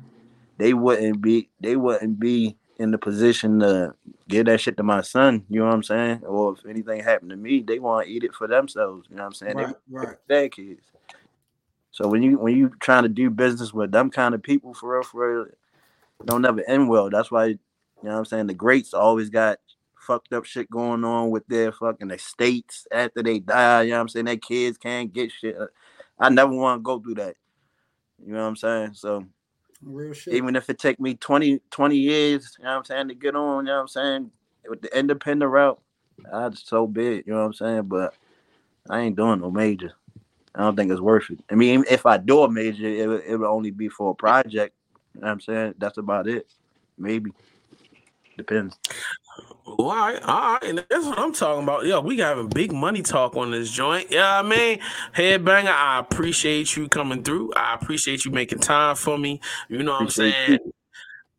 they 0.59 0.75
wouldn't 0.75 1.21
be 1.23 1.51
they 1.61 1.77
wouldn't 1.77 2.21
be 2.21 2.57
in 2.79 2.91
the 2.91 2.99
position 2.99 3.61
to 3.61 3.95
give 4.29 4.47
that 4.47 4.61
shit 4.61 4.77
to 4.79 4.83
my 4.83 5.03
son, 5.03 5.45
you 5.51 5.61
know 5.61 5.67
what 5.67 5.75
I'm 5.75 5.83
saying? 5.83 6.23
Or 6.25 6.55
if 6.55 6.67
anything 6.67 7.03
happened 7.03 7.31
to 7.31 7.37
me, 7.37 7.61
they 7.63 7.79
want 7.79 8.07
to 8.07 8.13
eat 8.13 8.25
it 8.25 8.35
for 8.35 8.49
themselves, 8.49 9.07
you 9.11 9.17
know 9.17 9.23
what 9.23 9.29
I'm 9.29 9.35
saying? 9.35 9.57
They 9.57 9.65
Right, 9.65 9.77
right. 9.91 10.17
their 10.29 10.49
kids. 10.49 10.83
So 11.93 12.09
when 12.09 12.23
you 12.23 12.39
when 12.39 12.57
you 12.57 12.71
trying 12.81 13.05
to 13.05 13.09
do 13.09 13.31
business 13.31 13.73
with 13.75 13.93
them 13.93 14.11
kind 14.11 14.35
of 14.35 14.43
people 14.43 14.75
for 14.75 14.95
real, 14.95 15.03
for 15.05 15.31
real, 15.37 15.47
don't 16.25 16.43
never 16.43 16.63
end 16.69 16.89
well. 16.89 17.11
That's 17.11 17.31
why 17.31 17.47
you 17.47 17.59
know 18.03 18.13
what 18.13 18.19
I'm 18.19 18.25
saying. 18.27 18.47
The 18.49 18.55
greats 18.55 18.95
always 18.95 19.31
got 19.31 19.59
fucked 20.03 20.33
up 20.33 20.45
shit 20.45 20.71
going 20.71 21.05
on 21.05 21.31
with 21.31 21.47
their 21.47 21.73
fucking 21.73 22.11
estates 22.11 22.87
after 22.93 23.23
they 23.23 23.39
die. 23.39 23.83
You 23.83 23.91
know 23.91 23.97
what 23.97 24.01
I'm 24.03 24.09
saying. 24.09 24.27
Their 24.27 24.37
kids 24.37 24.79
can't 24.79 25.13
get 25.13 25.31
shit. 25.33 25.57
Uh, 25.59 25.67
I 26.19 26.29
never 26.29 26.53
want 26.53 26.81
to 26.81 26.83
go 26.83 26.99
through 26.99 27.15
that. 27.17 27.37
You 28.25 28.35
know 28.35 28.43
what 28.43 28.49
I'm 28.49 28.57
saying. 28.57 28.95
So 28.95 29.27
Real 29.83 30.13
shit. 30.13 30.35
even 30.35 30.57
if 30.57 30.69
it 30.71 30.79
take 30.79 31.01
me 31.01 31.15
20, 31.15 31.61
20 31.71 31.97
years, 31.97 32.57
you 32.59 32.65
know 32.65 32.71
what 32.71 32.77
I'm 32.79 32.85
saying, 32.85 33.09
to 33.09 33.15
get 33.15 33.35
on, 33.35 33.65
you 33.65 33.71
know 33.71 33.77
what 33.77 33.81
I'm 33.83 33.89
saying, 33.89 34.31
with 34.69 34.83
the 34.83 34.97
independent 34.97 35.51
route, 35.51 35.81
I 36.33 36.49
just 36.51 36.69
so 36.69 36.87
big, 36.87 37.27
you 37.27 37.33
know 37.33 37.41
what 37.41 37.47
I'm 37.47 37.53
saying? 37.55 37.83
But 37.85 38.15
I 38.89 39.01
ain't 39.01 39.17
doing 39.17 39.41
no 39.41 39.51
major. 39.51 39.93
I 40.55 40.61
don't 40.61 40.77
think 40.77 40.93
it's 40.93 41.01
worth 41.01 41.31
it. 41.31 41.41
I 41.51 41.55
mean, 41.55 41.85
if 41.91 42.05
I 42.05 42.19
do 42.19 42.43
a 42.43 42.51
major, 42.51 42.87
it 42.87 43.09
would, 43.09 43.23
it 43.25 43.37
would 43.37 43.49
only 43.49 43.71
be 43.71 43.89
for 43.89 44.11
a 44.11 44.15
project. 44.15 44.75
You 45.15 45.23
know 45.23 45.27
what 45.27 45.33
I'm 45.33 45.41
saying? 45.41 45.75
That's 45.79 45.99
about 45.99 46.29
it. 46.29 46.47
Maybe. 46.99 47.33
Depends. 48.37 48.77
All 49.65 49.87
right, 49.87 50.23
all 50.23 50.53
right, 50.55 50.65
and 50.65 50.79
that's 50.91 51.07
what 51.07 51.19
I'm 51.19 51.33
talking 51.33 51.63
about. 51.63 51.87
Yo, 51.87 52.01
we 52.01 52.17
got 52.17 52.37
having 52.37 52.49
big 52.49 52.73
money 52.73 53.01
talk 53.01 53.37
on 53.37 53.53
this 53.53 53.71
joint. 53.71 54.11
Yeah, 54.11 54.39
I 54.39 54.43
mean, 54.43 54.81
headbanger. 55.15 55.69
I 55.69 56.01
appreciate 56.01 56.77
you 56.77 56.89
coming 56.89 57.23
through. 57.23 57.53
I 57.55 57.75
appreciate 57.75 58.25
you 58.25 58.33
making 58.33 58.59
time 58.59 58.97
for 58.97 59.17
me. 59.17 59.41
You 59.69 59.83
know 59.83 59.93
what 59.93 60.03
I'm 60.03 60.11
saying? 60.11 60.59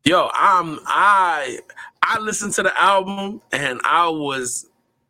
Yo, 0.04 0.30
I'm 0.34 0.80
I 0.86 1.60
I 2.02 2.18
listened 2.18 2.52
to 2.54 2.62
the 2.62 2.82
album 2.82 3.40
and 3.52 3.80
I 3.84 4.08
was 4.08 4.66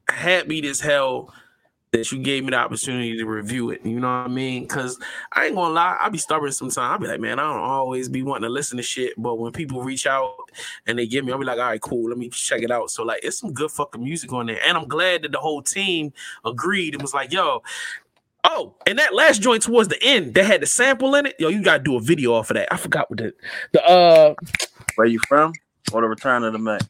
happy 0.09 0.67
as 0.69 0.81
hell 0.81 1.33
that 1.95 2.11
you 2.11 2.19
gave 2.19 2.43
me 2.43 2.51
the 2.51 2.57
opportunity 2.57 3.17
to 3.17 3.25
review 3.25 3.71
it. 3.71 3.87
You 3.87 4.01
know 4.01 4.09
what 4.09 4.27
I 4.27 4.29
mean? 4.29 4.67
Cause 4.67 4.99
I 5.33 5.47
ain't 5.47 5.55
gonna 5.55 5.73
lie, 5.73 5.97
I 6.01 6.09
be 6.09 6.19
stubborn 6.19 6.51
sometimes. 6.51 6.79
I 6.79 6.97
be 6.97 7.07
like, 7.07 7.21
man, 7.21 7.39
I 7.39 7.45
don't 7.45 7.63
always 7.63 8.09
be 8.09 8.25
wanting 8.25 8.43
to 8.43 8.49
listen 8.49 8.77
to 8.79 8.83
shit, 8.83 9.13
but 9.17 9.37
when 9.37 9.53
people 9.53 9.81
reach 9.81 10.05
out 10.05 10.35
and 10.89 10.99
they 10.99 11.07
give 11.07 11.25
me, 11.25 11.31
I'll 11.31 11.39
be 11.39 11.45
like, 11.45 11.61
all 11.61 11.67
right, 11.67 11.81
cool, 11.81 12.09
let 12.09 12.19
me 12.19 12.31
check 12.31 12.63
it 12.63 12.73
out. 12.73 12.91
So 12.91 13.05
like, 13.05 13.21
it's 13.23 13.39
some 13.39 13.53
good 13.53 13.71
fucking 13.71 14.03
music 14.03 14.33
on 14.33 14.47
there, 14.47 14.59
and 14.67 14.77
I'm 14.77 14.89
glad 14.89 15.23
that 15.23 15.31
the 15.31 15.39
whole 15.39 15.63
team 15.63 16.13
agreed 16.45 16.95
and 16.95 17.03
was 17.03 17.15
like, 17.15 17.33
yo. 17.33 17.63
Oh, 18.47 18.75
and 18.87 18.99
that 18.99 19.15
last 19.15 19.41
joint 19.41 19.63
towards 19.63 19.89
the 19.89 19.97
end 20.03 20.35
that 20.35 20.45
had 20.45 20.61
the 20.61 20.67
sample 20.67 21.15
in 21.15 21.25
it, 21.25 21.37
yo, 21.39 21.49
you 21.49 21.63
gotta 21.63 21.83
do 21.83 21.97
a 21.97 22.01
video 22.01 22.35
off 22.35 22.51
of 22.51 22.57
that. 22.57 22.71
I 22.71 22.77
forgot 22.77 23.09
what 23.09 23.19
the 23.21 23.33
the 23.73 23.83
uh 23.83 24.35
Where 24.97 25.07
you 25.07 25.21
from? 25.29 25.55
Or 25.93 26.03
the 26.03 26.09
return 26.09 26.43
of 26.43 26.53
the 26.53 26.59
Mac? 26.59 26.83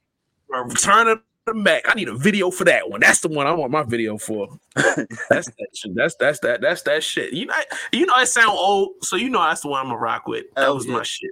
Return 0.49 1.07
of 1.07 1.23
the 1.47 1.55
Mac. 1.55 1.83
I 1.89 1.95
need 1.95 2.09
a 2.09 2.15
video 2.15 2.51
for 2.51 2.65
that 2.65 2.91
one. 2.91 3.01
That's 3.01 3.21
the 3.21 3.29
one 3.29 3.47
I 3.47 3.53
want 3.53 3.71
my 3.71 3.83
video 3.83 4.19
for. 4.19 4.49
that's 4.75 5.07
that 5.29 5.69
shit. 5.75 5.95
That's 5.95 6.15
that's 6.17 6.39
that 6.41 6.61
that's 6.61 6.83
that 6.83 7.03
shit. 7.03 7.33
You 7.33 7.47
know, 7.47 7.55
you 7.93 8.07
know, 8.07 8.15
it 8.17 8.27
sound 8.27 8.51
old, 8.51 8.93
so 9.03 9.17
you 9.17 9.29
know 9.29 9.43
that's 9.43 9.63
the 9.63 9.69
one 9.69 9.81
I'm 9.81 9.89
gonna 9.89 9.99
rock 9.99 10.27
with. 10.27 10.47
That 10.55 10.63
Hell 10.63 10.75
was 10.77 10.87
yeah. 10.87 10.93
my 10.93 11.03
shit. 11.03 11.31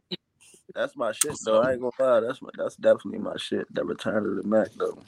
That's 0.74 0.96
my 0.96 1.12
shit 1.12 1.36
though. 1.44 1.60
I 1.62 1.72
ain't 1.72 1.80
gonna 1.80 1.92
lie. 1.98 2.20
That's 2.20 2.42
my 2.42 2.50
that's 2.56 2.76
definitely 2.76 3.18
my 3.18 3.36
shit. 3.36 3.72
That 3.74 3.86
return 3.86 4.26
of 4.26 4.36
the 4.36 4.42
Mac 4.42 4.68
though. 4.78 4.98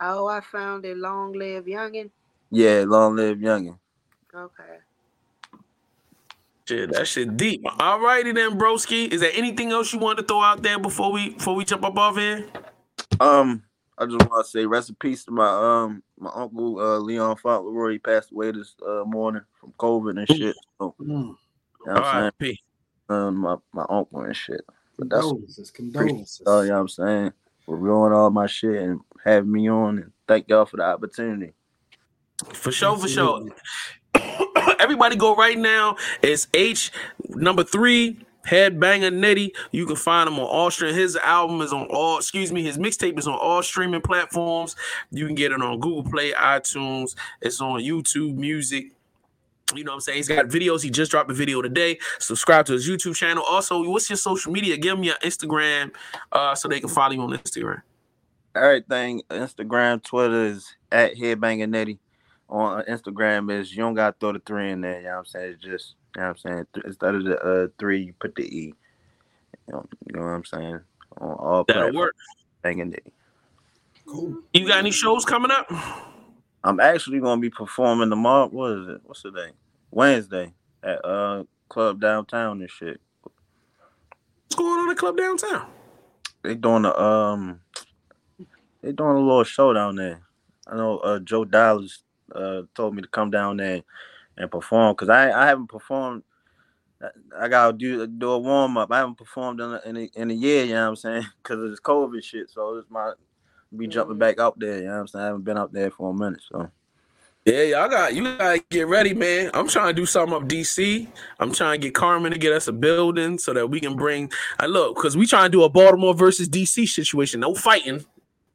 Oh, 0.00 0.26
I 0.26 0.40
found 0.40 0.84
it. 0.84 0.96
Long 0.96 1.32
live 1.32 1.66
youngin. 1.66 2.10
Yeah, 2.50 2.84
long 2.86 3.16
live 3.16 3.38
youngin. 3.38 3.78
Okay. 4.34 4.78
Shit, 6.66 6.92
that 6.92 7.08
shit 7.08 7.36
deep. 7.36 7.62
All 7.80 8.00
righty 8.00 8.32
then, 8.32 8.56
broski. 8.58 9.08
Is 9.08 9.20
there 9.20 9.32
anything 9.34 9.72
else 9.72 9.92
you 9.92 9.98
want 9.98 10.18
to 10.18 10.24
throw 10.24 10.40
out 10.40 10.62
there 10.62 10.78
before 10.78 11.10
we 11.12 11.30
before 11.30 11.54
we 11.54 11.64
jump 11.64 11.84
up 11.84 11.98
off 11.98 12.16
here? 12.16 12.46
Um, 13.18 13.64
I 14.00 14.06
just 14.06 14.30
want 14.30 14.46
to 14.46 14.50
say 14.50 14.64
rest 14.64 14.88
in 14.88 14.94
peace 14.94 15.24
to 15.26 15.30
my 15.30 15.46
um 15.46 16.02
my 16.18 16.30
uncle 16.34 16.80
uh 16.80 16.98
Leon 16.98 17.36
Fauntleroy. 17.36 17.92
He 17.92 17.98
passed 17.98 18.32
away 18.32 18.50
this 18.50 18.74
uh, 18.86 19.04
morning 19.06 19.42
from 19.60 19.72
COVID 19.78 20.18
and 20.18 20.26
shit. 20.26 20.56
So, 20.78 20.94
Mm. 20.98 21.06
you 21.06 21.06
know 21.86 21.92
what 21.92 22.04
I'm 22.04 22.32
saying? 22.40 22.56
Um, 23.10 23.36
my 23.36 23.56
my 23.72 23.84
uncle 23.90 24.22
and 24.22 24.34
shit. 24.34 24.62
But 24.98 25.10
that's 25.10 25.26
Condolences, 25.26 25.70
condolences. 25.70 26.42
Oh, 26.46 26.62
you 26.62 26.68
know 26.68 26.74
what 26.76 26.80
I'm 26.80 26.88
saying? 26.88 27.32
For 27.66 27.76
reviewing 27.76 28.12
all 28.12 28.30
my 28.30 28.46
shit 28.46 28.76
and 28.82 29.00
having 29.22 29.52
me 29.52 29.68
on 29.68 29.98
and 29.98 30.12
thank 30.26 30.48
y'all 30.48 30.64
for 30.64 30.78
the 30.78 30.84
opportunity. 30.84 31.52
For 32.54 32.72
sure, 32.72 32.96
for 32.96 33.08
sure. 33.08 33.48
Everybody 34.80 35.16
go 35.16 35.34
right 35.36 35.58
now. 35.58 35.96
It's 36.22 36.48
H 36.54 36.90
number 37.28 37.64
three. 37.64 38.18
Headbanger 38.46 39.12
Nitty. 39.12 39.50
You 39.70 39.86
can 39.86 39.96
find 39.96 40.28
him 40.28 40.38
on 40.38 40.46
all 40.46 40.70
stream. 40.70 40.94
His 40.94 41.16
album 41.16 41.60
is 41.60 41.72
on 41.72 41.86
all, 41.90 42.18
excuse 42.18 42.50
me, 42.52 42.62
his 42.62 42.78
mixtape 42.78 43.18
is 43.18 43.26
on 43.26 43.34
all 43.34 43.62
streaming 43.62 44.00
platforms. 44.00 44.76
You 45.10 45.26
can 45.26 45.34
get 45.34 45.52
it 45.52 45.60
on 45.60 45.78
Google 45.80 46.10
Play, 46.10 46.32
iTunes. 46.32 47.14
It's 47.40 47.60
on 47.60 47.80
YouTube 47.80 48.36
Music. 48.36 48.92
You 49.74 49.84
know 49.84 49.92
what 49.92 49.96
I'm 49.96 50.00
saying? 50.00 50.16
He's 50.16 50.28
got 50.28 50.46
videos. 50.46 50.82
He 50.82 50.90
just 50.90 51.12
dropped 51.12 51.30
a 51.30 51.34
video 51.34 51.62
today. 51.62 51.98
Subscribe 52.18 52.66
to 52.66 52.72
his 52.72 52.88
YouTube 52.88 53.14
channel. 53.14 53.44
Also, 53.44 53.88
what's 53.88 54.10
your 54.10 54.16
social 54.16 54.50
media? 54.50 54.76
Give 54.76 54.98
me 54.98 55.08
your 55.08 55.16
Instagram 55.16 55.92
uh, 56.32 56.54
so 56.56 56.66
they 56.68 56.80
can 56.80 56.88
follow 56.88 57.12
you 57.12 57.20
on 57.20 57.30
Instagram. 57.30 57.82
Everything 58.56 59.22
Instagram, 59.30 60.02
Twitter 60.02 60.46
is 60.46 60.74
at 60.90 61.14
Headbanger 61.14 61.68
Netty. 61.68 62.00
on 62.48 62.82
Instagram 62.86 63.52
is 63.52 63.70
you 63.70 63.78
don't 63.78 63.94
gotta 63.94 64.16
throw 64.18 64.32
the 64.32 64.40
three 64.40 64.72
in 64.72 64.80
there. 64.80 64.98
You 64.98 65.04
know 65.06 65.10
what 65.10 65.18
I'm 65.18 65.24
saying? 65.26 65.52
It's 65.52 65.62
just 65.62 65.94
you 66.16 66.22
know 66.22 66.28
what 66.28 66.30
I'm 66.30 66.36
saying. 66.38 66.66
Instead 66.84 67.14
of 67.14 67.24
the 67.24 67.38
uh, 67.40 67.68
three, 67.78 68.02
you 68.02 68.14
put 68.20 68.34
the 68.34 68.42
E. 68.44 68.74
You 69.66 69.74
know, 69.74 69.86
you 70.06 70.16
know 70.16 70.22
what 70.22 70.30
I'm 70.30 70.44
saying? 70.44 70.80
On 71.18 71.32
all 71.32 71.64
That'll 71.64 71.82
platforms. 71.82 71.96
work. 71.96 72.16
Banging 72.62 72.92
it. 72.92 73.12
Cool. 74.06 74.38
You 74.52 74.66
got 74.66 74.78
any 74.78 74.90
shows 74.90 75.24
coming 75.24 75.50
up? 75.50 75.70
I'm 76.64 76.80
actually 76.80 77.20
gonna 77.20 77.40
be 77.40 77.50
performing 77.50 78.10
tomorrow. 78.10 78.48
What 78.48 78.72
is 78.72 78.88
it? 78.88 79.00
What's 79.04 79.22
the 79.22 79.30
day? 79.30 79.50
Wednesday 79.90 80.52
at 80.82 81.04
uh 81.04 81.44
club 81.68 82.00
downtown 82.00 82.60
and 82.60 82.70
shit. 82.70 83.00
What's 83.22 84.56
going 84.56 84.80
on 84.80 84.90
at 84.90 84.96
Club 84.96 85.16
Downtown? 85.16 85.70
They 86.42 86.54
doing 86.54 86.84
a 86.84 86.96
um 86.96 87.60
they 88.82 88.92
doing 88.92 89.16
a 89.16 89.20
little 89.20 89.44
show 89.44 89.72
down 89.72 89.96
there. 89.96 90.22
I 90.66 90.76
know 90.76 90.98
uh 90.98 91.20
Joe 91.20 91.44
Dallas 91.44 92.02
uh 92.34 92.62
told 92.74 92.94
me 92.94 93.02
to 93.02 93.08
come 93.08 93.30
down 93.30 93.58
there 93.58 93.74
and 93.74 93.84
perform 94.50 94.94
because 94.94 95.08
I 95.08 95.30
I 95.30 95.46
haven't 95.46 95.68
performed. 95.68 96.22
I- 97.38 97.48
gotta 97.48 97.76
do 97.76 98.06
do 98.06 98.30
a 98.30 98.38
warm 98.38 98.76
up. 98.76 98.92
I 98.92 98.98
haven't 98.98 99.16
performed 99.16 99.60
in 99.60 99.72
a, 99.72 99.80
in 99.86 99.96
a, 99.96 100.10
in 100.14 100.30
a 100.30 100.34
year. 100.34 100.64
You 100.64 100.74
know 100.74 100.82
what 100.82 100.88
I'm 100.88 100.96
saying? 100.96 101.26
Because 101.42 101.62
of 101.62 101.70
this 101.70 101.80
COVID 101.80 102.22
shit. 102.22 102.50
So 102.50 102.76
it's 102.76 102.90
my 102.90 103.12
be 103.76 103.86
jumping 103.86 104.14
mm-hmm. 104.14 104.20
back 104.20 104.38
out 104.38 104.58
there. 104.58 104.78
You 104.78 104.84
know 104.84 104.94
what 104.94 105.00
I'm 105.00 105.06
saying? 105.08 105.22
I 105.22 105.26
haven't 105.26 105.44
been 105.44 105.58
out 105.58 105.72
there 105.72 105.90
for 105.90 106.10
a 106.10 106.14
minute. 106.14 106.40
So 106.50 106.70
Yeah, 107.46 107.62
y'all 107.62 107.88
got 107.88 108.14
you 108.14 108.36
gotta 108.36 108.62
get 108.70 108.86
ready, 108.86 109.14
man. 109.14 109.50
I'm 109.54 109.68
trying 109.68 109.88
to 109.88 109.92
do 109.94 110.04
something 110.04 110.36
up 110.36 110.42
DC. 110.42 111.08
I'm 111.38 111.52
trying 111.52 111.80
to 111.80 111.86
get 111.86 111.94
Carmen 111.94 112.32
to 112.32 112.38
get 112.38 112.52
us 112.52 112.68
a 112.68 112.72
building 112.72 113.38
so 113.38 113.54
that 113.54 113.68
we 113.68 113.80
can 113.80 113.96
bring. 113.96 114.30
I 114.58 114.66
look 114.66 114.96
because 114.96 115.16
we 115.16 115.26
trying 115.26 115.46
to 115.46 115.50
do 115.50 115.62
a 115.62 115.68
Baltimore 115.68 116.14
versus 116.14 116.48
DC 116.48 116.88
situation. 116.88 117.40
No 117.40 117.54
fighting 117.54 118.04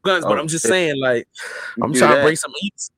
guns, 0.05 0.23
but 0.23 0.37
Oh, 0.37 0.41
I'm 0.41 0.47
just 0.47 0.63
shit. 0.63 0.69
saying, 0.69 0.99
like, 0.99 1.27
I'm 1.81 1.93
trying 1.93 2.15
to 2.15 2.21
bring 2.21 2.37
some 2.37 2.53
eats, 2.61 2.91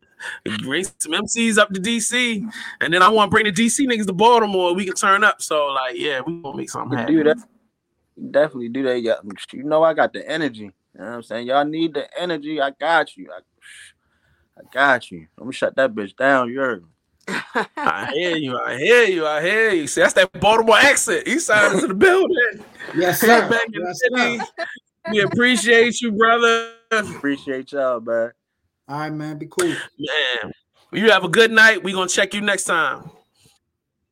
bring 0.62 0.84
some 0.84 1.14
MCs 1.14 1.58
up 1.58 1.70
to 1.74 1.80
DC, 1.80 2.44
and 2.82 2.94
then 2.94 3.02
I 3.02 3.10
want 3.10 3.30
to 3.30 3.36
bring 3.36 3.46
the 3.46 3.52
DC 3.52 3.88
niggas 3.88 4.08
to 4.08 4.14
Baltimore. 4.14 4.74
We 4.74 4.86
can 4.86 4.96
turn 4.96 5.24
up. 5.24 5.42
So, 5.42 5.68
like, 5.68 5.96
yeah, 5.96 6.22
we 6.26 6.42
gonna 6.42 6.58
make 6.58 6.70
something 6.70 6.98
happen. 6.98 7.14
do 7.14 7.24
that. 7.24 7.38
Definitely 8.32 8.70
do 8.70 8.84
that. 8.84 9.02
Yeah, 9.02 9.16
you 9.54 9.64
know 9.64 9.84
I 9.84 9.94
got 9.94 10.14
the 10.14 10.28
energy. 10.28 10.62
You 10.62 10.72
know 10.96 11.06
what 11.06 11.14
I'm 11.14 11.24
saying? 11.24 11.48
Y'all 11.48 11.66
need 11.66 11.94
the 11.94 12.08
energy. 12.20 12.60
I 12.60 12.72
got 12.72 13.16
you. 13.16 13.30
I, 13.32 13.40
I 14.60 14.64
got 14.74 15.12
you. 15.12 15.28
I'm 15.38 15.46
gonna 15.46 15.52
shut 15.52 15.76
that 15.76 15.94
bitch 15.94 16.16
down. 16.16 16.50
You 16.50 16.60
heard 16.60 16.84
me. 16.84 16.90
I 17.28 18.12
hear 18.14 18.36
you. 18.36 18.58
I 18.58 18.78
hear 18.78 19.04
you. 19.04 19.28
I 19.28 19.42
hear 19.42 19.72
you. 19.72 19.88
See, 19.88 20.02
that's 20.02 20.14
that 20.14 20.32
Baltimore 20.40 20.78
accent. 20.78 21.28
He 21.28 21.40
signed 21.40 21.76
into 21.76 21.88
the 21.88 21.94
building. 21.94 22.36
Yes, 22.96 23.20
sir. 23.20 23.50
back 23.50 23.68
in 23.74 23.84
the 23.84 23.94
city. 23.94 24.40
sir. 24.40 24.66
We 25.12 25.22
appreciate 25.22 26.02
you, 26.02 26.12
brother. 26.12 26.72
Appreciate 26.92 27.72
y'all, 27.72 28.00
man. 28.00 28.32
All 28.88 29.00
right, 29.00 29.12
man. 29.12 29.38
Be 29.38 29.48
cool. 29.48 29.68
Man, 29.68 30.54
you 30.94 31.12
have 31.12 31.24
a 31.24 31.30
good 31.30 31.52
night. 31.52 31.84
we 31.84 31.92
going 31.92 32.08
to 32.08 32.14
check 32.14 32.34
you 32.34 32.42
next 32.42 32.64
time. 32.66 33.10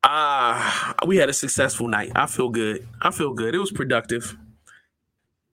Ah, 0.03 0.93
we 1.07 1.18
had 1.18 1.30
a 1.30 1.34
successful 1.34 1.88
night. 1.88 2.11
I 2.15 2.27
feel 2.27 2.49
good. 2.49 2.88
I 3.02 3.11
feel 3.11 3.34
good. 3.34 3.56
It 3.56 3.57
was 3.60 3.72
productive. 3.72 4.38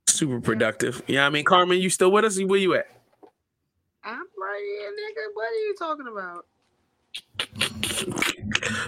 Super 0.07 0.41
productive. 0.41 1.03
Yeah, 1.07 1.25
I 1.25 1.31
mean, 1.31 1.45
Carmen, 1.45 1.79
you 1.81 1.89
still 1.89 2.13
with 2.13 2.25
us? 2.25 2.39
Where 2.43 2.59
you 2.59 2.75
at? 2.75 2.87
I'm 4.05 4.19
right 4.39 4.63
here, 4.63 4.91
nigga. 4.91 5.35
What 5.35 5.51
are 5.51 5.55
you 5.55 5.75
talking 5.79 6.07
about? 6.11 6.47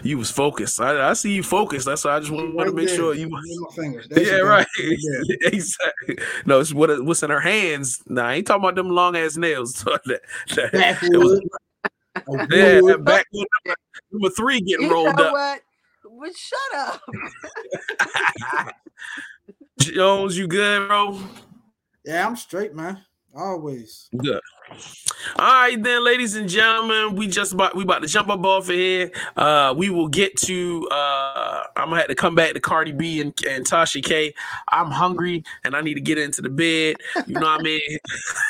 You 0.02 0.18
was 0.18 0.30
focused. 0.30 0.80
I, 0.80 1.10
I 1.10 1.12
see 1.14 1.32
you 1.32 1.42
focused. 1.42 1.86
That's 1.86 2.04
why 2.04 2.16
I 2.16 2.20
just 2.20 2.30
want, 2.30 2.58
to 2.58 2.72
make 2.72 2.88
there. 2.88 2.96
sure 2.96 3.14
you. 3.14 3.28
Look 3.28 3.70
my 3.70 3.82
fingers. 3.82 4.08
Yeah, 4.14 4.36
right. 4.36 4.66
Right 4.78 5.38
exactly. 5.42 6.18
No, 6.46 6.60
it's 6.60 6.74
what 6.74 7.04
what's 7.04 7.22
in 7.22 7.30
her 7.30 7.40
hands. 7.40 8.02
Nah, 8.06 8.26
I 8.26 8.34
ain't 8.34 8.46
talking 8.46 8.62
about 8.62 8.74
them 8.74 8.90
long 8.90 9.16
ass 9.16 9.36
nails. 9.36 9.72
that, 9.84 10.20
that, 10.56 10.98
it 11.02 11.16
was, 11.16 11.40
yeah, 12.50 12.80
that 12.80 13.02
back 13.04 13.26
number, 13.32 13.76
number 14.12 14.30
three 14.30 14.60
getting 14.60 14.86
You 14.86 14.92
rolled 14.92 15.16
know 15.16 15.24
up. 15.24 15.32
what? 15.32 15.60
But 16.20 16.36
shut 16.36 16.74
up. 16.76 17.00
Jones, 19.78 20.38
you 20.38 20.46
good, 20.46 20.88
bro? 20.88 21.18
Yeah, 22.04 22.26
I'm 22.26 22.36
straight, 22.36 22.74
man. 22.74 23.02
Always. 23.34 24.08
Good. 24.16 24.40
All 25.36 25.46
right, 25.46 25.82
then, 25.82 26.04
ladies 26.04 26.36
and 26.36 26.48
gentlemen, 26.48 27.16
we 27.16 27.26
just 27.26 27.52
about 27.52 27.74
we 27.74 27.82
about 27.82 28.02
to 28.02 28.08
jump 28.08 28.28
up 28.28 28.44
off 28.44 28.68
of 28.68 28.74
here. 28.74 29.10
Uh, 29.36 29.74
we 29.76 29.88
will 29.88 30.08
get 30.08 30.36
to. 30.36 30.86
Uh, 30.90 31.62
I'm 31.76 31.88
gonna 31.88 32.00
have 32.00 32.08
to 32.08 32.14
come 32.14 32.34
back 32.34 32.52
to 32.52 32.60
Cardi 32.60 32.92
B 32.92 33.20
and, 33.20 33.32
and 33.48 33.66
Tasha 33.66 34.04
K. 34.04 34.34
I'm 34.68 34.90
hungry 34.90 35.42
and 35.64 35.74
I 35.74 35.80
need 35.80 35.94
to 35.94 36.00
get 36.00 36.18
into 36.18 36.42
the 36.42 36.50
bed. 36.50 36.96
You 37.26 37.34
know 37.34 37.40
what 37.40 37.60
I 37.60 37.62
mean? 37.62 37.98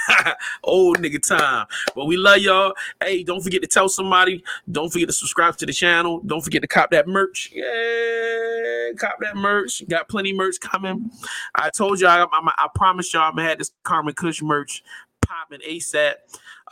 Old 0.64 0.98
nigga 0.98 1.26
time. 1.26 1.66
But 1.94 2.06
we 2.06 2.16
love 2.16 2.38
y'all. 2.38 2.74
Hey, 3.00 3.22
don't 3.22 3.40
forget 3.40 3.62
to 3.62 3.68
tell 3.68 3.88
somebody. 3.88 4.42
Don't 4.70 4.92
forget 4.92 5.08
to 5.08 5.14
subscribe 5.14 5.56
to 5.58 5.66
the 5.66 5.72
channel. 5.72 6.20
Don't 6.26 6.42
forget 6.42 6.62
to 6.62 6.68
cop 6.68 6.90
that 6.90 7.06
merch. 7.06 7.50
Yeah, 7.52 8.90
cop 8.98 9.20
that 9.20 9.36
merch. 9.36 9.86
Got 9.88 10.08
plenty 10.08 10.32
merch 10.32 10.60
coming. 10.60 11.10
I 11.54 11.70
told 11.70 12.00
y'all. 12.00 12.10
I, 12.10 12.24
I, 12.32 12.52
I 12.58 12.68
promised 12.74 13.14
y'all. 13.14 13.22
I'm 13.22 13.36
gonna 13.36 13.48
have 13.48 13.58
this 13.58 13.70
Carmen 13.84 14.14
Kush 14.14 14.42
merch 14.42 14.82
popping 15.26 15.60
ASAP. 15.60 16.14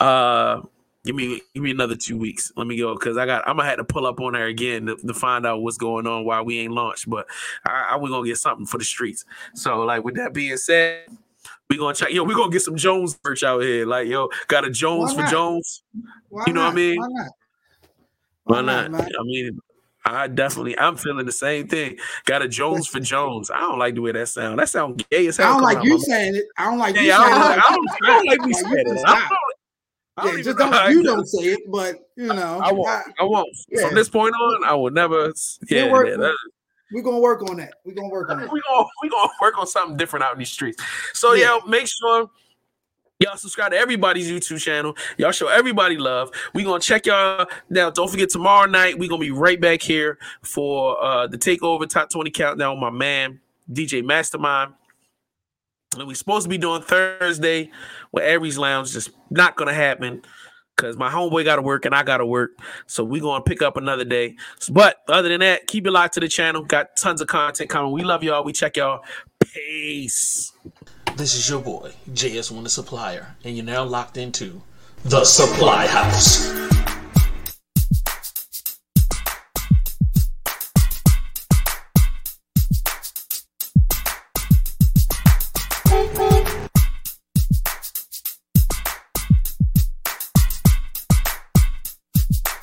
Uh, 0.00 0.62
give 1.04 1.16
me 1.16 1.40
give 1.54 1.62
me 1.62 1.70
another 1.70 1.96
two 1.96 2.16
weeks. 2.16 2.52
Let 2.56 2.66
me 2.66 2.76
go 2.76 2.94
because 2.94 3.16
I 3.16 3.26
got 3.26 3.46
I'm 3.46 3.56
gonna 3.56 3.68
have 3.68 3.78
to 3.78 3.84
pull 3.84 4.06
up 4.06 4.20
on 4.20 4.34
her 4.34 4.46
again 4.46 4.86
to, 4.86 4.96
to 4.96 5.14
find 5.14 5.46
out 5.46 5.62
what's 5.62 5.78
going 5.78 6.06
on 6.06 6.24
why 6.24 6.40
we 6.42 6.60
ain't 6.60 6.72
launched. 6.72 7.08
But 7.08 7.26
I, 7.66 7.90
I 7.92 7.96
we 7.96 8.08
gonna 8.10 8.26
get 8.26 8.38
something 8.38 8.66
for 8.66 8.78
the 8.78 8.84
streets. 8.84 9.24
So 9.54 9.80
like 9.82 10.04
with 10.04 10.16
that 10.16 10.32
being 10.32 10.56
said. 10.56 11.06
We 11.68 11.78
gonna 11.78 11.94
check, 11.94 12.10
yo. 12.10 12.22
We 12.22 12.34
gonna 12.34 12.52
get 12.52 12.60
some 12.60 12.76
Jones 12.76 13.18
merch 13.24 13.42
out 13.42 13.62
here. 13.62 13.86
Like, 13.86 14.06
yo, 14.06 14.28
got 14.46 14.66
a 14.66 14.70
Jones 14.70 15.14
for? 15.14 15.22
Jones. 15.22 15.82
Why 16.28 16.44
You 16.46 16.52
know 16.52 16.64
what 16.64 16.72
I 16.72 16.74
mean? 16.74 16.98
Why 16.98 17.08
not? 17.08 17.30
Why 18.44 18.60
not? 18.60 18.90
man? 18.90 19.08
I 19.18 19.22
mean, 19.24 19.58
I 20.04 20.26
definitely, 20.26 20.78
I'm 20.78 20.96
feeling 20.96 21.26
the 21.26 21.32
same 21.32 21.68
thing. 21.68 21.96
Got 22.24 22.42
a 22.42 22.48
Jones 22.48 22.86
for 22.88 22.98
Jones. 23.00 23.50
I 23.50 23.60
don't 23.60 23.78
like 23.78 23.94
the 23.94 24.00
way 24.00 24.12
that 24.12 24.28
sound. 24.28 24.58
That 24.58 24.68
sound 24.68 25.04
gay 25.10 25.26
as 25.28 25.36
hell. 25.36 25.48
I 25.48 25.52
don't 25.52 25.62
like 25.62 25.84
you 25.84 25.98
saying 26.00 26.34
it. 26.34 26.44
I 26.56 26.64
don't 26.64 26.78
like 26.78 26.96
you 26.96 27.02
saying 27.02 27.12
I 27.12 27.28
don't, 27.28 27.58
it. 27.58 27.64
I 27.68 27.72
don't, 27.72 27.88
I 28.02 28.06
don't 28.08 28.26
like 28.26 28.40
me 28.40 28.48
you 28.48 28.54
saying 28.54 28.86
it. 28.88 29.04
I 29.06 29.12
don't, 29.14 29.28
I 30.16 30.24
don't 30.26 30.36
Yeah, 30.38 30.42
just 30.44 30.58
don't 30.58 30.90
you 30.90 31.02
do 31.02 31.08
don't 31.08 31.26
say 31.26 31.44
it, 31.52 31.60
but 31.70 32.00
you 32.16 32.26
know, 32.26 32.60
I 32.62 32.72
won't. 32.72 32.88
I- 32.88 33.02
I 33.20 33.22
won't. 33.24 33.48
Yeah. 33.70 33.86
From 33.86 33.94
this 33.94 34.08
point 34.08 34.34
on, 34.34 34.64
I 34.64 34.74
will 34.74 34.90
never. 34.90 35.32
Yeah, 35.70 35.90
work- 35.90 36.08
yeah, 36.08 36.16
that- 36.16 36.36
we're 36.92 37.02
gonna 37.02 37.20
work 37.20 37.48
on 37.48 37.56
that. 37.56 37.74
We're 37.86 37.94
gonna 37.94 38.08
work 38.10 38.28
on 38.28 38.38
that. 38.40 38.52
we 38.52 38.60
gonna 38.68 38.86
we 39.02 39.08
gonna 39.08 39.30
work 39.40 39.56
on 39.58 39.66
something 39.66 39.96
different 39.96 40.24
out 40.24 40.32
in 40.34 40.38
these 40.38 40.50
streets. 40.50 40.82
So 41.14 41.32
Yeah. 41.32 41.54
yeah, 41.64 41.70
make 41.70 41.86
sure 41.88 42.28
y'all 43.22 43.36
subscribe 43.36 43.70
to 43.72 43.78
everybody's 43.78 44.30
YouTube 44.30 44.60
channel. 44.60 44.96
Y'all 45.16 45.32
show 45.32 45.48
everybody 45.48 45.96
love. 45.96 46.30
We 46.54 46.64
gonna 46.64 46.80
check 46.80 47.06
y'all 47.06 47.46
now. 47.70 47.90
Don't 47.90 48.10
forget 48.10 48.28
tomorrow 48.30 48.66
night 48.66 48.98
we 48.98 49.08
gonna 49.08 49.20
be 49.20 49.30
right 49.30 49.60
back 49.60 49.80
here 49.80 50.18
for 50.42 51.02
uh 51.02 51.26
the 51.26 51.38
takeover 51.38 51.88
top 51.88 52.10
twenty 52.10 52.30
countdown. 52.30 52.76
with 52.76 52.80
My 52.80 52.90
man 52.90 53.40
DJ 53.70 54.04
Mastermind. 54.04 54.74
And 55.96 56.08
we 56.08 56.14
supposed 56.14 56.44
to 56.44 56.48
be 56.48 56.58
doing 56.58 56.82
Thursday 56.82 57.70
with 58.12 58.24
Aries 58.24 58.58
Lounge. 58.58 58.92
Just 58.92 59.10
not 59.30 59.56
gonna 59.56 59.74
happen 59.74 60.22
because 60.74 60.96
my 60.96 61.10
homeboy 61.10 61.44
got 61.44 61.56
to 61.56 61.62
work 61.62 61.84
and 61.84 61.94
I 61.94 62.02
got 62.02 62.16
to 62.16 62.26
work. 62.26 62.52
So 62.86 63.04
we 63.04 63.20
gonna 63.20 63.44
pick 63.44 63.62
up 63.62 63.76
another 63.76 64.04
day. 64.04 64.36
But 64.70 64.96
other 65.06 65.28
than 65.28 65.40
that, 65.40 65.66
keep 65.66 65.86
it 65.86 65.90
locked 65.90 66.14
to 66.14 66.20
the 66.20 66.28
channel. 66.28 66.64
Got 66.64 66.96
tons 66.96 67.20
of 67.20 67.28
content 67.28 67.68
coming. 67.68 67.92
We 67.92 68.02
love 68.02 68.22
y'all. 68.24 68.42
We 68.42 68.52
check 68.52 68.78
y'all. 68.78 69.02
Peace. 69.38 70.52
This 71.16 71.34
is 71.34 71.48
your 71.48 71.60
boy, 71.60 71.92
JS1 72.10 72.62
the 72.62 72.70
Supplier, 72.70 73.36
and 73.44 73.54
you're 73.54 73.66
now 73.66 73.84
locked 73.84 74.16
into 74.16 74.62
The 75.04 75.24
Supply 75.24 75.86
House. 75.86 76.61